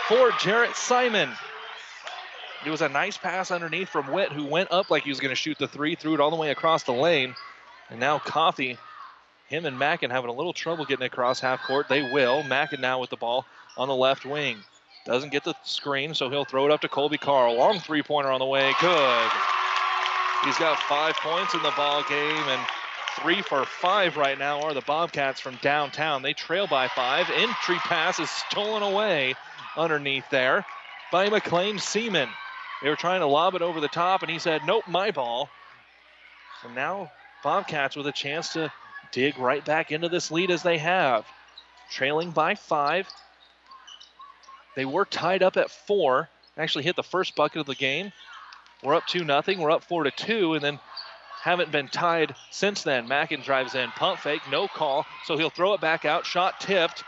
for 0.08 0.32
Jarrett 0.40 0.76
Simon. 0.76 1.30
It 2.66 2.70
was 2.70 2.82
a 2.82 2.90
nice 2.90 3.18
pass 3.18 3.52
underneath 3.52 3.90
from 3.90 4.12
Witt, 4.12 4.32
who 4.32 4.46
went 4.46 4.72
up 4.72 4.90
like 4.90 5.04
he 5.04 5.10
was 5.10 5.20
going 5.20 5.30
to 5.30 5.36
shoot 5.36 5.58
the 5.58 5.68
three, 5.68 5.96
threw 5.96 6.14
it 6.14 6.20
all 6.20 6.30
the 6.30 6.36
way 6.36 6.52
across 6.52 6.84
the 6.84 6.92
lane. 6.92 7.36
And 7.90 8.00
now 8.00 8.20
Coffee, 8.20 8.78
him 9.48 9.66
and 9.66 9.80
Mackin 9.80 10.12
having 10.12 10.30
a 10.30 10.34
little 10.34 10.54
trouble 10.54 10.86
getting 10.86 11.06
across 11.06 11.40
half 11.40 11.62
court. 11.64 11.88
They 11.88 12.02
will. 12.02 12.44
Mackin 12.44 12.82
now 12.82 13.00
with 13.00 13.10
the 13.10 13.18
ball 13.18 13.46
on 13.78 13.88
the 13.88 13.96
left 13.96 14.26
wing. 14.26 14.58
Doesn't 15.06 15.32
get 15.32 15.44
the 15.44 15.56
screen, 15.64 16.14
so 16.14 16.30
he'll 16.30 16.46
throw 16.46 16.66
it 16.66 16.72
up 16.72 16.82
to 16.82 16.90
Colby 16.90 17.18
Carr. 17.18 17.52
Long 17.52 17.80
three 17.80 18.04
pointer 18.04 18.32
on 18.32 18.40
the 18.40 18.46
way. 18.46 18.74
Good. 18.82 19.32
He's 20.44 20.58
got 20.58 20.80
five 20.80 21.16
points 21.18 21.54
in 21.54 21.62
the 21.62 21.74
ball 21.76 22.04
game, 22.08 22.48
and 22.48 22.62
three 23.22 23.42
for 23.42 23.66
five 23.66 24.16
right 24.16 24.40
now 24.40 24.62
are 24.62 24.74
the 24.74 24.82
Bobcats 24.82 25.42
from 25.42 25.56
downtown. 25.62 26.22
They 26.22 26.34
trail 26.34 26.66
by 26.66 26.88
five. 26.88 27.30
Entry 27.30 27.76
pass 27.76 28.20
is 28.20 28.30
stolen 28.30 28.82
away 28.82 29.36
underneath 29.76 30.30
there 30.30 30.66
by 31.12 31.30
McLean 31.30 31.78
Seaman. 31.78 32.30
They 32.82 32.90
were 32.90 32.96
trying 32.96 33.20
to 33.20 33.26
lob 33.26 33.56
it 33.56 33.62
over 33.62 33.82
the 33.82 33.90
top, 33.90 34.22
and 34.22 34.32
he 34.32 34.40
said, 34.40 34.62
Nope, 34.66 34.86
my 34.88 35.12
ball. 35.12 35.50
So 36.62 36.70
now 36.70 37.12
Bobcats 37.44 37.98
with 37.98 38.08
a 38.08 38.12
chance 38.12 38.54
to 38.54 38.72
dig 39.12 39.38
right 39.38 39.64
back 39.64 39.92
into 39.92 40.08
this 40.08 40.32
lead 40.32 40.52
as 40.52 40.64
they 40.64 40.78
have. 40.78 41.26
Trailing 41.92 42.32
by 42.32 42.56
five. 42.56 43.08
They 44.76 44.86
were 44.86 45.06
tied 45.06 45.44
up 45.44 45.58
at 45.58 45.70
four. 45.70 46.30
Actually 46.58 46.84
hit 46.86 46.96
the 46.96 47.04
first 47.04 47.36
bucket 47.36 47.60
of 47.62 47.66
the 47.66 47.76
game. 47.76 48.12
We're 48.84 48.96
up 48.96 49.08
two 49.08 49.24
nothing. 49.24 49.60
We're 49.60 49.72
up 49.72 49.84
four 49.84 50.04
to 50.04 50.12
two, 50.12 50.54
and 50.54 50.64
then 50.64 50.80
haven't 51.42 51.72
been 51.72 51.88
tied 51.88 52.36
since 52.52 52.84
then. 52.84 53.08
Mackin 53.08 53.42
drives 53.42 53.76
in, 53.76 53.90
pump 53.92 54.20
fake, 54.20 54.42
no 54.52 54.68
call, 54.68 55.06
so 55.26 55.38
he'll 55.38 55.50
throw 55.50 55.74
it 55.74 55.82
back 55.82 56.06
out. 56.06 56.26
Shot 56.26 56.60
tipped. 56.60 57.04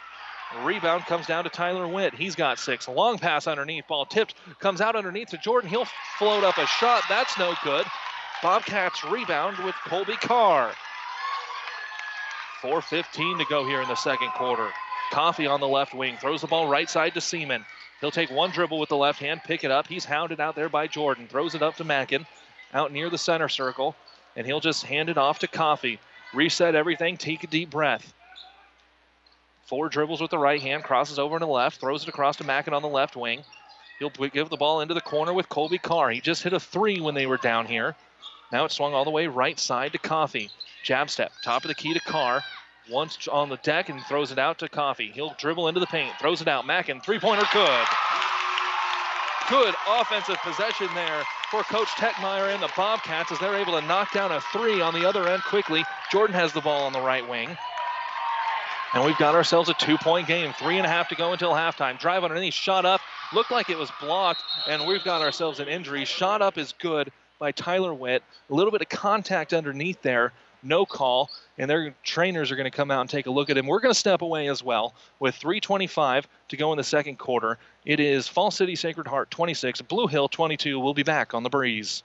Rebound 0.64 1.06
comes 1.06 1.28
down 1.28 1.46
to 1.46 1.50
Tyler 1.50 1.88
Witt. 1.88 2.14
He's 2.14 2.36
got 2.36 2.60
six. 2.60 2.88
Long 2.88 3.18
pass 3.18 3.48
underneath, 3.48 3.88
ball 3.88 4.06
tipped, 4.06 4.36
comes 4.60 4.82
out 4.82 4.96
underneath 4.96 5.30
to 5.30 5.38
Jordan. 5.38 5.70
He'll 5.70 5.88
float 6.18 6.44
up 6.44 6.58
a 6.58 6.68
shot. 6.68 7.04
That's 7.08 7.38
no 7.38 7.54
good. 7.64 7.86
Bobcats 8.44 9.04
rebound 9.06 9.58
with 9.60 9.76
Colby 9.86 10.16
Carr. 10.16 10.74
4.15 12.62 13.40
to 13.40 13.46
go 13.50 13.66
here 13.66 13.82
in 13.82 13.88
the 13.88 13.96
second 13.96 14.30
quarter. 14.36 14.70
Coffee 15.12 15.48
on 15.48 15.60
the 15.60 15.68
left 15.68 15.94
wing 15.94 16.18
throws 16.20 16.42
the 16.42 16.48
ball 16.48 16.68
right 16.68 16.90
side 16.90 17.14
to 17.14 17.22
Seaman. 17.22 17.66
He'll 18.02 18.12
take 18.12 18.32
one 18.32 18.52
dribble 18.52 18.80
with 18.80 18.90
the 18.90 18.98
left 18.98 19.20
hand, 19.20 19.42
pick 19.44 19.64
it 19.64 19.72
up. 19.72 19.88
He's 19.88 20.06
hounded 20.06 20.40
out 20.40 20.56
there 20.56 20.70
by 20.70 20.88
Jordan. 20.88 21.28
Throws 21.28 21.56
it 21.56 21.62
up 21.62 21.76
to 21.78 21.84
Mackin, 21.84 22.26
out 22.74 22.92
near 22.92 23.10
the 23.10 23.18
center 23.18 23.48
circle 23.48 23.96
and 24.36 24.46
he'll 24.46 24.60
just 24.60 24.86
hand 24.86 25.10
it 25.10 25.18
off 25.18 25.40
to 25.40 25.48
Coffee. 25.48 26.00
Reset 26.34 26.76
everything, 26.76 27.18
take 27.18 27.44
a 27.44 27.48
deep 27.48 27.70
breath. 27.70 28.14
Four 29.66 29.90
dribbles 29.90 30.22
with 30.22 30.32
the 30.32 30.38
right 30.38 30.62
hand, 30.62 30.84
crosses 30.84 31.20
over 31.20 31.40
to 31.40 31.46
the 31.46 31.52
left, 31.52 31.80
throws 31.80 32.04
it 32.04 32.10
across 32.10 32.38
to 32.38 32.44
Mackin 32.44 32.74
on 32.74 32.82
the 32.82 32.88
left 32.88 33.16
wing. 33.16 33.44
He'll 34.00 34.10
give 34.10 34.50
the 34.50 34.58
ball 34.58 34.82
into 34.82 34.94
the 34.94 35.02
corner 35.02 35.34
with 35.34 35.48
Colby 35.48 35.78
Carr. 35.78 36.10
He 36.10 36.22
just 36.22 36.44
hit 36.44 36.54
a 36.54 36.60
three 36.60 37.00
when 37.00 37.16
they 37.16 37.28
were 37.28 37.38
down 37.38 37.68
here. 37.68 37.96
Now 38.52 38.66
it 38.66 38.72
swung 38.72 38.94
all 38.94 39.06
the 39.06 39.12
way 39.12 39.28
right 39.28 39.60
side 39.60 39.92
to 39.94 39.98
Coffee. 39.98 40.50
Jab 40.84 41.10
step, 41.10 41.32
top 41.44 41.64
of 41.64 41.68
the 41.68 41.76
key 41.76 41.94
to 41.94 42.00
Carr. 42.00 42.44
Once 42.90 43.28
on 43.28 43.50
the 43.50 43.58
deck 43.58 43.90
and 43.90 44.02
throws 44.06 44.32
it 44.32 44.40
out 44.40 44.60
to 44.60 44.68
Coffee. 44.68 45.12
He'll 45.14 45.36
dribble 45.38 45.68
into 45.68 45.80
the 45.80 45.88
paint, 45.88 46.14
throws 46.20 46.42
it 46.42 46.48
out. 46.48 46.66
Mackin, 46.66 47.02
three 47.02 47.20
pointer, 47.20 47.46
good. 47.54 47.86
Good 49.50 49.76
offensive 49.88 50.38
possession 50.44 50.88
there 50.96 51.24
for 51.52 51.64
Coach 51.64 51.90
Techmeyer 51.90 52.54
and 52.54 52.64
the 52.64 52.72
Bobcats 52.78 53.32
as 53.32 53.40
they're 53.40 53.56
able 53.56 53.80
to 53.80 53.86
knock 53.86 54.14
down 54.14 54.32
a 54.32 54.40
three 54.54 54.82
on 54.82 54.94
the 54.94 55.08
other 55.08 55.28
end 55.28 55.44
quickly. 55.44 55.84
Jordan 56.12 56.34
has 56.34 56.54
the 56.54 56.62
ball 56.62 56.84
on 56.84 56.94
the 56.94 57.02
right 57.02 57.28
wing. 57.28 57.58
And 58.94 59.06
we've 59.06 59.18
got 59.18 59.36
ourselves 59.36 59.70
a 59.70 59.74
two 59.74 59.98
point 59.98 60.28
game. 60.28 60.54
Three 60.54 60.78
and 60.78 60.86
a 60.86 60.90
half 60.90 61.10
to 61.10 61.16
go 61.16 61.32
until 61.34 61.52
halftime. 61.52 62.00
Drive 62.00 62.24
underneath, 62.24 62.54
shot 62.54 62.86
up. 62.86 63.02
Looked 63.34 63.52
like 63.52 63.70
it 63.70 63.78
was 63.78 63.92
blocked, 64.02 64.44
and 64.68 64.86
we've 64.86 65.04
got 65.04 65.22
ourselves 65.22 65.60
an 65.60 65.70
injury. 65.70 66.04
Shot 66.04 66.42
up 66.42 66.58
is 66.58 66.74
good 66.80 67.12
by 67.40 67.52
Tyler 67.52 67.94
Witt. 67.94 68.24
A 68.50 68.54
little 68.54 68.72
bit 68.72 68.82
of 68.82 68.90
contact 68.90 69.54
underneath 69.54 70.02
there 70.02 70.34
no 70.64 70.86
call, 70.86 71.30
and 71.58 71.70
their 71.70 71.94
trainers 72.04 72.52
are 72.52 72.56
going 72.56 72.70
to 72.70 72.76
come 72.76 72.92
out 72.92 73.02
and 73.02 73.10
take 73.10 73.28
a 73.28 73.32
look 73.32 73.50
at 73.50 73.58
him. 73.58 73.68
We're 73.68 73.80
going 73.80 73.94
to 73.94 74.00
step 74.00 74.22
away 74.22 74.48
as 74.48 74.64
well 74.64 74.94
with 75.20 75.40
3:25 75.40 76.26
to 76.50 76.58
go 76.58 76.72
in 76.74 76.78
the 76.78 76.84
second 76.84 77.18
quarter. 77.18 77.58
It 77.86 78.00
is 78.00 78.28
Falls 78.28 78.56
City 78.56 78.76
Sacred 78.76 79.08
Heart 79.08 79.32
26, 79.32 79.82
Blue 79.82 80.08
Hill 80.08 80.28
22. 80.28 80.80
We'll 80.80 80.94
be 80.94 81.04
back 81.04 81.34
on 81.34 81.44
the 81.44 81.50
breeze. 81.50 82.04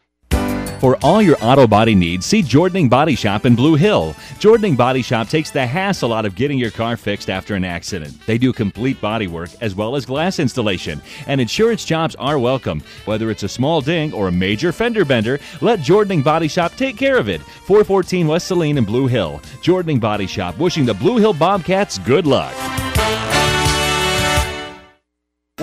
For 0.80 0.96
all 1.02 1.22
your 1.22 1.36
auto 1.40 1.66
body 1.66 1.94
needs, 1.94 2.26
see 2.26 2.42
Jordaning 2.42 2.90
Body 2.90 3.14
Shop 3.14 3.46
in 3.46 3.56
Blue 3.56 3.76
Hill. 3.76 4.14
Jordaning 4.38 4.76
Body 4.76 5.00
Shop 5.00 5.26
takes 5.26 5.50
the 5.50 5.66
hassle 5.66 6.12
out 6.12 6.26
of 6.26 6.34
getting 6.34 6.58
your 6.58 6.70
car 6.70 6.96
fixed 6.96 7.30
after 7.30 7.54
an 7.54 7.64
accident. 7.64 8.14
They 8.26 8.36
do 8.36 8.52
complete 8.52 9.00
body 9.00 9.26
work 9.26 9.50
as 9.60 9.74
well 9.74 9.96
as 9.96 10.04
glass 10.04 10.38
installation, 10.38 11.00
and 11.26 11.40
insurance 11.40 11.84
jobs 11.84 12.14
are 12.16 12.38
welcome. 12.38 12.82
Whether 13.06 13.30
it's 13.30 13.42
a 13.42 13.48
small 13.48 13.80
ding 13.80 14.12
or 14.12 14.28
a 14.28 14.32
major 14.32 14.70
fender 14.70 15.04
bender, 15.04 15.40
let 15.60 15.80
Jordaning 15.80 16.22
Body 16.22 16.48
Shop 16.48 16.72
take 16.76 16.96
care 16.96 17.16
of 17.16 17.28
it. 17.28 17.40
414 17.40 18.26
West 18.26 18.48
Saline 18.48 18.78
in 18.78 18.84
Blue 18.84 19.06
Hill. 19.06 19.40
Jordaning 19.62 20.00
Body 20.00 20.26
Shop 20.26 20.58
wishing 20.58 20.84
the 20.84 20.94
Blue 20.94 21.16
Hill 21.16 21.32
Bobcats 21.32 21.98
good 21.98 22.26
luck. 22.26 22.54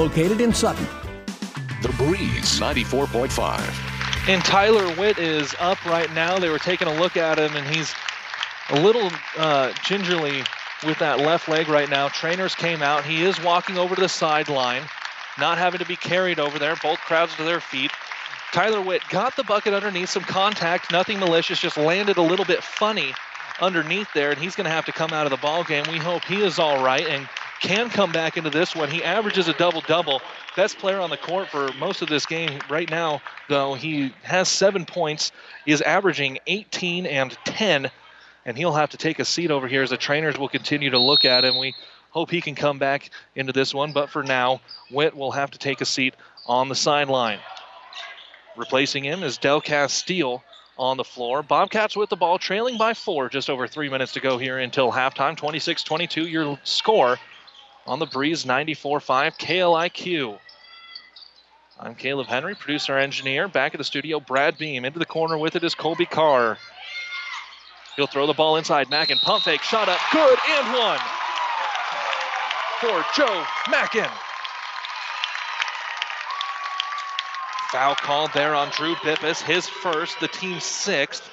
located 0.00 0.40
in 0.40 0.54
Sutton. 0.54 0.86
The 1.82 1.92
Breeze 1.98 2.58
94.5. 2.58 4.30
And 4.30 4.42
Tyler 4.42 4.88
Witt 4.96 5.18
is 5.18 5.54
up 5.60 5.84
right 5.84 6.10
now. 6.14 6.38
They 6.38 6.48
were 6.48 6.58
taking 6.58 6.88
a 6.88 6.94
look 6.94 7.18
at 7.18 7.38
him, 7.38 7.54
and 7.54 7.66
he's 7.66 7.92
a 8.70 8.80
little 8.80 9.10
uh, 9.36 9.74
gingerly 9.84 10.42
with 10.86 10.98
that 11.00 11.18
left 11.18 11.50
leg 11.50 11.68
right 11.68 11.90
now. 11.90 12.08
Trainers 12.08 12.54
came 12.54 12.80
out. 12.80 13.04
He 13.04 13.24
is 13.24 13.38
walking 13.42 13.76
over 13.76 13.94
to 13.94 14.00
the 14.00 14.08
sideline, 14.08 14.84
not 15.38 15.58
having 15.58 15.80
to 15.80 15.86
be 15.86 15.96
carried 15.96 16.40
over 16.40 16.58
there. 16.58 16.76
Both 16.82 17.00
crowds 17.00 17.36
to 17.36 17.44
their 17.44 17.60
feet. 17.60 17.90
Tyler 18.52 18.80
Witt 18.80 19.02
got 19.10 19.36
the 19.36 19.44
bucket 19.44 19.74
underneath, 19.74 20.08
some 20.08 20.24
contact, 20.24 20.90
nothing 20.90 21.20
malicious, 21.20 21.60
just 21.60 21.76
landed 21.76 22.16
a 22.16 22.22
little 22.22 22.46
bit 22.46 22.62
funny 22.62 23.12
underneath 23.60 24.08
there, 24.14 24.30
and 24.30 24.40
he's 24.40 24.56
going 24.56 24.64
to 24.64 24.70
have 24.70 24.86
to 24.86 24.92
come 24.92 25.12
out 25.12 25.26
of 25.26 25.30
the 25.30 25.36
ball 25.36 25.62
game. 25.62 25.84
We 25.90 25.98
hope 25.98 26.24
he 26.24 26.42
is 26.42 26.58
all 26.58 26.82
right 26.82 27.06
and 27.06 27.28
can 27.60 27.90
come 27.90 28.10
back 28.10 28.36
into 28.36 28.50
this 28.50 28.74
one. 28.74 28.90
He 28.90 29.04
averages 29.04 29.46
a 29.48 29.52
double 29.52 29.82
double. 29.82 30.20
Best 30.56 30.78
player 30.78 30.98
on 30.98 31.10
the 31.10 31.16
court 31.16 31.48
for 31.48 31.70
most 31.74 32.02
of 32.02 32.08
this 32.08 32.26
game 32.26 32.58
right 32.68 32.90
now, 32.90 33.20
though. 33.48 33.74
He 33.74 34.12
has 34.22 34.48
seven 34.48 34.84
points, 34.84 35.30
is 35.66 35.80
averaging 35.82 36.38
18 36.46 37.06
and 37.06 37.36
10, 37.44 37.90
and 38.46 38.56
he'll 38.56 38.72
have 38.72 38.90
to 38.90 38.96
take 38.96 39.18
a 39.18 39.24
seat 39.24 39.50
over 39.50 39.68
here 39.68 39.82
as 39.82 39.90
the 39.90 39.96
trainers 39.96 40.38
will 40.38 40.48
continue 40.48 40.90
to 40.90 40.98
look 40.98 41.24
at 41.24 41.44
him. 41.44 41.58
We 41.58 41.74
hope 42.10 42.30
he 42.30 42.40
can 42.40 42.54
come 42.54 42.78
back 42.78 43.10
into 43.36 43.52
this 43.52 43.74
one, 43.74 43.92
but 43.92 44.10
for 44.10 44.22
now, 44.22 44.60
Witt 44.90 45.14
will 45.14 45.32
have 45.32 45.50
to 45.52 45.58
take 45.58 45.80
a 45.80 45.86
seat 45.86 46.14
on 46.46 46.68
the 46.68 46.74
sideline. 46.74 47.38
Replacing 48.56 49.04
him 49.04 49.22
is 49.22 49.38
Del 49.38 49.60
Castile 49.60 50.42
on 50.78 50.96
the 50.96 51.04
floor. 51.04 51.42
Bobcats 51.42 51.94
with 51.94 52.08
the 52.08 52.16
ball, 52.16 52.38
trailing 52.38 52.78
by 52.78 52.94
four, 52.94 53.28
just 53.28 53.50
over 53.50 53.68
three 53.68 53.90
minutes 53.90 54.14
to 54.14 54.20
go 54.20 54.38
here 54.38 54.58
until 54.58 54.90
halftime. 54.90 55.36
26 55.36 55.84
22, 55.84 56.26
your 56.26 56.58
score 56.64 57.18
on 57.90 57.98
the 57.98 58.06
breeze 58.06 58.44
94.5 58.44 59.36
KLIQ. 59.36 60.38
I'm 61.80 61.96
Caleb 61.96 62.28
Henry, 62.28 62.54
producer 62.54 62.96
engineer. 62.96 63.48
Back 63.48 63.74
at 63.74 63.78
the 63.78 63.84
studio, 63.84 64.20
Brad 64.20 64.56
Beam. 64.56 64.84
Into 64.84 65.00
the 65.00 65.04
corner 65.04 65.36
with 65.36 65.56
it 65.56 65.64
is 65.64 65.74
Colby 65.74 66.06
Carr. 66.06 66.56
He'll 67.96 68.06
throw 68.06 68.28
the 68.28 68.32
ball 68.32 68.58
inside. 68.58 68.90
Mackin 68.90 69.18
pump 69.18 69.42
fake, 69.42 69.62
shot 69.62 69.88
up, 69.88 69.98
good, 70.12 70.38
and 70.50 70.72
one 70.72 71.00
for 72.80 73.04
Joe 73.16 73.44
Mackin. 73.68 74.06
Foul 77.72 77.96
called 77.96 78.30
there 78.32 78.54
on 78.54 78.70
Drew 78.70 78.94
Bippus, 78.96 79.42
his 79.42 79.68
first, 79.68 80.20
the 80.20 80.28
team's 80.28 80.62
sixth. 80.62 81.28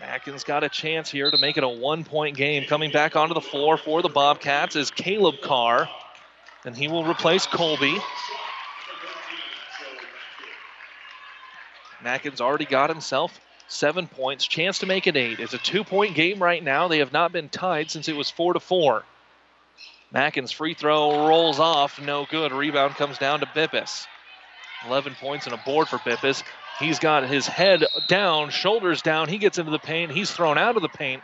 Mackin's 0.00 0.44
got 0.44 0.62
a 0.62 0.68
chance 0.68 1.10
here 1.10 1.30
to 1.30 1.38
make 1.38 1.56
it 1.56 1.64
a 1.64 1.68
one 1.68 2.04
point 2.04 2.36
game. 2.36 2.64
Coming 2.64 2.90
back 2.90 3.16
onto 3.16 3.34
the 3.34 3.40
floor 3.40 3.76
for 3.76 4.02
the 4.02 4.08
Bobcats 4.08 4.76
is 4.76 4.90
Caleb 4.90 5.40
Carr, 5.40 5.88
and 6.64 6.76
he 6.76 6.88
will 6.88 7.04
replace 7.04 7.46
Colby. 7.46 7.98
Mackin's 12.02 12.40
already 12.40 12.66
got 12.66 12.90
himself 12.90 13.40
seven 13.68 14.06
points, 14.06 14.46
chance 14.46 14.78
to 14.80 14.86
make 14.86 15.06
it 15.06 15.16
eight. 15.16 15.40
It's 15.40 15.54
a 15.54 15.58
two 15.58 15.82
point 15.82 16.14
game 16.14 16.42
right 16.42 16.62
now. 16.62 16.88
They 16.88 16.98
have 16.98 17.12
not 17.12 17.32
been 17.32 17.48
tied 17.48 17.90
since 17.90 18.08
it 18.08 18.16
was 18.16 18.30
four 18.30 18.52
to 18.52 18.60
four. 18.60 19.04
Mackin's 20.12 20.52
free 20.52 20.74
throw 20.74 21.26
rolls 21.26 21.58
off, 21.58 22.00
no 22.00 22.26
good. 22.30 22.52
Rebound 22.52 22.94
comes 22.94 23.18
down 23.18 23.40
to 23.40 23.46
Bippus. 23.46 24.06
11 24.86 25.14
points 25.14 25.46
and 25.46 25.54
a 25.54 25.58
board 25.58 25.88
for 25.88 25.98
Bippus. 25.98 26.42
He's 26.78 26.98
got 26.98 27.28
his 27.28 27.46
head 27.46 27.84
down, 28.08 28.50
shoulders 28.50 29.00
down. 29.02 29.28
He 29.28 29.38
gets 29.38 29.58
into 29.58 29.70
the 29.70 29.78
paint. 29.78 30.12
He's 30.12 30.30
thrown 30.30 30.58
out 30.58 30.76
of 30.76 30.82
the 30.82 30.88
paint. 30.88 31.22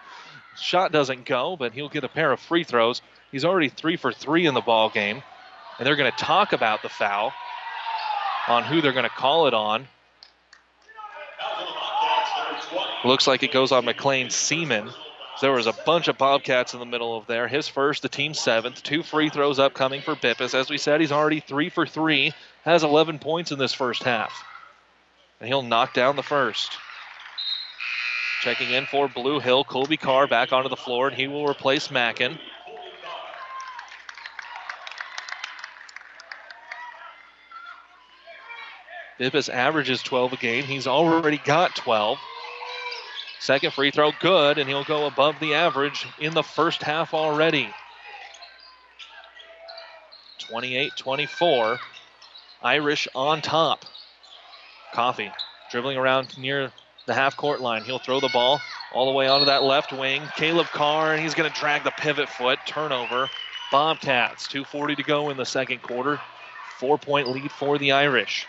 Shot 0.57 0.93
doesn't 0.93 1.25
go, 1.25 1.57
but 1.57 1.73
he'll 1.73 1.89
get 1.89 2.05
a 2.05 2.09
pair 2.09 2.33
of 2.33 2.41
free 2.41 2.65
throws. 2.65 3.03
He's 3.31 3.45
already 3.45 3.69
three 3.69 3.97
for 3.97 4.13
three 4.13 4.47
in 4.47 4.55
the 4.55 4.61
ball 4.61 4.91
game, 4.91 5.23
and 5.79 5.87
they're 5.87 5.97
going 5.97 6.11
to 6.11 6.17
talk 6.17 6.53
about 6.53 6.83
the 6.83 6.89
foul 6.89 7.33
on 8.49 8.65
who 8.65 8.81
they're 8.81 8.93
going 8.93 9.05
to 9.05 9.09
call 9.11 9.47
it 9.47 9.55
on. 9.55 9.89
Looks 13.05 13.27
like 13.27 13.43
it 13.43 13.53
goes 13.53 13.73
on 13.73 13.85
McLean 13.85 14.31
Seaman. 14.31 14.91
There 15.41 15.53
was 15.53 15.67
a 15.67 15.73
bunch 15.73 16.09
of 16.09 16.19
Bobcats 16.19 16.73
in 16.73 16.79
the 16.79 16.87
middle 16.87 17.17
of 17.17 17.27
there. 17.27 17.49
His 17.49 17.67
first, 17.67 18.03
the 18.03 18.09
team 18.09 18.33
seventh. 18.33 18.83
Two 18.83 19.03
free 19.03 19.29
throws 19.29 19.59
upcoming 19.59 20.01
for 20.01 20.15
Bippus. 20.15 20.55
As 20.55 20.71
we 20.71 20.79
said, 20.79 21.01
he's 21.01 21.11
already 21.11 21.41
three 21.41 21.69
for 21.69 21.87
three, 21.87 22.33
has 22.65 22.85
11 22.85 23.19
points 23.19 23.51
in 23.51 23.59
this 23.59 23.73
first 23.73 24.05
half. 24.05 24.33
And 25.43 25.49
he'll 25.49 25.63
knock 25.63 25.93
down 25.93 26.15
the 26.15 26.23
first. 26.23 26.79
Checking 28.43 28.71
in 28.71 28.87
for 28.87 29.09
Blue 29.09 29.41
Hill, 29.41 29.65
Colby 29.65 29.97
Carr 29.97 30.29
back 30.29 30.53
onto 30.53 30.69
the 30.69 30.77
floor, 30.77 31.09
and 31.09 31.17
he 31.17 31.27
will 31.27 31.49
replace 31.49 31.91
Mackin. 31.91 32.39
Bippus 39.19 39.49
averages 39.49 40.01
12 40.05 40.35
a 40.35 40.37
game. 40.37 40.63
He's 40.63 40.87
already 40.87 41.39
got 41.39 41.75
12. 41.75 42.19
Second 43.41 43.73
free 43.73 43.91
throw, 43.91 44.13
good, 44.21 44.59
and 44.59 44.69
he'll 44.69 44.85
go 44.85 45.07
above 45.07 45.41
the 45.41 45.55
average 45.55 46.07
in 46.21 46.35
the 46.35 46.45
first 46.45 46.85
half 46.85 47.15
already. 47.15 47.69
28 50.39 50.93
24. 50.97 51.81
Irish 52.63 53.09
on 53.17 53.43
top. 53.43 53.85
Coffee 54.93 55.33
dribbling 55.71 55.97
around 55.97 56.37
near 56.39 56.71
the 57.07 57.15
half 57.15 57.37
court 57.37 57.61
line. 57.61 57.83
He'll 57.83 57.99
throw 57.99 58.21
the 58.21 58.31
ball 58.33 58.61
all 58.93 59.07
the 59.07 59.13
way 59.13 59.27
onto 59.27 59.47
that 59.47 59.63
left 59.63 59.93
wing. 59.93 60.23
Caleb 60.37 60.67
Carr, 60.67 61.13
and 61.13 61.23
he's 61.23 61.35
going 61.35 61.51
to 61.51 61.61
drag 61.61 61.83
the 61.85 61.91
pivot 61.93 62.29
foot. 62.29 62.59
Turnover. 62.67 63.29
Bobcats. 63.71 64.47
2.40 64.49 64.97
to 64.97 65.03
go 65.03 65.31
in 65.31 65.37
the 65.37 65.47
second 65.47 65.83
quarter. 65.83 66.21
Four 66.79 66.99
point 66.99 67.29
lead 67.29 67.51
for 67.51 67.79
the 67.79 67.93
Irish. 67.93 68.47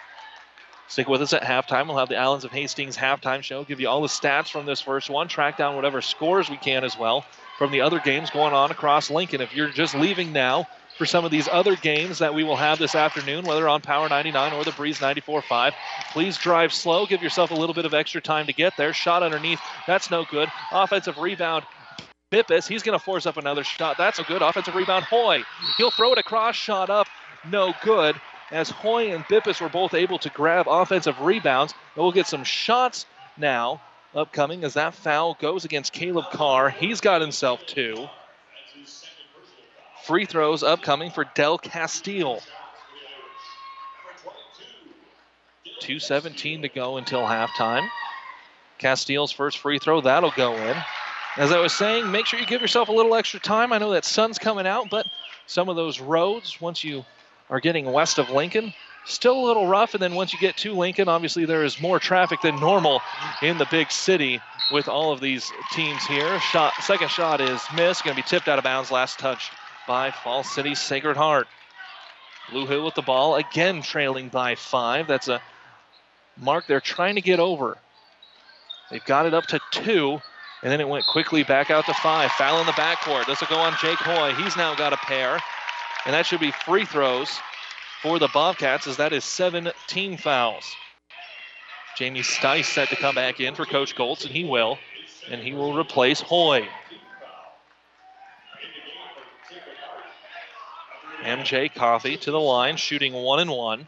Stick 0.89 1.07
with 1.07 1.21
us 1.21 1.33
at 1.33 1.43
halftime. 1.43 1.87
We'll 1.87 1.97
have 1.97 2.09
the 2.09 2.17
Allens 2.17 2.43
of 2.43 2.51
Hastings 2.51 2.97
halftime 2.97 3.41
show. 3.41 3.63
Give 3.63 3.79
you 3.79 3.87
all 3.87 4.01
the 4.01 4.07
stats 4.07 4.51
from 4.51 4.65
this 4.65 4.81
first 4.81 5.09
one. 5.09 5.27
Track 5.27 5.57
down 5.57 5.75
whatever 5.75 6.01
scores 6.01 6.49
we 6.49 6.57
can 6.57 6.83
as 6.83 6.97
well 6.97 7.25
from 7.57 7.71
the 7.71 7.81
other 7.81 7.99
games 7.99 8.29
going 8.29 8.53
on 8.53 8.69
across 8.69 9.09
Lincoln. 9.09 9.39
If 9.39 9.55
you're 9.55 9.69
just 9.69 9.95
leaving 9.95 10.33
now 10.33 10.67
for 10.97 11.05
some 11.05 11.25
of 11.25 11.31
these 11.31 11.47
other 11.51 11.75
games 11.75 12.19
that 12.19 12.33
we 12.33 12.43
will 12.43 12.55
have 12.55 12.79
this 12.79 12.95
afternoon, 12.95 13.45
whether 13.45 13.67
on 13.67 13.81
Power 13.81 14.07
99 14.09 14.53
or 14.53 14.63
the 14.63 14.71
Breeze 14.71 14.99
94.5, 14.99 15.73
please 16.11 16.37
drive 16.37 16.73
slow. 16.73 17.05
Give 17.05 17.21
yourself 17.21 17.51
a 17.51 17.55
little 17.55 17.73
bit 17.73 17.85
of 17.85 17.93
extra 17.93 18.21
time 18.21 18.45
to 18.47 18.53
get 18.53 18.73
there. 18.77 18.93
Shot 18.93 19.23
underneath. 19.23 19.59
That's 19.87 20.11
no 20.11 20.25
good. 20.29 20.49
Offensive 20.71 21.17
rebound. 21.17 21.65
Bippus, 22.31 22.67
he's 22.67 22.83
going 22.83 22.97
to 22.97 23.03
force 23.03 23.25
up 23.25 23.37
another 23.37 23.63
shot. 23.63 23.97
That's 23.97 24.19
a 24.19 24.23
good 24.23 24.41
offensive 24.41 24.75
rebound. 24.75 25.05
Hoy, 25.05 25.43
he'll 25.77 25.91
throw 25.91 26.13
it 26.13 26.17
across, 26.17 26.55
shot 26.55 26.89
up, 26.89 27.07
no 27.45 27.73
good 27.83 28.15
as 28.53 28.69
Hoy 28.69 29.13
and 29.13 29.25
Bippus 29.25 29.59
were 29.59 29.69
both 29.69 29.93
able 29.93 30.19
to 30.19 30.29
grab 30.29 30.67
offensive 30.69 31.19
rebounds. 31.19 31.73
And 31.95 32.03
we'll 32.03 32.11
get 32.11 32.27
some 32.27 32.43
shots 32.43 33.05
now 33.35 33.81
upcoming 34.15 34.63
as 34.63 34.75
that 34.75 34.93
foul 34.93 35.35
goes 35.39 35.65
against 35.65 35.91
Caleb 35.91 36.25
Carr. 36.31 36.69
He's 36.69 37.01
got 37.01 37.21
himself 37.21 37.65
two. 37.65 38.07
Free 40.03 40.25
throws 40.25 40.63
upcoming 40.63 41.11
for 41.11 41.25
Del 41.33 41.57
Castile. 41.57 42.41
2.17 45.81 46.61
to 46.63 46.67
go 46.67 46.97
until 46.97 47.21
halftime. 47.21 47.87
Castile's 48.79 49.31
first 49.31 49.59
free 49.59 49.79
throw, 49.79 50.01
that'll 50.01 50.31
go 50.31 50.55
in. 50.55 50.75
As 51.37 51.53
I 51.53 51.59
was 51.59 51.71
saying, 51.71 52.11
make 52.11 52.25
sure 52.25 52.37
you 52.37 52.45
give 52.45 52.61
yourself 52.61 52.89
a 52.89 52.91
little 52.91 53.15
extra 53.15 53.39
time. 53.39 53.71
I 53.71 53.77
know 53.77 53.91
that 53.91 54.03
sun's 54.03 54.37
coming 54.37 54.67
out, 54.67 54.89
but 54.89 55.05
some 55.47 55.69
of 55.69 55.77
those 55.77 56.01
roads, 56.01 56.59
once 56.59 56.83
you 56.83 57.05
are 57.49 57.61
getting 57.61 57.89
west 57.89 58.19
of 58.19 58.29
Lincoln, 58.29 58.73
still 59.05 59.39
a 59.39 59.45
little 59.45 59.67
rough. 59.67 59.93
And 59.93 60.03
then 60.03 60.15
once 60.15 60.33
you 60.33 60.39
get 60.39 60.57
to 60.57 60.73
Lincoln, 60.73 61.07
obviously 61.07 61.45
there 61.45 61.63
is 61.63 61.81
more 61.81 61.97
traffic 61.97 62.41
than 62.41 62.59
normal 62.59 63.01
in 63.41 63.57
the 63.57 63.67
big 63.71 63.89
city 63.89 64.41
with 64.69 64.89
all 64.89 65.13
of 65.13 65.21
these 65.21 65.49
teams 65.71 66.03
here. 66.03 66.41
Shot, 66.41 66.73
second 66.81 67.09
shot 67.09 67.39
is 67.39 67.61
missed, 67.73 68.03
going 68.03 68.17
to 68.17 68.21
be 68.21 68.27
tipped 68.27 68.49
out 68.49 68.57
of 68.57 68.65
bounds. 68.65 68.91
Last 68.91 69.17
touch 69.17 69.49
by 69.87 70.11
Falls 70.11 70.49
City 70.51 70.75
Sacred 70.75 71.17
Heart. 71.17 71.47
Blue 72.51 72.65
Hill 72.65 72.83
with 72.83 72.95
the 72.95 73.01
ball, 73.01 73.35
again 73.35 73.81
trailing 73.81 74.29
by 74.29 74.55
five. 74.55 75.07
That's 75.07 75.27
a 75.27 75.41
mark 76.37 76.67
they're 76.67 76.81
trying 76.81 77.15
to 77.15 77.21
get 77.21 77.39
over. 77.39 77.77
They've 78.91 79.03
got 79.05 79.25
it 79.25 79.33
up 79.33 79.45
to 79.47 79.59
two, 79.71 80.21
and 80.61 80.71
then 80.71 80.81
it 80.81 80.87
went 80.87 81.05
quickly 81.05 81.43
back 81.43 81.71
out 81.71 81.85
to 81.85 81.93
five. 81.95 82.31
Foul 82.31 82.59
in 82.59 82.65
the 82.65 82.73
backcourt. 82.73 83.25
This 83.25 83.41
will 83.41 83.47
go 83.47 83.57
on 83.57 83.75
Jake 83.81 83.99
Hoy. 83.99 84.33
He's 84.33 84.57
now 84.57 84.75
got 84.75 84.93
a 84.93 84.97
pair, 84.97 85.39
and 86.05 86.13
that 86.13 86.25
should 86.25 86.39
be 86.39 86.51
free 86.51 86.85
throws 86.85 87.29
for 88.01 88.19
the 88.19 88.29
Bobcats, 88.33 88.87
as 88.87 88.97
that 88.97 89.13
is 89.13 89.23
17 89.23 90.17
fouls. 90.17 90.65
Jamie 91.97 92.21
Stice 92.21 92.65
set 92.65 92.89
to 92.89 92.95
come 92.95 93.15
back 93.15 93.39
in 93.39 93.55
for 93.55 93.65
Coach 93.65 93.95
Goltz, 93.95 94.25
and 94.25 94.33
he 94.33 94.43
will, 94.43 94.77
and 95.29 95.41
he 95.41 95.53
will 95.53 95.77
replace 95.77 96.19
Hoy. 96.19 96.67
MJ 101.23 101.73
Coffee 101.73 102.17
to 102.17 102.31
the 102.31 102.39
line, 102.39 102.77
shooting 102.77 103.13
one 103.13 103.39
and 103.39 103.51
one. 103.51 103.87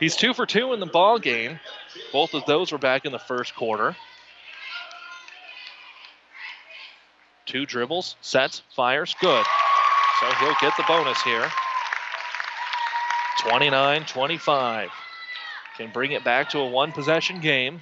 He's 0.00 0.16
two 0.16 0.34
for 0.34 0.46
two 0.46 0.72
in 0.72 0.80
the 0.80 0.86
ball 0.86 1.18
game. 1.18 1.58
Both 2.12 2.34
of 2.34 2.44
those 2.46 2.72
were 2.72 2.78
back 2.78 3.04
in 3.04 3.12
the 3.12 3.18
first 3.18 3.54
quarter. 3.54 3.96
Two 7.46 7.64
dribbles, 7.64 8.16
sets, 8.20 8.62
fires, 8.74 9.14
good. 9.20 9.44
So 10.20 10.26
he'll 10.40 10.56
get 10.60 10.76
the 10.76 10.84
bonus 10.88 11.22
here. 11.22 11.48
29 13.38 14.04
25. 14.06 14.90
Can 15.76 15.90
bring 15.92 16.12
it 16.12 16.24
back 16.24 16.50
to 16.50 16.58
a 16.58 16.68
one 16.68 16.92
possession 16.92 17.40
game. 17.40 17.80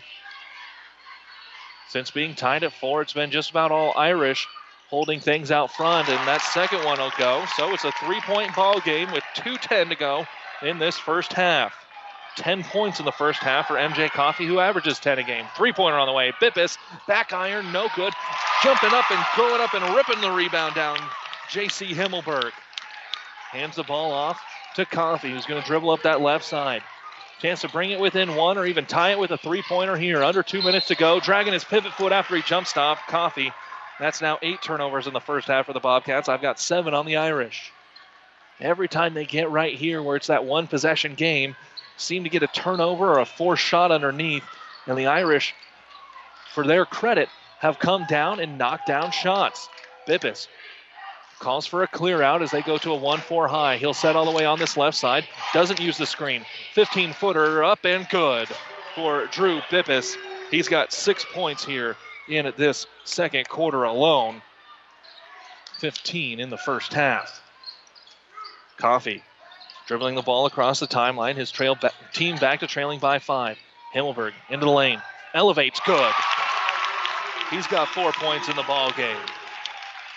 Since 1.88 2.10
being 2.10 2.34
tied 2.34 2.64
at 2.64 2.72
four, 2.72 3.02
it's 3.02 3.12
been 3.12 3.30
just 3.30 3.50
about 3.50 3.70
all 3.70 3.92
Irish 3.96 4.46
holding 4.94 5.18
things 5.18 5.50
out 5.50 5.72
front, 5.72 6.08
and 6.08 6.28
that 6.28 6.40
second 6.40 6.84
one 6.84 7.00
will 7.00 7.10
go. 7.18 7.44
So 7.56 7.74
it's 7.74 7.82
a 7.82 7.90
three 8.04 8.20
point 8.20 8.54
ball 8.54 8.78
game 8.78 9.10
with 9.10 9.24
2.10 9.34 9.88
to 9.88 9.96
go 9.96 10.24
in 10.62 10.78
this 10.78 10.96
first 10.96 11.32
half. 11.32 11.74
10 12.36 12.62
points 12.62 13.00
in 13.00 13.04
the 13.04 13.10
first 13.10 13.40
half 13.40 13.66
for 13.66 13.74
MJ 13.74 14.08
Coffee, 14.08 14.46
who 14.46 14.60
averages 14.60 15.00
10 15.00 15.18
a 15.18 15.24
game. 15.24 15.46
Three 15.56 15.72
pointer 15.72 15.98
on 15.98 16.06
the 16.06 16.12
way. 16.12 16.32
Bippis, 16.40 16.78
back 17.08 17.32
iron, 17.32 17.72
no 17.72 17.88
good. 17.96 18.12
Jumping 18.62 18.90
up 18.92 19.10
and 19.10 19.20
going 19.36 19.60
up 19.60 19.74
and 19.74 19.96
ripping 19.96 20.20
the 20.20 20.30
rebound 20.30 20.76
down. 20.76 20.96
JC 21.50 21.88
Himmelberg 21.88 22.52
hands 23.50 23.74
the 23.74 23.82
ball 23.82 24.12
off 24.12 24.40
to 24.76 24.86
Coffee, 24.86 25.32
who's 25.32 25.46
going 25.46 25.60
to 25.60 25.66
dribble 25.66 25.90
up 25.90 26.02
that 26.02 26.20
left 26.20 26.44
side. 26.44 26.84
Chance 27.40 27.62
to 27.62 27.68
bring 27.68 27.90
it 27.90 27.98
within 27.98 28.36
one 28.36 28.58
or 28.58 28.64
even 28.64 28.86
tie 28.86 29.10
it 29.10 29.18
with 29.18 29.32
a 29.32 29.38
three 29.38 29.62
pointer 29.68 29.96
here. 29.96 30.22
Under 30.22 30.44
two 30.44 30.62
minutes 30.62 30.86
to 30.86 30.94
go. 30.94 31.18
Dragging 31.18 31.52
his 31.52 31.64
pivot 31.64 31.92
foot 31.94 32.12
after 32.12 32.36
he 32.36 32.42
jump 32.42 32.68
stop. 32.68 32.98
Coffee. 33.08 33.52
That's 34.00 34.20
now 34.20 34.38
eight 34.42 34.60
turnovers 34.60 35.06
in 35.06 35.12
the 35.12 35.20
first 35.20 35.46
half 35.46 35.66
for 35.66 35.72
the 35.72 35.80
Bobcats. 35.80 36.28
I've 36.28 36.42
got 36.42 36.58
seven 36.58 36.94
on 36.94 37.06
the 37.06 37.16
Irish. 37.16 37.72
Every 38.60 38.88
time 38.88 39.14
they 39.14 39.24
get 39.24 39.50
right 39.50 39.74
here 39.74 40.02
where 40.02 40.16
it's 40.16 40.26
that 40.28 40.44
one 40.44 40.66
possession 40.66 41.14
game, 41.14 41.54
seem 41.96 42.24
to 42.24 42.30
get 42.30 42.42
a 42.42 42.48
turnover 42.48 43.12
or 43.12 43.20
a 43.20 43.26
forced 43.26 43.62
shot 43.62 43.92
underneath. 43.92 44.44
And 44.86 44.98
the 44.98 45.06
Irish, 45.06 45.54
for 46.52 46.66
their 46.66 46.84
credit, 46.84 47.28
have 47.60 47.78
come 47.78 48.04
down 48.08 48.40
and 48.40 48.58
knocked 48.58 48.86
down 48.86 49.12
shots. 49.12 49.68
Bippis 50.06 50.48
calls 51.38 51.66
for 51.66 51.82
a 51.82 51.88
clear 51.88 52.22
out 52.22 52.42
as 52.42 52.50
they 52.50 52.62
go 52.62 52.78
to 52.78 52.92
a 52.92 52.96
1 52.96 53.20
4 53.20 53.48
high. 53.48 53.76
He'll 53.76 53.94
set 53.94 54.16
all 54.16 54.24
the 54.24 54.30
way 54.30 54.44
on 54.44 54.58
this 54.58 54.76
left 54.76 54.96
side. 54.96 55.26
Doesn't 55.52 55.80
use 55.80 55.98
the 55.98 56.06
screen. 56.06 56.44
15 56.74 57.12
footer 57.12 57.62
up 57.62 57.84
and 57.84 58.08
good 58.08 58.48
for 58.94 59.26
Drew 59.26 59.60
Bippis. 59.70 60.16
He's 60.50 60.68
got 60.68 60.92
six 60.92 61.24
points 61.32 61.64
here 61.64 61.96
in 62.28 62.46
at 62.46 62.56
this 62.56 62.86
second 63.04 63.48
quarter 63.48 63.84
alone. 63.84 64.42
15 65.78 66.40
in 66.40 66.50
the 66.50 66.56
first 66.56 66.92
half. 66.92 67.42
Coffee 68.78 69.22
dribbling 69.86 70.14
the 70.14 70.22
ball 70.22 70.46
across 70.46 70.80
the 70.80 70.86
timeline. 70.86 71.36
His 71.36 71.50
trail 71.50 71.74
ba- 71.74 71.92
team 72.12 72.36
back 72.36 72.60
to 72.60 72.66
trailing 72.66 72.98
by 72.98 73.18
five. 73.18 73.58
Himmelberg 73.94 74.32
into 74.48 74.66
the 74.66 74.72
lane. 74.72 75.02
Elevates 75.34 75.80
good. 75.84 76.12
He's 77.50 77.66
got 77.66 77.88
four 77.88 78.12
points 78.12 78.48
in 78.48 78.56
the 78.56 78.62
ball 78.62 78.92
game. 78.92 79.16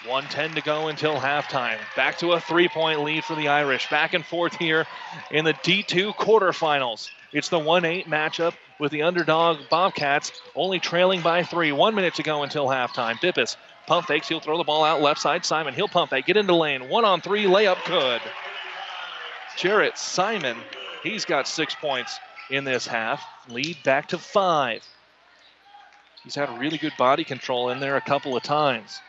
110 0.06 0.56
to 0.56 0.62
go 0.62 0.88
until 0.88 1.16
halftime. 1.16 1.78
Back 1.96 2.18
to 2.20 2.34
a 2.34 2.40
three 2.40 2.68
point 2.68 3.02
lead 3.02 3.24
for 3.24 3.36
the 3.36 3.50
Irish. 3.50 3.90
Back 3.90 4.14
and 4.14 4.26
forth 4.26 4.56
here 4.56 4.86
in 5.32 5.44
the 5.44 5.54
D2 5.54 6.16
quarterfinals. 6.16 7.10
It's 7.34 7.50
the 7.50 7.60
1 7.60 7.84
8 7.84 8.08
matchup 8.08 8.54
with 8.80 8.92
the 8.92 9.04
underdog 9.04 9.58
Bobcats 9.70 10.32
only 10.56 10.80
trailing 10.80 11.22
by 11.22 11.44
three. 11.44 11.72
One 11.72 11.96
minute 11.96 12.16
to 12.16 12.24
go 12.24 12.44
until 12.44 12.68
halftime. 12.68 13.16
Bippis 13.16 13.56
pump 13.88 14.08
fakes. 14.08 14.28
He'll 14.28 14.40
throw 14.40 14.58
the 14.58 14.64
ball 14.64 14.84
out 14.84 15.02
left 15.02 15.20
side. 15.20 15.46
Simon, 15.46 15.74
he'll 15.74 15.88
pump 15.88 16.12
fake. 16.12 16.26
Get 16.26 16.38
into 16.38 16.56
lane. 16.56 16.90
One 16.90 17.06
on 17.06 17.22
three. 17.22 17.46
Layup 17.46 17.84
good. 17.86 18.22
Jarrett 19.58 19.98
Simon, 19.98 20.58
he's 21.02 21.26
got 21.26 21.48
six 21.48 21.74
points 21.74 22.20
in 22.52 22.64
this 22.64 22.86
half. 22.86 23.24
Lead 23.50 23.78
back 23.84 24.10
to 24.10 24.18
five. 24.18 24.84
He's 26.24 26.36
had 26.36 26.60
really 26.60 26.78
good 26.78 26.94
body 26.98 27.24
control 27.24 27.70
in 27.70 27.80
there 27.80 27.96
a 27.96 28.02
couple 28.02 28.36
of 28.36 28.44
times. 28.44 29.00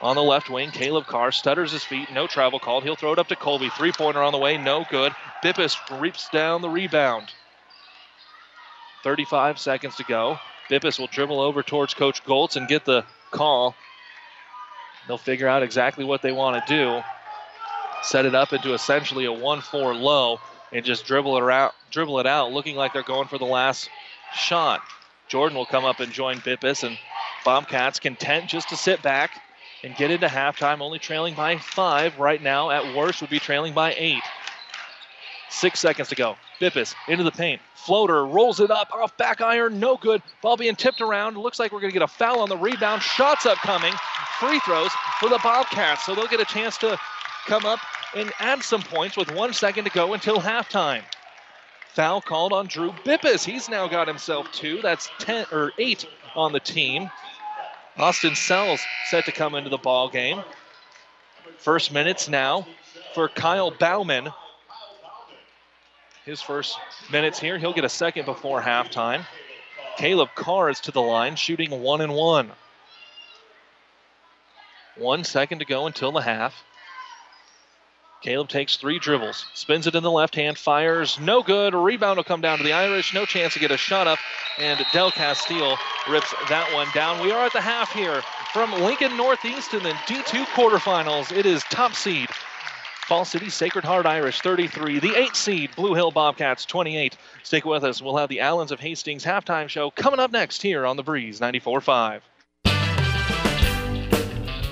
On 0.00 0.14
the 0.14 0.22
left 0.22 0.48
wing, 0.48 0.70
Caleb 0.70 1.06
Carr 1.06 1.32
stutters 1.32 1.72
his 1.72 1.82
feet, 1.82 2.12
no 2.12 2.26
travel 2.26 2.60
called. 2.60 2.84
He'll 2.84 2.94
throw 2.94 3.12
it 3.12 3.18
up 3.18 3.28
to 3.28 3.36
Colby. 3.36 3.68
Three 3.70 3.92
pointer 3.92 4.22
on 4.22 4.32
the 4.32 4.38
way, 4.38 4.56
no 4.56 4.84
good. 4.90 5.12
Bippis 5.42 5.76
reaps 6.00 6.28
down 6.28 6.62
the 6.62 6.68
rebound. 6.68 7.32
35 9.08 9.58
seconds 9.58 9.96
to 9.96 10.04
go. 10.04 10.38
Bippis 10.68 10.98
will 10.98 11.06
dribble 11.06 11.40
over 11.40 11.62
towards 11.62 11.94
Coach 11.94 12.22
Goltz 12.26 12.56
and 12.56 12.68
get 12.68 12.84
the 12.84 13.06
call. 13.30 13.74
They'll 15.06 15.16
figure 15.16 15.48
out 15.48 15.62
exactly 15.62 16.04
what 16.04 16.20
they 16.20 16.30
want 16.30 16.62
to 16.62 16.74
do. 16.74 17.02
Set 18.02 18.26
it 18.26 18.34
up 18.34 18.52
into 18.52 18.74
essentially 18.74 19.24
a 19.24 19.32
1 19.32 19.62
4 19.62 19.94
low 19.94 20.40
and 20.74 20.84
just 20.84 21.06
dribble 21.06 21.38
it 21.38 21.50
out, 21.50 21.72
dribble 21.90 22.20
it 22.20 22.26
out, 22.26 22.52
looking 22.52 22.76
like 22.76 22.92
they're 22.92 23.02
going 23.02 23.28
for 23.28 23.38
the 23.38 23.46
last 23.46 23.88
shot. 24.34 24.82
Jordan 25.28 25.56
will 25.56 25.64
come 25.64 25.86
up 25.86 26.00
and 26.00 26.12
join 26.12 26.36
Bippis, 26.40 26.84
and 26.84 26.98
Bobcats 27.46 27.98
content 27.98 28.50
just 28.50 28.68
to 28.68 28.76
sit 28.76 29.00
back 29.00 29.40
and 29.82 29.96
get 29.96 30.10
into 30.10 30.26
halftime, 30.26 30.82
only 30.82 30.98
trailing 30.98 31.32
by 31.32 31.56
five 31.56 32.18
right 32.18 32.42
now. 32.42 32.68
At 32.68 32.94
worst, 32.94 33.22
would 33.22 33.30
be 33.30 33.38
trailing 33.38 33.72
by 33.72 33.94
eight. 33.96 34.22
Six 35.50 35.80
seconds 35.80 36.08
to 36.08 36.14
go. 36.14 36.36
Bippis 36.60 36.94
into 37.08 37.24
the 37.24 37.30
paint. 37.30 37.60
Floater 37.74 38.26
rolls 38.26 38.60
it 38.60 38.70
up 38.70 38.92
off 38.92 39.16
back 39.16 39.40
iron. 39.40 39.80
No 39.80 39.96
good. 39.96 40.22
Ball 40.42 40.56
being 40.56 40.76
tipped 40.76 41.00
around. 41.00 41.36
Looks 41.38 41.58
like 41.58 41.72
we're 41.72 41.80
going 41.80 41.90
to 41.90 41.98
get 41.98 42.02
a 42.02 42.08
foul 42.08 42.40
on 42.40 42.48
the 42.48 42.56
rebound. 42.56 43.02
Shots 43.02 43.46
upcoming. 43.46 43.92
Free 44.38 44.60
throws 44.60 44.90
for 45.20 45.28
the 45.28 45.40
Bobcats. 45.42 46.04
So 46.04 46.14
they'll 46.14 46.26
get 46.26 46.40
a 46.40 46.44
chance 46.44 46.76
to 46.78 46.98
come 47.46 47.64
up 47.64 47.80
and 48.14 48.30
add 48.38 48.62
some 48.62 48.82
points 48.82 49.16
with 49.16 49.32
one 49.32 49.52
second 49.52 49.84
to 49.84 49.90
go 49.90 50.12
until 50.12 50.38
halftime. 50.38 51.02
Foul 51.94 52.20
called 52.20 52.52
on 52.52 52.66
Drew 52.66 52.92
Bippis. 52.92 53.44
He's 53.44 53.68
now 53.68 53.88
got 53.88 54.06
himself 54.06 54.52
two. 54.52 54.80
That's 54.82 55.10
ten 55.18 55.46
or 55.50 55.72
eight 55.78 56.06
on 56.36 56.52
the 56.52 56.60
team. 56.60 57.10
Austin 57.96 58.36
Sells 58.36 58.80
set 59.08 59.24
to 59.24 59.32
come 59.32 59.54
into 59.54 59.70
the 59.70 59.78
ball 59.78 60.08
game. 60.08 60.42
First 61.56 61.92
minutes 61.92 62.28
now 62.28 62.66
for 63.14 63.28
Kyle 63.28 63.72
Bauman. 63.72 64.28
His 66.28 66.42
first 66.42 66.76
minutes 67.10 67.40
here. 67.40 67.56
He'll 67.56 67.72
get 67.72 67.86
a 67.86 67.88
second 67.88 68.26
before 68.26 68.60
halftime. 68.60 69.24
Caleb 69.96 70.28
Carr 70.34 70.68
is 70.68 70.78
to 70.80 70.92
the 70.92 71.00
line, 71.00 71.36
shooting 71.36 71.70
one 71.80 72.02
and 72.02 72.12
one. 72.12 72.50
One 74.98 75.24
second 75.24 75.60
to 75.60 75.64
go 75.64 75.86
until 75.86 76.12
the 76.12 76.20
half. 76.20 76.54
Caleb 78.20 78.50
takes 78.50 78.76
three 78.76 78.98
dribbles, 78.98 79.46
spins 79.54 79.86
it 79.86 79.94
in 79.94 80.02
the 80.02 80.10
left 80.10 80.34
hand, 80.34 80.58
fires, 80.58 81.18
no 81.18 81.42
good. 81.42 81.72
Rebound 81.74 82.18
will 82.18 82.24
come 82.24 82.42
down 82.42 82.58
to 82.58 82.64
the 82.64 82.74
Irish. 82.74 83.14
No 83.14 83.24
chance 83.24 83.54
to 83.54 83.58
get 83.58 83.70
a 83.70 83.78
shot 83.78 84.06
up, 84.06 84.18
and 84.58 84.84
Del 84.92 85.10
Castile 85.10 85.78
rips 86.10 86.34
that 86.50 86.70
one 86.74 86.88
down. 86.92 87.24
We 87.24 87.32
are 87.32 87.46
at 87.46 87.54
the 87.54 87.62
half 87.62 87.90
here 87.94 88.20
from 88.52 88.70
Lincoln 88.82 89.16
Northeast 89.16 89.72
in 89.72 89.82
the 89.82 89.92
D2 89.92 90.44
quarterfinals. 90.48 91.34
It 91.34 91.46
is 91.46 91.62
top 91.70 91.94
seed 91.94 92.28
Falls 93.08 93.30
City 93.30 93.48
Sacred 93.48 93.86
Heart 93.86 94.04
Irish 94.04 94.42
33, 94.42 94.98
the 94.98 95.14
8 95.16 95.34
seed 95.34 95.70
Blue 95.74 95.94
Hill 95.94 96.10
Bobcats 96.10 96.66
28. 96.66 97.16
Stick 97.42 97.64
with 97.64 97.82
us. 97.82 98.02
We'll 98.02 98.18
have 98.18 98.28
the 98.28 98.40
Allens 98.40 98.70
of 98.70 98.80
Hastings 98.80 99.24
halftime 99.24 99.66
show 99.66 99.90
coming 99.90 100.20
up 100.20 100.30
next 100.30 100.60
here 100.60 100.84
on 100.84 100.98
the 100.98 101.02
Breeze 101.02 101.40
94.5. 101.40 102.20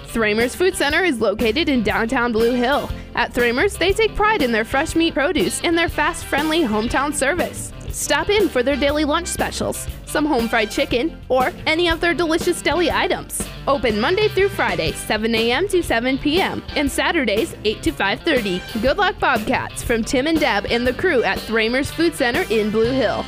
Thramer's 0.08 0.54
Food 0.54 0.76
Center 0.76 1.02
is 1.02 1.18
located 1.18 1.70
in 1.70 1.82
downtown 1.82 2.30
Blue 2.30 2.52
Hill. 2.52 2.90
At 3.14 3.32
Thramer's, 3.32 3.78
they 3.78 3.94
take 3.94 4.14
pride 4.14 4.42
in 4.42 4.52
their 4.52 4.66
fresh 4.66 4.94
meat 4.94 5.14
produce 5.14 5.62
and 5.64 5.76
their 5.76 5.88
fast, 5.88 6.26
friendly 6.26 6.60
hometown 6.60 7.14
service. 7.14 7.72
Stop 7.96 8.28
in 8.28 8.50
for 8.50 8.62
their 8.62 8.76
daily 8.76 9.06
lunch 9.06 9.26
specials, 9.26 9.88
some 10.04 10.26
home 10.26 10.48
fried 10.48 10.70
chicken, 10.70 11.18
or 11.30 11.50
any 11.64 11.88
of 11.88 11.98
their 11.98 12.12
delicious 12.12 12.60
deli 12.60 12.90
items. 12.90 13.48
Open 13.66 13.98
Monday 13.98 14.28
through 14.28 14.50
Friday, 14.50 14.92
7 14.92 15.34
a.m. 15.34 15.66
to 15.68 15.82
7 15.82 16.18
p.m., 16.18 16.62
and 16.76 16.92
Saturdays, 16.92 17.56
8 17.64 17.82
to 17.82 17.92
5.30. 17.92 18.82
Good 18.82 18.98
luck, 18.98 19.18
Bobcats, 19.18 19.82
from 19.82 20.04
Tim 20.04 20.26
and 20.26 20.38
Deb 20.38 20.66
and 20.66 20.86
the 20.86 20.92
crew 20.92 21.22
at 21.22 21.40
Thramer's 21.40 21.90
Food 21.90 22.14
Center 22.14 22.42
in 22.50 22.70
Blue 22.70 22.92
Hill. 22.92 23.24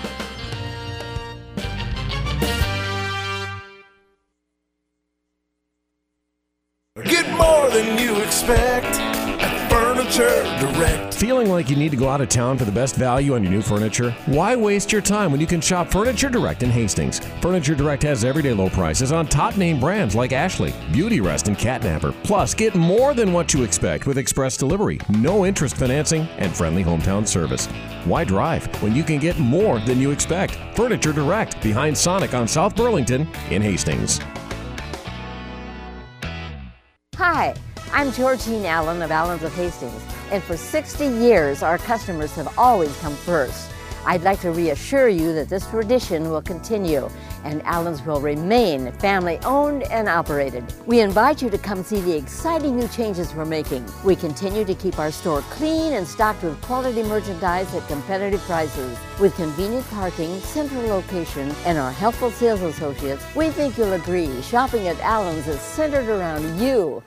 Get 7.05 7.27
more 7.39 7.71
than 7.71 7.97
you 7.99 8.21
expect 8.21 9.01
at 9.41 9.71
Furniture. 9.71 10.58
Feeling 11.19 11.51
like 11.51 11.69
you 11.69 11.75
need 11.75 11.91
to 11.91 11.97
go 11.97 12.09
out 12.09 12.21
of 12.21 12.29
town 12.29 12.57
for 12.57 12.65
the 12.65 12.71
best 12.71 12.95
value 12.95 13.35
on 13.35 13.43
your 13.43 13.51
new 13.51 13.61
furniture? 13.61 14.13
Why 14.27 14.55
waste 14.55 14.93
your 14.93 15.01
time 15.03 15.33
when 15.33 15.41
you 15.41 15.49
can 15.49 15.61
shop 15.61 15.89
Furniture 15.89 16.29
Direct 16.29 16.63
in 16.63 16.71
Hastings? 16.71 17.19
Furniture 17.43 17.75
Direct 17.75 18.05
has 18.05 18.23
everyday 18.23 18.53
low 18.53 18.69
prices 18.69 19.11
on 19.11 19.27
top 19.27 19.57
name 19.57 19.81
brands 19.81 20.15
like 20.15 20.31
Ashley, 20.31 20.73
Beauty 20.93 21.21
Rest, 21.21 21.49
and 21.49 21.59
Catnapper. 21.59 22.13
Plus, 22.23 22.55
get 22.55 22.77
more 22.77 23.15
than 23.15 23.33
what 23.33 23.53
you 23.53 23.65
expect 23.65 24.07
with 24.07 24.17
express 24.17 24.57
delivery, 24.57 25.01
no 25.09 25.45
interest 25.45 25.77
financing, 25.77 26.23
and 26.39 26.55
friendly 26.55 26.85
hometown 26.85 27.27
service. 27.27 27.67
Why 28.05 28.23
drive 28.23 28.73
when 28.81 28.95
you 28.95 29.03
can 29.03 29.19
get 29.19 29.37
more 29.41 29.81
than 29.81 30.01
you 30.01 30.13
expect? 30.13 30.57
Furniture 30.77 31.13
Direct 31.13 31.61
behind 31.65 31.99
Sonic 31.99 32.33
on 32.33 32.47
South 32.47 32.77
Burlington 32.77 33.27
in 33.51 33.61
Hastings. 33.61 34.21
Hi, 37.17 37.57
I'm 37.93 38.13
Georgine 38.13 38.65
Allen 38.67 39.03
of 39.03 39.11
Allens 39.11 39.43
of 39.43 39.53
Hastings, 39.57 40.01
and 40.31 40.43
for 40.43 40.57
60 40.57 41.07
years 41.07 41.63
our 41.63 41.79
customers 41.79 42.35
have 42.35 42.57
always 42.59 42.97
come 42.99 43.15
first. 43.15 43.71
I'd 44.07 44.23
like 44.23 44.41
to 44.41 44.51
reassure 44.51 45.09
you 45.09 45.35
that 45.35 45.49
this 45.49 45.67
tradition 45.69 46.31
will 46.31 46.41
continue 46.41 47.11
and 47.45 47.63
Allens 47.63 48.03
will 48.03 48.21
remain 48.21 48.91
family 48.93 49.39
owned 49.45 49.83
and 49.85 50.09
operated. 50.09 50.65
We 50.87 51.01
invite 51.01 51.43
you 51.43 51.51
to 51.51 51.59
come 51.59 51.83
see 51.83 52.01
the 52.01 52.17
exciting 52.17 52.77
new 52.77 52.89
changes 52.89 53.35
we're 53.35 53.45
making. 53.45 53.85
We 54.05 54.17
continue 54.17 54.65
to 54.65 54.75
keep 54.75 54.99
our 54.99 55.11
store 55.11 55.43
clean 55.51 55.95
and 55.95 56.07
stocked 56.07 56.43
with 56.43 56.61
quality 56.63 57.03
merchandise 57.03 57.75
at 57.75 57.87
competitive 57.87 58.41
prices. 58.41 58.99
With 59.21 59.35
convenient 59.37 59.89
parking, 59.91 60.41
central 60.41 60.83
location, 60.87 61.55
and 61.65 61.79
our 61.79 61.93
helpful 61.93 62.31
sales 62.31 62.63
associates, 62.63 63.25
we 63.35 63.51
think 63.51 63.77
you'll 63.77 63.93
agree 63.93 64.41
shopping 64.43 64.89
at 64.89 64.99
Allens 65.01 65.47
is 65.49 65.61
centered 65.61 66.09
around 66.09 66.59
you. 66.59 67.03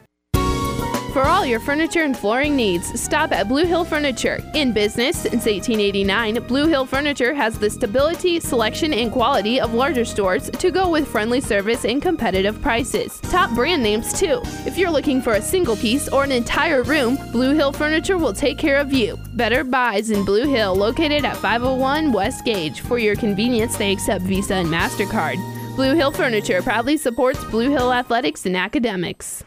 For 1.13 1.23
all 1.23 1.45
your 1.45 1.59
furniture 1.59 2.03
and 2.03 2.17
flooring 2.17 2.55
needs, 2.55 2.97
stop 2.97 3.33
at 3.33 3.49
Blue 3.49 3.65
Hill 3.65 3.83
Furniture. 3.83 4.41
In 4.53 4.71
business 4.71 5.17
since 5.17 5.45
1889, 5.45 6.47
Blue 6.47 6.67
Hill 6.67 6.85
Furniture 6.85 7.33
has 7.33 7.59
the 7.59 7.69
stability, 7.69 8.39
selection, 8.39 8.93
and 8.93 9.11
quality 9.11 9.59
of 9.59 9.73
larger 9.73 10.05
stores 10.05 10.49
to 10.51 10.71
go 10.71 10.89
with 10.89 11.05
friendly 11.05 11.41
service 11.41 11.83
and 11.83 12.01
competitive 12.01 12.61
prices. 12.61 13.19
Top 13.23 13.53
brand 13.53 13.83
names, 13.83 14.17
too. 14.17 14.39
If 14.65 14.77
you're 14.77 14.89
looking 14.89 15.21
for 15.21 15.33
a 15.33 15.41
single 15.41 15.75
piece 15.75 16.07
or 16.07 16.23
an 16.23 16.31
entire 16.31 16.81
room, 16.83 17.17
Blue 17.33 17.53
Hill 17.53 17.73
Furniture 17.73 18.17
will 18.17 18.33
take 18.33 18.57
care 18.57 18.77
of 18.77 18.93
you. 18.93 19.19
Better 19.33 19.65
Buys 19.65 20.11
in 20.11 20.23
Blue 20.23 20.47
Hill, 20.47 20.75
located 20.75 21.25
at 21.25 21.35
501 21.35 22.13
West 22.13 22.45
Gage. 22.45 22.79
For 22.79 22.99
your 22.99 23.17
convenience, 23.17 23.75
they 23.75 23.91
accept 23.91 24.23
Visa 24.23 24.53
and 24.53 24.69
MasterCard. 24.69 25.35
Blue 25.75 25.93
Hill 25.93 26.11
Furniture 26.11 26.61
proudly 26.61 26.95
supports 26.95 27.43
Blue 27.43 27.69
Hill 27.69 27.91
athletics 27.91 28.45
and 28.45 28.55
academics. 28.55 29.43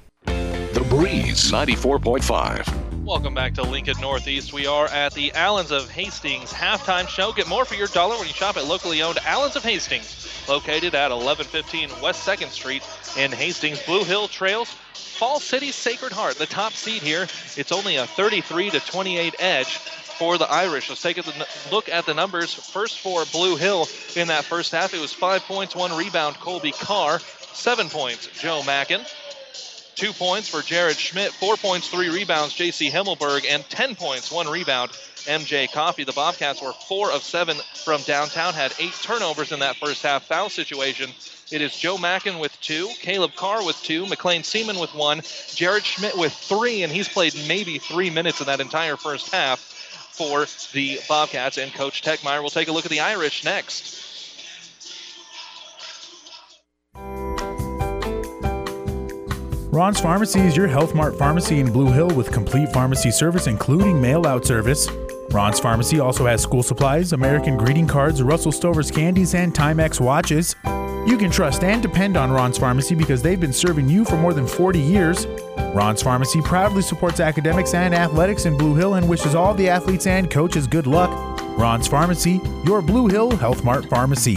Breeze 1.05 1.53
94.5. 1.53 3.05
Welcome 3.05 3.35
back 3.35 3.53
to 3.57 3.63
Lincoln 3.63 4.01
Northeast. 4.01 4.55
We 4.55 4.67
are 4.67 4.87
at 4.87 5.13
the 5.13 5.35
Allens 5.35 5.71
of 5.71 5.91
Hastings 5.91 6.51
halftime 6.51 7.07
show. 7.09 7.31
Get 7.31 7.47
more 7.47 7.67
for 7.67 7.75
your 7.75 7.89
dollar 7.89 8.17
when 8.17 8.27
you 8.27 8.33
shop 8.33 8.57
at 8.57 8.65
locally 8.65 9.03
owned 9.03 9.19
Allens 9.27 9.55
of 9.55 9.63
Hastings, 9.63 10.27
located 10.49 10.95
at 10.95 11.11
1115 11.11 11.91
West 12.01 12.27
2nd 12.27 12.49
Street 12.49 12.83
in 13.19 13.33
Hastings. 13.33 13.83
Blue 13.83 14.03
Hill 14.03 14.29
Trails, 14.29 14.71
Falls 14.95 15.45
City 15.45 15.73
Sacred 15.73 16.13
Heart, 16.13 16.37
the 16.37 16.47
top 16.47 16.73
seed 16.73 17.03
here. 17.03 17.25
It's 17.55 17.71
only 17.71 17.97
a 17.97 18.07
33 18.07 18.71
to 18.71 18.81
28 18.81 19.35
edge 19.41 19.77
for 19.77 20.39
the 20.39 20.51
Irish. 20.51 20.89
Let's 20.89 21.03
take 21.03 21.19
a 21.19 21.47
look 21.71 21.91
at 21.91 22.07
the 22.07 22.15
numbers. 22.15 22.55
First 22.55 23.01
for 23.01 23.27
Blue 23.27 23.57
Hill 23.57 23.89
in 24.17 24.29
that 24.29 24.45
first 24.45 24.73
half, 24.73 24.95
it 24.95 25.03
was 25.03 25.13
five 25.13 25.43
points, 25.43 25.77
one 25.77 25.95
rebound, 25.95 26.37
Colby 26.37 26.73
Carr. 26.73 27.21
Seven 27.53 27.91
points, 27.91 28.27
Joe 28.41 28.63
Mackin. 28.65 29.03
Two 29.95 30.13
points 30.13 30.49
for 30.49 30.61
Jared 30.61 30.97
Schmidt, 30.97 31.33
four 31.33 31.57
points, 31.57 31.89
three 31.89 32.09
rebounds, 32.09 32.55
J.C. 32.55 32.91
Himmelberg, 32.91 33.45
and 33.49 33.63
10 33.69 33.95
points, 33.95 34.31
one 34.33 34.49
rebound, 34.49 34.91
MJ 35.25 35.71
Coffee. 35.71 36.05
The 36.05 36.13
Bobcats 36.13 36.61
were 36.61 36.73
four 36.73 37.13
of 37.13 37.23
seven 37.23 37.57
from 37.85 38.03
downtown, 38.03 38.55
had 38.55 38.75
eight 38.81 38.95
turnovers 39.03 39.53
in 39.53 39.61
that 39.61 39.77
first 39.77 40.03
half 40.03 40.25
foul 40.25 40.51
situation. 40.51 41.11
It 41.53 41.61
is 41.63 41.77
Joe 41.77 41.97
Mackin 41.97 42.39
with 42.39 42.59
two, 42.61 42.91
Caleb 43.01 43.35
Carr 43.37 43.65
with 43.65 43.81
two, 43.83 44.07
McLean 44.07 44.43
Seaman 44.43 44.79
with 44.79 44.95
one, 44.95 45.23
Jared 45.55 45.85
Schmidt 45.85 46.19
with 46.19 46.33
three, 46.33 46.83
and 46.83 46.93
he's 46.93 47.09
played 47.09 47.35
maybe 47.47 47.79
three 47.79 48.11
minutes 48.11 48.41
in 48.41 48.47
that 48.47 48.61
entire 48.61 48.97
first 48.97 49.33
half 49.33 49.61
for 49.61 50.47
the 50.73 51.01
Bobcats. 51.09 51.57
And 51.59 51.73
Coach 51.73 52.03
Techmeyer 52.03 52.43
will 52.43 52.51
take 52.51 52.69
a 52.69 52.73
look 52.73 52.85
at 52.85 52.91
the 52.91 53.01
Irish 53.01 53.45
next. 53.45 54.04
Ron's 59.75 60.01
Pharmacy 60.01 60.39
is 60.39 60.57
your 60.57 60.69
Health 60.69 60.95
Mart 60.95 61.19
pharmacy 61.19 61.59
in 61.59 61.73
Blue 61.73 61.91
Hill 61.91 62.07
with 62.07 62.31
complete 62.31 62.73
pharmacy 62.73 63.11
service, 63.11 63.49
including 63.49 64.01
mail 64.01 64.25
out 64.25 64.45
service. 64.47 64.89
Ron's 65.31 65.59
Pharmacy 65.59 65.99
also 65.99 66.27
has 66.27 66.41
school 66.41 66.63
supplies, 66.63 67.13
American 67.13 67.57
greeting 67.57 67.89
cards, 67.89 68.23
Russell 68.23 68.53
Stover's 68.53 68.93
candies, 68.93 69.35
and 69.35 69.53
Timex 69.53 69.99
watches. 69.99 70.55
You 71.09 71.19
can 71.19 71.29
trust 71.29 71.65
and 71.65 71.83
depend 71.83 72.17
on 72.17 72.31
Ron's 72.31 72.57
Pharmacy 72.57 72.95
because 72.95 73.21
they've 73.21 73.41
been 73.41 73.53
serving 73.53 73.89
you 73.89 74.05
for 74.05 74.17
more 74.17 74.33
than 74.33 74.47
40 74.47 74.79
years. 74.79 75.27
Ron's 75.75 76.03
Pharmacy 76.03 76.41
proudly 76.41 76.83
supports 76.83 77.19
academics 77.19 77.75
and 77.75 77.97
athletics 77.97 78.47
in 78.47 78.57
Blue 78.57 78.77
Hill 78.77 78.95
and 78.95 79.09
wishes 79.09 79.35
all 79.35 79.55
the 79.55 79.69
athletes 79.69 80.07
and 80.07 80.31
coaches 80.31 80.69
good 80.69 80.87
luck. 80.87 81.11
Ron's 81.59 81.89
Pharmacy, 81.89 82.41
your 82.65 82.81
Blue 82.81 83.09
Hill 83.09 83.37
Health 83.37 83.65
Mart 83.65 83.87
pharmacy. 83.87 84.37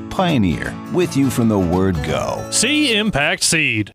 Pioneer, 0.11 0.75
with 0.93 1.15
you 1.15 1.29
from 1.29 1.47
the 1.47 1.57
word 1.57 1.95
go. 2.03 2.45
See 2.51 2.93
Impact 2.95 3.43
Seed. 3.43 3.91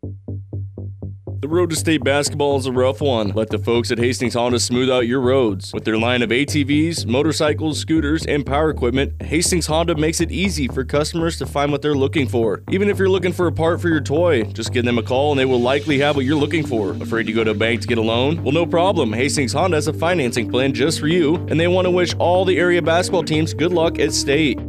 The 1.39 1.47
road 1.47 1.69
to 1.69 1.75
state 1.75 2.03
basketball 2.03 2.57
is 2.57 2.65
a 2.65 2.71
rough 2.71 2.99
one. 2.99 3.29
Let 3.29 3.51
the 3.51 3.59
folks 3.59 3.91
at 3.91 3.99
Hastings 3.99 4.33
Honda 4.33 4.59
smooth 4.59 4.89
out 4.89 5.05
your 5.05 5.21
roads. 5.21 5.71
With 5.71 5.85
their 5.85 5.97
line 5.97 6.23
of 6.23 6.31
ATVs, 6.31 7.05
motorcycles, 7.05 7.79
scooters, 7.79 8.25
and 8.25 8.43
power 8.43 8.71
equipment, 8.71 9.21
Hastings 9.21 9.67
Honda 9.67 9.95
makes 9.95 10.19
it 10.19 10.31
easy 10.31 10.67
for 10.67 10.83
customers 10.83 11.37
to 11.37 11.45
find 11.45 11.71
what 11.71 11.83
they're 11.83 11.93
looking 11.93 12.27
for. 12.27 12.63
Even 12.71 12.89
if 12.89 12.97
you're 12.97 13.07
looking 13.07 13.31
for 13.31 13.45
a 13.45 13.51
part 13.51 13.79
for 13.79 13.87
your 13.87 14.01
toy, 14.01 14.43
just 14.45 14.73
give 14.73 14.83
them 14.83 14.97
a 14.97 15.03
call 15.03 15.31
and 15.31 15.39
they 15.39 15.45
will 15.45 15.61
likely 15.61 15.99
have 15.99 16.15
what 16.15 16.25
you're 16.25 16.35
looking 16.35 16.65
for. 16.65 16.93
Afraid 16.93 17.27
to 17.27 17.31
go 17.31 17.43
to 17.43 17.51
a 17.51 17.53
bank 17.53 17.81
to 17.81 17.87
get 17.87 17.99
a 17.99 18.01
loan? 18.01 18.43
Well, 18.43 18.53
no 18.53 18.65
problem. 18.65 19.13
Hastings 19.13 19.53
Honda 19.53 19.77
has 19.77 19.87
a 19.87 19.93
financing 19.93 20.49
plan 20.49 20.73
just 20.73 20.99
for 20.99 21.07
you, 21.07 21.35
and 21.49 21.59
they 21.59 21.67
want 21.67 21.85
to 21.85 21.91
wish 21.91 22.15
all 22.15 22.43
the 22.43 22.57
area 22.57 22.81
basketball 22.81 23.23
teams 23.23 23.53
good 23.53 23.71
luck 23.71 23.99
at 23.99 24.11
state. 24.11 24.59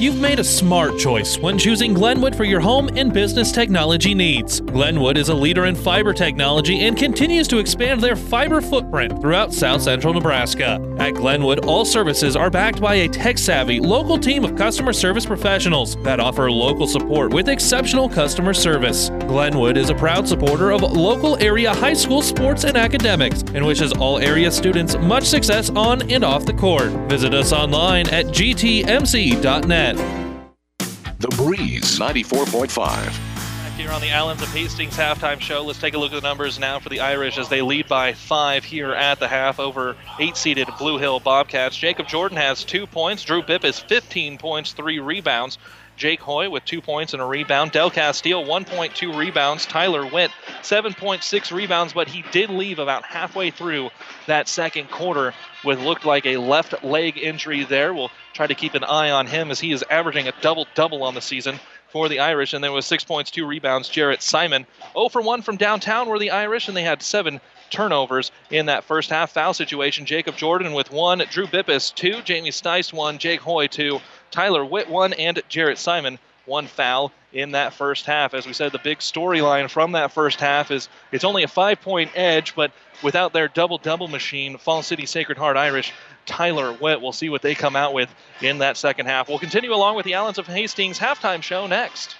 You've 0.00 0.18
made 0.18 0.38
a 0.38 0.44
smart 0.44 0.98
choice 0.98 1.36
when 1.36 1.58
choosing 1.58 1.92
Glenwood 1.92 2.34
for 2.34 2.44
your 2.44 2.58
home 2.58 2.88
and 2.96 3.12
business 3.12 3.52
technology 3.52 4.14
needs. 4.14 4.58
Glenwood 4.58 5.18
is 5.18 5.28
a 5.28 5.34
leader 5.34 5.66
in 5.66 5.74
fiber 5.74 6.14
technology 6.14 6.86
and 6.86 6.96
continues 6.96 7.46
to 7.48 7.58
expand 7.58 8.00
their 8.00 8.16
fiber 8.16 8.62
footprint 8.62 9.20
throughout 9.20 9.52
south 9.52 9.82
central 9.82 10.14
Nebraska. 10.14 10.80
At 10.98 11.16
Glenwood, 11.16 11.66
all 11.66 11.84
services 11.84 12.34
are 12.34 12.48
backed 12.48 12.80
by 12.80 12.94
a 12.94 13.08
tech 13.08 13.36
savvy 13.36 13.78
local 13.78 14.16
team 14.16 14.42
of 14.42 14.56
customer 14.56 14.94
service 14.94 15.26
professionals 15.26 15.96
that 15.96 16.18
offer 16.18 16.50
local 16.50 16.86
support 16.86 17.34
with 17.34 17.50
exceptional 17.50 18.08
customer 18.08 18.54
service. 18.54 19.10
Glenwood 19.28 19.76
is 19.76 19.90
a 19.90 19.94
proud 19.94 20.26
supporter 20.26 20.70
of 20.72 20.80
local 20.80 21.36
area 21.42 21.74
high 21.74 21.92
school 21.92 22.22
sports 22.22 22.64
and 22.64 22.78
academics 22.78 23.42
and 23.52 23.66
wishes 23.66 23.92
all 23.92 24.18
area 24.18 24.50
students 24.50 24.96
much 24.96 25.24
success 25.24 25.68
on 25.68 26.10
and 26.10 26.24
off 26.24 26.46
the 26.46 26.54
court. 26.54 26.88
Visit 27.10 27.34
us 27.34 27.52
online 27.52 28.08
at 28.08 28.28
gtmc.net. 28.28 29.89
The 29.96 31.28
Breeze 31.36 31.98
94.5. 31.98 32.76
Back 32.76 33.72
here 33.74 33.90
here 33.90 33.96
on 33.96 34.02
the 34.02 34.10
Allens 34.10 34.42
of 34.42 34.48
Hastings 34.52 34.96
halftime 34.96 35.40
show. 35.40 35.64
Let's 35.64 35.80
take 35.80 35.94
a 35.94 35.98
look 35.98 36.12
at 36.12 36.20
the 36.20 36.28
numbers 36.28 36.58
now 36.58 36.78
for 36.78 36.90
the 36.90 37.00
Irish 37.00 37.38
as 37.38 37.48
they 37.48 37.62
lead 37.62 37.88
by 37.88 38.12
five 38.12 38.62
here 38.62 38.92
at 38.92 39.18
the 39.18 39.26
half 39.26 39.58
over 39.58 39.96
eight-seeded 40.18 40.68
Blue 40.78 40.98
Hill 40.98 41.18
Bobcats. 41.18 41.76
Jacob 41.76 42.06
Jordan 42.06 42.36
has 42.36 42.62
two 42.62 42.86
points. 42.86 43.24
Drew 43.24 43.42
Bippus 43.42 43.82
15 43.82 44.38
points, 44.38 44.72
three 44.72 45.00
rebounds. 45.00 45.58
Jake 46.00 46.20
Hoy 46.20 46.48
with 46.48 46.64
two 46.64 46.80
points 46.80 47.12
and 47.12 47.20
a 47.20 47.26
rebound. 47.26 47.72
Del 47.72 47.90
Castillo, 47.90 48.42
1.2 48.42 49.14
rebounds. 49.14 49.66
Tyler 49.66 50.06
Witt, 50.06 50.30
7.6 50.62 51.52
rebounds, 51.54 51.92
but 51.92 52.08
he 52.08 52.24
did 52.32 52.48
leave 52.48 52.78
about 52.78 53.04
halfway 53.04 53.50
through 53.50 53.90
that 54.26 54.48
second 54.48 54.90
quarter 54.90 55.34
with 55.62 55.78
looked 55.78 56.06
like 56.06 56.24
a 56.24 56.38
left 56.38 56.82
leg 56.82 57.18
injury 57.18 57.64
there. 57.64 57.92
We'll 57.92 58.10
try 58.32 58.46
to 58.46 58.54
keep 58.54 58.72
an 58.72 58.82
eye 58.82 59.10
on 59.10 59.26
him 59.26 59.50
as 59.50 59.60
he 59.60 59.72
is 59.72 59.84
averaging 59.90 60.26
a 60.26 60.32
double 60.40 60.66
double 60.74 61.02
on 61.02 61.14
the 61.14 61.20
season 61.20 61.60
for 61.90 62.08
the 62.08 62.20
Irish. 62.20 62.54
And 62.54 62.64
there 62.64 62.72
was 62.72 62.86
six 62.86 63.04
points, 63.04 63.30
two 63.30 63.46
rebounds. 63.46 63.90
Jarrett 63.90 64.22
Simon, 64.22 64.66
0 64.94 65.10
for 65.10 65.20
1 65.20 65.42
from 65.42 65.58
downtown 65.58 66.08
were 66.08 66.18
the 66.18 66.30
Irish, 66.30 66.68
and 66.68 66.76
they 66.76 66.82
had 66.82 67.02
seven 67.02 67.42
turnovers 67.68 68.32
in 68.50 68.66
that 68.66 68.84
first 68.84 69.10
half 69.10 69.32
foul 69.32 69.54
situation. 69.54 70.06
Jacob 70.06 70.36
Jordan 70.36 70.72
with 70.72 70.90
one, 70.90 71.22
Drew 71.30 71.46
Bippis 71.46 71.94
two, 71.94 72.22
Jamie 72.22 72.50
Stice 72.50 72.92
one, 72.92 73.18
Jake 73.18 73.40
Hoy 73.40 73.66
two, 73.66 74.00
Tyler 74.30 74.64
Witt 74.64 74.88
one, 74.88 75.12
and 75.12 75.42
Jarrett 75.48 75.78
Simon 75.78 76.18
one 76.46 76.66
foul 76.66 77.12
in 77.32 77.52
that 77.52 77.74
first 77.74 78.06
half. 78.06 78.34
As 78.34 78.46
we 78.46 78.52
said, 78.52 78.72
the 78.72 78.78
big 78.78 78.98
storyline 78.98 79.70
from 79.70 79.92
that 79.92 80.12
first 80.12 80.40
half 80.40 80.70
is 80.70 80.88
it's 81.12 81.24
only 81.24 81.42
a 81.42 81.48
five 81.48 81.80
point 81.80 82.10
edge, 82.14 82.54
but 82.54 82.72
without 83.02 83.32
their 83.32 83.48
double 83.48 83.78
double 83.78 84.08
machine, 84.08 84.58
Falls 84.58 84.86
City 84.86 85.06
Sacred 85.06 85.38
Heart 85.38 85.56
Irish, 85.56 85.92
Tyler 86.26 86.72
Witt, 86.72 87.00
we'll 87.00 87.12
see 87.12 87.28
what 87.28 87.42
they 87.42 87.54
come 87.54 87.76
out 87.76 87.94
with 87.94 88.12
in 88.40 88.58
that 88.58 88.76
second 88.76 89.06
half. 89.06 89.28
We'll 89.28 89.38
continue 89.38 89.72
along 89.72 89.96
with 89.96 90.04
the 90.04 90.14
Allens 90.14 90.38
of 90.38 90.46
Hastings 90.46 90.98
halftime 90.98 91.42
show 91.42 91.66
next. 91.66 92.16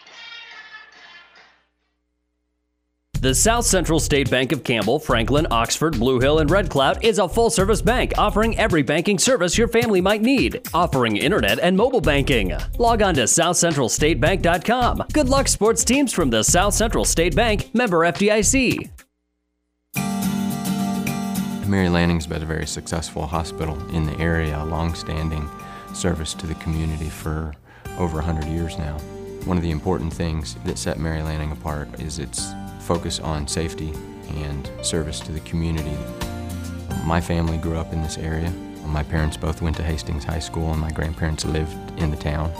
The 3.20 3.34
South 3.34 3.66
Central 3.66 4.00
State 4.00 4.30
Bank 4.30 4.50
of 4.50 4.64
Campbell, 4.64 4.98
Franklin, 4.98 5.46
Oxford, 5.50 5.98
Blue 5.98 6.20
Hill, 6.20 6.38
and 6.38 6.50
Red 6.50 6.70
Cloud 6.70 7.04
is 7.04 7.18
a 7.18 7.28
full 7.28 7.50
service 7.50 7.82
bank 7.82 8.14
offering 8.16 8.58
every 8.58 8.80
banking 8.80 9.18
service 9.18 9.58
your 9.58 9.68
family 9.68 10.00
might 10.00 10.22
need, 10.22 10.66
offering 10.72 11.18
internet 11.18 11.58
and 11.58 11.76
mobile 11.76 12.00
banking. 12.00 12.56
Log 12.78 13.02
on 13.02 13.12
to 13.16 13.24
southcentralstatebank.com. 13.24 15.04
Good 15.12 15.28
luck, 15.28 15.48
sports 15.48 15.84
teams 15.84 16.14
from 16.14 16.30
the 16.30 16.42
South 16.42 16.72
Central 16.72 17.04
State 17.04 17.36
Bank, 17.36 17.74
member 17.74 17.98
FDIC. 17.98 18.88
Mary 21.68 21.90
Lanning's 21.90 22.26
been 22.26 22.42
a 22.42 22.46
very 22.46 22.66
successful 22.66 23.26
hospital 23.26 23.78
in 23.94 24.06
the 24.06 24.18
area, 24.18 24.58
a 24.62 24.64
long-standing 24.64 25.46
service 25.92 26.32
to 26.32 26.46
the 26.46 26.54
community 26.54 27.10
for 27.10 27.52
over 27.98 28.14
100 28.14 28.46
years 28.46 28.78
now. 28.78 28.96
One 29.44 29.58
of 29.58 29.62
the 29.62 29.72
important 29.72 30.10
things 30.10 30.54
that 30.64 30.78
set 30.78 30.98
Mary 30.98 31.22
Lanning 31.22 31.52
apart 31.52 32.00
is 32.00 32.18
its 32.18 32.50
focus 32.90 33.20
on 33.20 33.46
safety 33.46 33.92
and 34.30 34.68
service 34.82 35.20
to 35.20 35.30
the 35.30 35.38
community. 35.40 35.96
My 37.04 37.20
family 37.20 37.56
grew 37.56 37.76
up 37.76 37.92
in 37.92 38.02
this 38.02 38.18
area. 38.18 38.50
My 38.84 39.04
parents 39.04 39.36
both 39.36 39.62
went 39.62 39.76
to 39.76 39.84
Hastings 39.84 40.24
High 40.24 40.40
School 40.40 40.72
and 40.72 40.80
my 40.80 40.90
grandparents 40.90 41.44
lived 41.44 42.00
in 42.00 42.10
the 42.10 42.16
town. 42.16 42.52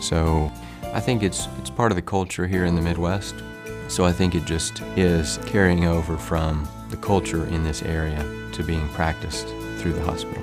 So 0.00 0.50
I 0.92 0.98
think 0.98 1.22
it's, 1.22 1.46
it's 1.60 1.70
part 1.70 1.92
of 1.92 1.96
the 1.96 2.02
culture 2.02 2.48
here 2.48 2.64
in 2.64 2.74
the 2.74 2.82
Midwest. 2.82 3.36
So 3.86 4.04
I 4.04 4.10
think 4.10 4.34
it 4.34 4.46
just 4.46 4.80
is 4.96 5.38
carrying 5.46 5.84
over 5.84 6.16
from 6.16 6.68
the 6.90 6.96
culture 6.96 7.46
in 7.46 7.62
this 7.62 7.82
area 7.82 8.24
to 8.50 8.64
being 8.64 8.88
practiced 8.88 9.46
through 9.78 9.92
the 9.92 10.02
hospital. 10.02 10.42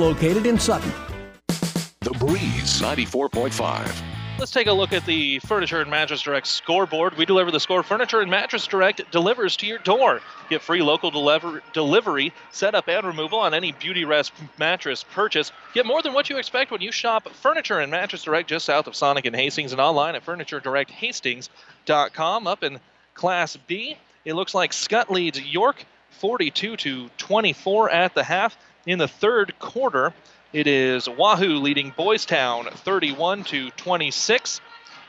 located 0.00 0.46
in 0.46 0.58
Sutton. 0.58 0.90
The 2.00 2.10
Breeze 2.18 2.80
94.5. 2.80 4.02
Let's 4.38 4.52
take 4.52 4.68
a 4.68 4.72
look 4.72 4.94
at 4.94 5.04
the 5.04 5.38
Furniture 5.40 5.82
and 5.82 5.90
Mattress 5.90 6.22
Direct 6.22 6.46
scoreboard. 6.46 7.18
We 7.18 7.26
deliver 7.26 7.50
the 7.50 7.60
score. 7.60 7.82
Furniture 7.82 8.22
and 8.22 8.30
Mattress 8.30 8.66
Direct 8.66 9.02
delivers 9.10 9.54
to 9.58 9.66
your 9.66 9.76
door. 9.80 10.22
Get 10.48 10.62
free 10.62 10.80
local 10.80 11.10
deliver- 11.10 11.62
delivery, 11.74 12.32
setup, 12.50 12.88
and 12.88 13.06
removal 13.06 13.38
on 13.38 13.52
any 13.52 13.72
Beauty 13.72 14.06
Rest 14.06 14.32
mattress 14.58 15.04
purchase. 15.04 15.52
Get 15.74 15.84
more 15.84 16.00
than 16.00 16.14
what 16.14 16.30
you 16.30 16.38
expect 16.38 16.70
when 16.70 16.80
you 16.80 16.90
shop 16.90 17.28
Furniture 17.28 17.80
and 17.80 17.90
Mattress 17.90 18.22
Direct 18.22 18.48
just 18.48 18.64
south 18.64 18.86
of 18.86 18.96
Sonic 18.96 19.26
and 19.26 19.36
Hastings 19.36 19.72
and 19.72 19.80
online 19.80 20.14
at 20.14 20.24
FurnitureDirectHastings.com. 20.24 22.46
Up 22.46 22.64
in 22.64 22.80
Class 23.12 23.56
B, 23.66 23.98
it 24.24 24.32
looks 24.32 24.54
like 24.54 24.72
Skutt 24.72 25.10
leads 25.10 25.38
York 25.38 25.84
42 26.12 26.78
to 26.78 27.10
24 27.18 27.90
at 27.90 28.14
the 28.14 28.24
half. 28.24 28.56
In 28.86 28.98
the 28.98 29.08
third 29.08 29.58
quarter, 29.58 30.14
it 30.54 30.66
is 30.66 31.06
Wahoo 31.06 31.58
leading 31.58 31.92
Boys 31.94 32.24
Town 32.24 32.64
31 32.64 33.44
to 33.44 33.70
26. 33.72 34.62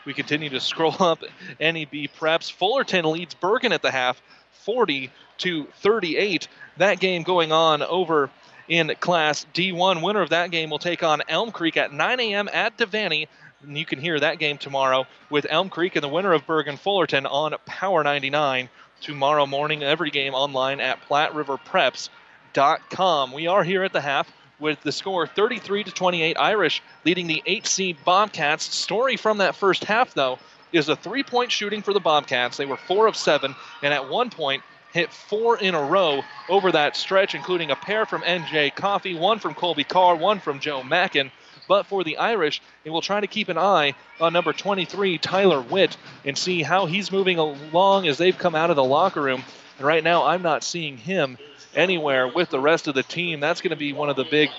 We 0.04 0.14
continue 0.14 0.50
to 0.50 0.60
scroll 0.60 0.96
up 1.00 1.22
NEB 1.58 2.12
preps. 2.20 2.52
Fullerton 2.52 3.06
leads 3.06 3.34
Bergan 3.36 3.72
at 3.72 3.82
the 3.82 3.92
half 3.92 4.22
40 4.66 5.10
to 5.38 5.66
38. 5.78 6.50
That 6.78 7.00
game 7.00 7.24
going 7.24 7.54
on 7.54 7.82
over 7.82 8.30
in 8.68 8.94
Class 9.00 9.46
D1. 9.54 10.04
Winner 10.04 10.22
of 10.22 10.32
that 10.32 10.52
game 10.52 10.70
will 10.70 10.80
take 10.80 11.02
on 11.02 11.22
Elm 11.30 11.52
Creek 11.52 11.78
at 11.78 11.94
9 11.94 12.20
a.m. 12.20 12.50
at 12.52 12.78
Devaney. 12.78 13.28
And 13.64 13.78
you 13.78 13.86
can 13.86 14.02
hear 14.02 14.20
that 14.20 14.38
game 14.38 14.58
tomorrow 14.58 15.06
with 15.30 15.48
Elm 15.50 15.70
Creek 15.70 15.96
and 15.96 16.04
the 16.04 16.10
winner 16.10 16.34
of 16.34 16.46
Bergan 16.46 16.78
Fullerton 16.78 17.26
on 17.26 17.56
Power 17.66 18.04
99 18.04 18.68
tomorrow 19.00 19.46
morning. 19.46 19.82
Every 19.82 20.10
game 20.10 20.34
online 20.34 20.82
at 20.82 21.02
Platte 21.04 21.34
River 21.36 21.58
Preps 21.58 22.10
com. 22.54 23.32
We 23.32 23.48
are 23.48 23.64
here 23.64 23.84
at 23.84 23.94
the 23.94 24.02
half 24.02 24.32
with 24.60 24.82
the 24.84 24.92
score 24.92 25.28
33 25.28 25.84
to 25.86 25.92
28. 25.92 26.38
Irish 26.40 26.82
leading 27.06 27.28
the 27.28 27.42
eight 27.46 27.66
seed 27.66 27.98
Bobcats. 28.06 28.64
Story 28.74 29.18
from 29.18 29.40
that 29.40 29.56
first 29.56 29.84
half, 29.84 30.14
though, 30.14 30.40
is 30.72 30.90
a 30.90 30.96
three 30.96 31.24
point 31.24 31.52
shooting 31.52 31.82
for 31.82 31.94
the 31.94 32.00
Bobcats. 32.00 32.58
They 32.58 32.66
were 32.66 32.78
four 32.78 33.08
of 33.08 33.16
seven, 33.16 33.56
and 33.82 33.94
at 33.94 34.10
one 34.10 34.30
point 34.30 34.64
hit 34.94 35.12
four 35.12 35.58
in 35.58 35.74
a 35.74 35.82
row 35.82 36.22
over 36.50 36.72
that 36.72 36.96
stretch, 36.96 37.34
including 37.34 37.72
a 37.72 37.76
pair 37.76 38.06
from 38.06 38.22
MJ 38.22 38.74
Coffee, 38.74 39.16
one 39.16 39.40
from 39.40 39.54
Colby 39.54 39.84
Carr, 39.84 40.16
one 40.16 40.40
from 40.40 40.60
Joe 40.60 40.84
Mackin. 40.84 41.32
But 41.68 41.86
for 41.86 42.04
the 42.04 42.18
Irish, 42.18 42.62
they 42.84 42.90
will 42.90 43.02
try 43.02 43.22
to 43.22 43.28
keep 43.28 43.48
an 43.48 43.58
eye 43.58 43.94
on 44.20 44.34
number 44.34 44.52
23, 44.52 45.18
Tyler 45.20 45.62
Witt, 45.62 45.96
and 46.26 46.38
see 46.38 46.64
how 46.64 46.86
he's 46.86 47.12
moving 47.12 47.38
along 47.38 48.08
as 48.08 48.18
they've 48.18 48.38
come 48.38 48.56
out 48.56 48.70
of 48.70 48.76
the 48.76 48.84
locker 48.84 49.22
room. 49.22 49.44
And 49.78 49.88
right 49.88 50.04
now, 50.04 50.26
I'm 50.26 50.42
not 50.42 50.64
seeing 50.64 50.98
him 50.98 51.38
anywhere 51.76 52.28
with 52.28 52.50
the 52.50 52.60
rest 52.60 52.88
of 52.88 52.96
the 52.96 53.04
team. 53.04 53.40
That's 53.40 53.62
going 53.62 53.72
to 53.72 53.76
be 53.76 53.94
one 53.94 54.10
of 54.10 54.16
the 54.16 54.26
big 54.26 54.50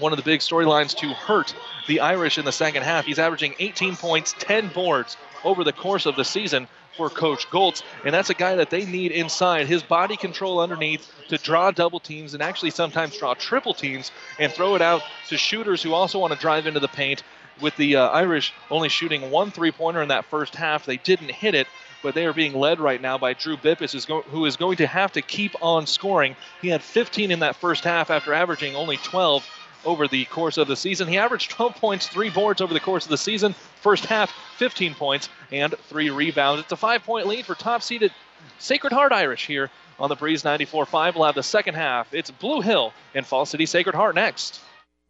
one 0.00 0.12
of 0.12 0.16
the 0.16 0.24
big 0.24 0.40
storylines 0.40 0.96
to 0.96 1.08
hurt 1.10 1.54
the 1.86 2.00
Irish 2.00 2.38
in 2.38 2.44
the 2.44 2.52
second 2.52 2.82
half. 2.82 3.04
He's 3.04 3.20
averaging 3.20 3.54
18 3.60 3.96
points, 3.96 4.34
10 4.38 4.68
boards 4.68 5.16
over 5.44 5.62
the 5.62 5.72
course 5.72 6.06
of 6.06 6.16
the 6.16 6.24
season 6.24 6.66
for 6.96 7.10
Coach 7.10 7.50
Goltz, 7.50 7.82
and 8.04 8.14
that's 8.14 8.30
a 8.30 8.34
guy 8.34 8.56
that 8.56 8.70
they 8.70 8.84
need 8.84 9.12
inside. 9.12 9.66
His 9.66 9.82
body 9.82 10.16
control 10.16 10.60
underneath 10.60 11.10
to 11.28 11.38
draw 11.38 11.70
double 11.70 12.00
teams 12.00 12.34
and 12.34 12.42
actually 12.42 12.70
sometimes 12.70 13.16
draw 13.18 13.34
triple 13.34 13.74
teams 13.74 14.12
and 14.38 14.52
throw 14.52 14.74
it 14.74 14.82
out 14.82 15.02
to 15.28 15.36
shooters 15.36 15.82
who 15.82 15.92
also 15.92 16.18
want 16.18 16.32
to 16.32 16.38
drive 16.38 16.66
into 16.66 16.80
the 16.80 16.88
paint. 16.88 17.22
With 17.60 17.76
the 17.76 17.94
uh, 17.96 18.08
Irish 18.08 18.52
only 18.68 18.88
shooting 18.88 19.30
one 19.30 19.52
three 19.52 19.70
pointer 19.70 20.02
in 20.02 20.08
that 20.08 20.24
first 20.24 20.56
half, 20.56 20.86
they 20.86 20.96
didn't 20.96 21.30
hit 21.30 21.54
it, 21.54 21.68
but 22.04 22.14
they 22.14 22.26
are 22.26 22.34
being 22.34 22.54
led 22.54 22.78
right 22.78 23.00
now 23.00 23.16
by 23.16 23.32
Drew 23.32 23.56
Bippus, 23.56 24.04
who 24.26 24.44
is 24.44 24.56
going 24.56 24.76
to 24.76 24.86
have 24.86 25.10
to 25.12 25.22
keep 25.22 25.56
on 25.62 25.86
scoring. 25.86 26.36
He 26.60 26.68
had 26.68 26.82
15 26.82 27.30
in 27.30 27.40
that 27.40 27.56
first 27.56 27.82
half 27.82 28.10
after 28.10 28.34
averaging 28.34 28.76
only 28.76 28.98
12 28.98 29.48
over 29.86 30.06
the 30.06 30.26
course 30.26 30.58
of 30.58 30.68
the 30.68 30.76
season. 30.76 31.08
He 31.08 31.16
averaged 31.16 31.50
12 31.50 31.76
points, 31.76 32.06
three 32.06 32.28
boards 32.28 32.60
over 32.60 32.74
the 32.74 32.80
course 32.80 33.04
of 33.04 33.10
the 33.10 33.18
season. 33.18 33.54
First 33.80 34.04
half, 34.04 34.30
15 34.58 34.94
points 34.94 35.30
and 35.50 35.74
three 35.88 36.10
rebounds. 36.10 36.62
It's 36.62 36.72
a 36.72 36.76
five 36.76 37.02
point 37.04 37.26
lead 37.26 37.46
for 37.46 37.54
top 37.54 37.82
seeded 37.82 38.12
Sacred 38.58 38.92
Heart 38.92 39.12
Irish 39.12 39.46
here 39.46 39.70
on 39.98 40.10
the 40.10 40.16
Breeze 40.16 40.42
94.5. 40.42 41.14
We'll 41.14 41.24
have 41.24 41.34
the 41.34 41.42
second 41.42 41.74
half. 41.74 42.12
It's 42.12 42.30
Blue 42.30 42.60
Hill 42.60 42.92
and 43.14 43.26
Falls 43.26 43.48
City 43.48 43.64
Sacred 43.64 43.94
Heart 43.94 44.14
next. 44.14 44.60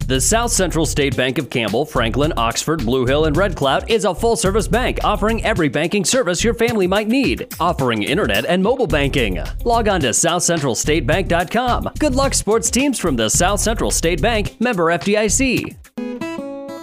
The 0.07 0.21
South 0.21 0.51
Central 0.51 0.85
State 0.85 1.17
Bank 1.17 1.39
of 1.39 1.49
Campbell, 1.49 1.83
Franklin, 1.83 2.31
Oxford, 2.37 2.85
Blue 2.85 3.07
Hill, 3.07 3.25
and 3.25 3.35
Red 3.35 3.55
Cloud 3.55 3.89
is 3.89 4.05
a 4.05 4.13
full 4.13 4.35
service 4.35 4.67
bank 4.67 4.99
offering 5.03 5.43
every 5.43 5.67
banking 5.67 6.05
service 6.05 6.43
your 6.43 6.53
family 6.53 6.85
might 6.85 7.07
need, 7.07 7.51
offering 7.59 8.03
internet 8.03 8.45
and 8.45 8.61
mobile 8.61 8.85
banking. 8.85 9.43
Log 9.63 9.87
on 9.87 10.01
to 10.01 10.09
southcentralstatebank.com. 10.09 11.89
Good 11.97 12.13
luck, 12.13 12.35
sports 12.35 12.69
teams 12.69 12.99
from 12.99 13.15
the 13.15 13.29
South 13.29 13.59
Central 13.59 13.89
State 13.89 14.21
Bank, 14.21 14.61
member 14.61 14.91
FDIC. 14.91 15.75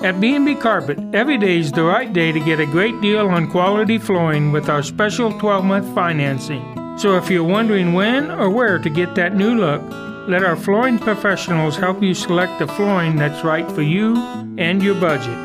At 0.02 0.20
B&B 0.20 0.56
Carpet, 0.56 0.98
every 1.14 1.38
day 1.38 1.58
is 1.58 1.70
the 1.70 1.84
right 1.84 2.12
day 2.12 2.32
to 2.32 2.40
get 2.40 2.58
a 2.58 2.66
great 2.66 3.00
deal 3.00 3.28
on 3.28 3.48
quality 3.48 3.98
flooring 3.98 4.50
with 4.50 4.68
our 4.68 4.82
special 4.82 5.30
12-month 5.34 5.94
financing. 5.94 6.98
So 6.98 7.16
if 7.16 7.30
you're 7.30 7.44
wondering 7.44 7.92
when 7.92 8.32
or 8.32 8.50
where 8.50 8.80
to 8.80 8.90
get 8.90 9.14
that 9.14 9.36
new 9.36 9.54
look, 9.54 9.80
let 10.28 10.44
our 10.44 10.56
flooring 10.56 10.98
professionals 10.98 11.76
help 11.76 12.02
you 12.02 12.14
select 12.14 12.58
the 12.58 12.66
flooring 12.66 13.16
that's 13.16 13.44
right 13.44 13.68
for 13.72 13.82
you 13.82 14.16
and 14.56 14.82
your 14.82 14.94
budget. 14.94 15.36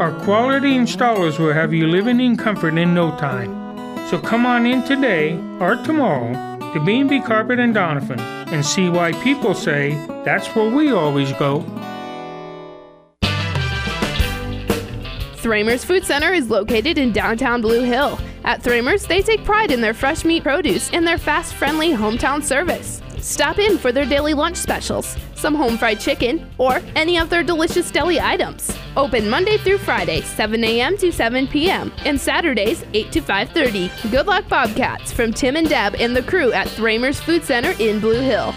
Our 0.00 0.12
quality 0.24 0.72
installers 0.74 1.38
will 1.38 1.52
have 1.52 1.74
you 1.74 1.86
living 1.86 2.20
in 2.20 2.36
comfort 2.36 2.78
in 2.78 2.94
no 2.94 3.10
time. 3.18 3.64
So 4.08 4.18
come 4.18 4.46
on 4.46 4.64
in 4.64 4.82
today 4.84 5.34
or 5.60 5.76
tomorrow 5.76 6.32
to 6.72 6.84
B&B 6.84 7.20
Carpet 7.20 7.58
and 7.58 7.74
Doniphan 7.74 8.18
and 8.50 8.64
see 8.64 8.88
why 8.88 9.12
people 9.22 9.54
say 9.54 9.92
that's 10.24 10.48
where 10.54 10.70
we 10.70 10.90
always 10.90 11.32
go. 11.34 11.60
Thramers 15.36 15.84
Food 15.84 16.06
Center 16.06 16.32
is 16.32 16.48
located 16.48 16.96
in 16.96 17.12
downtown 17.12 17.60
Blue 17.60 17.82
Hill. 17.82 18.18
At 18.44 18.62
Thramers, 18.62 19.06
they 19.06 19.20
take 19.20 19.44
pride 19.44 19.70
in 19.70 19.82
their 19.82 19.92
fresh 19.92 20.24
meat 20.24 20.42
produce 20.42 20.90
and 20.92 21.06
their 21.06 21.18
fast, 21.18 21.54
friendly 21.54 21.90
hometown 21.90 22.42
service. 22.42 23.02
Stop 23.24 23.58
in 23.58 23.78
for 23.78 23.90
their 23.90 24.04
daily 24.04 24.34
lunch 24.34 24.58
specials, 24.58 25.16
some 25.34 25.54
home 25.54 25.78
fried 25.78 25.98
chicken, 25.98 26.46
or 26.58 26.82
any 26.94 27.18
of 27.18 27.30
their 27.30 27.42
delicious 27.42 27.90
deli 27.90 28.20
items. 28.20 28.76
Open 28.98 29.30
Monday 29.30 29.56
through 29.56 29.78
Friday, 29.78 30.20
7 30.20 30.62
a.m. 30.62 30.98
to 30.98 31.10
7 31.10 31.46
p.m., 31.46 31.90
and 32.04 32.20
Saturdays, 32.20 32.84
8 32.92 33.10
to 33.12 33.22
5.30. 33.22 34.10
Good 34.10 34.26
luck, 34.26 34.46
Bobcats, 34.50 35.10
from 35.10 35.32
Tim 35.32 35.56
and 35.56 35.66
Deb 35.66 35.94
and 35.94 36.14
the 36.14 36.22
crew 36.22 36.52
at 36.52 36.68
Thramers 36.68 37.18
Food 37.18 37.42
Center 37.44 37.72
in 37.82 37.98
Blue 37.98 38.20
Hill. 38.20 38.54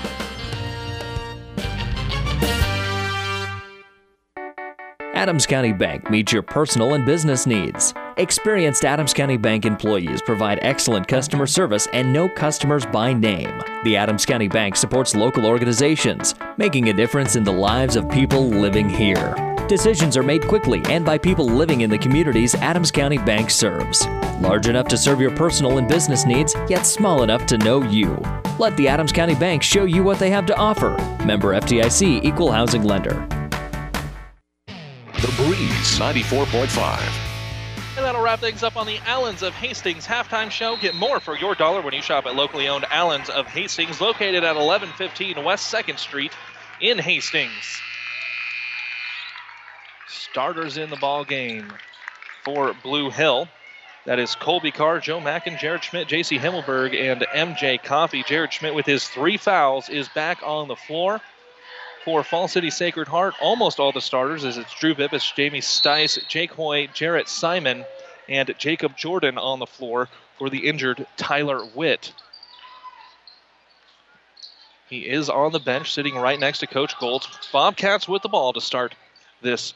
Adams 5.18 5.48
County 5.48 5.74
Bank 5.74 6.12
meets 6.12 6.32
your 6.32 6.44
personal 6.44 6.94
and 6.94 7.04
business 7.04 7.48
needs. 7.48 7.92
Experienced 8.18 8.86
Adams 8.86 9.16
County 9.16 9.36
Bank 9.36 9.66
employees 9.66 10.22
provide 10.22 10.60
excellent 10.62 11.08
customer 11.08 11.48
service 11.48 11.88
and 11.92 12.14
know 12.14 12.30
customers 12.30 12.86
by 12.86 13.14
name. 13.14 13.60
The 13.84 13.98
Adams 13.98 14.28
County 14.28 14.48
Bank 14.48 14.76
supports 14.76 15.16
local 15.16 15.48
organizations, 15.48 16.36
making 16.58 16.90
a 16.90 16.94
difference 16.94 17.36
in 17.36 17.44
the 17.44 17.52
lives 17.52 17.96
of 17.96 18.08
people 18.12 18.48
living 18.48 18.88
here. 18.88 19.34
Decisions 19.68 20.16
are 20.16 20.22
made 20.22 20.48
quickly 20.48 20.84
and 20.86 21.04
by 21.04 21.18
people 21.18 21.48
living 21.48 21.82
in 21.82 21.90
the 21.90 21.98
communities 21.98 22.54
Adams 22.54 22.92
County 22.92 23.18
Bank 23.18 23.50
serves. 23.50 24.06
Large 24.40 24.68
enough 24.68 24.88
to 24.90 24.98
serve 24.98 25.20
your 25.20 25.36
personal 25.36 25.80
and 25.80 25.88
business 25.88 26.28
needs, 26.28 26.54
yet 26.70 26.86
small 26.86 27.24
enough 27.24 27.48
to 27.48 27.58
know 27.58 27.82
you. 27.82 28.22
Let 28.60 28.78
the 28.78 28.88
Adams 28.88 29.14
County 29.14 29.34
Bank 29.34 29.64
show 29.64 29.86
you 29.86 30.04
what 30.04 30.20
they 30.20 30.30
have 30.30 30.46
to 30.46 30.56
offer. 30.58 30.92
Member 31.26 31.56
FDIC 31.56 32.24
Equal 32.24 32.52
Housing 32.52 32.84
Lender. 32.84 33.28
Breeze 35.48 35.98
94.5. 35.98 37.00
And 37.96 38.06
that'll 38.06 38.22
wrap 38.22 38.42
things 38.42 38.64
up 38.64 38.76
on 38.76 38.86
the 38.86 38.98
Allens 39.06 39.42
of 39.44 39.54
Hastings 39.54 40.06
halftime 40.06 40.52
show. 40.52 40.76
Get 40.76 40.94
more 40.94 41.22
for 41.22 41.38
your 41.38 41.56
dollar 41.56 41.80
when 41.80 41.94
you 41.94 42.02
shop 42.02 42.26
at 42.26 42.36
locally 42.36 42.68
owned 42.68 42.84
Allens 42.92 43.30
of 43.30 43.48
Hastings, 43.48 44.02
located 44.02 44.44
at 44.44 44.58
1115 44.58 45.42
West 45.46 45.74
2nd 45.74 46.00
Street 46.00 46.34
in 46.82 46.98
Hastings. 46.98 47.80
Starters 50.10 50.76
in 50.76 50.90
the 50.90 50.98
ball 50.98 51.24
game 51.24 51.72
for 52.44 52.76
Blue 52.84 53.10
Hill. 53.10 53.48
That 54.06 54.20
is 54.20 54.36
Colby 54.36 54.72
Carr, 54.72 55.00
Joe 55.00 55.22
Mackin, 55.22 55.58
Jared 55.58 55.82
Schmidt, 55.82 56.10
J.C. 56.10 56.38
Himmelberg, 56.38 56.94
and 56.94 57.26
M.J. 57.34 57.78
Coffee. 57.78 58.24
Jared 58.24 58.52
Schmidt, 58.52 58.76
with 58.76 58.86
his 58.86 59.08
three 59.08 59.38
fouls, 59.38 59.88
is 59.88 60.10
back 60.10 60.40
on 60.44 60.68
the 60.68 60.76
floor 60.76 61.22
for 62.08 62.24
Falls 62.24 62.54
City 62.54 62.70
Sacred 62.70 63.10
Heart. 63.10 63.34
Almost 63.42 63.82
all 63.82 63.92
the 63.92 64.00
starters, 64.00 64.46
as 64.46 64.58
it's 64.58 64.74
Drew 64.80 64.96
Bippus, 64.96 65.36
Jamie 65.36 65.60
Stice, 65.60 66.26
Jake 66.30 66.54
Hoy, 66.54 66.88
Jarrett 66.94 67.28
Simon, 67.28 67.84
and 68.30 68.56
Jacob 68.58 68.96
Jordan 68.96 69.38
on 69.38 69.60
the 69.60 69.66
floor 69.66 70.08
for 70.40 70.50
the 70.50 70.70
injured 70.70 71.06
Tyler 71.18 71.66
Witt. 71.76 72.14
He 74.90 75.00
is 75.00 75.30
on 75.30 75.52
the 75.52 75.60
bench, 75.60 75.92
sitting 75.92 76.16
right 76.16 76.40
next 76.40 76.60
to 76.60 76.68
Coach 76.68 76.98
Goltz. 76.98 77.28
Bobcats 77.52 78.08
with 78.08 78.22
the 78.22 78.30
ball 78.30 78.54
to 78.54 78.62
start 78.62 78.96
this 79.42 79.74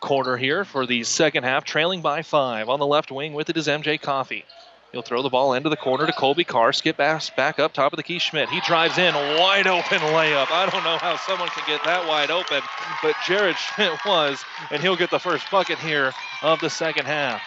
quarter 0.00 0.38
here 0.38 0.64
for 0.64 0.86
the 0.86 1.04
second 1.04 1.44
half, 1.44 1.64
trailing 1.64 2.00
by 2.00 2.22
five. 2.22 2.70
On 2.70 2.78
the 2.78 2.86
left 2.86 3.12
wing 3.12 3.34
with 3.34 3.50
it 3.50 3.58
is 3.58 3.66
MJ 3.66 4.00
Coffee. 4.00 4.46
He'll 4.92 5.02
throw 5.02 5.22
the 5.22 5.28
ball 5.28 5.54
into 5.54 5.68
the 5.68 5.76
corner 5.76 6.06
to 6.06 6.12
Colby 6.12 6.42
Carr. 6.42 6.72
Skip 6.72 6.96
pass 6.96 7.30
back 7.30 7.60
up 7.60 7.72
top 7.72 7.92
of 7.92 7.96
the 7.96 8.02
key. 8.02 8.18
Schmidt. 8.18 8.48
He 8.48 8.60
drives 8.60 8.98
in. 8.98 9.14
Wide 9.14 9.68
open 9.68 9.98
layup. 9.98 10.50
I 10.50 10.68
don't 10.68 10.82
know 10.82 10.98
how 10.98 11.16
someone 11.16 11.48
can 11.48 11.62
get 11.66 11.84
that 11.84 12.08
wide 12.08 12.30
open, 12.30 12.60
but 13.02 13.14
Jared 13.24 13.56
Schmidt 13.56 13.92
was, 14.06 14.44
and 14.70 14.82
he'll 14.82 14.96
get 14.96 15.10
the 15.10 15.20
first 15.20 15.48
bucket 15.50 15.78
here 15.78 16.12
of 16.42 16.60
the 16.60 16.70
second 16.70 17.06
half. 17.06 17.40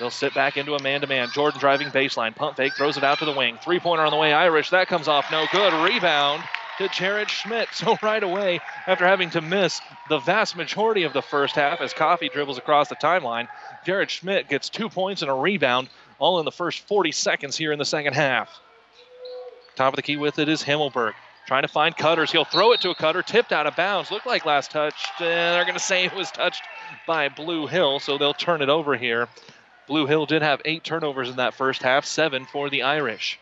They'll 0.00 0.10
sit 0.10 0.34
back 0.34 0.56
into 0.56 0.74
a 0.74 0.82
man 0.82 1.00
to 1.02 1.06
man. 1.06 1.28
Jordan 1.32 1.60
driving 1.60 1.88
baseline. 1.88 2.34
Pump 2.34 2.56
fake. 2.56 2.74
Throws 2.74 2.96
it 2.96 3.04
out 3.04 3.20
to 3.20 3.24
the 3.24 3.32
wing. 3.32 3.58
Three 3.62 3.78
pointer 3.78 4.04
on 4.04 4.10
the 4.10 4.18
way. 4.18 4.32
Irish. 4.32 4.70
That 4.70 4.88
comes 4.88 5.08
off. 5.08 5.30
No 5.30 5.46
good. 5.52 5.72
Rebound 5.72 6.42
to 6.78 6.88
Jared 6.88 7.30
Schmidt. 7.30 7.68
So 7.72 7.96
right 8.02 8.22
away, 8.22 8.60
after 8.86 9.06
having 9.06 9.30
to 9.30 9.40
miss 9.40 9.80
the 10.08 10.18
vast 10.18 10.56
majority 10.56 11.04
of 11.04 11.12
the 11.12 11.22
first 11.22 11.54
half 11.54 11.80
as 11.80 11.92
Coffee 11.92 12.28
dribbles 12.28 12.58
across 12.58 12.88
the 12.88 12.96
timeline, 12.96 13.48
Jared 13.84 14.10
Schmidt 14.10 14.48
gets 14.48 14.68
two 14.68 14.88
points 14.88 15.22
and 15.22 15.30
a 15.30 15.34
rebound 15.34 15.88
all 16.18 16.38
in 16.38 16.44
the 16.44 16.52
first 16.52 16.86
40 16.86 17.12
seconds 17.12 17.56
here 17.56 17.72
in 17.72 17.78
the 17.78 17.84
second 17.84 18.14
half. 18.14 18.60
Top 19.74 19.92
of 19.92 19.96
the 19.96 20.02
key 20.02 20.16
with 20.16 20.38
it 20.38 20.48
is 20.48 20.62
Himmelberg. 20.62 21.12
Trying 21.46 21.62
to 21.62 21.68
find 21.68 21.96
cutters. 21.96 22.32
He'll 22.32 22.44
throw 22.44 22.72
it 22.72 22.80
to 22.80 22.90
a 22.90 22.94
cutter, 22.94 23.22
tipped 23.22 23.52
out 23.52 23.68
of 23.68 23.76
bounds. 23.76 24.10
Looked 24.10 24.26
like 24.26 24.44
last 24.44 24.72
touched. 24.72 25.20
Uh, 25.20 25.24
they're 25.24 25.64
going 25.64 25.74
to 25.74 25.80
say 25.80 26.04
it 26.04 26.14
was 26.14 26.30
touched 26.30 26.62
by 27.06 27.28
Blue 27.28 27.68
Hill, 27.68 28.00
so 28.00 28.18
they'll 28.18 28.34
turn 28.34 28.62
it 28.62 28.68
over 28.68 28.96
here. 28.96 29.28
Blue 29.86 30.06
Hill 30.06 30.26
did 30.26 30.42
have 30.42 30.60
eight 30.64 30.82
turnovers 30.82 31.30
in 31.30 31.36
that 31.36 31.54
first 31.54 31.82
half, 31.82 32.04
seven 32.04 32.46
for 32.46 32.68
the 32.68 32.82
Irish. 32.82 33.38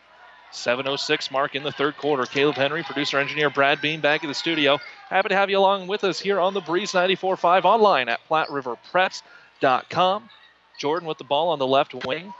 7.06 0.51 1.31
mark 1.31 1.55
in 1.55 1.63
the 1.63 1.71
third 1.71 1.97
quarter. 1.97 2.25
Caleb 2.25 2.57
Henry, 2.57 2.83
producer 2.83 3.17
engineer 3.17 3.49
Brad 3.49 3.81
Bean 3.81 4.01
back 4.01 4.21
in 4.23 4.29
the 4.29 4.35
studio. 4.35 4.77
Happy 5.09 5.29
to 5.29 5.35
have 5.35 5.49
you 5.49 5.57
along 5.57 5.87
with 5.87 6.03
us 6.03 6.19
here 6.19 6.39
on 6.39 6.53
the 6.53 6.61
Breeze 6.61 6.91
94.5 6.91 7.65
online 7.65 8.07
at 8.07 8.19
PlatteRiverPreps.com. 8.29 10.29
Jordan 10.77 11.07
with 11.07 11.17
the 11.17 11.23
ball 11.23 11.49
on 11.49 11.57
the 11.59 11.65
left 11.65 11.95
wing 12.05 12.31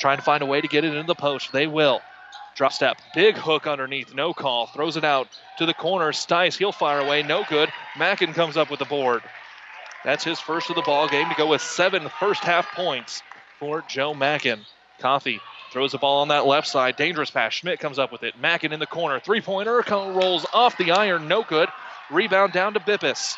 trying 0.00 0.16
to 0.16 0.22
find 0.22 0.42
a 0.42 0.46
way 0.46 0.60
to 0.60 0.66
get 0.66 0.84
it 0.84 0.94
into 0.94 1.06
the 1.06 1.14
post. 1.14 1.52
They 1.52 1.66
will. 1.66 2.00
Drop 2.56 2.72
step. 2.72 2.98
Big 3.14 3.36
hook 3.36 3.66
underneath. 3.66 4.14
No 4.14 4.34
call. 4.34 4.66
Throws 4.66 4.96
it 4.96 5.04
out 5.04 5.28
to 5.58 5.66
the 5.66 5.74
corner. 5.74 6.10
Stice. 6.10 6.56
He'll 6.56 6.72
fire 6.72 6.98
away. 6.98 7.22
No 7.22 7.44
good. 7.48 7.70
Mackin 7.96 8.32
comes 8.32 8.56
up 8.56 8.70
with 8.70 8.80
the 8.80 8.86
board. 8.86 9.22
That's 10.04 10.24
his 10.24 10.40
first 10.40 10.70
of 10.70 10.76
the 10.76 10.82
ball 10.82 11.08
game 11.08 11.28
to 11.28 11.34
go 11.36 11.46
with 11.46 11.60
seven 11.60 12.08
first 12.18 12.42
half 12.42 12.66
points 12.74 13.22
for 13.58 13.84
Joe 13.86 14.14
Mackin. 14.14 14.60
Coffee 14.98 15.40
throws 15.72 15.92
the 15.92 15.98
ball 15.98 16.22
on 16.22 16.28
that 16.28 16.46
left 16.46 16.66
side. 16.66 16.96
Dangerous 16.96 17.30
pass. 17.30 17.52
Schmidt 17.52 17.78
comes 17.78 17.98
up 17.98 18.10
with 18.10 18.22
it. 18.22 18.38
Mackin 18.40 18.72
in 18.72 18.80
the 18.80 18.86
corner. 18.86 19.20
Three 19.20 19.40
pointer 19.40 19.84
rolls 19.90 20.46
off 20.52 20.76
the 20.78 20.90
iron. 20.90 21.28
No 21.28 21.44
good. 21.44 21.68
Rebound 22.10 22.52
down 22.52 22.74
to 22.74 22.80
Bippus. 22.80 23.36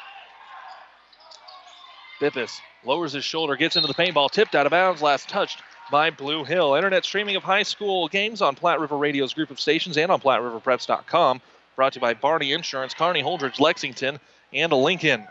Bippus 2.21 2.61
lowers 2.85 3.13
his 3.13 3.25
shoulder, 3.25 3.57
gets 3.57 3.77
into 3.77 3.89
the 3.89 3.95
paintball, 3.95 4.31
tipped 4.31 4.55
out 4.55 4.65
of 4.65 4.71
bounds, 4.71 5.03
last 5.03 5.29
touched 5.29 5.61
by 5.93 6.09
Blue 6.09 6.43
Hill. 6.43 6.75
Internet 6.75 7.05
streaming 7.05 7.37
of 7.37 7.43
high 7.43 7.63
school 7.63 8.09
games 8.09 8.41
on 8.41 8.55
Platte 8.55 8.81
River 8.81 8.97
Radio's 8.97 9.35
group 9.35 9.51
of 9.51 9.61
stations 9.61 9.99
and 9.99 10.11
on 10.11 10.21
PlatteRiverPreps.com. 10.21 11.43
Brought 11.77 11.93
to 11.93 11.99
you 11.99 12.01
by 12.01 12.15
Barney 12.15 12.53
Insurance, 12.53 12.95
Kearney, 12.95 13.23
Holdrege, 13.23 13.61
Lexington, 13.61 14.19
and 14.55 14.73
Lincoln. 14.73 15.29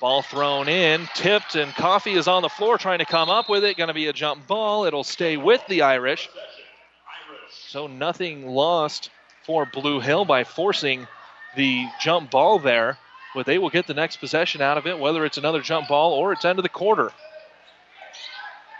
Ball 0.00 0.22
thrown 0.22 0.68
in, 0.68 1.06
tipped, 1.14 1.56
and 1.56 1.74
Coffee 1.74 2.14
is 2.14 2.26
on 2.26 2.40
the 2.40 2.48
floor 2.48 2.78
trying 2.78 3.00
to 3.00 3.04
come 3.04 3.28
up 3.28 3.50
with 3.50 3.64
it. 3.64 3.76
Going 3.76 3.88
to 3.88 3.94
be 3.94 4.08
a 4.08 4.14
jump 4.14 4.46
ball. 4.46 4.86
It'll 4.86 5.04
stay 5.04 5.36
with 5.36 5.64
the 5.68 5.82
Irish. 5.82 6.30
So 7.68 7.86
nothing 7.86 8.46
lost 8.46 9.10
for 9.44 9.66
Blue 9.66 10.00
Hill 10.00 10.24
by 10.24 10.42
forcing 10.42 11.06
the 11.54 11.86
jump 12.00 12.30
ball 12.30 12.58
there, 12.58 12.96
but 13.34 13.44
they 13.44 13.58
will 13.58 13.70
get 13.70 13.86
the 13.86 13.94
next 13.94 14.16
possession 14.16 14.62
out 14.62 14.78
of 14.78 14.86
it, 14.86 14.98
whether 14.98 15.24
it's 15.26 15.36
another 15.36 15.60
jump 15.60 15.88
ball 15.88 16.14
or 16.14 16.32
it's 16.32 16.46
end 16.46 16.58
of 16.58 16.62
the 16.62 16.70
quarter. 16.70 17.12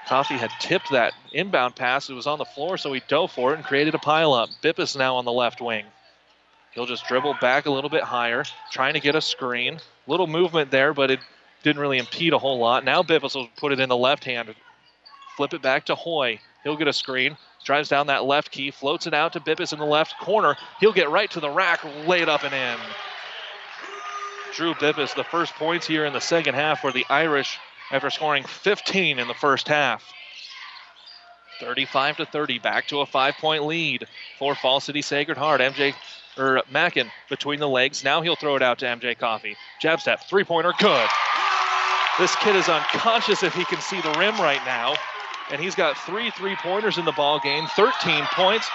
Coffee 0.06 0.36
had 0.36 0.50
tipped 0.60 0.90
that 0.90 1.14
inbound 1.32 1.76
pass. 1.76 2.10
It 2.10 2.14
was 2.14 2.26
on 2.26 2.38
the 2.38 2.44
floor, 2.44 2.76
so 2.76 2.92
he 2.92 3.02
dove 3.08 3.32
for 3.32 3.52
it 3.52 3.56
and 3.56 3.64
created 3.64 3.94
a 3.94 3.98
pileup. 3.98 4.48
Bippus 4.62 4.96
now 4.96 5.16
on 5.16 5.24
the 5.24 5.32
left 5.32 5.60
wing. 5.60 5.86
He'll 6.72 6.86
just 6.86 7.06
dribble 7.06 7.38
back 7.40 7.66
a 7.66 7.70
little 7.70 7.88
bit 7.88 8.02
higher, 8.02 8.44
trying 8.70 8.94
to 8.94 9.00
get 9.00 9.14
a 9.14 9.20
screen. 9.20 9.78
Little 10.06 10.26
movement 10.26 10.70
there, 10.70 10.92
but 10.92 11.10
it 11.10 11.20
didn't 11.62 11.80
really 11.80 11.98
impede 11.98 12.32
a 12.32 12.38
whole 12.38 12.58
lot. 12.58 12.84
Now 12.84 13.02
Bippus 13.02 13.34
will 13.34 13.48
put 13.56 13.72
it 13.72 13.80
in 13.80 13.88
the 13.88 13.96
left 13.96 14.24
hand. 14.24 14.54
Flip 15.36 15.54
it 15.54 15.62
back 15.62 15.86
to 15.86 15.94
Hoy. 15.94 16.40
He'll 16.64 16.76
get 16.76 16.88
a 16.88 16.92
screen. 16.92 17.36
Drives 17.64 17.88
down 17.88 18.08
that 18.08 18.24
left 18.24 18.50
key, 18.50 18.70
floats 18.70 19.06
it 19.06 19.14
out 19.14 19.32
to 19.32 19.40
Bippus 19.40 19.72
in 19.72 19.78
the 19.78 19.86
left 19.86 20.18
corner. 20.20 20.56
He'll 20.80 20.92
get 20.92 21.08
right 21.08 21.30
to 21.30 21.40
the 21.40 21.48
rack, 21.48 21.82
lay 22.06 22.20
it 22.20 22.28
up 22.28 22.44
and 22.44 22.52
in. 22.52 22.78
Drew 24.54 24.74
Bippus, 24.74 25.14
the 25.14 25.24
first 25.24 25.54
points 25.54 25.86
here 25.86 26.04
in 26.04 26.12
the 26.12 26.20
second 26.20 26.54
half 26.54 26.80
for 26.80 26.92
the 26.92 27.06
Irish 27.08 27.58
after 27.90 28.10
scoring 28.10 28.44
15 28.44 29.18
in 29.18 29.28
the 29.28 29.34
first 29.34 29.68
half. 29.68 30.04
35 31.60 32.18
to 32.18 32.26
30, 32.26 32.58
back 32.58 32.88
to 32.88 33.00
a 33.00 33.06
five-point 33.06 33.64
lead 33.64 34.06
for 34.38 34.54
Falls 34.54 34.84
City 34.84 35.02
Sacred 35.02 35.38
Heart. 35.38 35.60
MJ 35.60 35.94
or 36.36 36.62
Mackin 36.70 37.10
between 37.28 37.60
the 37.60 37.68
legs. 37.68 38.02
Now 38.02 38.22
he'll 38.22 38.36
throw 38.36 38.56
it 38.56 38.62
out 38.62 38.78
to 38.80 38.86
MJ 38.86 39.16
Coffee. 39.16 39.56
Jab 39.80 40.00
step, 40.00 40.24
three-pointer, 40.28 40.72
good. 40.78 41.08
This 42.18 42.34
kid 42.36 42.56
is 42.56 42.68
unconscious 42.68 43.42
if 43.42 43.54
he 43.54 43.64
can 43.64 43.80
see 43.80 44.00
the 44.00 44.12
rim 44.18 44.36
right 44.36 44.64
now, 44.64 44.94
and 45.50 45.60
he's 45.60 45.74
got 45.74 45.96
three 45.98 46.30
three-pointers 46.30 46.98
in 46.98 47.04
the 47.04 47.12
ball 47.12 47.40
game, 47.40 47.66
13 47.76 48.24
points. 48.32 48.68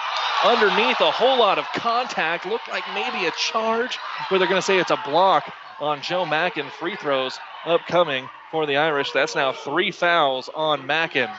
Underneath, 0.44 1.00
a 1.00 1.10
whole 1.10 1.38
lot 1.38 1.58
of 1.58 1.66
contact. 1.74 2.46
Looked 2.46 2.68
like 2.68 2.84
maybe 2.94 3.26
a 3.26 3.30
charge, 3.32 3.98
where 4.28 4.38
they're 4.38 4.48
going 4.48 4.60
to 4.60 4.66
say 4.66 4.78
it's 4.78 4.90
a 4.90 5.00
block 5.04 5.52
on 5.80 6.00
Joe 6.00 6.24
Mackin. 6.24 6.66
Free 6.78 6.96
throws 6.96 7.38
upcoming 7.66 8.28
for 8.50 8.66
the 8.66 8.76
Irish. 8.76 9.12
That's 9.12 9.34
now 9.34 9.52
three 9.52 9.90
fouls 9.90 10.48
on 10.54 10.86
Mackin. 10.86 11.30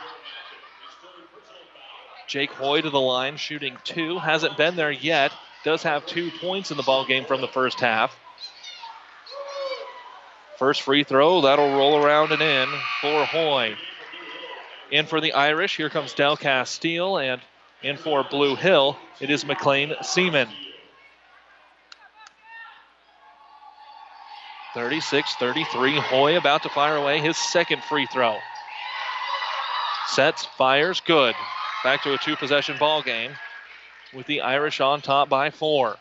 Jake 2.27 2.51
Hoy 2.51 2.81
to 2.81 2.89
the 2.89 2.99
line, 2.99 3.37
shooting 3.37 3.77
two. 3.83 4.17
Hasn't 4.17 4.57
been 4.57 4.75
there 4.75 4.91
yet. 4.91 5.33
Does 5.63 5.83
have 5.83 6.05
two 6.05 6.31
points 6.39 6.71
in 6.71 6.77
the 6.77 6.83
ball 6.83 7.05
game 7.05 7.25
from 7.25 7.41
the 7.41 7.47
first 7.47 7.79
half. 7.79 8.17
First 10.57 10.83
free 10.83 11.03
throw, 11.03 11.41
that'll 11.41 11.75
roll 11.75 11.97
around 11.97 12.31
and 12.31 12.41
in 12.41 12.69
for 13.01 13.25
Hoy. 13.25 13.75
In 14.91 15.05
for 15.07 15.19
the 15.19 15.33
Irish, 15.33 15.75
here 15.75 15.89
comes 15.89 16.13
Del 16.13 16.37
Castile, 16.37 17.17
and 17.17 17.41
in 17.81 17.97
for 17.97 18.23
Blue 18.23 18.55
Hill, 18.55 18.97
it 19.19 19.29
is 19.29 19.45
McLean 19.45 19.93
Seaman. 20.01 20.49
36 24.73 25.35
33. 25.35 25.99
Hoy 25.99 26.37
about 26.37 26.63
to 26.63 26.69
fire 26.69 26.95
away 26.95 27.19
his 27.19 27.37
second 27.37 27.83
free 27.83 28.05
throw. 28.05 28.37
Sets, 30.07 30.45
fires, 30.57 31.01
good. 31.01 31.35
Back 31.83 32.03
to 32.03 32.13
a 32.13 32.17
two 32.17 32.35
possession 32.35 32.77
ball 32.77 33.01
game 33.01 33.31
with 34.13 34.27
the 34.27 34.41
Irish 34.41 34.81
on 34.81 35.01
top 35.01 35.29
by 35.29 35.49
four. 35.49 35.97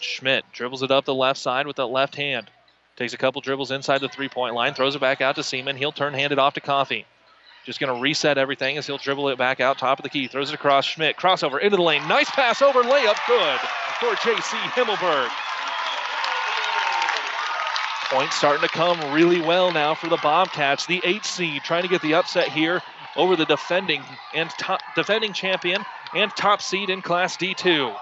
Schmidt 0.00 0.44
dribbles 0.52 0.82
it 0.82 0.90
up 0.90 1.04
the 1.04 1.14
left 1.14 1.38
side 1.38 1.66
with 1.66 1.76
the 1.76 1.86
left 1.86 2.16
hand. 2.16 2.50
Takes 2.96 3.12
a 3.12 3.18
couple 3.18 3.40
dribbles 3.40 3.70
inside 3.70 3.98
the 3.98 4.08
three 4.08 4.28
point 4.28 4.54
line, 4.54 4.74
throws 4.74 4.94
it 4.94 5.00
back 5.00 5.20
out 5.20 5.36
to 5.36 5.42
Seaman. 5.42 5.76
He'll 5.76 5.92
turn 5.92 6.14
hand 6.14 6.32
it 6.32 6.38
off 6.38 6.54
to 6.54 6.60
Coffee. 6.60 7.06
Just 7.64 7.80
going 7.80 7.94
to 7.94 8.00
reset 8.00 8.36
everything 8.36 8.76
as 8.76 8.86
he'll 8.86 8.98
dribble 8.98 9.30
it 9.30 9.38
back 9.38 9.58
out 9.60 9.78
top 9.78 9.98
of 9.98 10.02
the 10.02 10.10
key. 10.10 10.28
Throws 10.28 10.50
it 10.50 10.54
across 10.54 10.84
Schmidt. 10.84 11.16
Crossover 11.16 11.60
into 11.60 11.76
the 11.76 11.82
lane. 11.82 12.06
Nice 12.06 12.30
pass 12.30 12.60
over 12.60 12.82
layup. 12.82 13.16
Good 13.26 13.58
for 14.00 14.14
J.C. 14.22 14.56
Himmelberg. 14.56 15.30
Points 18.10 18.36
starting 18.36 18.62
to 18.62 18.68
come 18.68 19.12
really 19.12 19.40
well 19.40 19.72
now 19.72 19.94
for 19.94 20.08
the 20.08 20.18
Bobcats. 20.18 20.86
The 20.86 21.00
eight 21.04 21.24
seed 21.24 21.62
trying 21.62 21.82
to 21.82 21.88
get 21.88 22.02
the 22.02 22.14
upset 22.14 22.48
here 22.48 22.82
over 23.16 23.34
the 23.34 23.46
defending 23.46 24.02
and 24.34 24.50
top, 24.50 24.80
defending 24.94 25.32
champion 25.32 25.84
and 26.14 26.30
top 26.36 26.60
seed 26.60 26.90
in 26.90 27.02
Class 27.02 27.36
D2. 27.36 27.96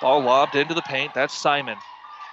Ball 0.00 0.22
lobbed 0.22 0.54
into 0.54 0.74
the 0.74 0.82
paint. 0.82 1.14
That's 1.14 1.34
Simon. 1.34 1.78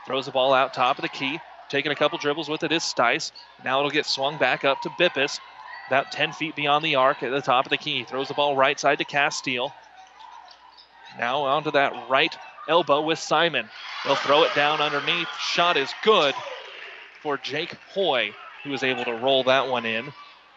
Throws 0.05 0.25
the 0.25 0.31
ball 0.31 0.53
out 0.53 0.73
top 0.73 0.97
of 0.97 1.01
the 1.01 1.09
key. 1.09 1.39
Taking 1.69 1.91
a 1.91 1.95
couple 1.95 2.17
dribbles 2.17 2.49
with 2.49 2.63
it 2.63 2.71
is 2.71 2.83
Stice. 2.83 3.31
Now 3.63 3.79
it'll 3.79 3.91
get 3.91 4.05
swung 4.05 4.37
back 4.37 4.63
up 4.63 4.81
to 4.81 4.89
Bippus. 4.89 5.39
About 5.87 6.11
10 6.11 6.33
feet 6.33 6.55
beyond 6.55 6.85
the 6.85 6.95
arc 6.95 7.23
at 7.23 7.31
the 7.31 7.41
top 7.41 7.65
of 7.65 7.69
the 7.69 7.77
key. 7.77 8.03
Throws 8.03 8.27
the 8.27 8.33
ball 8.33 8.55
right 8.55 8.79
side 8.79 8.99
to 8.99 9.05
Castile. 9.05 9.73
Now 11.17 11.41
onto 11.41 11.71
that 11.71 12.09
right 12.09 12.35
elbow 12.67 13.01
with 13.01 13.19
Simon. 13.19 13.69
They'll 14.03 14.15
throw 14.15 14.43
it 14.43 14.53
down 14.55 14.81
underneath. 14.81 15.27
Shot 15.39 15.77
is 15.77 15.93
good 16.03 16.33
for 17.21 17.37
Jake 17.37 17.75
Hoy, 17.93 18.33
who 18.63 18.71
was 18.71 18.83
able 18.83 19.05
to 19.05 19.13
roll 19.13 19.43
that 19.45 19.67
one 19.67 19.85
in. 19.85 20.11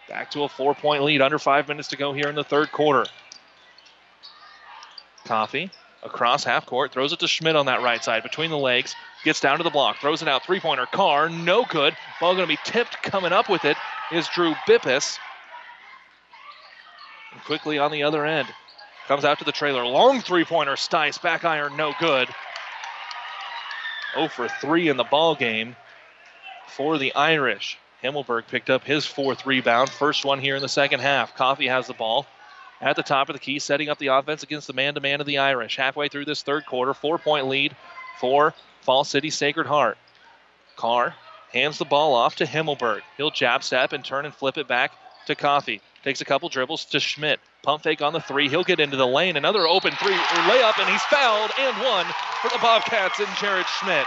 Back 0.08 0.30
to 0.32 0.42
a 0.42 0.48
four 0.48 0.74
point 0.74 1.02
lead, 1.02 1.22
under 1.22 1.38
five 1.38 1.68
minutes 1.68 1.88
to 1.88 1.96
go 1.96 2.12
here 2.12 2.28
in 2.28 2.34
the 2.34 2.44
third 2.44 2.72
quarter. 2.72 3.06
Coffee 5.24 5.70
across 6.04 6.44
half 6.44 6.66
court, 6.66 6.92
throws 6.92 7.12
it 7.12 7.18
to 7.20 7.26
Schmidt 7.28 7.56
on 7.56 7.66
that 7.66 7.82
right 7.82 8.04
side 8.04 8.22
between 8.22 8.50
the 8.50 8.58
legs, 8.58 8.94
gets 9.24 9.40
down 9.40 9.56
to 9.58 9.64
the 9.64 9.70
block, 9.70 9.96
throws 10.00 10.22
it 10.22 10.28
out, 10.28 10.44
three 10.44 10.60
pointer. 10.60 10.86
Carr, 10.86 11.30
no 11.30 11.64
good. 11.64 11.96
Ball 12.20 12.34
going 12.34 12.46
to 12.46 12.54
be 12.54 12.60
tipped. 12.64 13.02
Coming 13.02 13.32
up 13.32 13.48
with 13.48 13.64
it 13.64 13.76
is 14.12 14.28
Drew 14.28 14.54
Bippus. 14.68 15.18
And 17.32 17.42
quickly 17.44 17.78
on 17.78 17.90
the 17.90 18.02
other 18.02 18.24
end, 18.24 18.48
comes 19.06 19.24
out 19.24 19.38
to 19.38 19.44
the 19.44 19.52
trailer. 19.52 19.84
Long 19.84 20.20
three 20.20 20.44
pointer. 20.44 20.76
Stice, 20.76 21.20
back 21.20 21.44
iron, 21.44 21.76
no 21.76 21.92
good. 21.98 22.28
0 24.14 24.28
for 24.28 24.48
3 24.48 24.88
in 24.88 24.96
the 24.96 25.04
ball 25.04 25.34
game 25.34 25.76
for 26.68 26.98
the 26.98 27.14
Irish. 27.14 27.78
Himmelberg 28.02 28.46
picked 28.46 28.70
up 28.70 28.84
his 28.84 29.06
fourth 29.06 29.46
rebound, 29.46 29.90
first 29.90 30.24
one 30.24 30.38
here 30.38 30.56
in 30.56 30.62
the 30.62 30.68
second 30.68 31.00
half. 31.00 31.34
Coffee 31.34 31.68
has 31.68 31.86
the 31.86 31.94
ball 31.94 32.26
at 32.80 32.96
the 32.96 33.02
top 33.02 33.28
of 33.28 33.32
the 33.34 33.40
key, 33.40 33.58
setting 33.58 33.88
up 33.88 33.98
the 33.98 34.08
offense 34.08 34.42
against 34.42 34.66
the 34.66 34.72
man 34.72 34.94
to 34.94 35.00
man 35.00 35.20
of 35.20 35.26
the 35.26 35.38
Irish. 35.38 35.76
Halfway 35.76 36.08
through 36.08 36.26
this 36.26 36.42
third 36.42 36.66
quarter, 36.66 36.92
four 36.92 37.18
point 37.18 37.48
lead 37.48 37.74
for 38.20 38.54
Falls 38.82 39.08
City 39.08 39.30
Sacred 39.30 39.66
Heart. 39.66 39.96
Carr 40.76 41.14
hands 41.52 41.78
the 41.78 41.84
ball 41.84 42.14
off 42.14 42.36
to 42.36 42.44
Himmelberg. 42.44 43.00
He'll 43.16 43.30
jab 43.30 43.64
step 43.64 43.92
and 43.92 44.04
turn 44.04 44.26
and 44.26 44.34
flip 44.34 44.58
it 44.58 44.68
back 44.68 44.92
to 45.26 45.34
Coffee. 45.34 45.80
Takes 46.02 46.20
a 46.20 46.24
couple 46.26 46.48
dribbles 46.48 46.84
to 46.86 47.00
Schmidt. 47.00 47.40
Pump 47.64 47.82
fake 47.82 48.02
on 48.02 48.12
the 48.12 48.20
three. 48.20 48.48
He'll 48.48 48.64
get 48.64 48.78
into 48.78 48.96
the 48.96 49.06
lane. 49.06 49.36
Another 49.36 49.66
open 49.66 49.92
three 49.92 50.14
layup, 50.14 50.78
and 50.78 50.88
he's 50.88 51.02
fouled 51.04 51.50
and 51.58 51.76
one 51.78 52.06
for 52.42 52.50
the 52.50 52.58
Bobcats 52.60 53.18
and 53.18 53.28
Jared 53.40 53.66
Schmidt. 53.66 54.06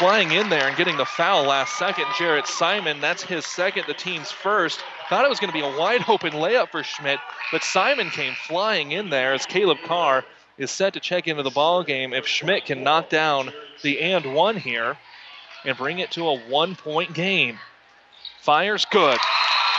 flying 0.00 0.32
in 0.32 0.48
there 0.48 0.66
and 0.66 0.78
getting 0.78 0.96
the 0.96 1.04
foul 1.04 1.44
last 1.44 1.76
second. 1.76 2.06
Jarrett 2.16 2.46
Simon, 2.46 3.02
that's 3.02 3.22
his 3.22 3.44
second, 3.44 3.84
the 3.86 3.92
team's 3.92 4.30
first. 4.30 4.82
Thought 5.10 5.26
it 5.26 5.28
was 5.28 5.38
going 5.38 5.52
to 5.52 5.58
be 5.58 5.60
a 5.60 5.78
wide 5.78 6.02
open 6.08 6.32
layup 6.32 6.70
for 6.70 6.82
Schmidt, 6.82 7.18
but 7.52 7.62
Simon 7.62 8.08
came 8.08 8.32
flying 8.32 8.92
in 8.92 9.10
there 9.10 9.34
as 9.34 9.44
Caleb 9.44 9.76
Carr 9.84 10.24
is 10.56 10.70
set 10.70 10.94
to 10.94 11.00
check 11.00 11.28
into 11.28 11.42
the 11.42 11.50
ball 11.50 11.82
game. 11.82 12.14
If 12.14 12.26
Schmidt 12.26 12.64
can 12.64 12.82
knock 12.82 13.10
down 13.10 13.52
the 13.82 14.00
and 14.00 14.34
one 14.34 14.56
here 14.56 14.96
and 15.66 15.76
bring 15.76 15.98
it 15.98 16.12
to 16.12 16.28
a 16.28 16.38
one 16.48 16.76
point 16.76 17.12
game. 17.12 17.58
Fires 18.42 18.86
good. 18.90 19.18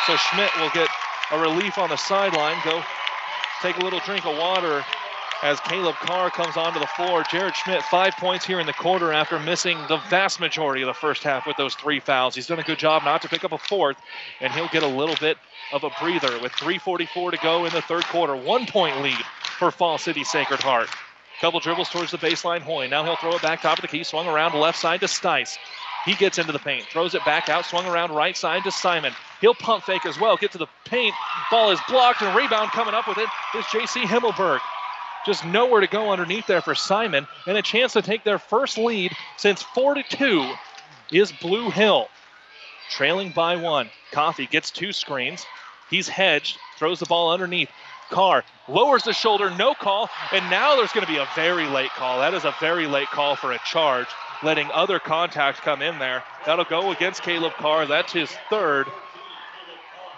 So 0.08 0.16
Schmidt 0.16 0.52
will 0.60 0.70
get 0.72 0.90
a 1.32 1.40
relief 1.40 1.78
on 1.78 1.90
the 1.90 1.96
sideline, 1.96 2.58
go 2.64 2.84
take 3.62 3.78
a 3.78 3.82
little 3.82 4.00
drink 4.00 4.26
of 4.26 4.38
water 4.38 4.84
as 5.44 5.60
Caleb 5.62 5.96
Carr 5.96 6.30
comes 6.30 6.58
onto 6.58 6.80
the 6.80 6.88
floor. 6.88 7.24
Jared 7.32 7.56
Schmidt, 7.56 7.82
five 7.84 8.14
points 8.18 8.46
here 8.46 8.60
in 8.60 8.68
the 8.68 8.74
quarter 8.74 9.12
after 9.12 9.40
missing 9.40 9.78
the 9.88 9.98
vast 10.10 10.40
majority 10.40 10.82
of 10.82 10.88
the 10.88 10.94
first 10.94 11.24
half 11.24 11.48
with 11.48 11.58
those 11.58 11.74
three 11.76 12.00
fouls. 12.00 12.36
He's 12.36 12.48
done 12.48 12.60
a 12.60 12.64
good 12.64 12.80
job 12.80 13.04
not 13.04 13.22
to 13.24 13.30
pick 13.30 13.44
up 13.44 13.52
a 13.52 13.58
fourth, 13.58 13.98
and 14.40 14.54
he'll 14.54 14.68
get 14.68 14.84
a 14.84 14.88
little 14.88 15.16
bit 15.20 15.38
of 15.74 15.84
a 15.84 15.90
breather 16.00 16.40
with 16.42 16.52
3.44 16.54 17.32
to 17.32 17.38
go 17.38 17.66
in 17.66 17.74
the 17.74 17.82
third 17.82 18.04
quarter. 18.06 18.36
One 18.36 18.66
point 18.66 19.02
lead 19.02 19.24
for 19.58 19.72
Falls 19.72 20.04
City 20.04 20.24
Sacred 20.24 20.62
Heart. 20.62 20.90
Couple 21.40 21.60
dribbles 21.60 21.90
towards 21.90 22.12
the 22.12 22.20
baseline. 22.20 22.62
Hoy. 22.62 22.88
Now 22.88 23.04
he'll 23.04 23.16
throw 23.16 23.36
it 23.36 23.42
back 23.42 23.62
top 23.62 23.80
of 23.80 23.82
the 23.82 23.88
key, 23.88 24.04
swung 24.04 24.28
around 24.28 24.54
left 24.54 24.78
side 24.78 25.00
to 25.00 25.08
Stice. 25.08 25.58
He 26.06 26.16
gets 26.16 26.40
into 26.40 26.52
the 26.52 26.60
paint, 26.60 26.86
throws 26.86 27.14
it 27.14 27.24
back 27.26 27.48
out, 27.50 27.66
swung 27.66 27.86
around 27.86 28.12
right 28.12 28.36
side 28.36 28.64
to 28.64 28.72
Simon. 28.72 29.14
He'll 29.40 29.54
pump 29.54 29.84
fake 29.84 30.06
as 30.06 30.20
well, 30.20 30.36
get 30.36 30.52
to 30.54 30.58
the 30.58 30.68
paint. 30.86 31.14
Ball 31.52 31.72
is 31.72 31.80
blocked, 31.88 32.22
and 32.22 32.36
rebound 32.36 32.72
coming 32.72 32.94
up 32.94 33.08
with 33.08 33.18
it 33.18 33.30
is 33.56 33.66
J.C. 33.72 34.02
Himmelberg. 34.02 34.60
Just 35.26 35.46
nowhere 35.46 35.82
to 35.82 35.88
go 35.88 36.12
underneath 36.12 36.48
there 36.48 36.62
for 36.62 36.74
Simon, 36.74 37.28
and 37.46 37.56
a 37.56 37.62
chance 37.62 37.94
to 37.94 38.02
take 38.02 38.24
their 38.24 38.40
first 38.40 38.80
lead 38.80 39.12
since 39.38 39.62
4-2 39.62 40.58
is 41.12 41.32
Blue 41.32 41.70
Hill. 41.70 42.08
Trailing 42.90 43.32
by 43.32 43.56
one. 43.56 43.90
Coffee 44.12 44.48
gets 44.48 44.72
two 44.72 44.92
screens. 44.92 45.46
He's 45.90 46.08
hedged, 46.08 46.58
throws 46.78 47.00
the 47.00 47.06
ball 47.06 47.32
underneath. 47.32 47.70
Carr 48.10 48.44
lowers 48.68 49.04
the 49.04 49.14
shoulder, 49.14 49.50
no 49.52 49.74
call, 49.74 50.10
and 50.34 50.50
now 50.50 50.76
there's 50.76 50.92
going 50.92 51.06
to 51.06 51.12
be 51.12 51.20
a 51.20 51.28
very 51.36 51.68
late 51.68 51.92
call. 51.92 52.20
That 52.20 52.34
is 52.34 52.44
a 52.44 52.56
very 52.60 52.88
late 52.88 53.08
call 53.08 53.36
for 53.36 53.54
a 53.54 53.60
charge, 53.60 54.08
letting 54.44 54.70
other 54.72 55.00
contact 55.00 55.62
come 55.62 55.82
in 55.82 56.00
there. 56.00 56.24
That'll 56.46 56.66
go 56.66 56.92
against 56.92 57.22
Caleb 57.22 57.54
Carr. 57.54 57.86
That's 57.86 58.14
his 58.14 58.32
third, 58.50 58.88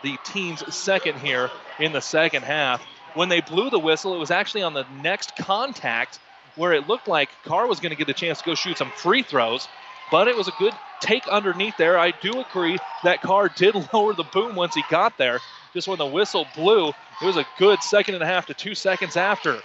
the 0.04 0.18
team's 0.26 0.76
second 0.76 1.20
here 1.20 1.50
in 1.80 1.92
the 1.92 2.02
second 2.02 2.44
half. 2.44 2.86
When 3.16 3.30
they 3.30 3.42
blew 3.42 3.70
the 3.70 3.80
whistle, 3.80 4.16
it 4.16 4.20
was 4.20 4.32
actually 4.32 4.64
on 4.64 4.74
the 4.74 4.86
next 5.02 5.36
contact 5.36 6.20
where 6.56 6.74
it 6.74 6.88
looked 6.88 7.08
like 7.08 7.30
Carr 7.44 7.68
was 7.68 7.80
going 7.80 7.92
to 7.92 7.96
get 7.96 8.10
a 8.10 8.14
chance 8.14 8.40
to 8.40 8.46
go 8.46 8.56
shoot 8.56 8.78
some 8.78 8.92
free 8.92 9.24
throws, 9.24 9.68
but 10.12 10.28
it 10.28 10.36
was 10.36 10.48
a 10.48 10.54
good 10.60 10.74
take 11.00 11.28
underneath 11.28 11.78
there. 11.78 11.98
I 11.98 12.12
do 12.12 12.42
agree 12.42 12.78
that 13.04 13.22
Carr 13.22 13.50
did 13.50 13.76
lower 13.94 14.14
the 14.14 14.24
boom 14.24 14.56
once 14.56 14.76
he 14.76 14.84
got 14.90 15.18
there. 15.18 15.40
Just 15.74 15.88
when 15.88 15.98
the 15.98 16.06
whistle 16.06 16.46
blew, 16.56 16.90
it 16.90 17.26
was 17.26 17.38
a 17.38 17.46
good 17.58 17.82
second 17.82 18.16
and 18.16 18.24
a 18.24 18.28
half 18.28 18.46
to 18.48 18.54
two 18.54 18.76
seconds 18.76 19.18
after. 19.18 19.58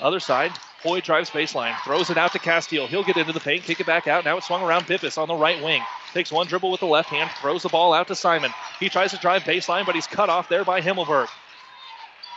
Other 0.00 0.20
side, 0.20 0.52
Hoy 0.86 1.00
drives 1.00 1.30
baseline, 1.30 1.74
throws 1.82 2.10
it 2.10 2.16
out 2.16 2.32
to 2.32 2.38
Castile. 2.38 2.86
He'll 2.86 3.02
get 3.02 3.16
into 3.16 3.32
the 3.32 3.40
paint, 3.40 3.64
kick 3.64 3.80
it 3.80 3.86
back 3.86 4.06
out. 4.06 4.24
Now 4.24 4.36
it's 4.36 4.46
swung 4.46 4.62
around 4.62 4.84
Bippus 4.84 5.18
on 5.18 5.26
the 5.26 5.34
right 5.34 5.60
wing. 5.60 5.82
Takes 6.12 6.30
one 6.30 6.46
dribble 6.46 6.70
with 6.70 6.78
the 6.80 6.86
left 6.86 7.08
hand, 7.08 7.28
throws 7.40 7.64
the 7.64 7.68
ball 7.68 7.92
out 7.92 8.06
to 8.08 8.14
Simon. 8.14 8.52
He 8.78 8.88
tries 8.88 9.10
to 9.10 9.16
drive 9.16 9.42
baseline, 9.42 9.84
but 9.84 9.96
he's 9.96 10.06
cut 10.06 10.28
off 10.28 10.48
there 10.48 10.64
by 10.64 10.80
Himmelberg. 10.80 11.26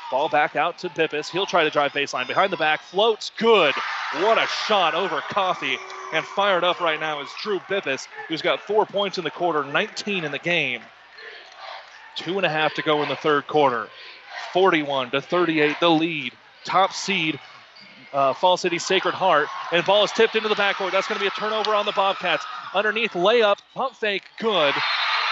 Ball 0.10 0.30
back 0.30 0.56
out 0.56 0.80
to 0.80 0.90
Bippus. 0.90 1.30
He'll 1.30 1.46
try 1.46 1.64
to 1.64 1.70
drive 1.70 1.92
baseline. 1.92 2.26
Behind 2.26 2.52
the 2.52 2.58
back, 2.58 2.82
floats 2.82 3.32
good. 3.38 3.76
What 4.14 4.40
a 4.40 4.48
shot 4.48 4.96
over 4.96 5.22
Coffee. 5.30 5.78
And 6.12 6.26
fired 6.26 6.64
up 6.64 6.80
right 6.80 7.00
now 7.00 7.22
is 7.22 7.30
Drew 7.44 7.60
Bippus, 7.60 8.08
who's 8.28 8.42
got 8.42 8.62
four 8.62 8.88
points 8.88 9.20
in 9.20 9.24
the 9.24 9.30
quarter, 9.30 9.64
19 9.64 10.24
in 10.24 10.32
the 10.32 10.40
game. 10.40 10.82
Two 12.16 12.38
and 12.38 12.46
a 12.46 12.50
half 12.50 12.74
to 12.74 12.82
go 12.82 13.04
in 13.04 13.10
the 13.10 13.16
third 13.16 13.46
quarter. 13.46 13.90
41 14.54 15.12
to 15.12 15.22
38, 15.22 15.76
the 15.80 15.90
lead. 15.92 16.34
Top 16.66 16.94
seed, 16.94 17.40
uh, 18.14 18.34
Falls 18.34 18.62
City 18.62 18.80
Sacred 18.80 19.14
Heart. 19.14 19.48
And 19.72 19.86
ball 19.86 20.04
is 20.04 20.12
tipped 20.12 20.36
into 20.36 20.50
the 20.50 20.56
backcourt. 20.56 20.92
That's 20.92 21.08
going 21.08 21.18
to 21.20 21.24
be 21.24 21.28
a 21.28 21.32
turnover 21.32 21.74
on 21.74 21.86
the 21.86 21.92
Bobcats. 21.92 22.46
Underneath 22.74 23.14
layup, 23.14 23.58
pump 23.74 23.96
fake, 23.96 24.24
good 24.40 24.74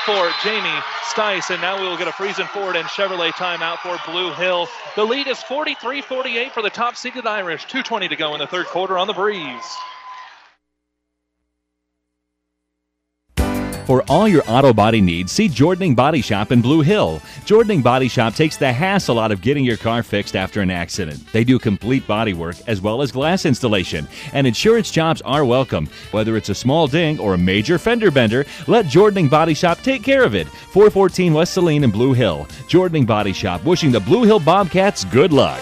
for 0.05 0.31
Jamie 0.43 0.79
Stice. 1.13 1.49
And 1.51 1.61
now 1.61 1.79
we 1.79 1.87
will 1.87 1.97
get 1.97 2.07
a 2.07 2.11
Friesen 2.11 2.47
Ford 2.47 2.75
and 2.75 2.87
Chevrolet 2.87 3.31
timeout 3.31 3.77
for 3.79 3.99
Blue 4.09 4.31
Hill. 4.31 4.67
The 4.95 5.03
lead 5.03 5.27
is 5.27 5.41
43 5.43 6.01
48 6.01 6.51
for 6.53 6.61
the 6.61 6.69
top 6.69 6.95
seeded 6.95 7.27
Irish. 7.27 7.65
2.20 7.65 8.09
to 8.09 8.15
go 8.15 8.33
in 8.33 8.39
the 8.39 8.47
third 8.47 8.67
quarter 8.67 8.97
on 8.97 9.07
the 9.07 9.13
breeze. 9.13 9.77
For 13.88 14.03
all 14.09 14.27
your 14.27 14.43
auto 14.47 14.73
body 14.73 14.99
needs, 14.99 15.31
see 15.31 15.47
Jordaning 15.47 15.95
Body 15.95 16.19
Shop 16.19 16.51
in 16.51 16.61
Blue 16.61 16.81
Hill. 16.81 17.22
Jordaning 17.45 17.81
Body 17.81 18.09
Shop 18.09 18.34
takes 18.34 18.57
the 18.57 18.73
hassle 18.73 19.18
out 19.18 19.31
of 19.31 19.39
getting 19.39 19.64
your 19.64 19.77
car 19.77 20.03
fixed 20.03 20.35
after 20.35 20.59
an 20.59 20.69
accident. 20.69 21.26
They 21.31 21.45
do 21.45 21.57
complete 21.57 22.05
body 22.05 22.34
work 22.34 22.57
as 22.68 22.81
well 22.81 23.01
as 23.01 23.14
glass 23.14 23.45
installation, 23.45 24.05
and 24.34 24.45
insurance 24.45 24.91
jobs 24.91 25.22
are 25.22 25.45
welcome. 25.45 25.88
Whether 26.11 26.35
it's 26.35 26.49
a 26.49 26.53
small 26.53 26.88
ding 26.88 27.18
or 27.18 27.35
a 27.35 27.38
major 27.38 27.77
fender 27.77 28.11
bender, 28.11 28.45
let 28.68 28.88
Jordaning 28.88 29.30
Body 29.30 29.53
Shop 29.53 29.80
take 29.80 30.03
care 30.03 30.26
of 30.26 30.35
it. 30.35 30.47
414 30.47 31.34
West 31.34 31.53
Saline 31.53 31.85
in 31.85 31.89
Blue 31.89 32.11
Hill. 32.11 32.45
Jordaning 32.68 33.07
Body 33.07 33.31
Shop 33.31 33.64
wishing 33.64 33.93
the 33.93 34.01
Blue 34.01 34.23
Hill 34.26 34.41
Bobcats 34.41 35.05
good 35.05 35.31
luck. 35.31 35.61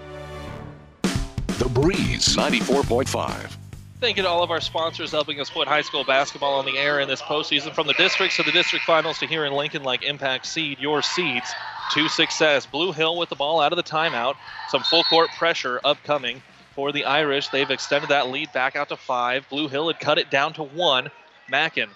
The 1.61 1.69
Breeze 1.69 2.35
94.5. 2.35 3.55
Thank 3.99 4.17
you 4.17 4.23
to 4.23 4.29
all 4.29 4.41
of 4.41 4.49
our 4.49 4.59
sponsors 4.59 5.11
helping 5.11 5.39
us 5.39 5.51
put 5.51 5.67
high 5.67 5.83
school 5.83 6.03
basketball 6.03 6.55
on 6.55 6.65
the 6.65 6.75
air 6.75 6.99
in 6.99 7.07
this 7.07 7.21
postseason. 7.21 7.71
From 7.75 7.85
the 7.85 7.93
districts 7.93 8.37
to 8.37 8.43
the 8.43 8.51
district 8.51 8.83
finals 8.83 9.19
to 9.19 9.27
here 9.27 9.45
in 9.45 9.53
Lincoln, 9.53 9.83
like 9.83 10.01
Impact 10.01 10.47
Seed, 10.47 10.79
your 10.79 11.03
seeds 11.03 11.51
to 11.93 12.09
success. 12.09 12.65
Blue 12.65 12.91
Hill 12.91 13.15
with 13.15 13.29
the 13.29 13.35
ball 13.35 13.61
out 13.61 13.71
of 13.71 13.75
the 13.75 13.83
timeout. 13.83 14.37
Some 14.69 14.81
full 14.81 15.03
court 15.03 15.29
pressure 15.37 15.79
upcoming 15.83 16.41
for 16.73 16.91
the 16.91 17.05
Irish. 17.05 17.49
They've 17.49 17.69
extended 17.69 18.09
that 18.09 18.29
lead 18.29 18.51
back 18.53 18.75
out 18.75 18.89
to 18.89 18.97
five. 18.97 19.47
Blue 19.47 19.67
Hill 19.67 19.85
had 19.85 19.99
cut 19.99 20.17
it 20.17 20.31
down 20.31 20.53
to 20.53 20.63
one. 20.63 21.11
Mackin 21.47 21.89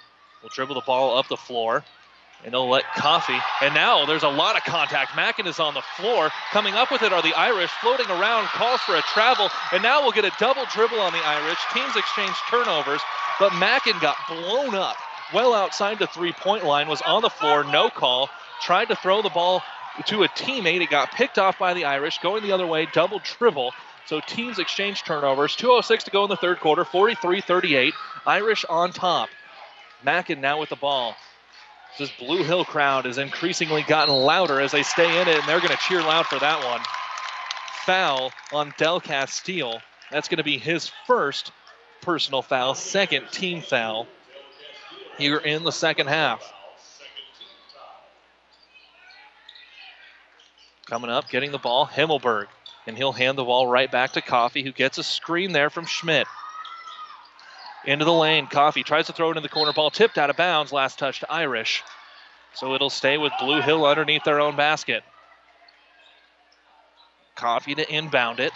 will 0.43 0.49
dribble 0.49 0.75
the 0.75 0.81
ball 0.81 1.17
up 1.17 1.27
the 1.27 1.37
floor 1.37 1.83
and 2.45 2.53
they'll 2.53 2.69
let 2.69 2.85
Coffee. 2.95 3.39
And 3.61 3.73
now 3.73 4.05
there's 4.05 4.23
a 4.23 4.29
lot 4.29 4.55
of 4.55 4.63
contact. 4.63 5.15
Mackin 5.15 5.47
is 5.47 5.59
on 5.59 5.73
the 5.73 5.81
floor. 5.97 6.29
Coming 6.51 6.75
up 6.75 6.91
with 6.91 7.01
it 7.01 7.11
are 7.11 7.21
the 7.21 7.33
Irish, 7.33 7.71
floating 7.81 8.07
around, 8.07 8.45
calls 8.47 8.79
for 8.81 8.95
a 8.95 9.01
travel, 9.01 9.49
and 9.73 9.83
now 9.83 10.01
we'll 10.01 10.11
get 10.11 10.23
a 10.23 10.31
double 10.39 10.63
dribble 10.71 10.99
on 10.99 11.11
the 11.11 11.25
Irish. 11.25 11.57
Teams 11.73 11.95
exchange 11.95 12.35
turnovers, 12.49 13.01
but 13.39 13.53
Mackin 13.55 13.97
got 13.99 14.15
blown 14.29 14.75
up 14.75 14.95
well 15.33 15.53
outside 15.53 15.99
the 15.99 16.07
three-point 16.07 16.63
line, 16.63 16.87
was 16.87 17.01
on 17.01 17.21
the 17.21 17.29
floor, 17.29 17.63
no 17.63 17.89
call, 17.89 18.29
tried 18.61 18.89
to 18.89 18.95
throw 18.95 19.21
the 19.21 19.29
ball 19.29 19.63
to 20.05 20.23
a 20.23 20.27
teammate. 20.29 20.81
It 20.81 20.89
got 20.89 21.11
picked 21.11 21.39
off 21.39 21.57
by 21.57 21.73
the 21.73 21.85
Irish, 21.85 22.19
going 22.19 22.43
the 22.43 22.51
other 22.51 22.67
way, 22.67 22.87
double 22.93 23.19
dribble. 23.19 23.71
So 24.05 24.21
teams 24.21 24.59
exchange 24.59 25.03
turnovers. 25.03 25.55
2.06 25.55 26.03
to 26.03 26.11
go 26.11 26.23
in 26.23 26.29
the 26.29 26.35
third 26.35 26.59
quarter, 26.59 26.85
43 26.85 27.41
38. 27.41 27.93
Irish 28.27 28.65
on 28.65 28.91
top. 28.91 29.29
Mackin 30.03 30.41
now 30.41 30.59
with 30.59 30.69
the 30.69 30.75
ball. 30.75 31.15
This 31.97 32.11
Blue 32.19 32.43
Hill 32.43 32.65
crowd 32.65 33.05
has 33.05 33.17
increasingly 33.17 33.81
gotten 33.83 34.13
louder 34.13 34.59
as 34.59 34.71
they 34.71 34.83
stay 34.83 35.21
in 35.21 35.27
it, 35.29 35.37
and 35.37 35.47
they're 35.47 35.59
going 35.59 35.71
to 35.71 35.77
cheer 35.77 36.01
loud 36.01 36.25
for 36.25 36.37
that 36.39 36.65
one. 36.65 36.81
Foul 37.85 38.31
on 38.51 38.73
Del 38.77 38.99
Castile. 38.99 39.81
That's 40.11 40.27
going 40.27 40.39
to 40.39 40.43
be 40.43 40.57
his 40.57 40.91
first 41.07 41.51
personal 42.01 42.41
foul, 42.41 42.75
second 42.75 43.31
team 43.31 43.61
foul 43.61 44.07
here 45.17 45.37
in 45.37 45.63
the 45.63 45.71
second 45.71 46.07
half. 46.07 46.53
Coming 50.85 51.09
up, 51.09 51.29
getting 51.29 51.51
the 51.51 51.57
ball, 51.57 51.87
Himmelberg. 51.87 52.47
And 52.87 52.95
he'll 52.95 53.13
hand 53.13 53.37
the 53.37 53.43
ball 53.43 53.65
right 53.65 53.89
back 53.89 54.13
to 54.13 54.21
Coffee, 54.21 54.61
who 54.61 54.71
gets 54.71 54.97
a 54.97 55.03
screen 55.03 55.53
there 55.53 55.69
from 55.71 55.85
Schmidt. 55.85 56.27
Into 57.85 58.05
the 58.05 58.13
lane. 58.13 58.47
Coffee 58.47 58.83
tries 58.83 59.07
to 59.07 59.13
throw 59.13 59.31
it 59.31 59.37
in 59.37 59.43
the 59.43 59.49
corner. 59.49 59.71
Ball 59.73 59.91
tipped 59.91 60.17
out 60.17 60.29
of 60.29 60.37
bounds. 60.37 60.71
Last 60.71 60.97
touch 60.97 61.19
to 61.19 61.31
Irish. 61.31 61.83
So 62.53 62.73
it'll 62.73 62.89
stay 62.89 63.17
with 63.17 63.33
Blue 63.39 63.61
Hill 63.61 63.85
underneath 63.85 64.23
their 64.23 64.39
own 64.39 64.55
basket. 64.55 65.03
Coffee 67.35 67.75
to 67.75 67.93
inbound 67.93 68.39
it 68.39 68.53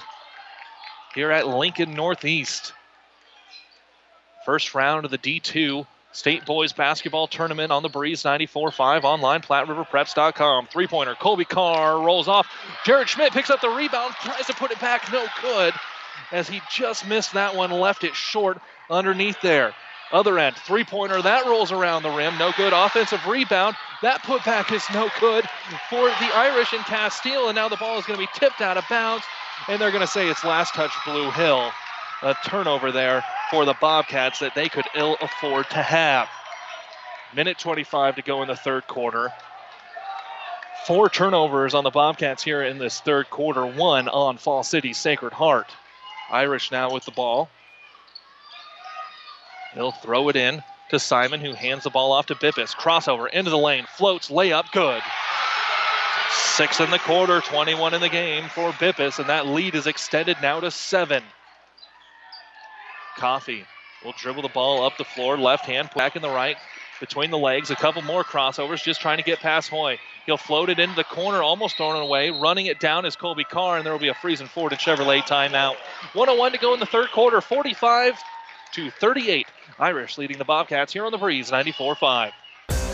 here 1.14 1.32
at 1.32 1.48
Lincoln 1.48 1.94
Northeast. 1.94 2.74
First 4.46 4.74
round 4.74 5.06
of 5.06 5.12
the 5.12 5.18
D2 5.18 5.86
State 6.12 6.46
Boys 6.46 6.74
Basketball 6.74 7.28
Tournament 7.28 7.72
on 7.72 7.84
the 7.84 7.90
Breeze 7.90 8.24
94.5 8.24 9.04
online, 9.04 9.42
PlatteRiverPreps.com. 9.42 10.68
Three 10.68 10.88
pointer, 10.88 11.14
Colby 11.16 11.46
Carr 11.46 12.02
rolls 12.02 12.28
off. 12.28 12.48
Jared 12.84 13.10
Schmidt 13.10 13.32
picks 13.32 13.50
up 13.50 13.62
the 13.62 13.70
rebound, 13.70 14.16
tries 14.24 14.48
to 14.48 14.54
put 14.54 14.72
it 14.72 14.80
back, 14.80 15.12
no 15.12 15.28
good, 15.42 15.74
as 16.32 16.50
he 16.50 16.62
just 16.72 17.08
missed 17.08 17.34
that 17.34 17.56
one, 17.56 17.70
left 17.70 18.04
it 18.04 18.16
short 18.16 18.60
underneath 18.90 19.40
there. 19.42 19.74
Other 20.12 20.40
end, 20.40 20.56
three 20.56 20.84
pointer, 20.84 21.22
that 21.22 21.46
rolls 21.46 21.72
around 21.72 22.02
the 22.02 22.10
rim, 22.10 22.36
no 22.40 22.52
good. 22.58 22.74
Offensive 22.74 23.24
rebound, 23.28 23.76
that 24.02 24.24
putback 24.24 24.74
is 24.74 24.84
no 24.92 25.10
good 25.20 25.46
for 25.90 26.08
the 26.08 26.36
Irish 26.36 26.74
and 26.74 26.84
Castile, 26.84 27.48
and 27.48 27.56
now 27.56 27.70
the 27.70 27.78
ball 27.78 28.00
is 28.00 28.06
going 28.06 28.20
to 28.20 28.26
be 28.26 28.32
tipped 28.34 28.62
out 28.62 28.78
of 28.78 28.84
bounds, 28.90 29.24
and 29.68 29.80
they're 29.80 29.92
going 29.92 30.02
to 30.02 30.08
say 30.08 30.28
it's 30.28 30.44
last 30.44 30.74
touch 30.74 30.92
Blue 31.06 31.30
Hill. 31.32 31.72
A 32.24 32.36
turnover 32.46 32.92
there 32.92 33.24
for 33.52 33.66
the 33.66 33.76
Bobcats 33.80 34.40
that 34.40 34.56
they 34.56 34.68
could 34.68 34.86
ill 34.96 35.16
afford 35.22 35.70
to 35.70 35.82
have. 35.82 36.28
Minute 37.34 37.60
25 37.60 38.16
to 38.16 38.22
go 38.24 38.42
in 38.42 38.48
the 38.48 38.56
third 38.56 38.88
quarter. 38.88 39.32
Four 40.86 41.10
turnovers 41.10 41.76
on 41.76 41.84
the 41.84 41.92
Bobcats 41.92 42.44
here 42.44 42.64
in 42.64 42.80
this 42.80 43.00
third 43.00 43.30
quarter, 43.30 43.66
one 43.66 44.08
on 44.10 44.38
Falls 44.38 44.68
City 44.68 44.92
Sacred 44.92 45.34
Heart. 45.34 45.72
Irish 46.32 46.72
now 46.72 46.92
with 46.92 47.06
the 47.06 47.12
ball. 47.12 47.50
He'll 49.74 49.92
throw 49.92 50.30
it 50.30 50.36
in 50.36 50.64
to 50.90 51.00
Simon, 51.00 51.42
who 51.42 51.54
hands 51.54 51.84
the 51.84 51.90
ball 51.90 52.12
off 52.12 52.28
to 52.28 52.36
Bippus. 52.36 52.76
Crossover 52.76 53.30
into 53.30 53.52
the 53.52 53.58
lane, 53.58 53.86
floats, 53.98 54.30
layup, 54.30 54.72
good. 54.72 55.02
Six 56.32 56.80
in 56.80 56.90
the 56.92 57.00
quarter, 57.00 57.42
21 57.42 57.94
in 57.94 58.02
the 58.02 58.10
game 58.10 58.50
for 58.50 58.72
Bippus, 58.72 59.20
and 59.20 59.30
that 59.30 59.48
lead 59.48 59.76
is 59.76 59.88
extended 59.88 60.38
now 60.42 60.60
to 60.60 60.72
seven. 60.72 61.24
Coffee 63.18 63.66
will 64.04 64.14
dribble 64.18 64.42
the 64.42 64.50
ball 64.50 64.84
up 64.86 64.98
the 64.98 65.04
floor, 65.04 65.38
left 65.38 65.66
hand, 65.66 65.90
back 65.96 66.16
in 66.16 66.22
the 66.22 66.30
right, 66.30 66.58
between 67.00 67.32
the 67.32 67.38
legs. 67.38 67.70
A 67.70 67.76
couple 67.76 68.02
more 68.02 68.24
crossovers, 68.24 68.84
just 68.84 69.02
trying 69.02 69.18
to 69.18 69.24
get 69.24 69.40
past 69.40 69.70
Hoy. 69.70 70.00
He'll 70.26 70.38
float 70.38 70.70
it 70.70 70.80
into 70.80 70.96
the 70.96 71.04
corner, 71.04 71.44
almost 71.44 71.78
thrown 71.78 71.96
it 71.96 72.02
away. 72.02 72.30
Running 72.30 72.66
it 72.66 72.80
down 72.80 73.06
is 73.06 73.16
Colby 73.16 73.44
Carr, 73.44 73.78
and 73.78 73.86
there 73.86 73.94
will 73.94 74.00
be 74.00 74.10
a 74.10 74.14
Friesen 74.14 74.48
Ford 74.48 74.72
and 74.72 74.82
Chevrolet 74.82 75.22
timeout. 75.22 75.76
101 76.14 76.52
to 76.54 76.58
go 76.58 76.74
in 76.74 76.80
the 76.80 76.86
third 76.86 77.12
quarter, 77.12 77.42
45 77.42 78.16
to 78.74 78.92
38. 78.92 79.48
Irish 79.80 80.18
leading 80.18 80.38
the 80.38 80.46
Bobcats 80.46 80.94
here 80.94 81.06
on 81.06 81.12
the 81.12 81.18
Breeze 81.18 81.52
94 81.52 81.96
5. 81.96 82.34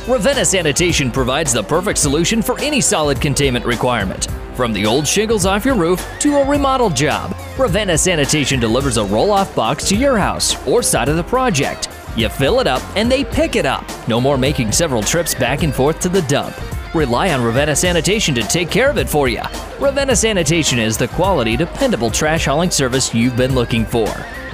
Ravenna 0.07 0.45
Sanitation 0.45 1.09
provides 1.09 1.51
the 1.51 1.63
perfect 1.63 1.97
solution 1.97 2.41
for 2.41 2.59
any 2.59 2.79
solid 2.79 3.19
containment 3.19 3.65
requirement. 3.65 4.27
From 4.55 4.71
the 4.71 4.85
old 4.85 5.07
shingles 5.07 5.47
off 5.47 5.65
your 5.65 5.73
roof 5.73 6.05
to 6.19 6.37
a 6.37 6.45
remodel 6.47 6.91
job, 6.91 7.35
Ravenna 7.57 7.97
Sanitation 7.97 8.59
delivers 8.59 8.97
a 8.97 9.05
roll 9.05 9.31
off 9.31 9.55
box 9.55 9.89
to 9.89 9.95
your 9.95 10.17
house 10.17 10.55
or 10.67 10.83
side 10.83 11.09
of 11.09 11.15
the 11.15 11.23
project. 11.23 11.89
You 12.15 12.29
fill 12.29 12.59
it 12.59 12.67
up 12.67 12.83
and 12.95 13.11
they 13.11 13.23
pick 13.23 13.55
it 13.55 13.65
up. 13.65 13.83
No 14.07 14.21
more 14.21 14.37
making 14.37 14.71
several 14.71 15.01
trips 15.01 15.33
back 15.33 15.63
and 15.63 15.73
forth 15.73 15.99
to 16.01 16.09
the 16.09 16.21
dump. 16.23 16.55
Rely 16.93 17.33
on 17.33 17.43
Ravenna 17.43 17.75
Sanitation 17.75 18.35
to 18.35 18.43
take 18.43 18.69
care 18.69 18.89
of 18.91 18.97
it 18.97 19.09
for 19.09 19.27
you. 19.27 19.41
Ravenna 19.79 20.15
Sanitation 20.15 20.77
is 20.77 20.97
the 20.97 21.09
quality, 21.09 21.57
dependable 21.57 22.11
trash 22.11 22.45
hauling 22.45 22.69
service 22.69 23.13
you've 23.13 23.35
been 23.35 23.55
looking 23.55 23.85
for. 23.85 24.07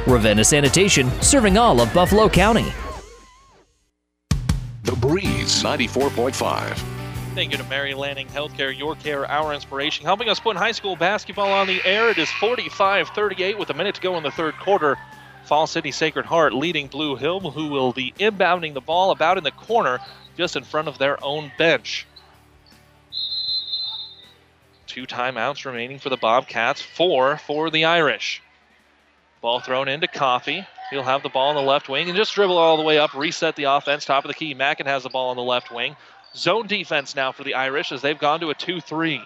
Ravenna 0.07 0.43
Sanitation, 0.43 1.09
serving 1.21 1.57
all 1.57 1.79
of 1.79 1.93
Buffalo 1.93 2.27
County. 2.27 2.71
The 4.83 4.95
Breeze 4.95 5.61
94.5. 5.61 6.75
Thank 7.35 7.51
you 7.51 7.57
to 7.59 7.63
Mary 7.65 7.93
Lanning 7.93 8.27
Healthcare, 8.27 8.77
your 8.77 8.95
care, 8.95 9.29
our 9.29 9.53
inspiration, 9.53 10.03
helping 10.03 10.27
us 10.27 10.39
put 10.39 10.57
high 10.57 10.71
school 10.71 10.95
basketball 10.95 11.51
on 11.51 11.67
the 11.67 11.81
air. 11.85 12.09
It 12.09 12.17
is 12.17 12.29
45 12.31 13.09
38 13.09 13.57
with 13.57 13.69
a 13.69 13.73
minute 13.73 13.95
to 13.95 14.01
go 14.01 14.17
in 14.17 14.23
the 14.23 14.31
third 14.31 14.55
quarter. 14.55 14.97
Falls 15.45 15.71
City 15.71 15.91
Sacred 15.91 16.25
Heart 16.25 16.53
leading 16.53 16.87
Blue 16.87 17.15
Hill, 17.15 17.39
who 17.39 17.67
will 17.67 17.93
be 17.93 18.13
inbounding 18.19 18.73
the 18.73 18.81
ball 18.81 19.11
about 19.11 19.37
in 19.37 19.43
the 19.43 19.51
corner 19.51 19.99
just 20.35 20.55
in 20.55 20.63
front 20.63 20.87
of 20.87 20.97
their 20.97 21.23
own 21.23 21.51
bench. 21.57 22.07
Two 24.87 25.05
timeouts 25.05 25.63
remaining 25.63 25.99
for 25.99 26.09
the 26.09 26.17
Bobcats, 26.17 26.81
four 26.81 27.37
for 27.37 27.69
the 27.69 27.85
Irish. 27.85 28.41
Ball 29.41 29.59
thrown 29.59 29.87
into 29.87 30.07
Coffee. 30.07 30.65
He'll 30.91 31.03
have 31.03 31.23
the 31.23 31.29
ball 31.29 31.49
on 31.49 31.55
the 31.55 31.61
left 31.61 31.89
wing 31.89 32.07
and 32.07 32.17
just 32.17 32.33
dribble 32.35 32.57
all 32.57 32.77
the 32.77 32.83
way 32.83 32.99
up, 32.99 33.13
reset 33.15 33.55
the 33.55 33.63
offense, 33.63 34.05
top 34.05 34.23
of 34.23 34.29
the 34.29 34.35
key. 34.35 34.53
Mackin 34.53 34.85
has 34.85 35.03
the 35.03 35.09
ball 35.09 35.29
on 35.29 35.35
the 35.35 35.41
left 35.41 35.71
wing. 35.71 35.95
Zone 36.35 36.67
defense 36.67 37.15
now 37.15 37.31
for 37.31 37.43
the 37.43 37.55
Irish 37.55 37.91
as 37.91 38.01
they've 38.01 38.17
gone 38.17 38.41
to 38.41 38.51
a 38.51 38.53
2 38.53 38.81
3. 38.81 39.21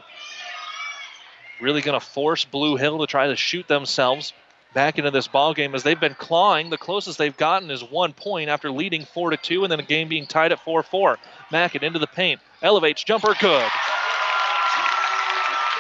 Really 1.60 1.82
going 1.82 2.00
to 2.00 2.06
force 2.06 2.46
Blue 2.46 2.78
Hill 2.78 3.00
to 3.00 3.08
try 3.08 3.28
to 3.28 3.36
shoot 3.36 3.68
themselves 3.68 4.32
back 4.74 4.98
into 4.98 5.12
this 5.12 5.28
ball 5.28 5.54
game 5.54 5.76
as 5.76 5.84
they've 5.84 6.00
been 6.00 6.16
clawing. 6.16 6.70
The 6.70 6.78
closest 6.78 7.18
they've 7.18 7.36
gotten 7.36 7.70
is 7.70 7.84
one 7.84 8.14
point 8.14 8.50
after 8.50 8.72
leading 8.72 9.06
4 9.06 9.32
to 9.32 9.38
2, 9.38 9.64
and 9.64 9.72
then 9.72 9.80
a 9.80 9.84
game 9.84 10.08
being 10.08 10.28
tied 10.28 10.52
at 10.52 10.64
4 10.64 10.84
4. 10.84 11.18
Mackin 11.52 11.84
into 11.84 12.00
the 12.00 12.08
paint, 12.08 12.40
elevates, 12.62 13.04
jumper 13.04 13.36
good. 13.40 13.70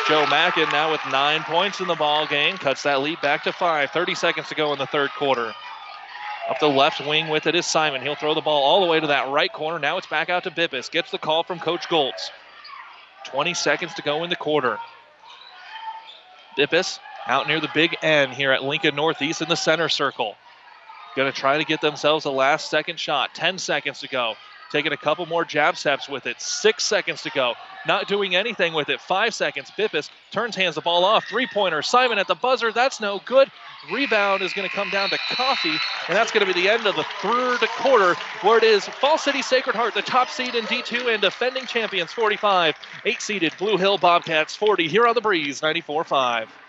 Joe 0.07 0.27
Mackin 0.27 0.69
now 0.69 0.91
with 0.91 1.01
nine 1.11 1.41
points 1.41 1.81
in 1.81 1.87
the 1.87 1.95
ball 1.95 2.27
game, 2.27 2.57
cuts 2.57 2.83
that 2.83 3.01
lead 3.01 3.19
back 3.21 3.43
to 3.45 3.51
five. 3.51 3.89
30 3.89 4.13
seconds 4.13 4.47
to 4.49 4.55
go 4.55 4.71
in 4.71 4.77
the 4.77 4.85
third 4.85 5.09
quarter. 5.17 5.51
Up 6.47 6.59
the 6.59 6.69
left 6.69 7.05
wing 7.07 7.27
with 7.27 7.47
it 7.47 7.55
is 7.55 7.65
Simon. 7.65 8.03
He'll 8.03 8.13
throw 8.13 8.35
the 8.35 8.41
ball 8.41 8.63
all 8.63 8.81
the 8.81 8.87
way 8.87 8.99
to 8.99 9.07
that 9.07 9.29
right 9.29 9.51
corner. 9.51 9.79
Now 9.79 9.97
it's 9.97 10.05
back 10.05 10.29
out 10.29 10.43
to 10.43 10.51
Bippus. 10.51 10.91
Gets 10.91 11.09
the 11.09 11.17
call 11.17 11.43
from 11.43 11.59
Coach 11.59 11.89
Goltz. 11.89 12.29
20 13.25 13.55
seconds 13.55 13.95
to 13.95 14.03
go 14.03 14.23
in 14.23 14.29
the 14.29 14.35
quarter. 14.35 14.77
Bippus 16.55 16.99
out 17.25 17.47
near 17.47 17.59
the 17.59 17.71
big 17.73 17.97
N 18.03 18.29
here 18.29 18.51
at 18.51 18.63
Lincoln 18.63 18.95
Northeast 18.95 19.41
in 19.41 19.49
the 19.49 19.55
center 19.55 19.89
circle. 19.89 20.35
Going 21.15 21.31
to 21.31 21.37
try 21.37 21.57
to 21.57 21.63
get 21.63 21.81
themselves 21.81 22.25
a 22.25 22.29
last 22.29 22.69
second 22.69 22.99
shot. 22.99 23.33
10 23.33 23.57
seconds 23.57 24.01
to 24.01 24.07
go. 24.07 24.35
Taking 24.71 24.93
a 24.93 24.97
couple 24.97 25.25
more 25.25 25.45
jab 25.45 25.77
steps 25.77 26.09
with 26.09 26.25
it. 26.25 26.41
Six 26.41 26.83
seconds 26.83 27.21
to 27.23 27.29
go. 27.29 27.53
Not 27.87 28.07
doing 28.07 28.35
anything 28.35 28.73
with 28.73 28.89
it. 28.89 28.99
Five 28.99 29.33
seconds. 29.33 29.71
Bippus 29.77 30.09
turns, 30.31 30.55
hands 30.55 30.75
the 30.75 30.81
ball 30.81 31.05
off. 31.05 31.25
Three 31.25 31.47
pointer. 31.47 31.81
Simon 31.81 32.17
at 32.17 32.27
the 32.27 32.35
buzzer. 32.35 32.71
That's 32.71 32.99
no 32.99 33.21
good. 33.25 33.51
Rebound 33.91 34.41
is 34.41 34.53
going 34.53 34.67
to 34.67 34.75
come 34.75 34.89
down 34.89 35.09
to 35.09 35.17
Coffee, 35.29 35.77
and 36.07 36.17
that's 36.17 36.31
going 36.31 36.45
to 36.45 36.51
be 36.51 36.59
the 36.59 36.69
end 36.69 36.87
of 36.87 36.95
the 36.95 37.05
third 37.21 37.59
quarter, 37.77 38.15
where 38.41 38.57
it 38.57 38.63
is 38.63 38.85
Falls 38.85 39.21
City 39.21 39.43
Sacred 39.43 39.75
Heart, 39.75 39.93
the 39.93 40.01
top 40.01 40.29
seed 40.29 40.55
in 40.55 40.65
D2 40.65 41.13
and 41.13 41.21
defending 41.21 41.65
champions 41.67 42.11
45, 42.11 42.75
eight 43.05 43.21
seeded 43.21 43.53
Blue 43.59 43.77
Hill 43.77 43.99
Bobcats 43.99 44.55
40 44.55 44.87
here 44.87 45.05
on 45.05 45.13
the 45.13 45.21
Breeze 45.21 45.61
94 45.61 46.03
5. 46.03 46.64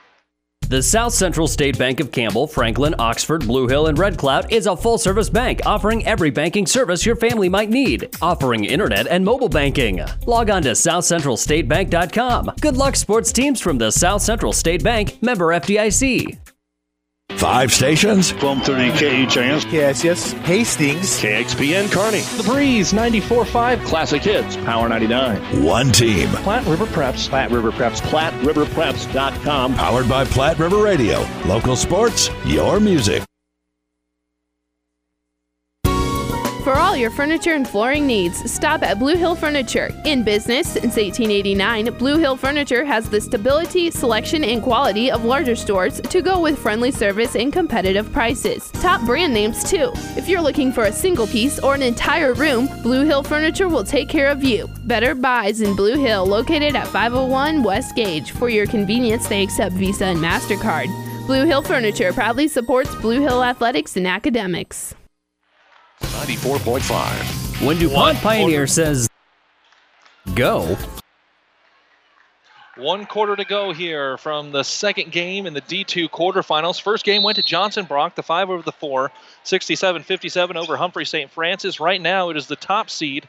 The 0.68 0.82
South 0.82 1.12
Central 1.12 1.47
State 1.47 1.78
Bank 1.78 2.01
of 2.01 2.10
Campbell, 2.10 2.48
Franklin, 2.48 2.97
Oxford, 2.98 3.47
Blue 3.47 3.68
Hill, 3.68 3.86
and 3.86 3.97
Red 3.97 4.18
Cloud 4.18 4.52
is 4.52 4.66
a 4.66 4.76
full 4.76 4.98
service 4.98 5.30
bank 5.30 5.60
offering 5.64 6.05
every 6.05 6.30
banking 6.30 6.66
service 6.66 7.06
your 7.06 7.14
family 7.14 7.48
might 7.48 7.70
need, 7.70 8.16
offering 8.20 8.64
internet 8.64 9.06
and 9.06 9.24
mobile 9.24 9.48
banking. 9.48 10.05
Log 10.26 10.51
on 10.51 10.62
to 10.62 10.70
southcentralstatebank.com. 10.70 12.51
Good 12.60 12.76
luck, 12.76 12.97
sports 12.97 13.30
teams 13.30 13.60
from 13.60 13.78
the 13.78 13.93
South 13.93 14.22
Central 14.22 14.52
State 14.52 14.82
Bank, 14.82 15.22
member 15.22 15.47
FDIC. 15.47 16.45
Five 17.36 17.70
stations. 17.73 18.32
1230 18.32 19.27
KHAS. 19.27 19.65
KSS. 19.66 20.32
Hastings. 20.44 21.20
KXPN 21.20 21.93
Kearney. 21.93 22.20
The 22.43 22.43
Breeze 22.44 22.93
94.5. 22.93 23.85
Classic 23.85 24.23
Hits. 24.23 24.57
Power 24.59 24.89
99. 24.89 25.62
One 25.62 25.93
team. 25.93 26.28
Platte 26.31 26.66
River 26.66 26.86
Preps. 26.86 27.28
Platte 27.28 27.51
River 27.51 27.73
Preps. 27.73 28.01
PlatteRiverPreps.com. 28.03 29.74
Powered 29.74 30.09
by 30.09 30.24
Platte 30.24 30.59
River 30.59 30.82
Radio. 30.82 31.27
Local 31.47 31.77
sports, 31.77 32.31
your 32.47 32.81
music. 32.81 33.23
For 36.66 36.74
all 36.74 36.97
your 36.97 37.12
furniture 37.12 37.52
and 37.52 37.68
flooring 37.68 38.09
needs, 38.09 38.51
stop 38.51 38.82
at 38.82 38.98
Blue 38.98 39.14
Hill 39.14 39.36
Furniture. 39.36 39.94
In 40.05 40.24
business 40.24 40.72
since 40.72 40.97
1889, 40.97 41.97
Blue 41.97 42.18
Hill 42.18 42.36
Furniture 42.36 42.84
has 42.84 43.09
the 43.09 43.20
stability, 43.20 43.88
selection, 43.88 44.43
and 44.43 44.60
quality 44.60 45.09
of 45.09 45.24
larger 45.24 45.55
stores 45.55 46.01
to 46.01 46.20
go 46.22 46.40
with 46.40 46.59
friendly 46.59 46.90
service 46.90 47.36
and 47.36 47.52
competitive 47.52 48.12
prices. 48.12 48.68
Top 48.72 49.01
brand 49.06 49.32
names, 49.32 49.62
too. 49.62 49.93
If 50.16 50.28
you're 50.28 50.40
looking 50.40 50.72
for 50.72 50.86
a 50.86 50.93
single 50.93 51.28
piece 51.28 51.60
or 51.60 51.76
an 51.76 51.82
entire 51.82 52.34
room, 52.34 52.68
Blue 52.82 53.05
Hill 53.05 53.22
Furniture 53.22 53.68
will 53.68 53.84
take 53.84 54.09
care 54.09 54.28
of 54.28 54.43
you. 54.43 54.68
Better 54.86 55.14
Buys 55.14 55.60
in 55.60 55.76
Blue 55.76 55.94
Hill, 55.94 56.26
located 56.26 56.74
at 56.74 56.88
501 56.88 57.62
West 57.62 57.94
Gage. 57.94 58.32
For 58.32 58.48
your 58.48 58.66
convenience, 58.66 59.28
they 59.28 59.44
accept 59.44 59.76
Visa 59.76 60.06
and 60.06 60.18
MasterCard. 60.18 60.88
Blue 61.28 61.44
Hill 61.44 61.62
Furniture 61.62 62.12
proudly 62.12 62.48
supports 62.48 62.93
Blue 62.97 63.20
Hill 63.20 63.44
athletics 63.44 63.97
and 63.97 64.09
academics. 64.09 64.97
94.5. 66.02 67.66
When 67.66 67.78
DuPont 67.78 68.18
Pioneer 68.18 68.66
says 68.66 69.09
go, 70.35 70.77
One 72.77 73.06
quarter 73.06 73.35
to 73.36 73.44
go 73.44 73.73
here 73.73 74.18
from 74.18 74.52
the 74.52 74.62
second 74.62 75.10
game 75.10 75.47
in 75.47 75.55
the 75.55 75.62
D2 75.62 76.10
quarterfinals. 76.10 76.81
First 76.81 77.05
game 77.05 77.23
went 77.23 77.36
to 77.36 77.43
Johnson 77.43 77.86
Brock, 77.86 78.14
the 78.14 78.23
5 78.23 78.51
over 78.51 78.62
the 78.62 78.73
4, 78.73 79.10
67 79.44 80.02
57 80.02 80.56
over 80.56 80.77
Humphrey 80.77 81.06
St. 81.06 81.31
Francis. 81.31 81.81
Right 81.81 82.01
now, 82.01 82.28
it 82.28 82.36
is 82.36 82.47
the 82.47 82.56
top 82.56 82.90
seed, 82.90 83.27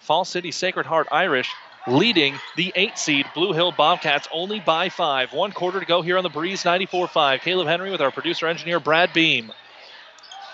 Falls 0.00 0.30
City 0.30 0.50
Sacred 0.50 0.86
Heart 0.86 1.08
Irish, 1.12 1.52
leading 1.86 2.38
the 2.56 2.72
8 2.74 2.96
seed 2.96 3.26
Blue 3.34 3.52
Hill 3.52 3.72
Bobcats 3.72 4.28
only 4.32 4.60
by 4.60 4.88
5. 4.88 5.34
One 5.34 5.52
quarter 5.52 5.80
to 5.80 5.86
go 5.86 6.00
here 6.00 6.16
on 6.16 6.22
the 6.22 6.30
Breeze 6.30 6.64
94 6.64 7.08
5. 7.08 7.40
Caleb 7.42 7.66
Henry 7.66 7.90
with 7.90 8.00
our 8.00 8.10
producer 8.10 8.46
engineer 8.46 8.80
Brad 8.80 9.12
Beam. 9.12 9.52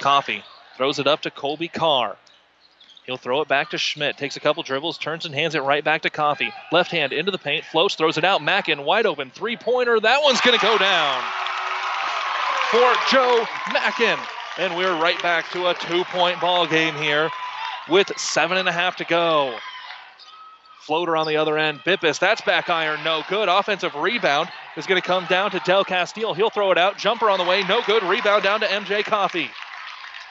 Coffee 0.01 0.43
throws 0.77 0.99
it 0.99 1.07
up 1.07 1.23
to 1.23 1.31
Colby 1.31 1.69
Carr. 1.69 2.17
He'll 3.07 3.17
throw 3.19 3.43
it 3.43 3.49
back 3.49 3.71
to 3.71 3.79
Schmidt. 3.79 4.17
Takes 4.17 4.37
a 4.37 4.41
couple 4.41 4.63
dribbles, 4.63 4.97
turns 4.97 5.27
and 5.27 5.35
hands 5.35 5.55
it 5.55 5.61
right 5.61 5.85
back 5.85 6.03
to 6.03 6.11
Coffee. 6.11 6.53
Left 6.73 6.91
hand 6.91 7.13
into 7.13 7.31
the 7.31 7.39
paint, 7.39 7.65
floats, 7.65 7.97
throws 7.97 8.17
it 8.17 8.25
out. 8.25 8.43
Mackin 8.43 8.85
wide 8.85 9.05
open, 9.05 9.31
three 9.31 9.57
pointer. 9.57 10.01
That 10.01 10.23
one's 10.23 10.41
going 10.41 10.59
to 10.59 10.65
go 10.65 10.79
down 10.79 11.23
for 12.71 12.95
Joe 13.11 13.45
Mackin. 13.73 14.19
And 14.59 14.77
we're 14.77 14.99
right 15.01 15.21
back 15.23 15.51
to 15.51 15.69
a 15.69 15.75
two 15.75 16.05
point 16.05 16.41
ball 16.41 16.67
game 16.67 16.95
here 16.95 17.29
with 17.91 18.11
seven 18.19 18.57
and 18.57 18.69
a 18.69 18.73
half 18.73 18.97
to 18.97 19.05
go. 19.05 19.59
Floater 20.81 21.17
on 21.17 21.27
the 21.27 21.37
other 21.37 21.59
end. 21.59 21.81
Bippus, 21.81 22.19
that's 22.19 22.43
back 22.43 22.69
iron, 22.69 23.03
no 23.05 23.23
good. 23.29 23.49
Offensive 23.49 23.95
rebound 23.95 24.51
is 24.77 24.87
going 24.87 25.01
to 25.01 25.07
come 25.07 25.25
down 25.27 25.51
to 25.51 25.61
Del 25.61 25.85
Castile. 25.85 26.35
He'll 26.35 26.51
throw 26.51 26.71
it 26.73 26.79
out. 26.79 26.99
Jumper 26.99 27.31
on 27.31 27.39
the 27.39 27.45
way, 27.45 27.65
no 27.65 27.81
good. 27.87 28.03
Rebound 28.03 28.43
down 28.43 28.61
to 28.61 28.67
MJ 28.67 29.03
Coffee. 29.03 29.51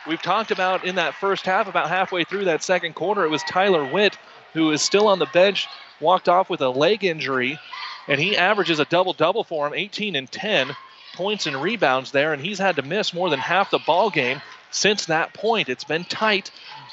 We've 0.07 0.21
talked 0.21 0.51
about 0.51 0.85
in 0.85 0.95
that 0.95 1.15
first 1.15 1.45
half, 1.45 1.67
about 1.67 1.89
halfway 1.89 2.23
through 2.23 2.45
that 2.45 2.63
second 2.63 2.93
quarter, 2.93 3.23
it 3.23 3.30
was 3.30 3.43
Tyler 3.43 3.85
Witt 3.85 4.17
who 4.53 4.71
is 4.71 4.81
still 4.81 5.07
on 5.07 5.19
the 5.19 5.25
bench, 5.27 5.67
walked 5.99 6.30
off 6.30 6.49
with 6.49 6.61
a 6.61 6.69
leg 6.69 7.03
injury, 7.03 7.59
and 8.07 8.19
he 8.19 8.38
averages 8.38 8.80
a 8.80 8.85
double 8.85 9.13
double 9.13 9.43
for 9.43 9.67
him 9.67 9.73
18 9.73 10.15
and 10.15 10.31
10 10.31 10.75
points 11.15 11.47
and 11.47 11.61
rebounds 11.61 12.11
there, 12.11 12.34
and 12.34 12.41
he's 12.41 12.59
had 12.59 12.75
to 12.77 12.81
miss 12.81 13.13
more 13.13 13.30
than 13.30 13.39
half 13.39 13.71
the 13.71 13.80
ball 13.80 14.09
game 14.09 14.41
since 14.71 15.05
that 15.05 15.34
point. 15.34 15.69
It's 15.69 15.84
been 15.84 16.05
tight. 16.05 16.51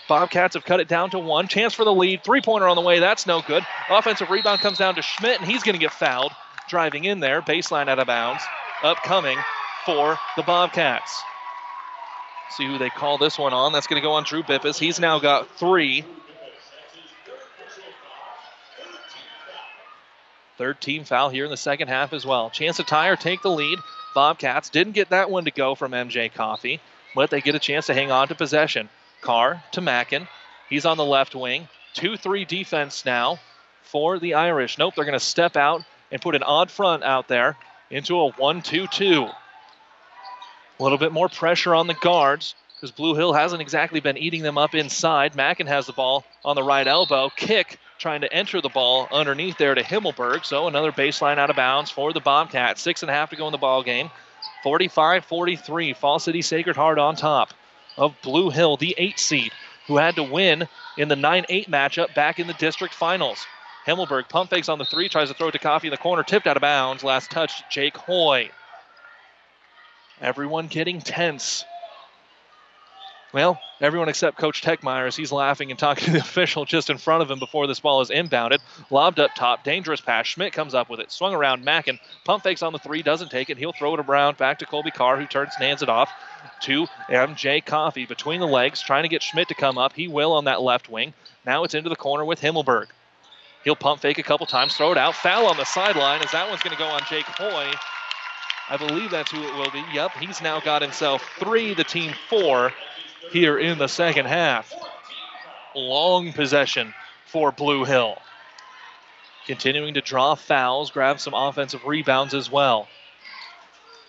Bobcats 0.09 0.55
have 0.55 0.65
cut 0.65 0.81
it 0.81 0.89
down 0.89 1.11
to 1.11 1.19
one. 1.19 1.49
Chance 1.49 1.75
for 1.75 1.85
the 1.85 1.93
lead. 1.93 2.25
Three 2.25 2.41
pointer 2.41 2.69
on 2.69 2.77
the 2.77 2.83
way. 2.83 2.99
That's 2.99 3.27
no 3.27 3.43
good. 3.43 3.65
Offensive 3.89 4.29
rebound 4.29 4.61
comes 4.61 4.79
down 4.79 4.97
to 4.97 5.03
Schmidt, 5.03 5.41
and 5.41 5.49
he's 5.49 5.63
going 5.63 5.75
to 5.75 5.81
get 5.81 5.93
fouled. 5.93 6.33
Driving 6.69 7.05
in 7.05 7.21
there. 7.21 7.41
Baseline 7.41 7.89
out 7.89 7.99
of 7.99 8.07
bounds. 8.07 8.43
Upcoming 8.83 9.39
for 9.87 10.19
the 10.37 10.43
Bobcats. 10.43 11.23
See 12.51 12.67
who 12.67 12.79
they 12.79 12.91
call 12.91 13.19
this 13.19 13.39
one 13.39 13.53
on. 13.53 13.73
That's 13.73 13.87
going 13.87 14.01
to 14.01 14.07
go 14.07 14.13
on 14.13 14.25
Drew 14.25 14.43
Bippus. 14.43 14.79
He's 14.79 14.99
now 14.99 15.19
got 15.19 15.49
three. 15.59 16.05
Third 20.59 20.81
team 20.81 21.05
foul 21.05 21.31
here 21.31 21.45
in 21.45 21.51
the 21.51 21.57
second 21.57 21.89
half 21.89 22.13
as 22.13 22.27
well. 22.27 22.51
Chance 22.51 22.77
to 22.77 22.83
tie 22.83 23.09
or 23.09 23.17
take 23.17 23.41
the 23.41 23.51
lead. 23.51 23.79
Bobcats 24.15 24.69
didn't 24.69 24.93
get 24.93 25.11
that 25.11 25.31
one 25.31 25.45
to 25.45 25.51
go 25.51 25.75
from 25.75 25.93
MJ 25.93 26.33
Coffee, 26.33 26.81
but 27.15 27.31
they 27.31 27.41
get 27.41 27.55
a 27.55 27.61
chance 27.61 27.87
to 27.87 27.95
hang 27.95 28.11
on 28.11 28.29
to 28.29 28.35
possession. 28.35 28.89
Carr 29.23 29.63
to 29.73 29.81
Mackin. 29.81 30.29
He's 30.69 30.85
on 30.85 30.97
the 30.97 31.05
left 31.05 31.35
wing. 31.35 31.69
2 31.95 32.17
3 32.17 32.45
defense 32.45 33.05
now 33.05 33.39
for 33.83 34.19
the 34.19 34.35
Irish. 34.35 34.77
Nope, 34.77 34.95
they're 34.95 35.05
going 35.05 35.19
to 35.19 35.25
step 35.25 35.57
out 35.57 35.83
and 36.13 36.21
put 36.21 36.35
an 36.35 36.43
odd 36.43 36.71
front 36.71 37.05
out 37.05 37.29
there 37.29 37.57
into 37.91 38.21
a 38.21 38.31
1 38.33 38.63
2 38.63 38.87
2. 38.87 39.29
A 40.81 40.83
little 40.83 40.97
bit 40.97 41.13
more 41.13 41.29
pressure 41.29 41.75
on 41.75 41.89
the 41.89 41.95
guards 41.95 42.55
because 42.75 42.91
Blue 42.91 43.15
Hill 43.15 43.35
hasn't 43.35 43.61
exactly 43.61 44.01
been 44.01 44.17
eating 44.17 44.43
them 44.43 44.57
up 44.57 44.75
inside. 44.75 45.37
Mackin 45.37 45.67
has 45.67 45.87
the 45.87 45.93
ball 45.93 46.25
on 46.43 46.57
the 46.57 46.63
right 46.63 46.87
elbow. 46.87 47.29
Kick 47.37 47.79
trying 47.99 48.23
to 48.23 48.33
enter 48.33 48.63
the 48.63 48.71
ball 48.71 49.07
underneath 49.13 49.59
there 49.59 49.75
to 49.75 49.83
Himmelberg. 49.83 50.47
So 50.47 50.69
another 50.69 50.91
baseline 50.91 51.37
out 51.37 51.51
of 51.51 51.57
bounds 51.57 51.91
for 51.91 52.15
the 52.15 52.21
Bobcats. 52.21 52.81
Six 52.81 53.03
and 53.03 53.11
a 53.11 53.13
half 53.13 53.29
to 53.29 53.37
go 53.37 53.47
in 53.47 53.53
the 53.53 53.59
ball 53.59 53.83
game. 53.83 54.11
45 54.63 55.27
43. 55.27 55.93
Falls 55.93 56.25
City 56.25 56.41
Sacred 56.41 56.77
Heart 56.77 56.99
on 56.99 57.15
top 57.15 57.53
of 57.99 58.15
Blue 58.23 58.49
Hill, 58.49 58.79
the 58.79 58.95
eight 58.97 59.19
seed, 59.19 59.53
who 59.87 59.99
had 59.99 60.17
to 60.17 60.23
win 60.23 60.67
in 60.97 61.09
the 61.09 61.17
9 61.17 61.45
8 61.47 61.71
matchup 61.71 62.15
back 62.15 62.39
in 62.39 62.47
the 62.47 62.55
district 62.55 62.95
finals. 62.95 63.45
Himmelberg 63.87 64.31
pump 64.31 64.49
fakes 64.49 64.71
on 64.71 64.79
the 64.79 64.87
three, 64.87 65.11
tries 65.11 65.29
to 65.29 65.35
throw 65.35 65.49
it 65.49 65.53
to 65.53 65.59
Coffee 65.59 65.89
in 65.89 65.93
the 65.93 65.99
corner, 65.99 66.23
tipped 66.23 66.47
out 66.47 66.57
of 66.57 66.63
bounds. 66.63 67.05
Last 67.05 67.31
touch, 67.31 67.63
Jake 67.71 67.99
Hoy. 67.99 68.51
Everyone 70.21 70.67
getting 70.67 71.01
tense. 71.01 71.65
Well, 73.33 73.61
everyone 73.81 74.09
except 74.09 74.39
Coach 74.39 74.61
Techmeyer 74.61 75.07
as 75.07 75.15
he's 75.15 75.31
laughing 75.31 75.71
and 75.71 75.79
talking 75.79 76.07
to 76.07 76.11
the 76.11 76.19
official 76.21 76.65
just 76.65 76.91
in 76.91 76.99
front 76.99 77.23
of 77.23 77.31
him 77.31 77.39
before 77.39 77.69
this 77.69 77.79
ball 77.79 78.01
is 78.01 78.11
inbounded. 78.11 78.59
Lobbed 78.91 79.21
up 79.21 79.31
top, 79.37 79.63
dangerous 79.63 80.01
pass. 80.01 80.27
Schmidt 80.27 80.53
comes 80.53 80.75
up 80.75 80.91
with 80.91 80.99
it. 80.99 81.13
Swung 81.13 81.33
around 81.33 81.65
Mackin. 81.65 82.01
Pump 82.25 82.43
fakes 82.43 82.63
on 82.63 82.73
the 82.73 82.81
three, 82.81 83.03
doesn't 83.03 83.31
take 83.31 83.49
it. 83.49 83.57
He'll 83.57 83.73
throw 83.73 83.95
it 83.95 84.01
around 84.01 84.37
back 84.37 84.59
to 84.59 84.67
Colby 84.67 84.91
Carr, 84.91 85.17
who 85.17 85.27
turns 85.27 85.53
and 85.57 85.65
hands 85.65 85.83
it 85.83 85.89
off 85.89 86.11
to 86.63 86.87
MJ 87.09 87.65
Coffee 87.65 88.05
between 88.05 88.41
the 88.41 88.49
legs, 88.49 88.83
trying 88.83 89.05
to 89.05 89.09
get 89.09 89.23
Schmidt 89.23 89.49
to 89.49 89.55
come 89.55 89.79
up. 89.79 89.93
He 89.93 90.09
will 90.09 90.33
on 90.33 90.45
that 90.45 90.61
left 90.61 90.89
wing. 90.89 91.15
Now 91.47 91.63
it's 91.63 91.75
into 91.75 91.89
the 91.89 91.97
corner 91.97 92.25
with 92.25 92.41
Himmelberg. 92.41 92.87
He'll 93.63 93.77
pump 93.77 94.01
fake 94.01 94.19
a 94.19 94.23
couple 94.23 94.47
times, 94.47 94.75
throw 94.75 94.91
it 94.91 94.99
out. 94.99 95.15
Foul 95.15 95.47
on 95.47 95.57
the 95.57 95.65
sideline 95.65 96.23
as 96.23 96.33
that 96.33 96.49
one's 96.49 96.63
going 96.63 96.77
to 96.77 96.83
go 96.83 96.89
on 96.89 97.03
Jake 97.09 97.27
Hoy. 97.27 97.73
I 98.71 98.77
believe 98.77 99.11
that's 99.11 99.33
who 99.33 99.43
it 99.43 99.53
will 99.55 99.71
be. 99.73 99.83
Yep, 99.93 100.13
he's 100.21 100.41
now 100.41 100.61
got 100.61 100.81
himself 100.81 101.29
three, 101.41 101.75
the 101.75 101.83
team 101.83 102.15
four 102.29 102.73
here 103.33 103.59
in 103.59 103.79
the 103.79 103.89
second 103.89 104.27
half. 104.27 104.73
Long 105.75 106.33
possession 106.33 106.95
for 107.27 107.51
Blue 107.51 107.85
Hill. 107.85 108.17
Continuing 109.47 109.95
to 109.95 110.01
draw 110.01 110.37
fouls, 110.37 110.93
grab 110.93 111.19
some 111.19 111.35
offensive 111.35 111.85
rebounds 111.85 112.33
as 112.33 112.49
well. 112.49 112.87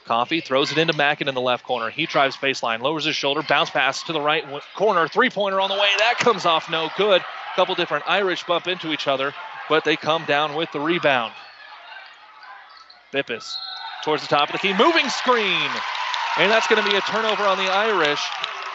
Coffee 0.06 0.42
throws 0.42 0.72
it 0.72 0.78
into 0.78 0.96
Mackin 0.96 1.28
in 1.28 1.34
the 1.34 1.42
left 1.42 1.64
corner. 1.64 1.90
He 1.90 2.06
drives 2.06 2.38
baseline, 2.38 2.82
lowers 2.82 3.06
his 3.06 3.16
shoulder, 3.16 3.42
bounce 3.42 3.72
pass 3.72 4.04
to 4.04 4.14
the 4.14 4.22
right 4.22 4.46
corner, 4.76 5.08
three 5.08 5.32
pointer 5.32 5.60
on 5.60 5.70
the 5.70 5.76
way. 5.76 5.90
That 5.98 6.20
comes 6.20 6.46
off 6.46 6.70
no 6.70 6.90
good. 6.98 7.24
Couple 7.56 7.74
different 7.74 8.04
Irish 8.08 8.44
bump 8.44 8.68
into 8.68 8.94
each 8.94 9.08
other, 9.08 9.34
but 9.68 9.84
they 9.86 9.96
come 9.96 10.24
down 10.26 10.54
with 10.54 10.72
the 10.72 10.80
rebound. 10.80 11.34
Bippus 13.12 13.56
towards 14.03 14.22
the 14.22 14.28
top 14.28 14.49
of 14.49 14.53
the 14.53 14.60
key, 14.60 14.73
moving 14.73 15.07
screen. 15.10 15.69
And 16.38 16.49
that's 16.52 16.68
going 16.68 16.84
to 16.84 16.90
be 16.90 16.95
a 16.95 17.02
turnover 17.02 17.44
on 17.44 17.57
the 17.57 17.72
Irish. 17.72 18.22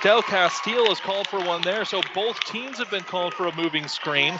Del 0.02 0.22
Castile 0.22 0.90
is 0.92 1.00
called 1.00 1.26
for 1.26 1.40
one 1.40 1.62
there, 1.62 1.84
so 1.84 2.00
both 2.14 2.38
teams 2.44 2.78
have 2.78 2.90
been 2.90 3.02
called 3.02 3.34
for 3.34 3.46
a 3.46 3.56
moving 3.56 3.88
screen 3.88 4.38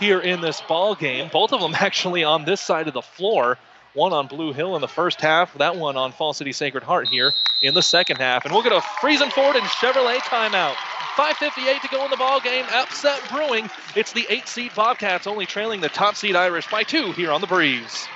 here 0.00 0.20
in 0.20 0.40
this 0.40 0.60
ball 0.62 0.94
game. 0.94 1.28
Both 1.32 1.52
of 1.52 1.60
them 1.60 1.74
actually 1.78 2.24
on 2.24 2.44
this 2.44 2.60
side 2.60 2.88
of 2.88 2.94
the 2.94 3.02
floor. 3.02 3.58
One 3.92 4.12
on 4.12 4.26
Blue 4.26 4.52
Hill 4.52 4.74
in 4.74 4.80
the 4.80 4.88
first 4.88 5.20
half, 5.20 5.54
that 5.58 5.76
one 5.76 5.96
on 5.96 6.10
Falls 6.10 6.38
City 6.38 6.52
Sacred 6.52 6.82
Heart 6.82 7.06
here 7.06 7.32
in 7.62 7.74
the 7.74 7.82
second 7.82 8.16
half. 8.16 8.44
And 8.44 8.52
we'll 8.52 8.64
get 8.64 8.72
a 8.72 8.80
Friesen 8.80 9.30
Ford 9.30 9.54
and 9.54 9.64
Chevrolet 9.66 10.18
timeout. 10.18 10.74
5.58 11.14 11.80
to 11.80 11.88
go 11.88 12.04
in 12.04 12.10
the 12.10 12.16
ball 12.16 12.40
game. 12.40 12.64
Upset 12.72 13.22
brewing. 13.30 13.70
It's 13.94 14.12
the 14.12 14.26
eight 14.28 14.48
seed 14.48 14.72
Bobcats 14.74 15.28
only 15.28 15.46
trailing 15.46 15.80
the 15.80 15.88
top 15.88 16.16
seed 16.16 16.34
Irish 16.34 16.68
by 16.68 16.82
two 16.82 17.12
here 17.12 17.30
on 17.30 17.40
the 17.40 17.46
breeze. 17.46 18.08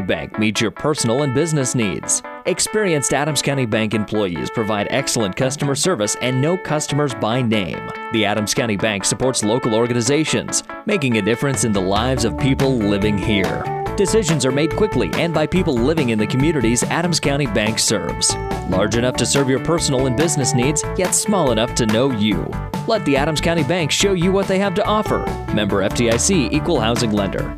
Bank 0.00 0.38
meets 0.38 0.60
your 0.60 0.70
personal 0.70 1.22
and 1.22 1.34
business 1.34 1.74
needs. 1.74 2.22
Experienced 2.46 3.14
Adams 3.14 3.42
County 3.42 3.66
Bank 3.66 3.94
employees 3.94 4.50
provide 4.50 4.86
excellent 4.90 5.34
customer 5.36 5.74
service 5.74 6.16
and 6.20 6.40
know 6.40 6.56
customers 6.56 7.14
by 7.14 7.40
name. 7.40 7.90
The 8.12 8.24
Adams 8.24 8.54
County 8.54 8.76
Bank 8.76 9.04
supports 9.04 9.44
local 9.44 9.74
organizations, 9.74 10.62
making 10.86 11.18
a 11.18 11.22
difference 11.22 11.64
in 11.64 11.72
the 11.72 11.80
lives 11.80 12.24
of 12.24 12.38
people 12.38 12.76
living 12.76 13.16
here. 13.16 13.62
Decisions 13.96 14.44
are 14.44 14.52
made 14.52 14.74
quickly 14.74 15.10
and 15.14 15.32
by 15.32 15.46
people 15.46 15.74
living 15.74 16.10
in 16.10 16.18
the 16.18 16.26
communities 16.26 16.82
Adams 16.82 17.20
County 17.20 17.46
Bank 17.46 17.78
serves. 17.78 18.34
Large 18.68 18.96
enough 18.96 19.16
to 19.16 19.26
serve 19.26 19.48
your 19.48 19.64
personal 19.64 20.06
and 20.06 20.16
business 20.16 20.54
needs, 20.54 20.82
yet 20.96 21.14
small 21.14 21.52
enough 21.52 21.74
to 21.76 21.86
know 21.86 22.10
you. 22.10 22.50
Let 22.88 23.04
the 23.04 23.16
Adams 23.16 23.40
County 23.40 23.62
Bank 23.62 23.90
show 23.90 24.12
you 24.12 24.32
what 24.32 24.48
they 24.48 24.58
have 24.58 24.74
to 24.74 24.84
offer. 24.84 25.20
Member 25.54 25.88
FDIC 25.88 26.52
Equal 26.52 26.80
Housing 26.80 27.12
Lender. 27.12 27.56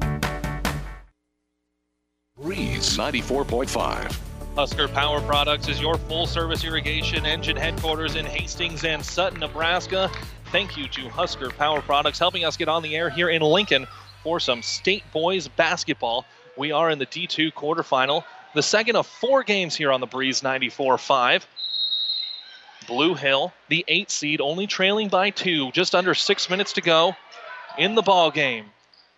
Breeze 2.47 2.97
94.5. 2.97 4.17
Husker 4.55 4.87
Power 4.87 5.21
Products 5.21 5.67
is 5.67 5.81
your 5.81 5.99
full 5.99 6.29
service 6.29 6.63
irrigation 6.63 7.27
engine 7.27 7.57
headquarters 7.57 8.15
in 8.15 8.25
Hastings 8.25 8.85
and 8.85 9.05
Sutton, 9.05 9.41
Nebraska. 9.41 10.09
Thank 10.53 10.77
you 10.77 10.87
to 10.87 11.09
Husker 11.09 11.51
Power 11.51 11.83
Products 11.83 12.21
helping 12.21 12.45
us 12.45 12.57
get 12.57 12.69
on 12.69 12.85
the 12.85 12.95
air 12.95 13.11
here 13.11 13.31
in 13.31 13.43
Lincoln 13.43 13.89
for 14.23 14.39
some 14.39 14.63
state 14.63 15.03
boys 15.13 15.49
basketball. 15.49 16.25
We 16.57 16.71
are 16.71 16.89
in 16.89 17.01
the 17.01 17.07
D2 17.07 17.53
quarterfinal, 17.53 18.23
the 18.55 18.63
second 18.63 18.95
of 18.95 19.09
four 19.09 19.43
games 19.43 19.75
here 19.75 19.91
on 19.91 20.01
the 20.01 20.07
Breeze 20.07 20.45
94 20.45 20.99
5. 20.99 21.47
Blue 22.87 23.17
Hill, 23.17 23.53
the 23.69 23.85
eight 23.89 24.09
seed, 24.09 24.41
only 24.41 24.69
trailing 24.69 25.09
by 25.09 25.31
two, 25.31 25.73
just 25.73 25.97
under 25.97 26.15
six 26.15 26.49
minutes 26.49 26.75
to 26.75 26.81
go 26.81 27.17
in 27.77 27.97
the 27.97 28.03
ball 28.03 28.31
game. 28.31 28.67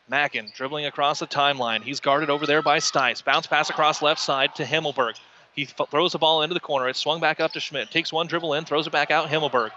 Mackin 0.09 0.51
dribbling 0.55 0.86
across 0.86 1.18
the 1.18 1.26
timeline. 1.26 1.82
He's 1.82 2.01
guarded 2.01 2.30
over 2.30 2.47
there 2.47 2.62
by 2.62 2.78
Stice. 2.78 3.22
Bounce 3.22 3.47
pass 3.47 3.68
across 3.68 4.01
left 4.01 4.20
side 4.20 4.55
to 4.55 4.64
Himmelberg. 4.64 5.14
He 5.52 5.64
f- 5.64 5.90
throws 5.90 6.12
the 6.12 6.18
ball 6.18 6.43
into 6.43 6.55
the 6.55 6.60
corner. 6.60 6.89
It's 6.89 6.98
swung 6.98 7.20
back 7.20 7.40
up 7.40 7.52
to 7.52 7.60
Schmidt. 7.60 7.90
Takes 7.90 8.12
one 8.12 8.26
dribble 8.26 8.55
in, 8.55 8.64
throws 8.64 8.86
it 8.86 8.93
back 8.93 9.10
out. 9.10 9.28
Himmelberg. 9.28 9.70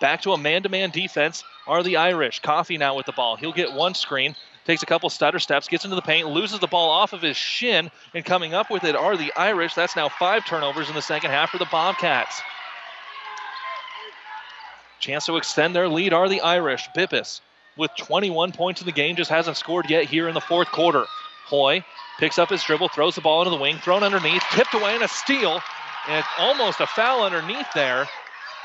Back 0.00 0.22
to 0.22 0.32
a 0.32 0.38
man 0.38 0.62
to 0.62 0.68
man 0.68 0.90
defense 0.90 1.42
are 1.66 1.82
the 1.82 1.96
Irish. 1.96 2.40
Coffee 2.40 2.78
now 2.78 2.96
with 2.96 3.06
the 3.06 3.12
ball. 3.12 3.36
He'll 3.36 3.52
get 3.52 3.72
one 3.72 3.94
screen, 3.94 4.36
takes 4.66 4.82
a 4.82 4.86
couple 4.86 5.08
stutter 5.08 5.38
steps, 5.38 5.68
gets 5.68 5.84
into 5.84 5.96
the 5.96 6.02
paint, 6.02 6.28
loses 6.28 6.60
the 6.60 6.66
ball 6.66 6.90
off 6.90 7.12
of 7.12 7.22
his 7.22 7.36
shin, 7.36 7.90
and 8.14 8.24
coming 8.24 8.52
up 8.52 8.70
with 8.70 8.84
it 8.84 8.94
are 8.94 9.16
the 9.16 9.32
Irish. 9.36 9.74
That's 9.74 9.96
now 9.96 10.10
five 10.10 10.44
turnovers 10.44 10.90
in 10.90 10.94
the 10.94 11.02
second 11.02 11.30
half 11.30 11.50
for 11.50 11.58
the 11.58 11.68
Bobcats. 11.72 12.40
Chance 15.00 15.26
to 15.26 15.36
extend 15.36 15.74
their 15.74 15.88
lead 15.88 16.12
are 16.12 16.28
the 16.28 16.42
Irish. 16.42 16.88
Bippus 16.94 17.40
with 17.76 17.90
21 17.96 18.52
points 18.52 18.80
in 18.80 18.86
the 18.86 18.92
game, 18.92 19.16
just 19.16 19.30
hasn't 19.30 19.56
scored 19.56 19.90
yet 19.90 20.04
here 20.04 20.28
in 20.28 20.34
the 20.34 20.40
fourth 20.40 20.70
quarter. 20.70 21.04
Hoy 21.46 21.84
picks 22.18 22.38
up 22.38 22.50
his 22.50 22.62
dribble, 22.62 22.88
throws 22.88 23.14
the 23.14 23.20
ball 23.20 23.42
into 23.42 23.50
the 23.50 23.62
wing, 23.62 23.76
thrown 23.78 24.02
underneath, 24.02 24.42
tipped 24.50 24.74
away, 24.74 24.94
and 24.94 25.04
a 25.04 25.08
steal. 25.08 25.60
And 26.08 26.24
almost 26.38 26.80
a 26.80 26.86
foul 26.86 27.24
underneath 27.24 27.66
there 27.74 28.08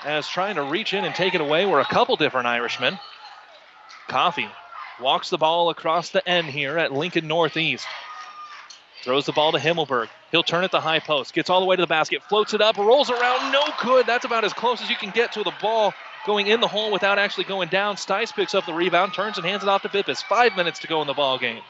as 0.06 0.28
trying 0.28 0.56
to 0.56 0.64
reach 0.64 0.94
in 0.94 1.06
and 1.06 1.14
take 1.14 1.36
it 1.36 1.42
away 1.42 1.66
were 1.66 1.80
a 1.80 1.86
couple 1.86 2.16
different 2.16 2.48
Irishmen. 2.48 3.00
Coffee 4.08 4.50
walks 5.00 5.30
the 5.30 5.38
ball 5.38 5.70
across 5.70 6.10
the 6.10 6.28
end 6.28 6.48
here 6.48 6.78
at 6.78 6.92
Lincoln 6.92 7.28
Northeast. 7.28 7.86
Throws 9.04 9.26
the 9.26 9.32
ball 9.32 9.52
to 9.52 9.58
Himmelberg. 9.58 10.10
He'll 10.32 10.44
turn 10.44 10.64
it 10.64 10.72
to 10.72 10.80
high 10.80 11.00
post. 11.00 11.34
Gets 11.34 11.50
all 11.50 11.60
the 11.60 11.66
way 11.66 11.76
to 11.76 11.82
the 11.82 11.88
basket. 11.88 12.22
Floats 12.30 12.54
it 12.54 12.62
up. 12.62 12.78
Rolls 12.78 13.10
around. 13.10 13.52
No 13.52 13.64
good. 13.82 14.06
That's 14.06 14.26
about 14.26 14.44
as 14.44 14.54
close 14.54 14.82
as 14.82 14.90
you 14.90 14.96
can 14.96 15.10
get 15.10 15.32
to 15.34 15.44
the 15.44 15.54
ball 15.60 15.94
going 16.26 16.48
in 16.48 16.60
the 16.60 16.68
hole 16.68 16.91
without 16.91 17.19
actually 17.19 17.45
going 17.45 17.69
down. 17.69 17.95
Stice 17.95 18.34
picks 18.34 18.56
up 18.56 18.65
the 18.65 18.73
rebound, 18.73 19.14
turns 19.14 19.38
and 19.38 19.45
hands 19.45 19.64
it 19.64 19.69
off 19.69 19.81
to 19.84 19.89
Bippus. 19.89 20.23
Five 20.23 20.56
minutes 20.56 20.80
to 20.80 20.88
go 20.88 21.02
in 21.02 21.07
the 21.07 21.14
ball 21.14 21.38
game. 21.38 21.61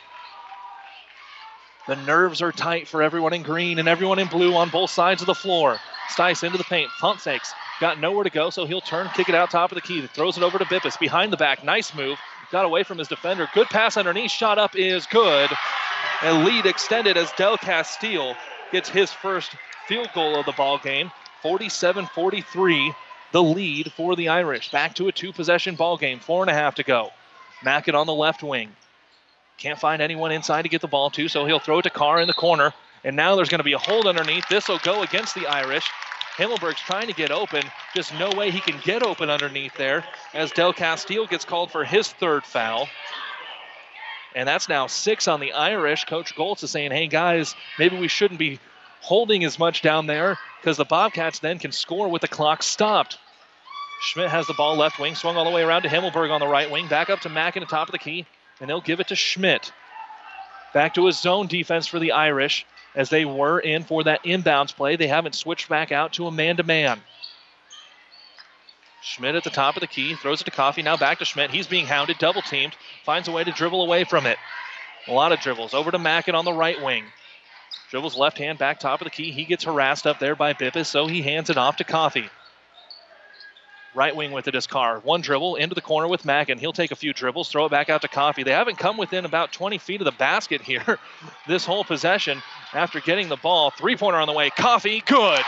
The 1.87 1.95
nerves 1.95 2.41
are 2.41 2.51
tight 2.51 2.87
for 2.87 3.01
everyone 3.01 3.33
in 3.33 3.41
green 3.41 3.79
and 3.79 3.87
everyone 3.87 4.19
in 4.19 4.27
blue 4.27 4.55
on 4.55 4.69
both 4.69 4.91
sides 4.91 5.21
of 5.21 5.25
the 5.25 5.33
floor. 5.35 5.77
Stice 6.09 6.43
into 6.43 6.57
the 6.57 6.63
paint, 6.63 6.89
pump 6.99 7.19
fakes, 7.19 7.53
got 7.79 7.99
nowhere 7.99 8.23
to 8.23 8.29
go, 8.29 8.49
so 8.49 8.65
he'll 8.65 8.81
turn, 8.81 9.09
kick 9.15 9.29
it 9.29 9.35
out 9.35 9.49
top 9.49 9.71
of 9.71 9.75
the 9.75 9.81
key, 9.81 10.05
throws 10.07 10.37
it 10.37 10.43
over 10.43 10.59
to 10.59 10.65
Bippus 10.65 10.99
behind 10.99 11.33
the 11.33 11.37
back. 11.37 11.63
Nice 11.63 11.95
move, 11.95 12.19
got 12.51 12.65
away 12.65 12.83
from 12.83 12.97
his 12.97 13.07
defender. 13.07 13.47
Good 13.53 13.67
pass 13.67 13.97
underneath, 13.97 14.31
shot 14.31 14.59
up 14.59 14.75
is 14.75 15.07
good. 15.07 15.49
And 16.21 16.45
lead 16.45 16.67
extended 16.67 17.17
as 17.17 17.31
Del 17.31 17.57
Castile 17.57 18.35
gets 18.71 18.89
his 18.89 19.11
first 19.11 19.55
field 19.87 20.09
goal 20.13 20.39
of 20.39 20.45
the 20.45 20.51
ball 20.51 20.77
game. 20.77 21.11
47-43 21.43 22.93
the 23.31 23.43
lead 23.43 23.91
for 23.93 24.15
the 24.15 24.29
Irish. 24.29 24.71
Back 24.71 24.95
to 24.95 25.07
a 25.07 25.11
two 25.11 25.33
possession 25.33 25.75
ball 25.75 25.97
game, 25.97 26.19
four 26.19 26.43
and 26.43 26.49
a 26.49 26.53
half 26.53 26.75
to 26.75 26.83
go. 26.83 27.11
Mackin 27.63 27.95
on 27.95 28.07
the 28.07 28.13
left 28.13 28.43
wing. 28.43 28.69
Can't 29.57 29.79
find 29.79 30.01
anyone 30.01 30.31
inside 30.31 30.63
to 30.63 30.69
get 30.69 30.81
the 30.81 30.87
ball 30.87 31.09
to, 31.11 31.27
so 31.27 31.45
he'll 31.45 31.59
throw 31.59 31.79
it 31.79 31.83
to 31.83 31.89
Carr 31.89 32.19
in 32.19 32.27
the 32.27 32.33
corner. 32.33 32.73
And 33.03 33.15
now 33.15 33.35
there's 33.35 33.49
going 33.49 33.59
to 33.59 33.63
be 33.63 33.73
a 33.73 33.77
hold 33.77 34.07
underneath. 34.07 34.47
This 34.49 34.67
will 34.67 34.79
go 34.79 35.03
against 35.03 35.35
the 35.35 35.47
Irish. 35.47 35.89
Himmelberg's 36.37 36.79
trying 36.79 37.07
to 37.07 37.13
get 37.13 37.31
open. 37.31 37.63
Just 37.93 38.13
no 38.15 38.31
way 38.31 38.51
he 38.51 38.59
can 38.59 38.79
get 38.83 39.03
open 39.03 39.29
underneath 39.29 39.75
there 39.75 40.03
as 40.33 40.51
Del 40.51 40.73
Castile 40.73 41.27
gets 41.27 41.45
called 41.45 41.71
for 41.71 41.83
his 41.83 42.11
third 42.11 42.43
foul. 42.43 42.87
And 44.33 44.47
that's 44.47 44.69
now 44.69 44.87
six 44.87 45.27
on 45.27 45.39
the 45.39 45.51
Irish. 45.53 46.05
Coach 46.05 46.35
Goltz 46.35 46.63
is 46.63 46.71
saying, 46.71 46.91
hey, 46.91 47.07
guys, 47.07 47.55
maybe 47.77 47.99
we 47.99 48.07
shouldn't 48.07 48.39
be 48.39 48.59
holding 49.01 49.43
as 49.43 49.59
much 49.59 49.81
down 49.81 50.07
there 50.07 50.37
because 50.59 50.77
the 50.77 50.85
Bobcats 50.85 51.39
then 51.39 51.59
can 51.59 51.71
score 51.71 52.07
with 52.07 52.21
the 52.21 52.27
clock 52.27 52.63
stopped. 52.63 53.17
Schmidt 54.01 54.29
has 54.29 54.47
the 54.47 54.53
ball 54.53 54.75
left 54.75 54.99
wing, 54.99 55.15
swung 55.15 55.37
all 55.37 55.45
the 55.45 55.51
way 55.51 55.63
around 55.63 55.83
to 55.83 55.89
Himmelberg 55.89 56.31
on 56.31 56.39
the 56.39 56.47
right 56.47 56.71
wing, 56.71 56.87
back 56.87 57.09
up 57.09 57.19
to 57.21 57.29
Mackin 57.29 57.61
the 57.61 57.67
top 57.67 57.87
of 57.87 57.91
the 57.91 57.99
key, 57.99 58.25
and 58.59 58.69
they'll 58.69 58.81
give 58.81 58.99
it 58.99 59.09
to 59.09 59.15
Schmidt. 59.15 59.71
Back 60.73 60.95
to 60.95 61.05
his 61.05 61.19
zone 61.19 61.47
defense 61.47 61.85
for 61.85 61.99
the 61.99 62.13
Irish 62.13 62.65
as 62.95 63.09
they 63.09 63.25
were 63.25 63.59
in 63.59 63.83
for 63.83 64.03
that 64.03 64.23
inbounds 64.23 64.75
play. 64.75 64.95
They 64.95 65.07
haven't 65.07 65.35
switched 65.35 65.69
back 65.69 65.91
out 65.91 66.13
to 66.13 66.27
a 66.27 66.31
man 66.31 66.57
to 66.57 66.63
man. 66.63 67.01
Schmidt 69.01 69.35
at 69.35 69.43
the 69.43 69.49
top 69.49 69.75
of 69.75 69.81
the 69.81 69.87
key, 69.87 70.15
throws 70.15 70.41
it 70.41 70.45
to 70.45 70.51
Coffee. 70.51 70.83
Now 70.83 70.95
back 70.95 71.19
to 71.19 71.25
Schmidt. 71.25 71.51
He's 71.51 71.67
being 71.67 71.87
hounded, 71.87 72.17
double 72.19 72.41
teamed, 72.41 72.75
finds 73.03 73.27
a 73.27 73.31
way 73.31 73.43
to 73.43 73.51
dribble 73.51 73.83
away 73.83 74.03
from 74.03 74.25
it. 74.25 74.37
A 75.07 75.11
lot 75.11 75.31
of 75.31 75.39
dribbles. 75.39 75.73
Over 75.73 75.91
to 75.91 75.99
Mackin 75.99 76.35
on 76.35 76.45
the 76.45 76.53
right 76.53 76.81
wing. 76.81 77.05
Dribbles 77.89 78.15
left 78.15 78.37
hand 78.37 78.57
back 78.57 78.79
top 78.79 79.01
of 79.01 79.05
the 79.05 79.11
key. 79.11 79.31
He 79.31 79.43
gets 79.43 79.65
harassed 79.65 80.07
up 80.07 80.19
there 80.19 80.35
by 80.35 80.53
Bippus, 80.53 80.85
so 80.85 81.07
he 81.07 81.21
hands 81.21 81.49
it 81.49 81.57
off 81.57 81.77
to 81.77 81.83
Coffee. 81.83 82.29
Right 83.93 84.15
wing 84.15 84.31
with 84.31 84.47
it 84.47 84.55
is 84.55 84.67
Carr. 84.67 84.99
One 84.99 85.19
dribble 85.19 85.57
into 85.57 85.75
the 85.75 85.81
corner 85.81 86.07
with 86.07 86.23
Mackin. 86.23 86.57
He'll 86.57 86.71
take 86.71 86.91
a 86.91 86.95
few 86.95 87.11
dribbles, 87.11 87.49
throw 87.49 87.65
it 87.65 87.71
back 87.71 87.89
out 87.89 88.01
to 88.03 88.07
Coffee. 88.07 88.43
They 88.43 88.51
haven't 88.51 88.77
come 88.77 88.95
within 88.95 89.25
about 89.25 89.51
20 89.51 89.77
feet 89.79 89.99
of 89.99 90.05
the 90.05 90.13
basket 90.13 90.61
here 90.61 90.97
this 91.47 91.65
whole 91.65 91.83
possession 91.83 92.41
after 92.73 93.01
getting 93.01 93.27
the 93.27 93.35
ball. 93.35 93.71
Three 93.71 93.97
pointer 93.97 94.19
on 94.19 94.27
the 94.27 94.33
way. 94.33 94.49
Coffee, 94.49 95.03
good. 95.05 95.41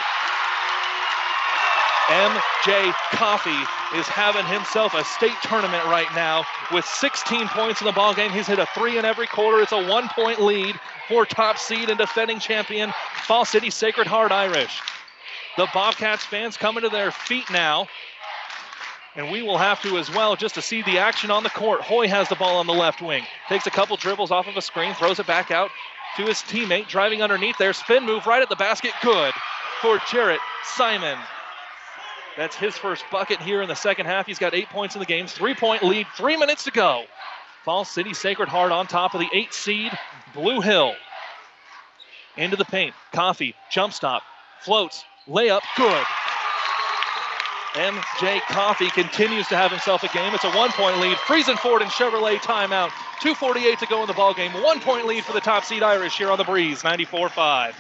MJ 2.07 2.93
Coffee 3.11 3.97
is 3.97 4.07
having 4.07 4.45
himself 4.45 4.93
a 4.93 5.05
state 5.05 5.37
tournament 5.41 5.85
right 5.85 6.13
now 6.13 6.43
with 6.73 6.83
16 6.83 7.47
points 7.47 7.79
in 7.79 7.85
the 7.85 7.93
ball 7.93 8.13
game. 8.13 8.29
He's 8.29 8.47
hit 8.47 8.59
a 8.59 8.67
three 8.75 8.97
in 8.97 9.05
every 9.05 9.27
quarter. 9.27 9.61
It's 9.61 9.71
a 9.71 9.87
one-point 9.87 10.41
lead 10.41 10.77
for 11.07 11.25
top 11.25 11.57
seed 11.57 11.89
and 11.89 11.97
defending 11.97 12.39
champion 12.39 12.91
Falls 13.23 13.49
City 13.49 13.69
Sacred 13.69 14.07
Heart 14.07 14.31
Irish. 14.31 14.81
The 15.57 15.67
Bobcats 15.73 16.25
fans 16.25 16.57
coming 16.57 16.83
to 16.83 16.89
their 16.89 17.11
feet 17.11 17.49
now. 17.51 17.87
And 19.15 19.29
we 19.29 19.43
will 19.43 19.59
have 19.59 19.79
to 19.83 19.99
as 19.99 20.09
well 20.09 20.35
just 20.35 20.55
to 20.55 20.61
see 20.61 20.81
the 20.81 20.97
action 20.97 21.29
on 21.29 21.43
the 21.43 21.49
court. 21.51 21.81
Hoy 21.81 22.07
has 22.07 22.27
the 22.29 22.35
ball 22.35 22.57
on 22.57 22.65
the 22.65 22.73
left 22.73 23.01
wing. 23.01 23.23
Takes 23.47 23.67
a 23.67 23.71
couple 23.71 23.95
dribbles 23.95 24.31
off 24.31 24.47
of 24.47 24.57
a 24.57 24.61
screen, 24.61 24.95
throws 24.95 25.19
it 25.19 25.27
back 25.27 25.51
out 25.51 25.69
to 26.17 26.23
his 26.23 26.39
teammate, 26.39 26.87
driving 26.87 27.21
underneath 27.21 27.57
there. 27.59 27.73
Spin 27.73 28.05
move 28.05 28.25
right 28.25 28.41
at 28.41 28.49
the 28.49 28.55
basket. 28.55 28.91
Good 29.03 29.33
for 29.81 29.99
Jarrett 30.11 30.39
Simon. 30.63 31.19
That's 32.35 32.55
his 32.55 32.75
first 32.75 33.05
bucket 33.11 33.39
here 33.39 33.61
in 33.61 33.67
the 33.67 33.75
second 33.75 34.07
half. 34.07 34.25
He's 34.25 34.39
got 34.39 34.55
eight 34.55 34.69
points 34.69 34.95
in 34.95 34.99
the 34.99 35.05
game. 35.05 35.27
Three 35.27 35.53
point 35.53 35.83
lead, 35.83 36.07
three 36.15 36.35
minutes 36.35 36.63
to 36.63 36.71
go. 36.71 37.03
Falls 37.63 37.89
City 37.89 38.13
Sacred 38.13 38.49
Heart 38.49 38.73
on 38.73 38.87
top 38.87 39.13
of 39.13 39.21
the 39.21 39.29
eight 39.31 39.53
seed, 39.53 39.91
Blue 40.33 40.59
Hill. 40.59 40.93
Into 42.35 42.57
the 42.57 42.65
paint. 42.65 42.93
Coffee, 43.13 43.55
jump 43.71 43.93
stop, 43.93 44.21
floats, 44.61 45.05
layup, 45.27 45.61
good. 45.77 46.05
MJ 47.73 48.41
Coffee 48.41 48.89
continues 48.89 49.47
to 49.47 49.55
have 49.55 49.71
himself 49.71 50.03
a 50.03 50.09
game. 50.09 50.33
It's 50.33 50.43
a 50.43 50.51
one 50.51 50.71
point 50.71 50.99
lead. 50.99 51.17
Friesen 51.17 51.57
Ford 51.57 51.81
and 51.81 51.89
Chevrolet 51.89 52.37
timeout. 52.37 52.89
2.48 53.21 53.79
to 53.79 53.85
go 53.87 54.01
in 54.01 54.07
the 54.07 54.13
ball 54.13 54.33
game. 54.33 54.51
One 54.61 54.79
point 54.79 55.07
lead 55.07 55.23
for 55.23 55.33
the 55.33 55.39
top 55.39 55.63
seed 55.63 55.81
Irish 55.81 56.17
here 56.17 56.29
on 56.29 56.37
the 56.37 56.43
breeze, 56.43 56.83
94 56.83 57.29
5. 57.29 57.75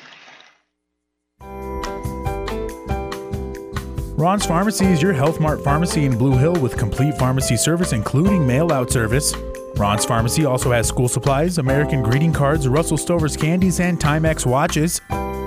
Ron's 4.15 4.45
Pharmacy 4.45 4.85
is 4.85 5.01
your 5.01 5.11
Health 5.11 5.39
Mart 5.39 5.61
pharmacy 5.63 6.05
in 6.05 6.17
Blue 6.17 6.37
Hill 6.37 6.55
with 6.55 6.77
complete 6.77 7.15
pharmacy 7.17 7.57
service, 7.57 7.91
including 7.91 8.47
mail 8.47 8.71
out 8.71 8.89
service. 8.89 9.33
Ron's 9.75 10.05
Pharmacy 10.05 10.45
also 10.45 10.71
has 10.71 10.87
school 10.87 11.07
supplies, 11.07 11.57
American 11.57 12.03
greeting 12.03 12.31
cards, 12.31 12.67
Russell 12.67 12.97
Stover's 12.97 13.35
candies, 13.35 13.79
and 13.79 13.99
Timex 13.99 14.45
watches. 14.45 15.01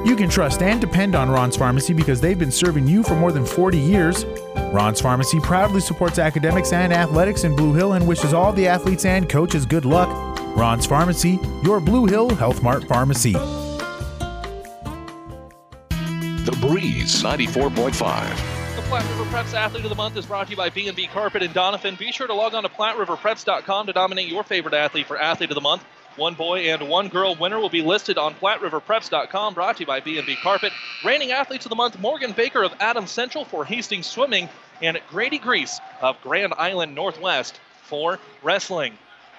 You 0.05 0.17
can 0.17 0.29
trust 0.29 0.63
and 0.63 0.81
depend 0.81 1.15
on 1.15 1.31
Ron's 1.31 1.57
Pharmacy 1.57 1.93
because 1.93 2.21
they've 2.21 2.39
been 2.39 2.51
serving 2.51 2.89
you 2.89 3.05
for 3.05 3.15
more 3.15 3.31
than 3.31 3.47
40 3.47 3.79
years. 3.79 4.25
Ron's 4.73 5.01
Pharmacy 5.01 5.39
proudly 5.41 5.81
supports 5.81 6.19
academics 6.19 6.73
and 6.73 6.93
athletics 6.93 7.45
in 7.45 7.55
Blue 7.55 7.73
Hill 7.73 7.93
and 7.93 8.07
wishes 8.07 8.35
all 8.35 8.53
the 8.53 8.67
athletes 8.67 9.05
and 9.05 9.29
coaches 9.29 9.65
good 9.65 9.85
luck. 9.85 10.09
Ron's 10.57 10.87
Pharmacy, 10.87 11.39
your 11.63 11.81
Blue 11.81 12.07
Hill 12.07 12.31
Health 12.31 12.63
Mart 12.63 12.85
pharmacy. 12.85 13.33
The 16.47 16.57
Breeze 16.61 17.23
94.5. 17.23 18.56
Platte 18.89 19.09
River 19.09 19.25
Preps 19.25 19.53
Athlete 19.53 19.83
of 19.83 19.91
the 19.91 19.97
Month 19.97 20.17
is 20.17 20.27
brought 20.27 20.47
to 20.47 20.53
you 20.53 20.57
by 20.57 20.71
B&B 20.71 21.09
Carpet 21.09 21.43
and 21.43 21.53
Donovan. 21.53 21.97
Be 21.97 22.13
sure 22.13 22.29
to 22.29 22.35
log 22.35 22.55
on 22.55 22.63
to 22.63 22.69
PlatteRiverPreps.com 22.69 23.89
to 23.89 23.93
nominate 23.93 24.29
your 24.29 24.45
favorite 24.45 24.75
athlete 24.75 25.09
for 25.09 25.21
Athlete 25.21 25.51
of 25.51 25.57
the 25.57 25.61
Month. 25.61 25.85
One 26.15 26.35
boy 26.35 26.71
and 26.71 26.89
one 26.89 27.09
girl 27.09 27.35
winner 27.35 27.59
will 27.59 27.69
be 27.69 27.83
listed 27.83 28.17
on 28.17 28.35
PlatteRiverPreps.com, 28.35 29.55
brought 29.55 29.79
to 29.79 29.81
you 29.81 29.87
by 29.87 29.99
B&B 29.99 30.37
Carpet. 30.37 30.73
Reigning 31.05 31.33
Athletes 31.33 31.67
of 31.67 31.71
the 31.71 31.75
Month, 31.75 31.99
Morgan 31.99 32.31
Baker 32.31 32.63
of 32.63 32.73
Adams 32.79 33.11
Central 33.11 33.45
for 33.45 33.65
Hastings 33.65 34.07
Swimming, 34.07 34.49
and 34.81 35.01
Grady 35.11 35.39
Grease 35.39 35.81
of 36.01 36.21
Grand 36.23 36.55
Island 36.57 36.95
Northwest 36.95 37.59
for 37.83 38.21
Wrestling. 38.45 38.97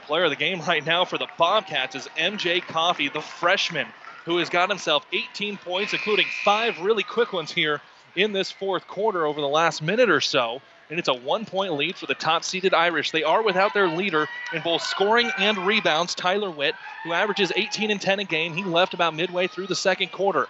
Player 0.07 0.25
of 0.25 0.29
the 0.29 0.35
game 0.35 0.59
right 0.59 0.85
now 0.85 1.05
for 1.05 1.17
the 1.17 1.27
Bobcats 1.37 1.95
is 1.95 2.09
MJ 2.17 2.61
Coffee, 2.61 3.07
the 3.07 3.21
freshman, 3.21 3.87
who 4.25 4.39
has 4.39 4.49
got 4.49 4.67
himself 4.67 5.05
18 5.13 5.55
points, 5.55 5.93
including 5.93 6.25
five 6.43 6.81
really 6.81 7.03
quick 7.03 7.31
ones 7.31 7.49
here 7.49 7.79
in 8.17 8.33
this 8.33 8.51
fourth 8.51 8.87
quarter 8.87 9.25
over 9.25 9.39
the 9.39 9.47
last 9.47 9.81
minute 9.81 10.09
or 10.09 10.19
so. 10.19 10.59
And 10.89 10.99
it's 10.99 11.07
a 11.07 11.13
one 11.13 11.45
point 11.45 11.73
lead 11.73 11.95
for 11.95 12.07
the 12.07 12.15
top 12.15 12.43
seeded 12.43 12.73
Irish. 12.73 13.11
They 13.11 13.23
are 13.23 13.43
without 13.43 13.73
their 13.73 13.87
leader 13.87 14.27
in 14.53 14.61
both 14.61 14.81
scoring 14.81 15.29
and 15.37 15.57
rebounds, 15.57 16.15
Tyler 16.15 16.49
Witt, 16.49 16.75
who 17.03 17.13
averages 17.13 17.51
18 17.55 17.91
and 17.91 18.01
10 18.01 18.19
a 18.19 18.23
game. 18.23 18.53
He 18.55 18.63
left 18.63 18.93
about 18.93 19.13
midway 19.13 19.47
through 19.47 19.67
the 19.67 19.75
second 19.75 20.11
quarter. 20.11 20.47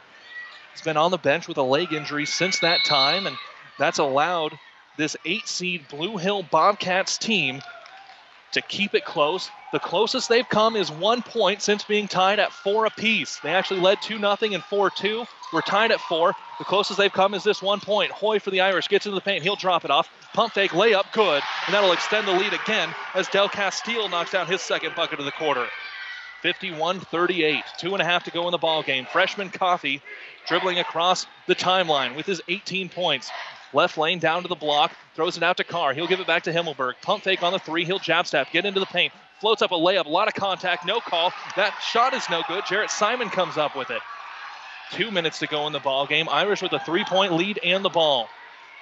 He's 0.74 0.84
been 0.84 0.98
on 0.98 1.12
the 1.12 1.18
bench 1.18 1.48
with 1.48 1.58
a 1.58 1.64
leg 1.64 1.92
injury 1.92 2.26
since 2.26 2.60
that 2.60 2.86
time, 2.86 3.26
and 3.26 3.36
that's 3.80 3.98
allowed 3.98 4.58
this 4.96 5.18
eight 5.26 5.48
seed 5.48 5.88
Blue 5.90 6.18
Hill 6.18 6.44
Bobcats 6.44 7.18
team 7.18 7.62
to 8.54 8.62
keep 8.62 8.96
it 8.96 9.06
close. 9.06 9.50
The 9.72 9.80
closest 9.80 10.30
they've 10.30 10.48
come 10.48 10.76
is 10.76 10.90
one 10.90 11.22
point 11.22 11.62
since 11.62 11.84
being 11.84 12.08
tied 12.08 12.40
at 12.40 12.52
four 12.52 12.86
apiece. 12.86 13.40
They 13.44 13.54
actually 13.54 13.82
led 13.82 14.02
2 14.02 14.20
0 14.20 14.38
and 14.42 14.64
4 14.64 14.90
2. 14.90 15.26
We're 15.54 15.62
tied 15.62 15.92
at 15.92 16.00
four. 16.02 16.34
The 16.60 16.66
closest 16.66 16.98
they've 16.98 17.12
come 17.12 17.34
is 17.34 17.44
this 17.44 17.62
one 17.62 17.80
point. 17.80 18.12
Hoy 18.12 18.40
for 18.40 18.50
the 18.50 18.62
Irish 18.62 18.88
gets 18.88 19.06
into 19.06 19.16
the 19.16 19.22
paint. 19.22 19.44
He'll 19.44 19.56
drop 19.56 19.86
it 19.86 19.92
off. 19.92 20.10
Pump 20.34 20.54
fake, 20.54 20.72
layup, 20.72 21.12
good. 21.14 21.44
And 21.66 21.74
that'll 21.74 21.92
extend 21.92 22.28
the 22.28 22.32
lead 22.32 22.54
again 22.54 22.94
as 23.14 23.28
Del 23.28 23.50
Castile 23.50 24.10
knocks 24.10 24.32
down 24.32 24.48
his 24.48 24.62
second 24.62 24.96
bucket 24.96 25.20
of 25.20 25.26
the 25.26 25.32
quarter. 25.32 25.68
51 26.42 27.00
38. 27.00 27.64
Two 27.78 27.94
and 27.94 28.02
a 28.02 28.06
half 28.06 28.24
to 28.26 28.32
go 28.32 28.48
in 28.48 28.52
the 28.52 28.58
ball 28.58 28.84
game. 28.84 29.06
Freshman 29.12 29.50
Coffee 29.50 30.02
dribbling 30.48 30.80
across 30.80 31.26
the 31.48 31.56
timeline 31.56 32.16
with 32.16 32.26
his 32.26 32.42
18 32.48 32.90
points. 32.90 33.30
Left 33.74 33.98
lane 33.98 34.20
down 34.20 34.44
to 34.44 34.48
the 34.48 34.56
block, 34.56 34.94
throws 35.16 35.38
it 35.38 35.44
out 35.44 35.58
to 35.58 35.64
Carr. 35.64 35.94
He'll 35.94 36.08
give 36.08 36.20
it 36.20 36.28
back 36.28 36.44
to 36.44 36.54
Himmelberg. 36.54 36.94
Pump 37.02 37.24
fake 37.24 37.44
on 37.44 37.52
the 37.52 37.60
three. 37.60 37.84
He'll 37.84 38.00
jab 38.00 38.26
step, 38.26 38.48
get 38.52 38.66
into 38.66 38.80
the 38.80 38.86
paint, 38.86 39.12
floats 39.40 39.62
up 39.62 39.72
a 39.72 39.76
layup, 39.76 40.06
a 40.06 40.10
lot 40.10 40.28
of 40.28 40.34
contact, 40.34 40.86
no 40.86 41.00
call. 41.00 41.34
That 41.56 41.74
shot 41.82 42.14
is 42.14 42.30
no 42.30 42.44
good. 42.48 42.64
Jarrett 42.68 42.92
Simon 42.92 43.30
comes 43.30 43.58
up 43.58 43.76
with 43.76 43.92
it. 43.92 44.02
Two 44.92 45.12
minutes 45.12 45.40
to 45.40 45.48
go 45.48 45.68
in 45.68 45.74
the 45.74 45.80
ball 45.80 46.08
game. 46.08 46.30
Irish 46.30 46.62
with 46.62 46.72
a 46.72 46.80
three-point 46.80 47.34
lead 47.34 47.60
and 47.64 47.84
the 47.84 47.90
ball. 47.90 48.30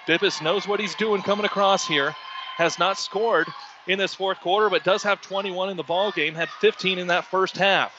Bippus 0.07 0.41
knows 0.41 0.67
what 0.67 0.79
he's 0.79 0.93
doing 0.95 1.23
coming 1.23 1.45
across 1.45 1.87
here. 1.87 2.15
Has 2.57 2.77
not 2.77 2.99
scored 2.99 3.47
in 3.87 3.97
this 3.97 4.13
fourth 4.13 4.39
quarter, 4.39 4.69
but 4.69 4.83
does 4.83 5.01
have 5.03 5.19
21 5.21 5.69
in 5.69 5.77
the 5.77 5.83
ball 5.83 6.11
game. 6.11 6.35
Had 6.35 6.49
15 6.49 6.99
in 6.99 7.07
that 7.07 7.25
first 7.25 7.57
half. 7.57 7.91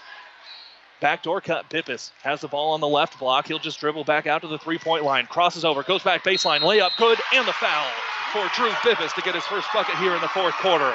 Backdoor 1.01 1.43
cut. 1.43 1.68
Bippus 1.68 2.10
has 2.23 2.40
the 2.40 2.48
ball 2.48 2.73
on 2.73 2.81
the 2.81 2.89
left 2.89 3.18
block. 3.18 3.48
He'll 3.48 3.59
just 3.59 3.81
dribble 3.81 4.05
back 4.05 4.27
out 4.27 4.43
to 4.43 4.48
the 4.48 4.59
three-point 4.59 5.05
line. 5.05 5.27
Crosses 5.27 5.64
over, 5.64 5.82
goes 5.82 6.02
back 6.02 6.24
baseline, 6.24 6.60
layup, 6.60 6.90
good, 6.97 7.18
and 7.35 7.47
the 7.47 7.52
foul 7.52 7.86
for 8.32 8.48
Drew 8.55 8.70
Bippus 8.70 9.14
to 9.14 9.20
get 9.23 9.35
his 9.35 9.44
first 9.44 9.68
bucket 9.74 9.97
here 9.97 10.14
in 10.14 10.20
the 10.20 10.28
fourth 10.28 10.55
quarter. 10.55 10.93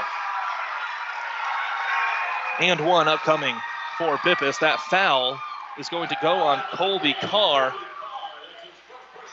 And 2.59 2.79
one 2.85 3.07
upcoming 3.07 3.55
for 3.97 4.17
Bippus. 4.17 4.59
That 4.59 4.79
foul 4.79 5.39
is 5.77 5.89
going 5.89 6.09
to 6.09 6.17
go 6.21 6.33
on 6.33 6.61
Colby 6.73 7.15
Carr. 7.21 7.73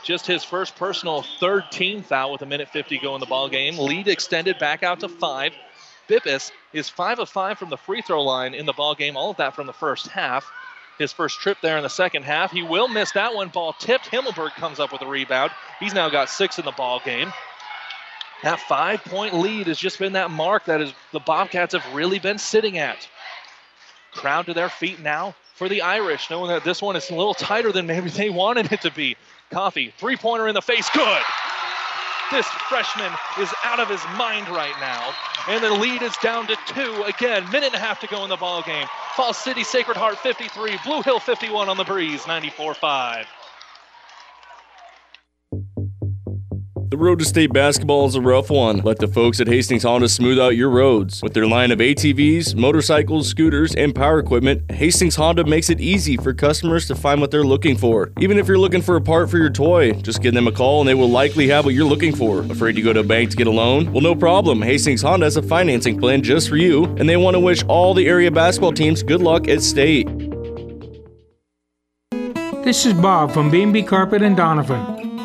Just 0.04 0.26
his 0.26 0.44
first 0.44 0.76
personal 0.76 1.22
third 1.40 1.64
team 1.70 2.02
foul 2.02 2.32
with 2.32 2.42
a 2.42 2.46
minute 2.46 2.68
50 2.68 2.98
go 2.98 3.14
in 3.14 3.20
the 3.20 3.26
ball 3.26 3.48
game. 3.48 3.78
Lead 3.78 4.08
extended 4.08 4.58
back 4.58 4.82
out 4.82 5.00
to 5.00 5.08
five. 5.08 5.52
Bippus 6.08 6.50
is 6.72 6.88
five 6.88 7.18
of 7.18 7.28
five 7.28 7.58
from 7.58 7.70
the 7.70 7.76
free 7.76 8.02
throw 8.02 8.22
line 8.22 8.54
in 8.54 8.66
the 8.66 8.72
ball 8.72 8.94
game. 8.94 9.16
All 9.16 9.30
of 9.30 9.36
that 9.36 9.54
from 9.54 9.66
the 9.66 9.72
first 9.72 10.08
half. 10.08 10.50
His 10.98 11.12
first 11.12 11.38
trip 11.38 11.58
there 11.62 11.76
in 11.76 11.84
the 11.84 11.90
second 11.90 12.24
half. 12.24 12.50
He 12.50 12.62
will 12.62 12.88
miss 12.88 13.12
that 13.12 13.34
one. 13.34 13.48
Ball 13.50 13.72
tipped. 13.74 14.10
Himmelberg 14.10 14.50
comes 14.54 14.80
up 14.80 14.90
with 14.90 15.02
a 15.02 15.06
rebound. 15.06 15.52
He's 15.78 15.94
now 15.94 16.08
got 16.08 16.28
six 16.28 16.58
in 16.58 16.64
the 16.64 16.72
ball 16.72 17.00
game. 17.04 17.32
That 18.42 18.58
five 18.60 19.04
point 19.04 19.34
lead 19.34 19.66
has 19.66 19.78
just 19.78 19.98
been 19.98 20.14
that 20.14 20.30
mark 20.30 20.64
that 20.64 20.80
is 20.80 20.92
the 21.12 21.20
Bobcats 21.20 21.74
have 21.74 21.94
really 21.94 22.18
been 22.18 22.38
sitting 22.38 22.78
at. 22.78 23.08
Crowd 24.12 24.46
to 24.46 24.54
their 24.54 24.68
feet 24.68 25.00
now 25.00 25.34
for 25.54 25.68
the 25.68 25.82
Irish, 25.82 26.30
knowing 26.30 26.48
that 26.50 26.64
this 26.64 26.80
one 26.80 26.96
is 26.96 27.10
a 27.10 27.14
little 27.14 27.34
tighter 27.34 27.72
than 27.72 27.86
maybe 27.86 28.10
they 28.10 28.30
wanted 28.30 28.72
it 28.72 28.80
to 28.82 28.90
be. 28.92 29.16
Coffee, 29.50 29.92
three 29.98 30.16
pointer 30.16 30.48
in 30.48 30.54
the 30.54 30.62
face, 30.62 30.88
good. 30.90 31.22
This 32.30 32.46
freshman 32.68 33.10
is 33.40 33.48
out 33.64 33.80
of 33.80 33.88
his 33.88 34.02
mind 34.16 34.48
right 34.50 34.74
now. 34.80 35.14
And 35.48 35.64
the 35.64 35.72
lead 35.72 36.02
is 36.02 36.14
down 36.18 36.46
to 36.48 36.56
two. 36.66 37.02
Again, 37.04 37.44
minute 37.50 37.72
and 37.72 37.74
a 37.74 37.78
half 37.78 38.00
to 38.00 38.06
go 38.06 38.22
in 38.24 38.28
the 38.28 38.36
ball 38.36 38.62
game. 38.62 38.86
Falls 39.16 39.38
City 39.38 39.64
Sacred 39.64 39.96
Heart 39.96 40.18
53, 40.18 40.78
Blue 40.84 41.00
Hill 41.00 41.20
51 41.20 41.70
on 41.70 41.78
the 41.78 41.84
breeze, 41.84 42.26
94 42.26 42.74
5. 42.74 43.26
The 46.90 46.96
road 46.96 47.18
to 47.18 47.26
state 47.26 47.52
basketball 47.52 48.06
is 48.06 48.14
a 48.14 48.20
rough 48.22 48.48
one. 48.48 48.78
Let 48.78 48.98
the 48.98 49.08
folks 49.08 49.40
at 49.40 49.46
Hastings 49.46 49.82
Honda 49.82 50.08
smooth 50.08 50.38
out 50.38 50.56
your 50.56 50.70
roads. 50.70 51.22
With 51.22 51.34
their 51.34 51.46
line 51.46 51.70
of 51.70 51.80
ATVs, 51.80 52.54
motorcycles, 52.54 53.28
scooters, 53.28 53.74
and 53.74 53.94
power 53.94 54.18
equipment, 54.18 54.70
Hastings 54.70 55.14
Honda 55.14 55.44
makes 55.44 55.68
it 55.68 55.82
easy 55.82 56.16
for 56.16 56.32
customers 56.32 56.86
to 56.86 56.94
find 56.94 57.20
what 57.20 57.30
they're 57.30 57.44
looking 57.44 57.76
for. 57.76 58.10
Even 58.18 58.38
if 58.38 58.48
you're 58.48 58.56
looking 58.56 58.80
for 58.80 58.96
a 58.96 59.02
part 59.02 59.28
for 59.28 59.36
your 59.36 59.50
toy, 59.50 59.92
just 59.92 60.22
give 60.22 60.32
them 60.32 60.48
a 60.48 60.52
call 60.52 60.80
and 60.80 60.88
they 60.88 60.94
will 60.94 61.10
likely 61.10 61.46
have 61.48 61.66
what 61.66 61.74
you're 61.74 61.84
looking 61.84 62.16
for. 62.16 62.40
Afraid 62.50 62.72
to 62.76 62.80
go 62.80 62.94
to 62.94 63.00
a 63.00 63.04
bank 63.04 63.32
to 63.32 63.36
get 63.36 63.46
a 63.46 63.50
loan? 63.50 63.92
Well, 63.92 64.00
no 64.00 64.14
problem. 64.14 64.62
Hastings 64.62 65.02
Honda 65.02 65.26
has 65.26 65.36
a 65.36 65.42
financing 65.42 66.00
plan 66.00 66.22
just 66.22 66.48
for 66.48 66.56
you, 66.56 66.84
and 66.96 67.06
they 67.06 67.18
want 67.18 67.34
to 67.34 67.40
wish 67.40 67.62
all 67.64 67.92
the 67.92 68.08
area 68.08 68.30
basketball 68.30 68.72
teams 68.72 69.02
good 69.02 69.20
luck 69.20 69.46
at 69.46 69.60
state. 69.60 70.08
This 72.64 72.86
is 72.86 72.94
Bob 72.94 73.30
from 73.30 73.50
B&B 73.50 73.82
Carpet 73.82 74.22
and 74.22 74.34
Donovan. 74.34 74.97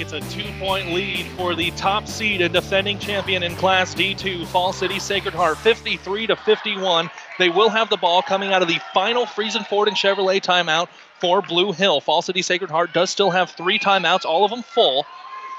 It's 0.00 0.14
a 0.14 0.20
two 0.30 0.50
point 0.58 0.92
lead 0.92 1.26
for 1.36 1.54
the 1.54 1.70
top 1.72 2.08
seed 2.08 2.40
and 2.40 2.54
defending 2.54 2.98
champion 2.98 3.42
in 3.42 3.54
Class 3.54 3.94
D2, 3.94 4.46
Falls 4.46 4.78
City 4.78 4.98
Sacred 4.98 5.34
Heart, 5.34 5.58
53 5.58 6.28
to 6.28 6.36
51. 6.36 7.10
They 7.38 7.50
will 7.50 7.68
have 7.68 7.90
the 7.90 7.98
ball 7.98 8.22
coming 8.22 8.50
out 8.50 8.62
of 8.62 8.68
the 8.68 8.80
final 8.94 9.26
Friesen 9.26 9.66
Ford 9.66 9.88
and 9.88 9.96
Chevrolet 9.98 10.40
timeout 10.40 10.88
for 11.20 11.42
Blue 11.42 11.72
Hill. 11.72 12.00
Falls 12.00 12.24
City 12.24 12.40
Sacred 12.40 12.70
Heart 12.70 12.94
does 12.94 13.10
still 13.10 13.30
have 13.30 13.50
three 13.50 13.78
timeouts, 13.78 14.24
all 14.24 14.42
of 14.42 14.50
them 14.50 14.62
full. 14.62 15.04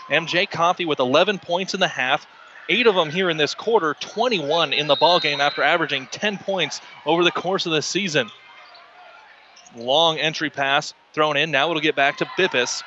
MJ 0.10 0.50
Coffee 0.50 0.86
with 0.86 1.00
11 1.00 1.38
points 1.38 1.76
in 1.76 1.80
the 1.80 1.88
half, 1.88 2.26
eight 2.68 2.88
of 2.88 2.96
them 2.96 3.12
here 3.12 3.30
in 3.30 3.38
this 3.38 3.54
quarter, 3.54 3.96
21 4.00 4.74
in 4.74 4.88
the 4.88 4.96
ball 4.96 5.20
game 5.20 5.40
after 5.40 5.62
averaging 5.62 6.08
10 6.08 6.40
points 6.40 6.82
over 7.06 7.24
the 7.24 7.32
course 7.32 7.68
of 7.68 7.74
the 7.74 7.84
season. 7.84 8.32
Long 9.76 10.18
entry 10.18 10.50
pass 10.50 10.96
thrown 11.14 11.38
in. 11.38 11.52
Now 11.52 11.70
it'll 11.70 11.80
get 11.80 11.96
back 11.96 12.18
to 12.18 12.26
Bippus. 12.26 12.82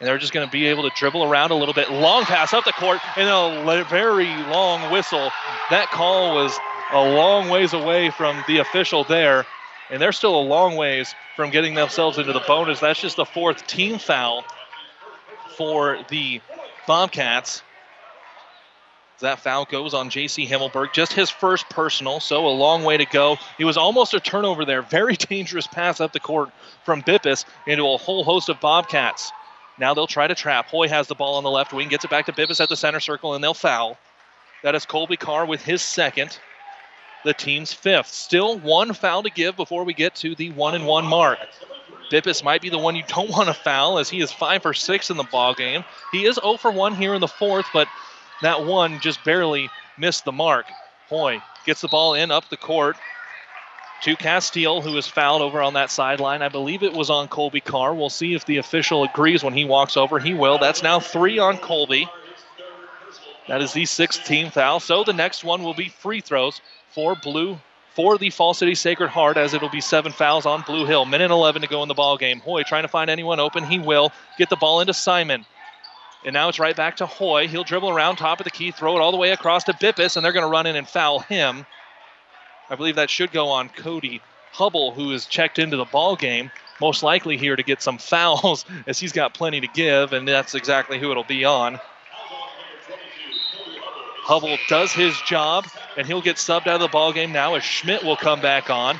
And 0.00 0.08
they're 0.08 0.18
just 0.18 0.32
going 0.32 0.46
to 0.46 0.50
be 0.50 0.66
able 0.66 0.82
to 0.82 0.90
dribble 0.96 1.22
around 1.22 1.50
a 1.50 1.54
little 1.54 1.74
bit. 1.74 1.90
Long 1.90 2.24
pass 2.24 2.52
up 2.52 2.64
the 2.64 2.72
court 2.72 3.00
and 3.16 3.28
a 3.28 3.84
very 3.84 4.26
long 4.44 4.90
whistle. 4.90 5.30
That 5.70 5.90
call 5.90 6.34
was 6.34 6.58
a 6.92 7.00
long 7.00 7.48
ways 7.48 7.72
away 7.72 8.10
from 8.10 8.42
the 8.46 8.58
official 8.58 9.04
there. 9.04 9.46
And 9.90 10.00
they're 10.00 10.12
still 10.12 10.38
a 10.38 10.42
long 10.42 10.76
ways 10.76 11.14
from 11.36 11.50
getting 11.50 11.74
themselves 11.74 12.18
into 12.18 12.32
the 12.32 12.40
bonus. 12.40 12.80
That's 12.80 13.00
just 13.00 13.16
the 13.16 13.24
fourth 13.24 13.66
team 13.66 13.98
foul 13.98 14.44
for 15.56 15.98
the 16.08 16.40
Bobcats. 16.86 17.62
That 19.20 19.38
foul 19.38 19.64
goes 19.64 19.94
on 19.94 20.10
J.C. 20.10 20.46
Himmelberg, 20.46 20.92
just 20.92 21.12
his 21.12 21.30
first 21.30 21.68
personal, 21.70 22.20
so 22.20 22.46
a 22.46 22.48
long 22.48 22.82
way 22.82 22.96
to 22.96 23.06
go. 23.06 23.38
It 23.58 23.64
was 23.64 23.76
almost 23.76 24.12
a 24.12 24.20
turnover 24.20 24.64
there. 24.64 24.82
Very 24.82 25.14
dangerous 25.16 25.66
pass 25.66 26.00
up 26.00 26.12
the 26.12 26.20
court 26.20 26.50
from 26.84 27.02
Bippus 27.02 27.44
into 27.66 27.88
a 27.88 27.96
whole 27.96 28.24
host 28.24 28.48
of 28.48 28.60
Bobcats. 28.60 29.32
Now 29.78 29.94
they'll 29.94 30.06
try 30.06 30.26
to 30.26 30.34
trap. 30.34 30.66
Hoy 30.66 30.88
has 30.88 31.08
the 31.08 31.14
ball 31.14 31.34
on 31.36 31.44
the 31.44 31.50
left 31.50 31.72
wing, 31.72 31.88
gets 31.88 32.04
it 32.04 32.10
back 32.10 32.26
to 32.26 32.32
Bippus 32.32 32.60
at 32.60 32.68
the 32.68 32.76
center 32.76 33.00
circle, 33.00 33.34
and 33.34 33.42
they'll 33.42 33.54
foul. 33.54 33.98
That 34.62 34.74
is 34.74 34.86
Colby 34.86 35.16
Carr 35.16 35.46
with 35.46 35.62
his 35.62 35.82
second, 35.82 36.38
the 37.24 37.34
team's 37.34 37.72
fifth. 37.72 38.08
Still 38.08 38.58
one 38.58 38.92
foul 38.92 39.22
to 39.22 39.30
give 39.30 39.56
before 39.56 39.84
we 39.84 39.94
get 39.94 40.14
to 40.16 40.34
the 40.34 40.50
one 40.50 40.74
and 40.74 40.86
one 40.86 41.06
mark. 41.06 41.38
Bippus 42.10 42.44
might 42.44 42.62
be 42.62 42.70
the 42.70 42.78
one 42.78 42.94
you 42.94 43.02
don't 43.08 43.30
want 43.36 43.48
to 43.48 43.54
foul 43.54 43.98
as 43.98 44.08
he 44.08 44.20
is 44.20 44.30
five 44.30 44.62
for 44.62 44.74
six 44.74 45.10
in 45.10 45.16
the 45.16 45.24
ball 45.24 45.54
game. 45.54 45.84
He 46.12 46.24
is 46.24 46.38
0 46.42 46.56
for 46.58 46.70
1 46.70 46.94
here 46.94 47.14
in 47.14 47.20
the 47.20 47.28
fourth, 47.28 47.68
but 47.72 47.88
that 48.42 48.64
one 48.64 49.00
just 49.00 49.24
barely 49.24 49.68
missed 49.98 50.24
the 50.24 50.32
mark. 50.32 50.66
Hoy 51.08 51.42
gets 51.66 51.80
the 51.80 51.88
ball 51.88 52.14
in 52.14 52.30
up 52.30 52.48
the 52.48 52.56
court 52.56 52.96
to 54.02 54.16
Castile, 54.16 54.82
who 54.82 54.96
is 54.96 55.06
fouled 55.06 55.42
over 55.42 55.62
on 55.62 55.74
that 55.74 55.90
sideline. 55.90 56.42
I 56.42 56.48
believe 56.48 56.82
it 56.82 56.92
was 56.92 57.10
on 57.10 57.28
Colby 57.28 57.60
Carr. 57.60 57.94
We'll 57.94 58.10
see 58.10 58.34
if 58.34 58.44
the 58.44 58.58
official 58.58 59.04
agrees 59.04 59.42
when 59.42 59.54
he 59.54 59.64
walks 59.64 59.96
over. 59.96 60.18
He 60.18 60.34
will. 60.34 60.58
That's 60.58 60.82
now 60.82 61.00
three 61.00 61.38
on 61.38 61.58
Colby. 61.58 62.08
That 63.48 63.62
is 63.62 63.72
the 63.72 63.84
sixth 63.84 64.24
team 64.24 64.50
foul. 64.50 64.80
So 64.80 65.04
the 65.04 65.12
next 65.12 65.44
one 65.44 65.62
will 65.62 65.74
be 65.74 65.88
free 65.88 66.20
throws 66.20 66.60
for 66.90 67.14
Blue 67.14 67.58
for 67.94 68.18
the 68.18 68.30
Falls 68.30 68.58
City 68.58 68.74
Sacred 68.74 69.08
Heart, 69.08 69.36
as 69.36 69.54
it'll 69.54 69.68
be 69.68 69.80
seven 69.80 70.12
fouls 70.12 70.46
on 70.46 70.62
Blue 70.62 70.84
Hill. 70.84 71.04
Minute 71.04 71.30
11 71.30 71.62
to 71.62 71.68
go 71.68 71.82
in 71.82 71.88
the 71.88 71.94
ball 71.94 72.16
game. 72.16 72.40
Hoy 72.40 72.62
trying 72.64 72.82
to 72.82 72.88
find 72.88 73.08
anyone 73.08 73.38
open. 73.38 73.64
He 73.64 73.78
will 73.78 74.12
get 74.36 74.50
the 74.50 74.56
ball 74.56 74.80
into 74.80 74.92
Simon. 74.92 75.46
And 76.24 76.32
now 76.34 76.48
it's 76.48 76.58
right 76.58 76.74
back 76.74 76.96
to 76.96 77.06
Hoy. 77.06 77.46
He'll 77.48 77.64
dribble 77.64 77.90
around 77.90 78.16
top 78.16 78.40
of 78.40 78.44
the 78.44 78.50
key, 78.50 78.70
throw 78.70 78.96
it 78.96 79.00
all 79.00 79.12
the 79.12 79.18
way 79.18 79.30
across 79.30 79.64
to 79.64 79.72
Bippus, 79.74 80.16
and 80.16 80.24
they're 80.24 80.32
going 80.32 80.44
to 80.44 80.50
run 80.50 80.66
in 80.66 80.74
and 80.74 80.88
foul 80.88 81.20
him. 81.20 81.66
I 82.74 82.76
believe 82.76 82.96
that 82.96 83.08
should 83.08 83.30
go 83.30 83.50
on 83.50 83.68
Cody 83.68 84.20
Hubble, 84.50 84.90
who 84.90 85.12
is 85.12 85.26
checked 85.26 85.60
into 85.60 85.76
the 85.76 85.84
ball 85.84 86.16
game, 86.16 86.50
most 86.80 87.04
likely 87.04 87.36
here 87.36 87.54
to 87.54 87.62
get 87.62 87.80
some 87.80 87.98
fouls, 88.10 88.64
as 88.88 88.98
he's 88.98 89.12
got 89.12 89.32
plenty 89.32 89.60
to 89.60 89.68
give, 89.68 90.12
and 90.12 90.26
that's 90.26 90.56
exactly 90.56 90.98
who 90.98 91.12
it'll 91.12 91.22
be 91.22 91.44
on. 91.44 91.78
Hubble 94.24 94.58
does 94.68 94.92
his 94.92 95.16
job, 95.20 95.68
and 95.96 96.04
he'll 96.04 96.20
get 96.20 96.34
subbed 96.34 96.66
out 96.66 96.74
of 96.74 96.80
the 96.80 96.88
ball 96.88 97.12
game 97.12 97.30
now 97.30 97.54
as 97.54 97.62
Schmidt 97.62 98.02
will 98.02 98.16
come 98.16 98.40
back 98.40 98.70
on. 98.70 98.98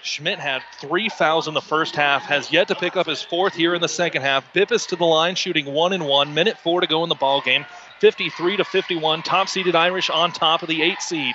Schmidt 0.00 0.38
had 0.38 0.62
three 0.80 1.08
fouls 1.08 1.48
in 1.48 1.54
the 1.54 1.60
first 1.60 1.96
half, 1.96 2.26
has 2.26 2.52
yet 2.52 2.68
to 2.68 2.76
pick 2.76 2.96
up 2.96 3.08
his 3.08 3.22
fourth 3.24 3.54
here 3.54 3.74
in 3.74 3.80
the 3.80 3.88
second 3.88 4.22
half. 4.22 4.52
Bippus 4.52 4.86
to 4.86 4.96
the 4.96 5.04
line, 5.04 5.34
shooting 5.34 5.66
one 5.66 5.92
and 5.92 6.06
one. 6.06 6.32
Minute 6.32 6.58
four 6.58 6.80
to 6.80 6.86
go 6.86 7.02
in 7.02 7.08
the 7.08 7.16
ball 7.16 7.40
game. 7.40 7.66
53 8.00 8.56
to 8.58 8.64
51. 8.64 9.22
Top 9.22 9.48
seeded 9.48 9.74
Irish 9.74 10.10
on 10.10 10.32
top 10.32 10.62
of 10.62 10.68
the 10.68 10.82
eight 10.82 11.00
seed. 11.00 11.34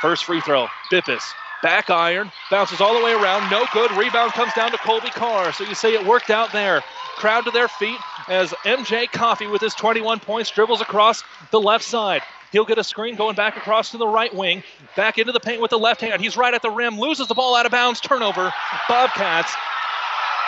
First 0.00 0.24
free 0.24 0.40
throw, 0.40 0.66
Bippus. 0.90 1.22
Back 1.62 1.88
iron, 1.88 2.30
bounces 2.50 2.82
all 2.82 2.98
the 2.98 3.02
way 3.02 3.12
around, 3.12 3.50
no 3.50 3.64
good. 3.72 3.90
Rebound 3.92 4.32
comes 4.32 4.52
down 4.52 4.70
to 4.72 4.78
Colby 4.78 5.08
Carr. 5.08 5.50
So 5.54 5.64
you 5.64 5.74
say 5.74 5.94
it 5.94 6.04
worked 6.04 6.28
out 6.28 6.52
there. 6.52 6.82
Crowd 7.16 7.46
to 7.46 7.50
their 7.52 7.68
feet 7.68 7.96
as 8.28 8.50
MJ 8.64 9.10
Coffee 9.10 9.46
with 9.46 9.62
his 9.62 9.74
21 9.74 10.20
points 10.20 10.50
dribbles 10.50 10.82
across 10.82 11.24
the 11.50 11.60
left 11.60 11.84
side. 11.84 12.20
He'll 12.52 12.66
get 12.66 12.76
a 12.76 12.84
screen 12.84 13.16
going 13.16 13.34
back 13.34 13.56
across 13.56 13.92
to 13.92 13.96
the 13.96 14.06
right 14.06 14.32
wing. 14.34 14.62
Back 14.94 15.18
into 15.18 15.32
the 15.32 15.40
paint 15.40 15.62
with 15.62 15.70
the 15.70 15.78
left 15.78 16.02
hand. 16.02 16.20
He's 16.20 16.36
right 16.36 16.52
at 16.52 16.60
the 16.60 16.70
rim, 16.70 16.98
loses 16.98 17.28
the 17.28 17.34
ball 17.34 17.56
out 17.56 17.64
of 17.64 17.72
bounds. 17.72 17.98
Turnover. 17.98 18.52
Bobcats. 18.86 19.52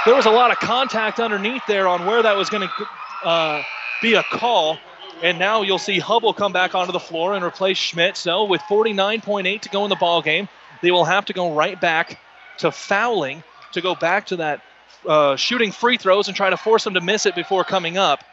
There 0.04 0.14
was 0.14 0.26
a 0.26 0.30
lot 0.30 0.50
of 0.50 0.58
contact 0.58 1.18
underneath 1.18 1.62
there 1.66 1.88
on 1.88 2.04
where 2.04 2.22
that 2.22 2.36
was 2.36 2.50
going 2.50 2.68
to 2.68 3.26
uh, 3.26 3.62
be 4.02 4.14
a 4.14 4.22
call. 4.22 4.78
And 5.22 5.38
now 5.38 5.62
you'll 5.62 5.78
see 5.78 5.98
Hubble 5.98 6.34
come 6.34 6.52
back 6.52 6.74
onto 6.74 6.92
the 6.92 7.00
floor 7.00 7.34
and 7.34 7.44
replace 7.44 7.78
Schmidt. 7.78 8.16
So 8.16 8.44
with 8.44 8.60
49.8 8.62 9.62
to 9.62 9.68
go 9.70 9.84
in 9.84 9.88
the 9.88 9.96
ball 9.96 10.20
game, 10.20 10.48
they 10.82 10.90
will 10.90 11.04
have 11.04 11.24
to 11.26 11.32
go 11.32 11.54
right 11.54 11.80
back 11.80 12.18
to 12.58 12.70
fouling 12.70 13.42
to 13.72 13.80
go 13.80 13.94
back 13.94 14.26
to 14.26 14.36
that 14.36 14.60
uh, 15.06 15.36
shooting 15.36 15.72
free 15.72 15.96
throws 15.96 16.28
and 16.28 16.36
try 16.36 16.50
to 16.50 16.56
force 16.56 16.84
them 16.84 16.94
to 16.94 17.00
miss 17.00 17.26
it 17.26 17.34
before 17.34 17.64
coming 17.64 17.96
up. 17.96 18.24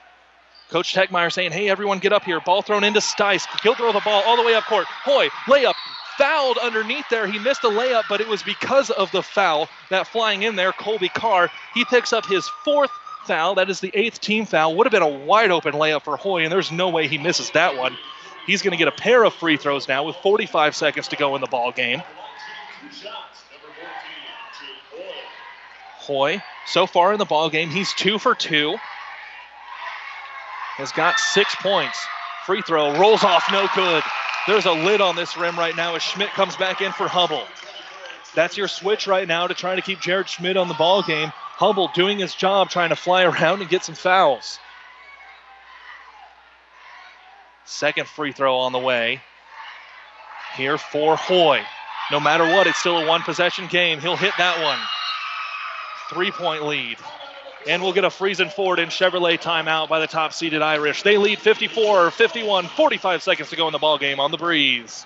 Coach 0.70 0.94
Techmeyer 0.94 1.32
saying, 1.32 1.52
hey, 1.52 1.70
everyone 1.70 2.00
get 2.00 2.14
up 2.14 2.24
here. 2.24 2.40
Ball 2.42 2.62
thrown 2.62 2.84
into 2.84 3.00
Stice. 3.00 3.46
He'll 3.62 3.76
throw 3.76 3.92
the 3.92 4.02
ball 4.02 4.24
all 4.26 4.38
the 4.38 4.44
way 4.44 4.56
up 4.56 4.64
court. 4.64 4.88
Hoy, 4.88 5.30
layup, 5.46 5.76
fouled 6.18 6.58
underneath 6.58 7.06
there. 7.10 7.28
He 7.28 7.38
missed 7.40 7.62
the 7.62 7.70
layup, 7.70 8.04
but 8.10 8.22
it 8.22 8.28
was 8.28 8.42
because 8.42 8.90
of 8.90 9.12
the 9.12 9.22
foul 9.22 9.70
that 9.90 10.08
flying 10.08 10.44
in 10.44 10.56
there. 10.56 10.72
Colby 10.72 11.10
Carr, 11.10 11.52
he 11.74 11.86
picks 11.86 12.12
up 12.12 12.26
his 12.26 12.48
fourth 12.64 12.92
foul. 13.26 13.56
That 13.56 13.70
is 13.70 13.80
the 13.80 13.92
eighth 13.94 14.20
team 14.22 14.46
foul. 14.46 14.76
Would 14.76 14.86
have 14.86 14.92
been 14.92 15.02
a 15.02 15.26
wide 15.26 15.52
open 15.52 15.74
layup 15.74 16.04
for 16.04 16.18
Hoy, 16.18 16.44
and 16.44 16.52
there's 16.52 16.72
no 16.72 16.90
way 16.90 17.08
he 17.08 17.18
misses 17.18 17.50
that 17.52 17.78
one. 17.78 17.98
He's 18.46 18.62
going 18.62 18.72
to 18.72 18.78
get 18.78 18.88
a 18.88 18.92
pair 18.92 19.24
of 19.24 19.34
free 19.34 19.58
throws 19.58 19.88
now 19.88 20.04
with 20.04 20.16
45 20.18 20.76
seconds 20.76 21.08
to 21.10 21.16
go 21.16 21.36
in 21.36 21.42
the 21.42 21.48
ball 21.48 21.72
game. 21.72 22.04
Hoy, 25.98 26.44
so 26.66 26.86
far 26.86 27.14
in 27.14 27.20
the 27.20 27.26
ball 27.26 27.50
game, 27.50 27.70
he's 27.70 27.94
two 27.94 28.20
for 28.20 28.36
two. 28.36 28.76
Has 30.76 30.92
got 30.92 31.18
six 31.20 31.56
points. 31.56 32.06
Free 32.46 32.62
throw 32.62 33.00
rolls 33.00 33.24
off, 33.24 33.46
no 33.52 33.68
good. 33.74 34.04
There's 34.48 34.66
a 34.66 34.74
lid 34.74 35.00
on 35.00 35.16
this 35.16 35.38
rim 35.38 35.58
right 35.58 35.76
now 35.78 35.96
as 35.96 36.02
Schmidt 36.02 36.30
comes 36.30 36.58
back 36.58 36.82
in 36.82 36.92
for 36.92 37.08
Hubble. 37.08 37.44
That's 38.36 38.58
your 38.58 38.68
switch 38.68 39.08
right 39.08 39.28
now 39.28 39.48
to 39.48 39.54
try 39.54 39.76
to 39.76 39.82
keep 39.82 40.02
Jared 40.02 40.28
Schmidt 40.28 40.58
on 40.58 40.68
the 40.68 40.74
ball 40.74 41.04
game. 41.04 41.32
Hubble 41.64 41.90
doing 41.94 42.20
his 42.20 42.36
job, 42.36 42.70
trying 42.70 42.90
to 42.90 42.96
fly 42.98 43.24
around 43.32 43.62
and 43.62 43.70
get 43.70 43.86
some 43.86 43.96
fouls. 43.96 44.60
Second 47.64 48.06
free 48.10 48.34
throw 48.34 48.58
on 48.58 48.74
the 48.74 48.80
way. 48.80 49.22
Here 50.58 50.78
for 50.78 51.16
Hoy. 51.16 51.62
No 52.12 52.20
matter 52.20 52.44
what, 52.44 52.68
it's 52.68 52.80
still 52.80 52.98
a 52.98 53.08
one 53.08 53.22
possession 53.22 53.68
game. 53.68 54.02
He'll 54.02 54.18
hit 54.18 54.34
that 54.38 54.62
one. 54.62 54.78
Three 56.10 56.32
point 56.32 56.66
lead. 56.66 56.98
and 57.66 57.82
we'll 57.82 57.94
get 57.94 58.04
a 58.04 58.10
Friesen 58.10 58.52
Ford 58.52 58.78
and 58.78 58.92
Chevrolet 58.92 59.42
timeout 59.42 59.88
by 59.88 60.02
the 60.02 60.08
top 60.08 60.34
seeded 60.34 60.62
Irish. 60.62 61.02
They 61.02 61.18
lead 61.18 61.40
54 61.40 62.12
51, 62.12 62.68
45 62.68 63.24
seconds 63.24 63.50
to 63.52 63.56
go 63.56 63.68
in 63.68 63.72
the 63.72 63.80
ball 63.80 63.98
game 63.98 64.20
on 64.20 64.32
the 64.32 64.38
breeze. 64.38 65.06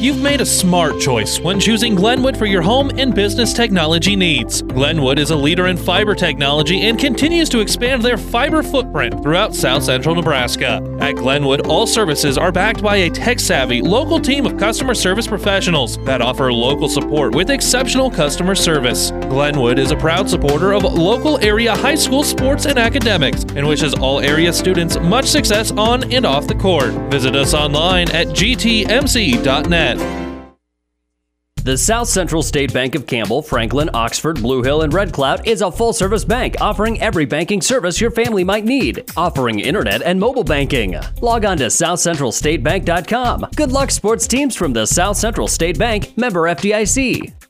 You've 0.00 0.22
made 0.22 0.40
a 0.40 0.46
smart 0.46 0.98
choice 0.98 1.38
when 1.40 1.60
choosing 1.60 1.94
Glenwood 1.94 2.34
for 2.34 2.46
your 2.46 2.62
home 2.62 2.90
and 2.96 3.14
business 3.14 3.52
technology 3.52 4.16
needs. 4.16 4.62
Glenwood 4.62 5.18
is 5.18 5.30
a 5.30 5.36
leader 5.36 5.66
in 5.66 5.76
fiber 5.76 6.14
technology 6.14 6.80
and 6.88 6.98
continues 6.98 7.50
to 7.50 7.60
expand 7.60 8.02
their 8.02 8.16
fiber 8.16 8.62
footprint 8.62 9.22
throughout 9.22 9.54
south 9.54 9.82
central 9.82 10.14
Nebraska. 10.14 10.82
At 11.00 11.16
Glenwood, 11.16 11.66
all 11.66 11.86
services 11.86 12.38
are 12.38 12.50
backed 12.50 12.82
by 12.82 12.96
a 12.96 13.10
tech 13.10 13.38
savvy 13.38 13.82
local 13.82 14.18
team 14.18 14.46
of 14.46 14.56
customer 14.56 14.94
service 14.94 15.26
professionals 15.26 16.02
that 16.06 16.22
offer 16.22 16.50
local 16.50 16.88
support 16.88 17.34
with 17.34 17.50
exceptional 17.50 18.10
customer 18.10 18.54
service. 18.54 19.10
Glenwood 19.10 19.78
is 19.78 19.90
a 19.90 19.96
proud 19.96 20.30
supporter 20.30 20.72
of 20.72 20.82
local 20.82 21.38
area 21.44 21.76
high 21.76 21.94
school 21.94 22.24
sports 22.24 22.64
and 22.64 22.78
academics 22.78 23.44
and 23.54 23.68
wishes 23.68 23.92
all 23.92 24.20
area 24.20 24.50
students 24.50 24.98
much 24.98 25.26
success 25.26 25.72
on 25.72 26.10
and 26.10 26.24
off 26.24 26.46
the 26.46 26.54
court. 26.54 26.94
Visit 27.10 27.36
us 27.36 27.52
online 27.52 28.10
at 28.12 28.28
gtmc.net. 28.28 29.89
The 29.98 31.76
South 31.76 32.08
Central 32.08 32.42
State 32.42 32.72
Bank 32.72 32.94
of 32.94 33.06
Campbell, 33.06 33.42
Franklin, 33.42 33.90
Oxford, 33.92 34.40
Blue 34.40 34.62
Hill, 34.62 34.82
and 34.82 34.92
Red 34.94 35.12
Cloud 35.12 35.46
is 35.46 35.60
a 35.60 35.70
full 35.70 35.92
service 35.92 36.24
bank 36.24 36.56
offering 36.60 37.00
every 37.00 37.26
banking 37.26 37.60
service 37.60 38.00
your 38.00 38.10
family 38.10 38.44
might 38.44 38.64
need, 38.64 39.10
offering 39.16 39.60
internet 39.60 40.00
and 40.02 40.18
mobile 40.18 40.44
banking. 40.44 40.96
Log 41.20 41.44
on 41.44 41.58
to 41.58 41.66
southcentralstatebank.com. 41.66 43.46
Good 43.56 43.72
luck, 43.72 43.90
sports 43.90 44.26
teams 44.26 44.56
from 44.56 44.72
the 44.72 44.86
South 44.86 45.18
Central 45.18 45.48
State 45.48 45.78
Bank, 45.78 46.16
member 46.16 46.42
FDIC. 46.44 47.49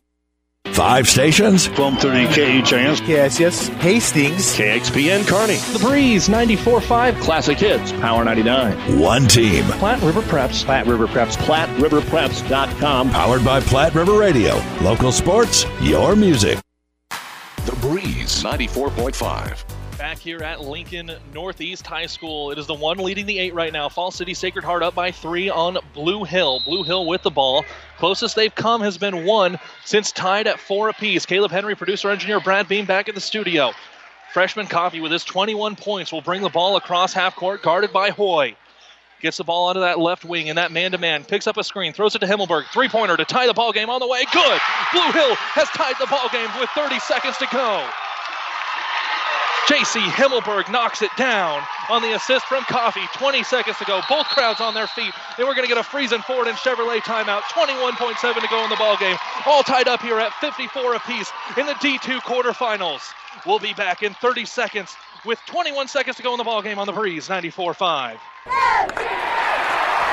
Five 0.67 1.09
stations. 1.09 1.69
1230 1.69 2.63
KHAS. 2.63 3.01
KSS, 3.01 3.69
Hastings, 3.81 4.55
KXPN 4.57 5.27
Kearney. 5.27 5.57
The 5.77 5.79
Breeze 5.85 6.29
94.5 6.29 7.21
Classic 7.21 7.59
Hits. 7.59 7.93
Power 7.93 8.25
99. 8.25 8.99
One 8.99 9.27
team. 9.27 9.65
Platte 9.65 10.03
River 10.03 10.23
Preps. 10.23 10.65
Platte 10.65 10.87
River 10.87 11.07
Preps. 11.07 11.37
PlatteRiverPreps.com. 11.39 13.11
Powered 13.11 13.45
by 13.45 13.61
Platte 13.61 13.95
River 13.95 14.19
Radio. 14.19 14.63
Local 14.83 15.13
sports, 15.13 15.65
your 15.81 16.15
music. 16.17 16.59
The 17.67 17.77
Breeze 17.81 18.43
94.5. 18.43 19.65
Back 20.01 20.17
here 20.17 20.43
at 20.43 20.63
Lincoln 20.63 21.13
Northeast 21.35 21.87
High 21.87 22.07
School. 22.07 22.53
It 22.53 22.59
is 22.59 22.67
the 22.67 22.73
one 22.73 22.97
leading 22.97 23.27
the 23.27 23.39
eight 23.39 23.53
right 23.53 23.71
now. 23.71 23.91
Falls 23.91 24.15
City 24.15 24.33
Sacred 24.33 24.65
Heart 24.65 24.83
up 24.83 24.95
by 24.95 25.13
three 25.13 25.51
on 25.51 25.77
Blue 25.93 26.25
Hill. 26.25 26.63
Blue 26.65 26.83
Hill 26.83 27.05
with 27.05 27.21
the 27.21 27.31
ball. 27.31 27.67
Closest 27.99 28.35
they've 28.35 28.55
come 28.55 28.81
has 28.81 28.97
been 28.97 29.27
one 29.27 29.59
since 29.85 30.11
tied 30.11 30.47
at 30.47 30.59
four 30.59 30.89
apiece. 30.89 31.27
Caleb 31.27 31.51
Henry, 31.51 31.75
producer 31.75 32.09
engineer 32.09 32.41
Brad 32.41 32.67
Beam 32.67 32.87
back 32.87 33.11
in 33.11 33.15
the 33.15 33.21
studio. 33.21 33.73
Freshman 34.33 34.69
Coffee 34.69 35.01
with 35.01 35.13
his 35.13 35.23
21 35.23 35.77
points 35.77 36.11
will 36.11 36.23
bring 36.23 36.41
the 36.41 36.49
ball 36.49 36.77
across 36.77 37.13
half 37.13 37.37
court, 37.37 37.61
guarded 37.61 37.93
by 37.93 38.09
Hoy. 38.09 38.57
Gets 39.21 39.37
the 39.37 39.45
ball 39.45 39.69
onto 39.69 39.83
that 39.83 39.99
left 39.99 40.25
wing 40.25 40.49
and 40.49 40.57
that 40.57 40.73
man 40.73 40.93
to 40.93 40.99
man. 40.99 41.25
Picks 41.25 41.47
up 41.47 41.59
a 41.59 41.63
screen, 41.63 41.93
throws 41.93 42.15
it 42.15 42.21
to 42.21 42.27
Himmelberg. 42.27 42.65
Three 42.73 42.89
pointer 42.89 43.19
to 43.19 43.27
tie 43.27 43.47
the 43.47 43.53
ball 43.53 43.71
game 43.71 43.91
on 43.91 44.01
the 44.01 44.09
way. 44.09 44.25
Good. 44.33 44.61
Blue 44.95 45.13
Hill 45.13 45.35
has 45.35 45.69
tied 45.69 45.97
the 46.01 46.07
ball 46.07 46.31
game 46.33 46.49
with 46.59 46.71
30 46.71 46.99
seconds 47.01 47.37
to 47.37 47.47
go. 47.53 47.87
JC 49.67 50.01
Himmelberg 50.01 50.71
knocks 50.71 51.03
it 51.03 51.11
down 51.17 51.63
on 51.89 52.03
the 52.03 52.15
assist 52.15 52.47
from 52.47 52.65
Coffee. 52.65 53.07
20 53.15 53.43
seconds 53.45 53.77
to 53.79 53.85
go. 53.85 54.01
Both 54.09 54.27
crowds 54.27 54.61
on 54.61 54.75
their 54.75 54.87
feet. 54.87 55.13
And 55.39 55.47
we're 55.47 55.55
going 55.55 55.67
to 55.67 55.73
get 55.73 55.79
a 55.79 55.87
Friesen 55.87 56.25
Ford 56.25 56.49
and 56.49 56.57
Chevrolet 56.57 57.01
timeout. 57.01 57.43
21.7 57.43 58.41
to 58.41 58.49
go 58.49 58.65
in 58.65 58.71
the 58.71 58.77
ball 58.77 58.97
game. 58.97 59.17
All 59.47 59.63
tied 59.63 59.89
up 59.89 60.03
here 60.03 60.19
at 60.19 60.33
54 60.35 60.95
apiece 60.95 61.31
in 61.57 61.67
the 61.67 61.75
D2 61.75 62.21
quarterfinals. 62.21 63.13
We'll 63.47 63.59
be 63.59 63.75
back 63.75 64.03
in 64.03 64.15
30 64.15 64.45
seconds 64.45 64.97
with 65.25 65.39
21 65.47 65.89
seconds 65.89 66.17
to 66.17 66.23
go 66.23 66.33
in 66.33 66.39
the 66.39 66.45
ball 66.45 66.63
game 66.63 66.79
on 66.79 66.87
the 66.87 66.93
Breeze 66.93 67.29
94.5. 67.29 69.40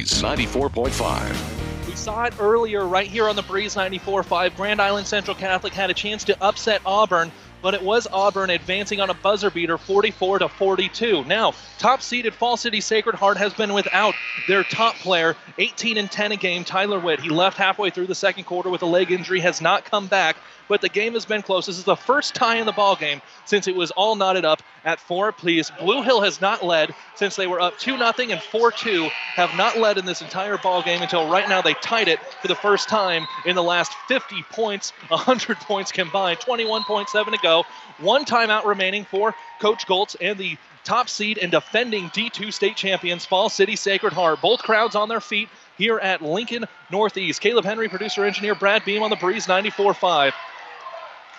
Breeze 0.00 0.22
94.5. 0.22 1.86
We 1.86 1.94
saw 1.94 2.24
it 2.24 2.32
earlier 2.40 2.86
right 2.86 3.06
here 3.06 3.28
on 3.28 3.36
the 3.36 3.42
Breeze 3.42 3.74
94.5. 3.74 4.56
Grand 4.56 4.80
Island 4.80 5.06
Central 5.06 5.34
Catholic 5.34 5.74
had 5.74 5.90
a 5.90 5.94
chance 5.94 6.24
to 6.24 6.42
upset 6.42 6.80
Auburn, 6.86 7.30
but 7.60 7.74
it 7.74 7.82
was 7.82 8.08
Auburn 8.10 8.48
advancing 8.48 9.02
on 9.02 9.10
a 9.10 9.14
buzzer 9.14 9.50
beater 9.50 9.76
44 9.76 10.38
to 10.38 10.48
42. 10.48 11.24
Now, 11.24 11.52
top 11.78 12.00
seeded 12.00 12.32
Falls 12.32 12.62
City 12.62 12.80
Sacred 12.80 13.14
Heart 13.14 13.36
has 13.36 13.52
been 13.52 13.74
without 13.74 14.14
their 14.48 14.64
top 14.64 14.94
player, 14.94 15.36
18 15.58 15.98
and 15.98 16.10
10 16.10 16.32
a 16.32 16.36
game, 16.36 16.64
Tyler 16.64 16.98
Witt. 16.98 17.20
He 17.20 17.28
left 17.28 17.58
halfway 17.58 17.90
through 17.90 18.06
the 18.06 18.14
second 18.14 18.44
quarter 18.44 18.70
with 18.70 18.80
a 18.80 18.86
leg 18.86 19.10
injury, 19.10 19.40
has 19.40 19.60
not 19.60 19.84
come 19.84 20.06
back, 20.06 20.36
but 20.70 20.80
the 20.80 20.88
game 20.88 21.14
has 21.14 21.26
been 21.26 21.42
close. 21.42 21.66
This 21.66 21.78
is 21.78 21.84
the 21.84 21.96
first 21.96 22.32
tie 22.32 22.56
in 22.56 22.64
the 22.64 22.70
ball 22.72 22.94
game 22.94 23.20
since 23.44 23.66
it 23.66 23.74
was 23.74 23.90
all 23.90 24.14
knotted 24.14 24.44
up 24.44 24.62
at 24.84 25.00
four 25.00 25.28
apiece. 25.28 25.68
Blue 25.80 26.02
Hill 26.02 26.20
has 26.20 26.40
not 26.40 26.64
led 26.64 26.94
since 27.16 27.34
they 27.34 27.48
were 27.48 27.60
up 27.60 27.76
2 27.78 27.98
0 27.98 28.12
and 28.30 28.40
4 28.40 28.70
2, 28.70 29.08
have 29.34 29.54
not 29.56 29.78
led 29.78 29.98
in 29.98 30.06
this 30.06 30.22
entire 30.22 30.56
ball 30.58 30.80
game 30.80 31.02
until 31.02 31.28
right 31.28 31.48
now 31.48 31.60
they 31.60 31.74
tied 31.74 32.06
it 32.06 32.20
for 32.40 32.46
the 32.46 32.54
first 32.54 32.88
time 32.88 33.26
in 33.44 33.56
the 33.56 33.62
last 33.64 33.92
50 34.06 34.44
points, 34.52 34.92
100 35.08 35.56
points 35.60 35.90
combined, 35.90 36.38
21.7 36.38 37.08
to 37.08 37.38
go. 37.42 37.64
One 37.98 38.24
timeout 38.24 38.64
remaining 38.64 39.04
for 39.04 39.34
Coach 39.58 39.88
Goltz 39.88 40.14
and 40.20 40.38
the 40.38 40.56
top 40.84 41.08
seed 41.08 41.38
and 41.38 41.50
defending 41.50 42.08
D2 42.10 42.52
state 42.52 42.76
champions, 42.76 43.26
Falls 43.26 43.52
City 43.52 43.74
Sacred 43.74 44.12
Heart. 44.12 44.40
Both 44.40 44.62
crowds 44.62 44.94
on 44.94 45.08
their 45.08 45.20
feet 45.20 45.48
here 45.76 45.98
at 45.98 46.22
Lincoln 46.22 46.66
Northeast. 46.90 47.40
Caleb 47.40 47.64
Henry, 47.64 47.88
producer 47.88 48.24
engineer 48.24 48.54
Brad 48.54 48.84
Beam 48.84 49.02
on 49.02 49.10
the 49.10 49.16
breeze, 49.16 49.48
94 49.48 49.94
5. 49.94 50.34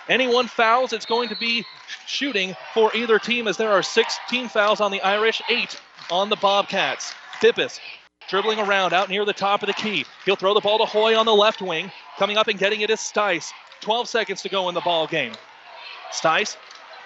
Anyone 0.08 0.48
fouls, 0.48 0.92
it's 0.92 1.06
going 1.06 1.28
to 1.28 1.36
be 1.36 1.64
shooting 2.06 2.56
for 2.74 2.94
either 2.94 3.18
team 3.18 3.46
as 3.46 3.56
there 3.56 3.70
are 3.70 3.82
16 3.82 4.48
fouls 4.48 4.80
on 4.80 4.90
the 4.90 5.00
Irish, 5.00 5.40
8 5.48 5.80
on 6.10 6.28
the 6.28 6.36
Bobcats. 6.36 7.14
Bippus 7.40 7.78
dribbling 8.28 8.58
around 8.58 8.92
out 8.92 9.08
near 9.08 9.24
the 9.24 9.32
top 9.32 9.62
of 9.62 9.66
the 9.66 9.72
key. 9.72 10.04
He'll 10.24 10.36
throw 10.36 10.54
the 10.54 10.60
ball 10.60 10.78
to 10.78 10.84
Hoy 10.84 11.16
on 11.16 11.26
the 11.26 11.34
left 11.34 11.60
wing. 11.60 11.90
Coming 12.18 12.36
up 12.36 12.48
and 12.48 12.58
getting 12.58 12.80
it 12.80 12.90
is 12.90 13.00
Stice. 13.00 13.52
12 13.80 14.08
seconds 14.08 14.42
to 14.42 14.48
go 14.48 14.68
in 14.68 14.74
the 14.74 14.80
ball 14.80 15.06
game. 15.06 15.32
Stice 16.12 16.56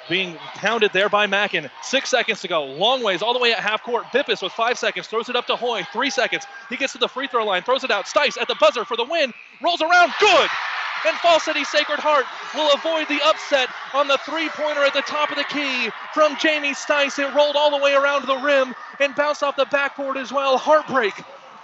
being 0.08 0.36
pounded 0.54 0.92
there 0.92 1.08
by 1.08 1.26
Mackin. 1.26 1.70
Six 1.82 2.10
seconds 2.10 2.40
to 2.42 2.48
go. 2.48 2.64
Long 2.64 3.02
ways 3.02 3.22
all 3.22 3.32
the 3.32 3.38
way 3.38 3.52
at 3.52 3.58
half 3.58 3.82
court. 3.82 4.04
Bippus 4.06 4.42
with 4.42 4.52
five 4.52 4.78
seconds 4.78 5.08
throws 5.08 5.28
it 5.28 5.36
up 5.36 5.46
to 5.46 5.56
Hoy. 5.56 5.82
Three 5.92 6.10
seconds. 6.10 6.46
He 6.68 6.76
gets 6.76 6.92
to 6.92 6.98
the 6.98 7.08
free 7.08 7.26
throw 7.26 7.44
line, 7.44 7.62
throws 7.62 7.84
it 7.84 7.90
out. 7.90 8.06
Stice 8.06 8.40
at 8.40 8.48
the 8.48 8.56
buzzer 8.60 8.84
for 8.84 8.96
the 8.96 9.04
win. 9.04 9.32
Rolls 9.62 9.82
around. 9.82 10.12
Good. 10.20 10.48
And 11.06 11.16
Falls 11.18 11.44
City 11.44 11.62
Sacred 11.62 12.00
Heart 12.00 12.26
will 12.54 12.72
avoid 12.74 13.06
the 13.06 13.20
upset 13.24 13.68
on 13.94 14.08
the 14.08 14.18
three 14.18 14.48
pointer 14.48 14.82
at 14.82 14.92
the 14.92 15.02
top 15.02 15.30
of 15.30 15.36
the 15.36 15.44
key 15.44 15.90
from 16.12 16.36
Jamie 16.36 16.74
Stice. 16.74 17.18
It 17.18 17.32
rolled 17.32 17.54
all 17.54 17.70
the 17.70 17.82
way 17.82 17.94
around 17.94 18.26
the 18.26 18.38
rim 18.38 18.74
and 18.98 19.14
bounced 19.14 19.44
off 19.44 19.54
the 19.54 19.66
backboard 19.66 20.16
as 20.16 20.32
well. 20.32 20.58
Heartbreak 20.58 21.14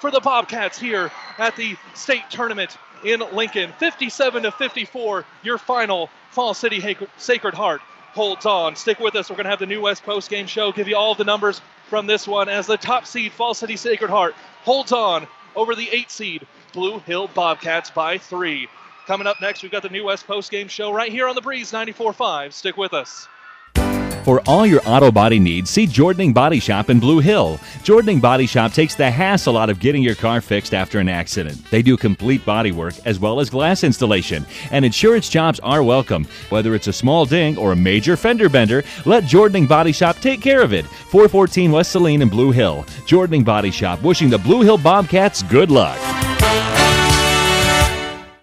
for 0.00 0.12
the 0.12 0.20
Bobcats 0.20 0.78
here 0.78 1.10
at 1.38 1.56
the 1.56 1.76
state 1.94 2.22
tournament 2.30 2.78
in 3.04 3.20
Lincoln. 3.32 3.72
57 3.78 4.44
to 4.44 4.52
54, 4.52 5.24
your 5.42 5.58
final 5.58 6.08
Falls 6.30 6.58
City 6.58 6.96
Sacred 7.16 7.54
Heart 7.54 7.80
holds 8.12 8.46
on. 8.46 8.76
Stick 8.76 9.00
with 9.00 9.16
us. 9.16 9.28
We're 9.28 9.36
going 9.36 9.44
to 9.44 9.50
have 9.50 9.58
the 9.58 9.66
New 9.66 9.80
West 9.80 10.04
Post 10.04 10.30
Game 10.30 10.46
Show, 10.46 10.70
give 10.70 10.86
you 10.86 10.96
all 10.96 11.14
the 11.14 11.24
numbers 11.24 11.60
from 11.88 12.06
this 12.06 12.28
one 12.28 12.48
as 12.48 12.66
the 12.68 12.76
top 12.76 13.06
seed 13.06 13.32
Falls 13.32 13.58
City 13.58 13.76
Sacred 13.76 14.10
Heart 14.10 14.34
holds 14.62 14.92
on 14.92 15.26
over 15.56 15.74
the 15.74 15.88
eight 15.90 16.10
seed 16.10 16.46
Blue 16.72 17.00
Hill 17.00 17.28
Bobcats 17.28 17.90
by 17.90 18.18
three. 18.18 18.68
Coming 19.06 19.26
up 19.26 19.40
next, 19.40 19.62
we've 19.62 19.72
got 19.72 19.82
the 19.82 19.88
New 19.88 20.04
West 20.04 20.26
Post 20.26 20.50
Game 20.50 20.68
Show 20.68 20.92
right 20.92 21.10
here 21.10 21.26
on 21.26 21.34
the 21.34 21.40
Breeze 21.40 21.72
94.5. 21.72 22.52
Stick 22.52 22.76
with 22.76 22.94
us. 22.94 23.26
For 24.24 24.40
all 24.46 24.64
your 24.64 24.80
auto 24.86 25.10
body 25.10 25.40
needs, 25.40 25.68
see 25.68 25.84
Jordaning 25.84 26.32
Body 26.32 26.60
Shop 26.60 26.88
in 26.88 27.00
Blue 27.00 27.18
Hill. 27.18 27.58
Jordaning 27.82 28.20
Body 28.20 28.46
Shop 28.46 28.72
takes 28.72 28.94
the 28.94 29.10
hassle 29.10 29.58
out 29.58 29.68
of 29.68 29.80
getting 29.80 30.00
your 30.00 30.14
car 30.14 30.40
fixed 30.40 30.74
after 30.74 31.00
an 31.00 31.08
accident. 31.08 31.68
They 31.72 31.82
do 31.82 31.96
complete 31.96 32.46
body 32.46 32.70
work 32.70 32.94
as 33.04 33.18
well 33.18 33.40
as 33.40 33.50
glass 33.50 33.82
installation, 33.82 34.46
and 34.70 34.84
insurance 34.84 35.28
jobs 35.28 35.58
are 35.60 35.82
welcome. 35.82 36.24
Whether 36.50 36.76
it's 36.76 36.86
a 36.86 36.92
small 36.92 37.26
ding 37.26 37.58
or 37.58 37.72
a 37.72 37.76
major 37.76 38.16
fender 38.16 38.48
bender, 38.48 38.84
let 39.04 39.24
Jordaning 39.24 39.66
Body 39.66 39.90
Shop 39.90 40.16
take 40.20 40.40
care 40.40 40.62
of 40.62 40.72
it. 40.72 40.86
414 40.86 41.72
West 41.72 41.90
Saline 41.90 42.22
in 42.22 42.28
Blue 42.28 42.52
Hill. 42.52 42.84
Jordaning 43.08 43.44
Body 43.44 43.72
Shop, 43.72 44.00
wishing 44.02 44.30
the 44.30 44.38
Blue 44.38 44.62
Hill 44.62 44.78
Bobcats 44.78 45.42
good 45.42 45.72
luck. 45.72 45.98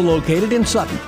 located 0.00 0.52
in 0.52 0.64
Sutton. 0.64 0.98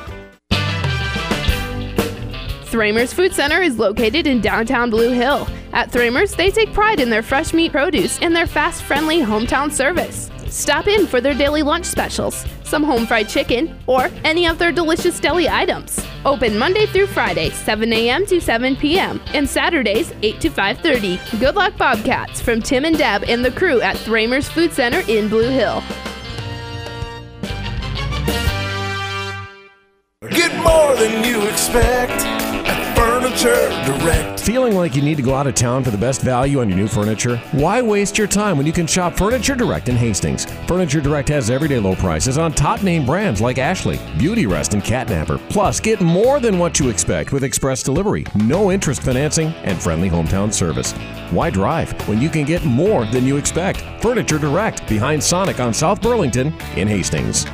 Thramer's 2.64 3.12
Food 3.12 3.35
Center 3.35 3.60
is 3.60 3.78
located 3.78 4.27
in 4.27 4.40
downtown 4.40 4.89
Blue 4.89 5.10
Hill. 5.10 5.47
At 5.74 5.90
Thramer's, 5.90 6.35
they 6.35 6.51
take 6.51 6.73
pride 6.73 7.01
in 7.01 7.10
their 7.10 7.23
fresh 7.23 7.52
meat 7.52 7.70
produce 7.70 8.19
and 8.20 8.35
their 8.35 8.47
fast, 8.47 8.82
friendly 8.82 9.20
hometown 9.20 9.70
service. 9.70 10.31
Stop 10.48 10.86
in 10.86 11.06
for 11.06 11.20
their 11.20 11.35
daily 11.35 11.62
lunch 11.62 11.85
specials, 11.86 12.47
some 12.64 12.82
home 12.82 13.06
fried 13.06 13.28
chicken, 13.28 13.78
or 13.86 14.10
any 14.24 14.47
of 14.47 14.59
their 14.59 14.73
delicious 14.73 15.20
deli 15.20 15.48
items. 15.48 16.02
Open 16.24 16.59
Monday 16.59 16.86
through 16.86 17.09
Friday, 17.09 17.51
7 17.51 17.93
a.m. 17.93 18.24
to 18.27 18.40
7 18.40 18.77
p.m., 18.77 19.20
and 19.35 19.48
Saturdays, 19.48 20.12
8 20.23 20.40
to 20.40 20.51
5.30. 20.51 21.40
Good 21.40 21.56
luck, 21.56 21.77
Bobcats, 21.77 22.40
from 22.40 22.62
Tim 22.62 22.85
and 22.85 22.97
Deb 22.97 23.24
and 23.24 23.44
the 23.44 23.51
crew 23.51 23.81
at 23.81 23.97
Thramer's 23.97 24.48
Food 24.48 24.73
Center 24.73 25.01
in 25.09 25.28
Blue 25.28 25.48
Hill. 25.48 25.82
Than 31.02 31.24
you 31.24 31.42
expect 31.48 32.12
at 32.12 32.96
Furniture 32.96 33.68
Direct. 33.84 34.38
Feeling 34.38 34.76
like 34.76 34.94
you 34.94 35.02
need 35.02 35.16
to 35.16 35.22
go 35.22 35.34
out 35.34 35.48
of 35.48 35.56
town 35.56 35.82
for 35.82 35.90
the 35.90 35.98
best 35.98 36.22
value 36.22 36.60
on 36.60 36.68
your 36.68 36.78
new 36.78 36.86
furniture? 36.86 37.38
Why 37.50 37.82
waste 37.82 38.16
your 38.16 38.28
time 38.28 38.56
when 38.56 38.66
you 38.66 38.72
can 38.72 38.86
shop 38.86 39.14
Furniture 39.14 39.56
Direct 39.56 39.88
in 39.88 39.96
Hastings? 39.96 40.44
Furniture 40.68 41.00
Direct 41.00 41.28
has 41.28 41.50
everyday 41.50 41.80
low 41.80 41.96
prices 41.96 42.38
on 42.38 42.52
top 42.52 42.84
name 42.84 43.04
brands 43.04 43.40
like 43.40 43.58
Ashley, 43.58 43.98
Beauty 44.16 44.46
Rest, 44.46 44.74
and 44.74 44.84
Catnapper. 44.84 45.38
Plus, 45.48 45.80
get 45.80 46.00
more 46.00 46.38
than 46.38 46.56
what 46.56 46.78
you 46.78 46.88
expect 46.88 47.32
with 47.32 47.42
express 47.42 47.82
delivery, 47.82 48.24
no 48.36 48.70
interest 48.70 49.02
financing, 49.02 49.48
and 49.64 49.82
friendly 49.82 50.08
hometown 50.08 50.54
service. 50.54 50.92
Why 51.32 51.50
drive 51.50 51.90
when 52.06 52.20
you 52.20 52.28
can 52.28 52.44
get 52.44 52.64
more 52.64 53.06
than 53.06 53.26
you 53.26 53.38
expect? 53.38 53.82
Furniture 54.00 54.38
Direct 54.38 54.88
behind 54.88 55.20
Sonic 55.20 55.58
on 55.58 55.74
South 55.74 56.00
Burlington 56.00 56.54
in 56.76 56.86
Hastings. 56.86 57.44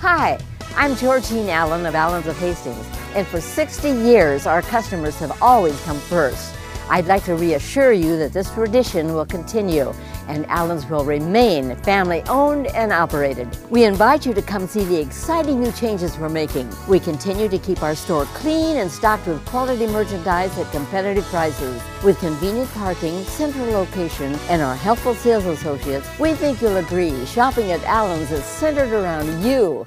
Hi, 0.00 0.38
I'm 0.80 0.96
Georgine 0.96 1.50
Allen 1.50 1.84
of 1.84 1.94
Allens 1.94 2.26
of 2.26 2.38
Hastings, 2.38 2.86
and 3.14 3.26
for 3.26 3.38
60 3.38 3.90
years, 3.90 4.46
our 4.46 4.62
customers 4.62 5.14
have 5.18 5.42
always 5.42 5.78
come 5.82 5.98
first. 5.98 6.54
I'd 6.88 7.04
like 7.04 7.22
to 7.24 7.34
reassure 7.34 7.92
you 7.92 8.16
that 8.16 8.32
this 8.32 8.50
tradition 8.54 9.12
will 9.12 9.26
continue 9.26 9.92
and 10.26 10.46
Allen's 10.46 10.88
will 10.88 11.04
remain 11.04 11.76
family 11.82 12.22
owned 12.30 12.68
and 12.68 12.94
operated. 12.94 13.46
We 13.68 13.84
invite 13.84 14.24
you 14.24 14.32
to 14.32 14.40
come 14.40 14.66
see 14.66 14.84
the 14.84 14.98
exciting 14.98 15.60
new 15.60 15.70
changes 15.72 16.16
we're 16.16 16.30
making. 16.30 16.72
We 16.88 16.98
continue 16.98 17.50
to 17.50 17.58
keep 17.58 17.82
our 17.82 17.94
store 17.94 18.24
clean 18.32 18.78
and 18.78 18.90
stocked 18.90 19.26
with 19.26 19.44
quality 19.44 19.86
merchandise 19.86 20.56
at 20.56 20.72
competitive 20.72 21.24
prices. 21.24 21.78
With 22.02 22.18
convenient 22.20 22.70
parking, 22.70 23.22
central 23.24 23.70
location, 23.70 24.34
and 24.48 24.62
our 24.62 24.76
helpful 24.76 25.14
sales 25.14 25.44
associates, 25.44 26.08
we 26.18 26.32
think 26.32 26.62
you'll 26.62 26.78
agree 26.78 27.26
shopping 27.26 27.70
at 27.70 27.84
Allen's 27.84 28.32
is 28.32 28.42
centered 28.44 28.94
around 28.94 29.44
you. 29.44 29.86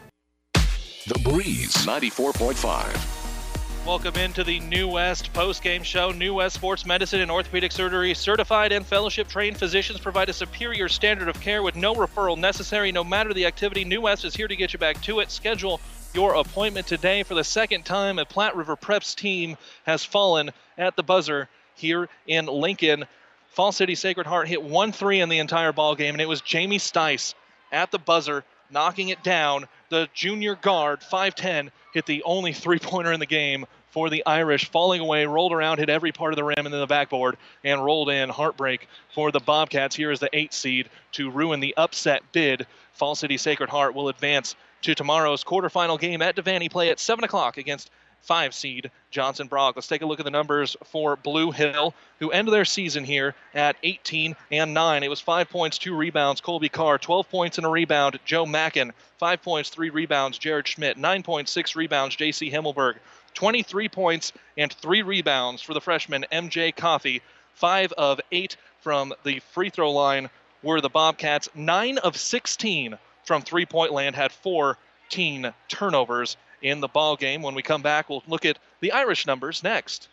The 1.06 1.20
Breeze 1.20 1.76
94.5. 1.86 3.86
Welcome 3.86 4.16
into 4.16 4.46
the 4.46 4.62
New 4.62 4.88
West 4.88 5.34
post-game 5.34 5.84
show. 5.84 6.12
New 6.12 6.36
West 6.36 6.56
Sports 6.56 6.86
Medicine 6.86 7.20
and 7.20 7.30
Orthopedic 7.30 7.74
Surgery 7.74 8.14
certified 8.14 8.72
and 8.72 8.86
fellowship 8.86 9.28
trained 9.28 9.58
physicians 9.58 10.00
provide 10.00 10.30
a 10.30 10.34
superior 10.34 10.88
standard 10.88 11.28
of 11.28 11.42
care 11.42 11.62
with 11.62 11.76
no 11.76 11.94
referral 11.94 12.38
necessary 12.38 12.94
no 12.94 13.04
matter 13.04 13.34
the 13.34 13.46
activity. 13.46 13.84
New 13.84 14.00
West 14.00 14.24
is 14.24 14.34
here 14.34 14.48
to 14.48 14.56
get 14.56 14.72
you 14.72 14.80
back 14.80 15.02
to 15.02 15.20
it. 15.20 15.30
Schedule 15.30 15.82
your 16.14 16.36
appointment 16.36 16.88
today 16.88 17.24
for 17.24 17.34
the 17.34 17.44
second 17.44 17.84
time 17.84 18.18
a 18.18 18.24
Platte 18.24 18.56
River 18.56 18.78
Preps 18.78 19.14
team 19.14 19.58
has 19.86 20.06
fallen 20.06 20.52
at 20.78 20.96
the 20.96 21.04
buzzer 21.04 21.50
here 21.76 22.08
in 22.28 22.46
Lincoln. 22.46 23.04
Falls 23.50 23.76
City 23.76 23.96
Sacred 23.96 24.26
Heart 24.26 24.48
hit 24.48 24.64
1-3 24.64 25.22
in 25.22 25.28
the 25.28 25.40
entire 25.40 25.74
ball 25.74 25.96
game 25.96 26.16
and 26.16 26.22
it 26.22 26.30
was 26.30 26.40
Jamie 26.40 26.80
Stice 26.80 27.34
at 27.74 27.92
the 27.92 28.00
buzzer 28.00 28.46
knocking 28.74 29.10
it 29.10 29.24
down. 29.24 29.68
The 29.94 30.10
junior 30.12 30.56
guard, 30.56 31.02
5'10, 31.02 31.70
hit 31.94 32.08
the 32.08 32.24
only 32.24 32.52
three 32.52 32.80
pointer 32.80 33.12
in 33.12 33.20
the 33.20 33.28
game 33.28 33.68
for 33.92 34.10
the 34.10 34.26
Irish, 34.26 34.72
falling 34.72 35.02
away, 35.02 35.28
rolled 35.28 35.54
around, 35.54 35.78
hit 35.78 35.88
every 35.88 36.12
part 36.12 36.34
of 36.34 36.36
the 36.36 36.44
rim 36.44 36.66
and 36.66 36.74
then 36.74 36.80
the 36.80 36.88
backboard, 36.88 37.38
and 37.64 37.86
rolled 37.86 38.10
in. 38.10 38.30
Heartbreak 38.30 38.88
for 39.14 39.32
the 39.32 39.40
Bobcats. 39.40 39.96
Here 39.96 40.10
is 40.10 40.20
the 40.20 40.32
eight 40.34 40.52
seed 40.52 40.90
to 41.12 41.30
ruin 41.30 41.60
the 41.60 41.76
upset 41.78 42.24
bid. 42.32 42.66
Falls 42.94 43.20
City 43.20 43.38
Sacred 43.38 43.70
Heart 43.70 43.94
will 43.94 44.10
advance 44.10 44.56
to 44.82 44.96
tomorrow's 44.96 45.44
quarterfinal 45.44 46.00
game 46.00 46.24
at 46.24 46.36
Devaney. 46.36 46.72
Play 46.72 46.90
at 46.90 47.00
7 47.00 47.24
o'clock 47.24 47.60
against 47.60 47.92
five 48.24 48.54
seed 48.54 48.90
Johnson 49.12 49.48
Brock. 49.48 49.76
Let's 49.76 49.88
take 49.88 50.02
a 50.02 50.06
look 50.06 50.20
at 50.20 50.26
the 50.26 50.32
numbers 50.32 50.76
for 50.86 51.16
Blue 51.16 51.52
Hill, 51.52 51.94
who 52.20 52.32
end 52.32 52.48
their 52.48 52.66
season 52.66 53.04
here 53.04 53.36
at 53.54 53.76
18 53.84 54.36
and 54.52 54.74
9. 54.74 55.04
It 55.04 55.10
was 55.10 55.20
five 55.20 55.50
points, 55.50 55.78
two 55.78 55.96
rebounds. 55.96 56.42
Colby 56.42 56.70
Carr, 56.70 56.98
12 56.98 57.30
points 57.30 57.58
and 57.58 57.68
a 57.68 57.70
rebound. 57.70 58.20
Joe 58.26 58.46
Mackin, 58.46 58.94
five 59.18 59.42
points, 59.42 59.70
three 59.70 59.90
rebounds. 59.90 60.38
Jared 60.38 60.68
Schmidt, 60.68 60.98
nine 60.98 61.22
points, 61.22 61.52
six 61.52 61.76
rebounds. 61.76 62.16
J.C. 62.16 62.50
Himmelberg, 62.50 62.96
23 63.34 63.90
points 63.90 64.34
and 64.58 64.72
three 64.72 65.02
rebounds 65.02 65.62
for 65.62 65.74
the 65.74 65.82
freshman 65.82 66.26
M.J. 66.32 66.72
Coffee. 66.74 67.22
Five 67.56 67.92
of 67.94 68.20
eight 68.32 68.56
from 68.82 69.14
the 69.24 69.40
free 69.52 69.70
throw 69.70 69.92
line 69.92 70.30
were 70.62 70.82
the 70.82 70.90
Bobcats. 70.90 71.50
Nine 71.54 71.98
of 71.98 72.18
16 72.18 72.98
from 73.26 73.42
three 73.42 73.66
point 73.66 73.92
land 73.92 74.16
had 74.16 74.32
14 74.32 75.54
turnovers 75.68 76.38
in 76.64 76.80
the 76.80 76.88
ball 76.88 77.16
game. 77.16 77.44
When 77.44 77.54
we 77.54 77.62
come 77.62 77.84
back, 77.84 78.10
we'll 78.10 78.24
look 78.28 78.46
at 78.46 78.58
the 78.80 78.94
Irish 78.94 79.28
numbers 79.28 79.62
next. 79.62 80.08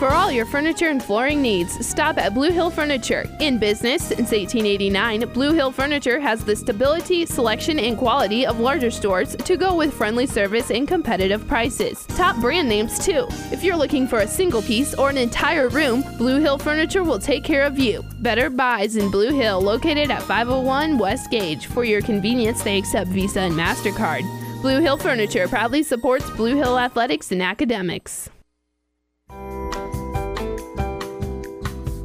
For 0.00 0.08
all 0.08 0.32
your 0.32 0.46
furniture 0.46 0.88
and 0.88 1.02
flooring 1.02 1.42
needs, 1.42 1.86
stop 1.86 2.16
at 2.16 2.32
Blue 2.32 2.50
Hill 2.50 2.70
Furniture. 2.70 3.26
In 3.38 3.58
business 3.58 4.02
since 4.02 4.32
1889, 4.32 5.28
Blue 5.34 5.52
Hill 5.52 5.70
Furniture 5.70 6.18
has 6.18 6.42
the 6.42 6.56
stability, 6.56 7.26
selection, 7.26 7.78
and 7.78 7.98
quality 7.98 8.46
of 8.46 8.60
larger 8.60 8.90
stores 8.90 9.36
to 9.36 9.58
go 9.58 9.76
with 9.76 9.92
friendly 9.92 10.26
service 10.26 10.70
and 10.70 10.88
competitive 10.88 11.46
prices. 11.46 12.06
Top 12.06 12.40
brand 12.40 12.66
names, 12.66 12.98
too. 12.98 13.26
If 13.52 13.62
you're 13.62 13.76
looking 13.76 14.08
for 14.08 14.20
a 14.20 14.26
single 14.26 14.62
piece 14.62 14.94
or 14.94 15.10
an 15.10 15.18
entire 15.18 15.68
room, 15.68 16.02
Blue 16.16 16.40
Hill 16.40 16.56
Furniture 16.56 17.04
will 17.04 17.18
take 17.18 17.44
care 17.44 17.64
of 17.64 17.78
you. 17.78 18.02
Better 18.20 18.48
Buys 18.48 18.96
in 18.96 19.10
Blue 19.10 19.34
Hill, 19.34 19.60
located 19.60 20.10
at 20.10 20.22
501 20.22 20.96
West 20.96 21.30
Gage. 21.30 21.66
For 21.66 21.84
your 21.84 22.00
convenience, 22.00 22.62
they 22.62 22.78
accept 22.78 23.10
Visa 23.10 23.40
and 23.40 23.54
MasterCard. 23.54 24.22
Blue 24.62 24.80
Hill 24.80 24.96
Furniture 24.96 25.46
proudly 25.46 25.82
supports 25.82 26.30
Blue 26.30 26.56
Hill 26.56 26.78
athletics 26.78 27.32
and 27.32 27.42
academics. 27.42 28.30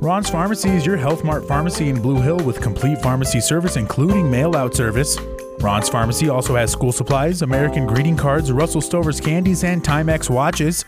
Ron's 0.06 0.30
Pharmacy 0.30 0.70
is 0.70 0.86
your 0.86 0.98
Health 0.98 1.24
Mart 1.24 1.48
pharmacy 1.48 1.90
in 1.90 2.00
Blue 2.00 2.22
Hill 2.22 2.38
with 2.38 2.62
complete 2.62 3.02
pharmacy 3.02 3.42
service, 3.42 3.76
including 3.76 4.30
mail 4.30 4.56
out 4.56 4.76
service. 4.76 5.18
Ron's 5.60 5.90
Pharmacy 5.90 6.30
also 6.30 6.56
has 6.56 6.72
school 6.72 6.92
supplies, 6.92 7.42
American 7.42 7.88
greeting 7.88 8.16
cards, 8.16 8.52
Russell 8.52 8.82
Stover's 8.82 9.20
candies, 9.20 9.64
and 9.64 9.84
Timex 9.84 10.30
watches. 10.30 10.86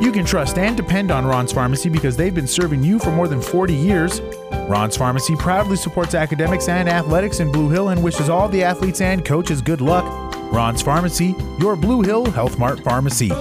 You 0.00 0.12
can 0.12 0.24
trust 0.24 0.56
and 0.56 0.76
depend 0.76 1.10
on 1.10 1.26
Ron's 1.26 1.52
Pharmacy 1.52 1.88
because 1.88 2.16
they've 2.16 2.32
been 2.32 2.46
serving 2.46 2.84
you 2.84 3.00
for 3.00 3.10
more 3.10 3.26
than 3.26 3.42
40 3.42 3.74
years. 3.74 4.20
Ron's 4.68 4.96
Pharmacy 4.96 5.34
proudly 5.34 5.76
supports 5.76 6.14
academics 6.14 6.68
and 6.68 6.88
athletics 6.88 7.40
in 7.40 7.50
Blue 7.50 7.70
Hill 7.70 7.88
and 7.88 8.00
wishes 8.00 8.28
all 8.28 8.48
the 8.48 8.62
athletes 8.62 9.00
and 9.00 9.24
coaches 9.24 9.60
good 9.60 9.80
luck. 9.80 10.04
Ron's 10.52 10.80
Pharmacy, 10.80 11.34
your 11.58 11.74
Blue 11.74 12.02
Hill 12.02 12.30
Health 12.30 12.56
Mart 12.56 12.78
pharmacy. 12.84 13.32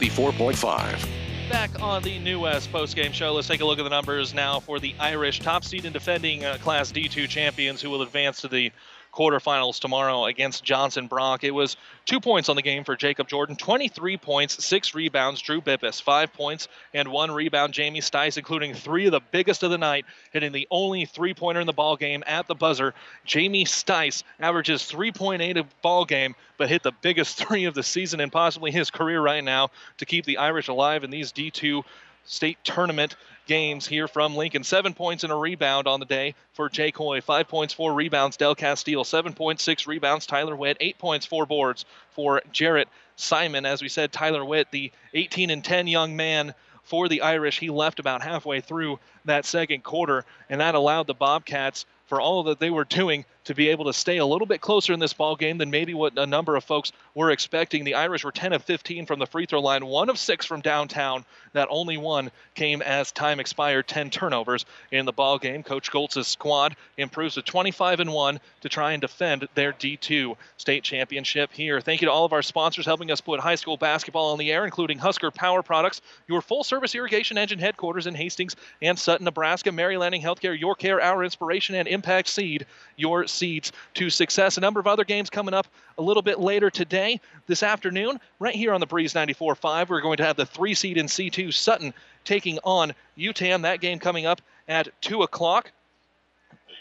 94.5. 0.00 1.08
Back 1.48 1.80
on 1.80 2.02
the 2.02 2.18
New 2.18 2.40
West 2.40 2.72
postgame 2.72 3.12
show, 3.12 3.32
let's 3.32 3.46
take 3.46 3.60
a 3.60 3.64
look 3.64 3.78
at 3.78 3.84
the 3.84 3.90
numbers 3.90 4.34
now 4.34 4.58
for 4.58 4.80
the 4.80 4.92
Irish 4.98 5.38
top 5.38 5.62
seed 5.62 5.84
and 5.84 5.92
defending 5.92 6.44
uh, 6.44 6.58
Class 6.60 6.90
D2 6.90 7.28
champions 7.28 7.80
who 7.80 7.90
will 7.90 8.02
advance 8.02 8.40
to 8.40 8.48
the 8.48 8.72
quarterfinals 9.14 9.78
tomorrow 9.78 10.24
against 10.24 10.64
Johnson 10.64 11.06
Brock. 11.06 11.44
It 11.44 11.52
was 11.52 11.76
two 12.04 12.20
points 12.20 12.48
on 12.48 12.56
the 12.56 12.62
game 12.62 12.84
for 12.84 12.96
Jacob 12.96 13.28
Jordan, 13.28 13.56
23 13.56 14.16
points, 14.16 14.64
six 14.64 14.94
rebounds. 14.94 15.40
Drew 15.40 15.60
Bippus, 15.60 16.02
five 16.02 16.32
points 16.32 16.68
and 16.92 17.08
one 17.08 17.30
rebound. 17.30 17.72
Jamie 17.72 18.00
Stice, 18.00 18.36
including 18.36 18.74
three 18.74 19.06
of 19.06 19.12
the 19.12 19.20
biggest 19.20 19.62
of 19.62 19.70
the 19.70 19.78
night, 19.78 20.04
hitting 20.32 20.52
the 20.52 20.66
only 20.70 21.04
three-pointer 21.04 21.60
in 21.60 21.66
the 21.66 21.72
ball 21.72 21.96
game 21.96 22.24
at 22.26 22.48
the 22.48 22.54
buzzer. 22.54 22.94
Jamie 23.24 23.64
Stice 23.64 24.22
averages 24.40 24.82
3.8 24.82 25.56
a 25.58 25.64
ball 25.82 26.04
game, 26.04 26.34
but 26.58 26.68
hit 26.68 26.82
the 26.82 26.92
biggest 27.00 27.36
three 27.46 27.64
of 27.64 27.74
the 27.74 27.82
season 27.82 28.20
and 28.20 28.32
possibly 28.32 28.70
his 28.70 28.90
career 28.90 29.20
right 29.20 29.44
now 29.44 29.70
to 29.98 30.06
keep 30.06 30.24
the 30.24 30.38
Irish 30.38 30.68
alive 30.68 31.04
in 31.04 31.10
these 31.10 31.32
D2 31.32 31.84
state 32.26 32.58
tournament 32.64 33.16
games 33.46 33.86
here 33.86 34.08
from 34.08 34.36
Lincoln. 34.36 34.64
Seven 34.64 34.94
points 34.94 35.24
and 35.24 35.32
a 35.32 35.36
rebound 35.36 35.86
on 35.86 36.00
the 36.00 36.06
day 36.06 36.34
for 36.52 36.68
Jay 36.68 36.90
Coy. 36.90 37.20
Five 37.20 37.48
points, 37.48 37.74
four 37.74 37.92
rebounds, 37.92 38.36
Del 38.36 38.54
Castile. 38.54 39.04
Seven 39.04 39.32
points, 39.32 39.62
six 39.62 39.86
rebounds, 39.86 40.26
Tyler 40.26 40.56
Witt. 40.56 40.76
Eight 40.80 40.98
points, 40.98 41.26
four 41.26 41.46
boards 41.46 41.84
for 42.10 42.42
Jarrett 42.52 42.88
Simon. 43.16 43.66
As 43.66 43.82
we 43.82 43.88
said, 43.88 44.12
Tyler 44.12 44.44
Witt, 44.44 44.70
the 44.70 44.92
18 45.12 45.50
and 45.50 45.64
10 45.64 45.86
young 45.86 46.16
man 46.16 46.54
for 46.84 47.08
the 47.08 47.22
Irish, 47.22 47.58
he 47.58 47.70
left 47.70 47.98
about 47.98 48.22
halfway 48.22 48.60
through 48.60 48.98
that 49.24 49.46
second 49.46 49.82
quarter, 49.82 50.24
and 50.50 50.60
that 50.60 50.74
allowed 50.74 51.06
the 51.06 51.14
Bobcats 51.14 51.86
for 52.06 52.20
all 52.20 52.44
that 52.44 52.58
they 52.58 52.70
were 52.70 52.84
doing 52.84 53.24
to 53.44 53.54
be 53.54 53.68
able 53.68 53.86
to 53.86 53.92
stay 53.92 54.18
a 54.18 54.26
little 54.26 54.46
bit 54.46 54.60
closer 54.60 54.92
in 54.92 55.00
this 55.00 55.12
ball 55.12 55.36
game 55.36 55.58
than 55.58 55.70
maybe 55.70 55.94
what 55.94 56.16
a 56.16 56.26
number 56.26 56.56
of 56.56 56.64
folks 56.64 56.92
were 57.14 57.30
expecting. 57.30 57.84
The 57.84 57.94
Irish 57.94 58.24
were 58.24 58.32
10 58.32 58.52
of 58.52 58.62
15 58.64 59.06
from 59.06 59.18
the 59.18 59.26
free 59.26 59.46
throw 59.46 59.60
line, 59.60 59.84
one 59.84 60.08
of 60.08 60.18
six 60.18 60.46
from 60.46 60.60
downtown. 60.60 61.24
That 61.52 61.68
only 61.70 61.96
one 61.96 62.30
came 62.54 62.82
as 62.82 63.12
time 63.12 63.40
expired. 63.40 63.86
10 63.86 64.10
turnovers 64.10 64.64
in 64.90 65.04
the 65.04 65.12
ball 65.12 65.38
game. 65.38 65.62
Coach 65.62 65.90
Goltz's 65.90 66.26
squad 66.26 66.76
improves 66.96 67.34
to 67.34 67.42
25 67.42 68.00
and 68.00 68.12
one 68.12 68.40
to 68.62 68.68
try 68.68 68.92
and 68.92 69.00
defend 69.00 69.48
their 69.54 69.72
D2 69.72 70.36
state 70.56 70.82
championship 70.82 71.52
here. 71.52 71.80
Thank 71.80 72.00
you 72.00 72.06
to 72.06 72.12
all 72.12 72.24
of 72.24 72.32
our 72.32 72.42
sponsors 72.42 72.86
helping 72.86 73.10
us 73.10 73.20
put 73.20 73.40
high 73.40 73.54
school 73.54 73.76
basketball 73.76 74.32
on 74.32 74.38
the 74.38 74.50
air, 74.50 74.64
including 74.64 74.98
Husker 74.98 75.30
Power 75.30 75.62
Products, 75.62 76.00
your 76.26 76.40
full-service 76.40 76.94
irrigation 76.94 77.38
engine 77.38 77.58
headquarters 77.58 78.06
in 78.06 78.14
Hastings 78.14 78.56
and 78.80 78.98
Sutton, 78.98 79.24
Nebraska. 79.24 79.72
Mary 79.74 79.96
Lanning 79.96 80.22
Healthcare, 80.22 80.58
your 80.58 80.74
care, 80.74 81.00
our 81.00 81.24
inspiration, 81.24 81.74
and 81.74 81.88
Impact 81.88 82.28
Seed, 82.28 82.66
your 82.96 83.26
seeds 83.34 83.72
to 83.94 84.10
success. 84.10 84.56
A 84.56 84.60
number 84.60 84.80
of 84.80 84.86
other 84.86 85.04
games 85.04 85.30
coming 85.30 85.54
up 85.54 85.66
a 85.98 86.02
little 86.02 86.22
bit 86.22 86.40
later 86.40 86.70
today, 86.70 87.20
this 87.46 87.62
afternoon, 87.62 88.18
right 88.38 88.54
here 88.54 88.72
on 88.72 88.80
the 88.80 88.86
Breeze 88.86 89.14
94.5. 89.14 89.88
We're 89.88 90.00
going 90.00 90.16
to 90.18 90.24
have 90.24 90.36
the 90.36 90.46
three 90.46 90.74
seed 90.74 90.96
in 90.96 91.06
C2 91.06 91.52
Sutton 91.52 91.92
taking 92.24 92.58
on 92.64 92.94
Yutan. 93.18 93.62
That 93.62 93.80
game 93.80 93.98
coming 93.98 94.26
up 94.26 94.40
at 94.68 94.88
2 95.02 95.22
o'clock 95.22 95.70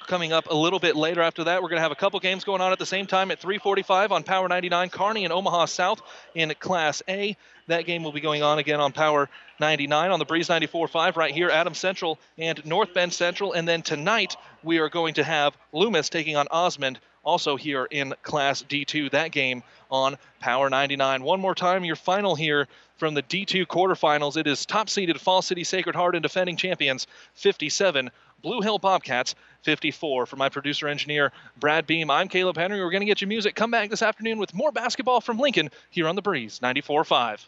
coming 0.08 0.34
up 0.34 0.48
a 0.50 0.56
little 0.56 0.80
bit 0.80 0.96
later 0.96 1.22
after 1.22 1.46
that. 1.46 1.62
We're 1.62 1.70
going 1.70 1.78
to 1.78 1.84
have 1.84 1.92
a 1.92 1.96
couple 1.96 2.20
games 2.20 2.44
going 2.44 2.62
on 2.62 2.72
at 2.72 2.80
the 2.80 2.86
same 2.86 3.08
time 3.08 3.32
at 3.32 3.42
3:45 3.42 4.12
on 4.12 4.24
Power 4.24 4.48
99. 4.48 4.90
Kearney 4.90 5.24
and 5.24 5.34
Omaha 5.34 5.66
South 5.66 6.02
in 6.36 6.54
Class 6.60 7.02
A. 7.08 7.36
That 7.68 7.85
game 7.85 8.03
will 8.03 8.11
be 8.11 8.19
going 8.19 8.44
on 8.44 8.60
again 8.60 8.80
on 8.80 8.91
Power 8.91 9.30
99 9.60 10.11
on 10.11 10.19
the 10.19 10.26
Breeze 10.26 10.49
94.5 10.49 11.15
right 11.15 11.34
here. 11.34 11.49
Adams 11.49 11.77
Central 11.77 12.19
and 12.38 12.64
North 12.65 12.94
Bend 12.94 13.14
Central, 13.14 13.53
and 13.53 13.68
then 13.68 13.81
tonight 13.81 14.35
we 14.64 14.80
are 14.80 14.90
going 14.90 15.14
to 15.15 15.23
have 15.23 15.56
Loomis 15.72 16.10
taking 16.10 16.35
on 16.35 16.48
Osmond. 16.52 16.99
Also 17.23 17.56
here 17.56 17.88
in 17.90 18.14
Class 18.22 18.64
D2, 18.64 19.11
that 19.11 19.31
game 19.31 19.64
on 19.90 20.18
Power 20.41 20.69
99. 20.69 21.23
One 21.23 21.40
more 21.40 21.56
time, 21.56 21.85
your 21.85 21.95
final 21.95 22.35
here 22.35 22.68
from 22.98 23.14
the 23.14 23.23
D2 23.23 23.65
quarterfinals. 23.65 24.35
It 24.35 24.45
is 24.45 24.65
top 24.65 24.90
seeded 24.90 25.22
Falls 25.22 25.48
City 25.48 25.64
Sacred 25.64 25.95
Heart 25.95 26.15
and 26.15 26.23
defending 26.23 26.57
champions 26.57 27.07
57, 27.35 28.11
Blue 28.41 28.60
Hill 28.60 28.77
Bobcats 28.77 29.35
54. 29.61 30.26
For 30.26 30.35
my 30.35 30.49
producer 30.49 30.90
engineer, 30.90 31.31
Brad 31.57 31.88
Beam, 31.88 32.11
I'm 32.11 32.27
Caleb 32.27 32.57
Henry. 32.57 32.81
We're 32.81 32.91
going 32.91 33.02
to 33.02 33.06
get 33.06 33.22
you 33.22 33.27
music. 33.27 33.56
Come 33.56 33.72
back 33.72 33.90
this 33.90 34.02
afternoon 34.02 34.38
with 34.38 34.53
more 34.53 34.73
basketball 34.73 35.22
from 35.22 35.40
Lincoln 35.40 35.69
here 35.91 36.10
on 36.10 36.15
The 36.15 36.22
Breeze 36.22 36.60
94.5. 36.61 37.48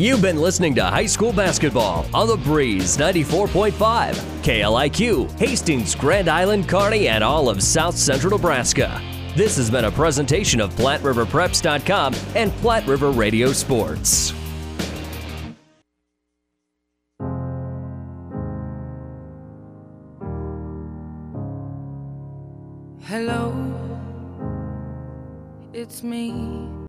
You've 0.00 0.22
been 0.22 0.38
listening 0.38 0.74
to 0.76 0.82
high 0.82 1.04
school 1.04 1.30
basketball 1.30 2.06
on 2.14 2.26
The 2.26 2.38
Breeze 2.38 2.96
94.5, 2.96 4.14
KLIQ, 4.42 5.38
Hastings, 5.38 5.94
Grand 5.94 6.26
Island, 6.26 6.66
Kearney, 6.70 7.08
and 7.08 7.22
all 7.22 7.50
of 7.50 7.62
South 7.62 7.98
Central 7.98 8.30
Nebraska. 8.30 8.98
This 9.36 9.58
has 9.58 9.70
been 9.70 9.84
a 9.84 9.90
presentation 9.90 10.58
of 10.58 10.74
PlatteRiverPreps.com 10.76 12.14
and 12.34 12.50
Platte 12.62 12.86
River 12.86 13.10
Radio 13.10 13.52
Sports. 13.52 14.32
Hello, 23.02 23.54
it's 25.74 26.02
me. 26.02 26.70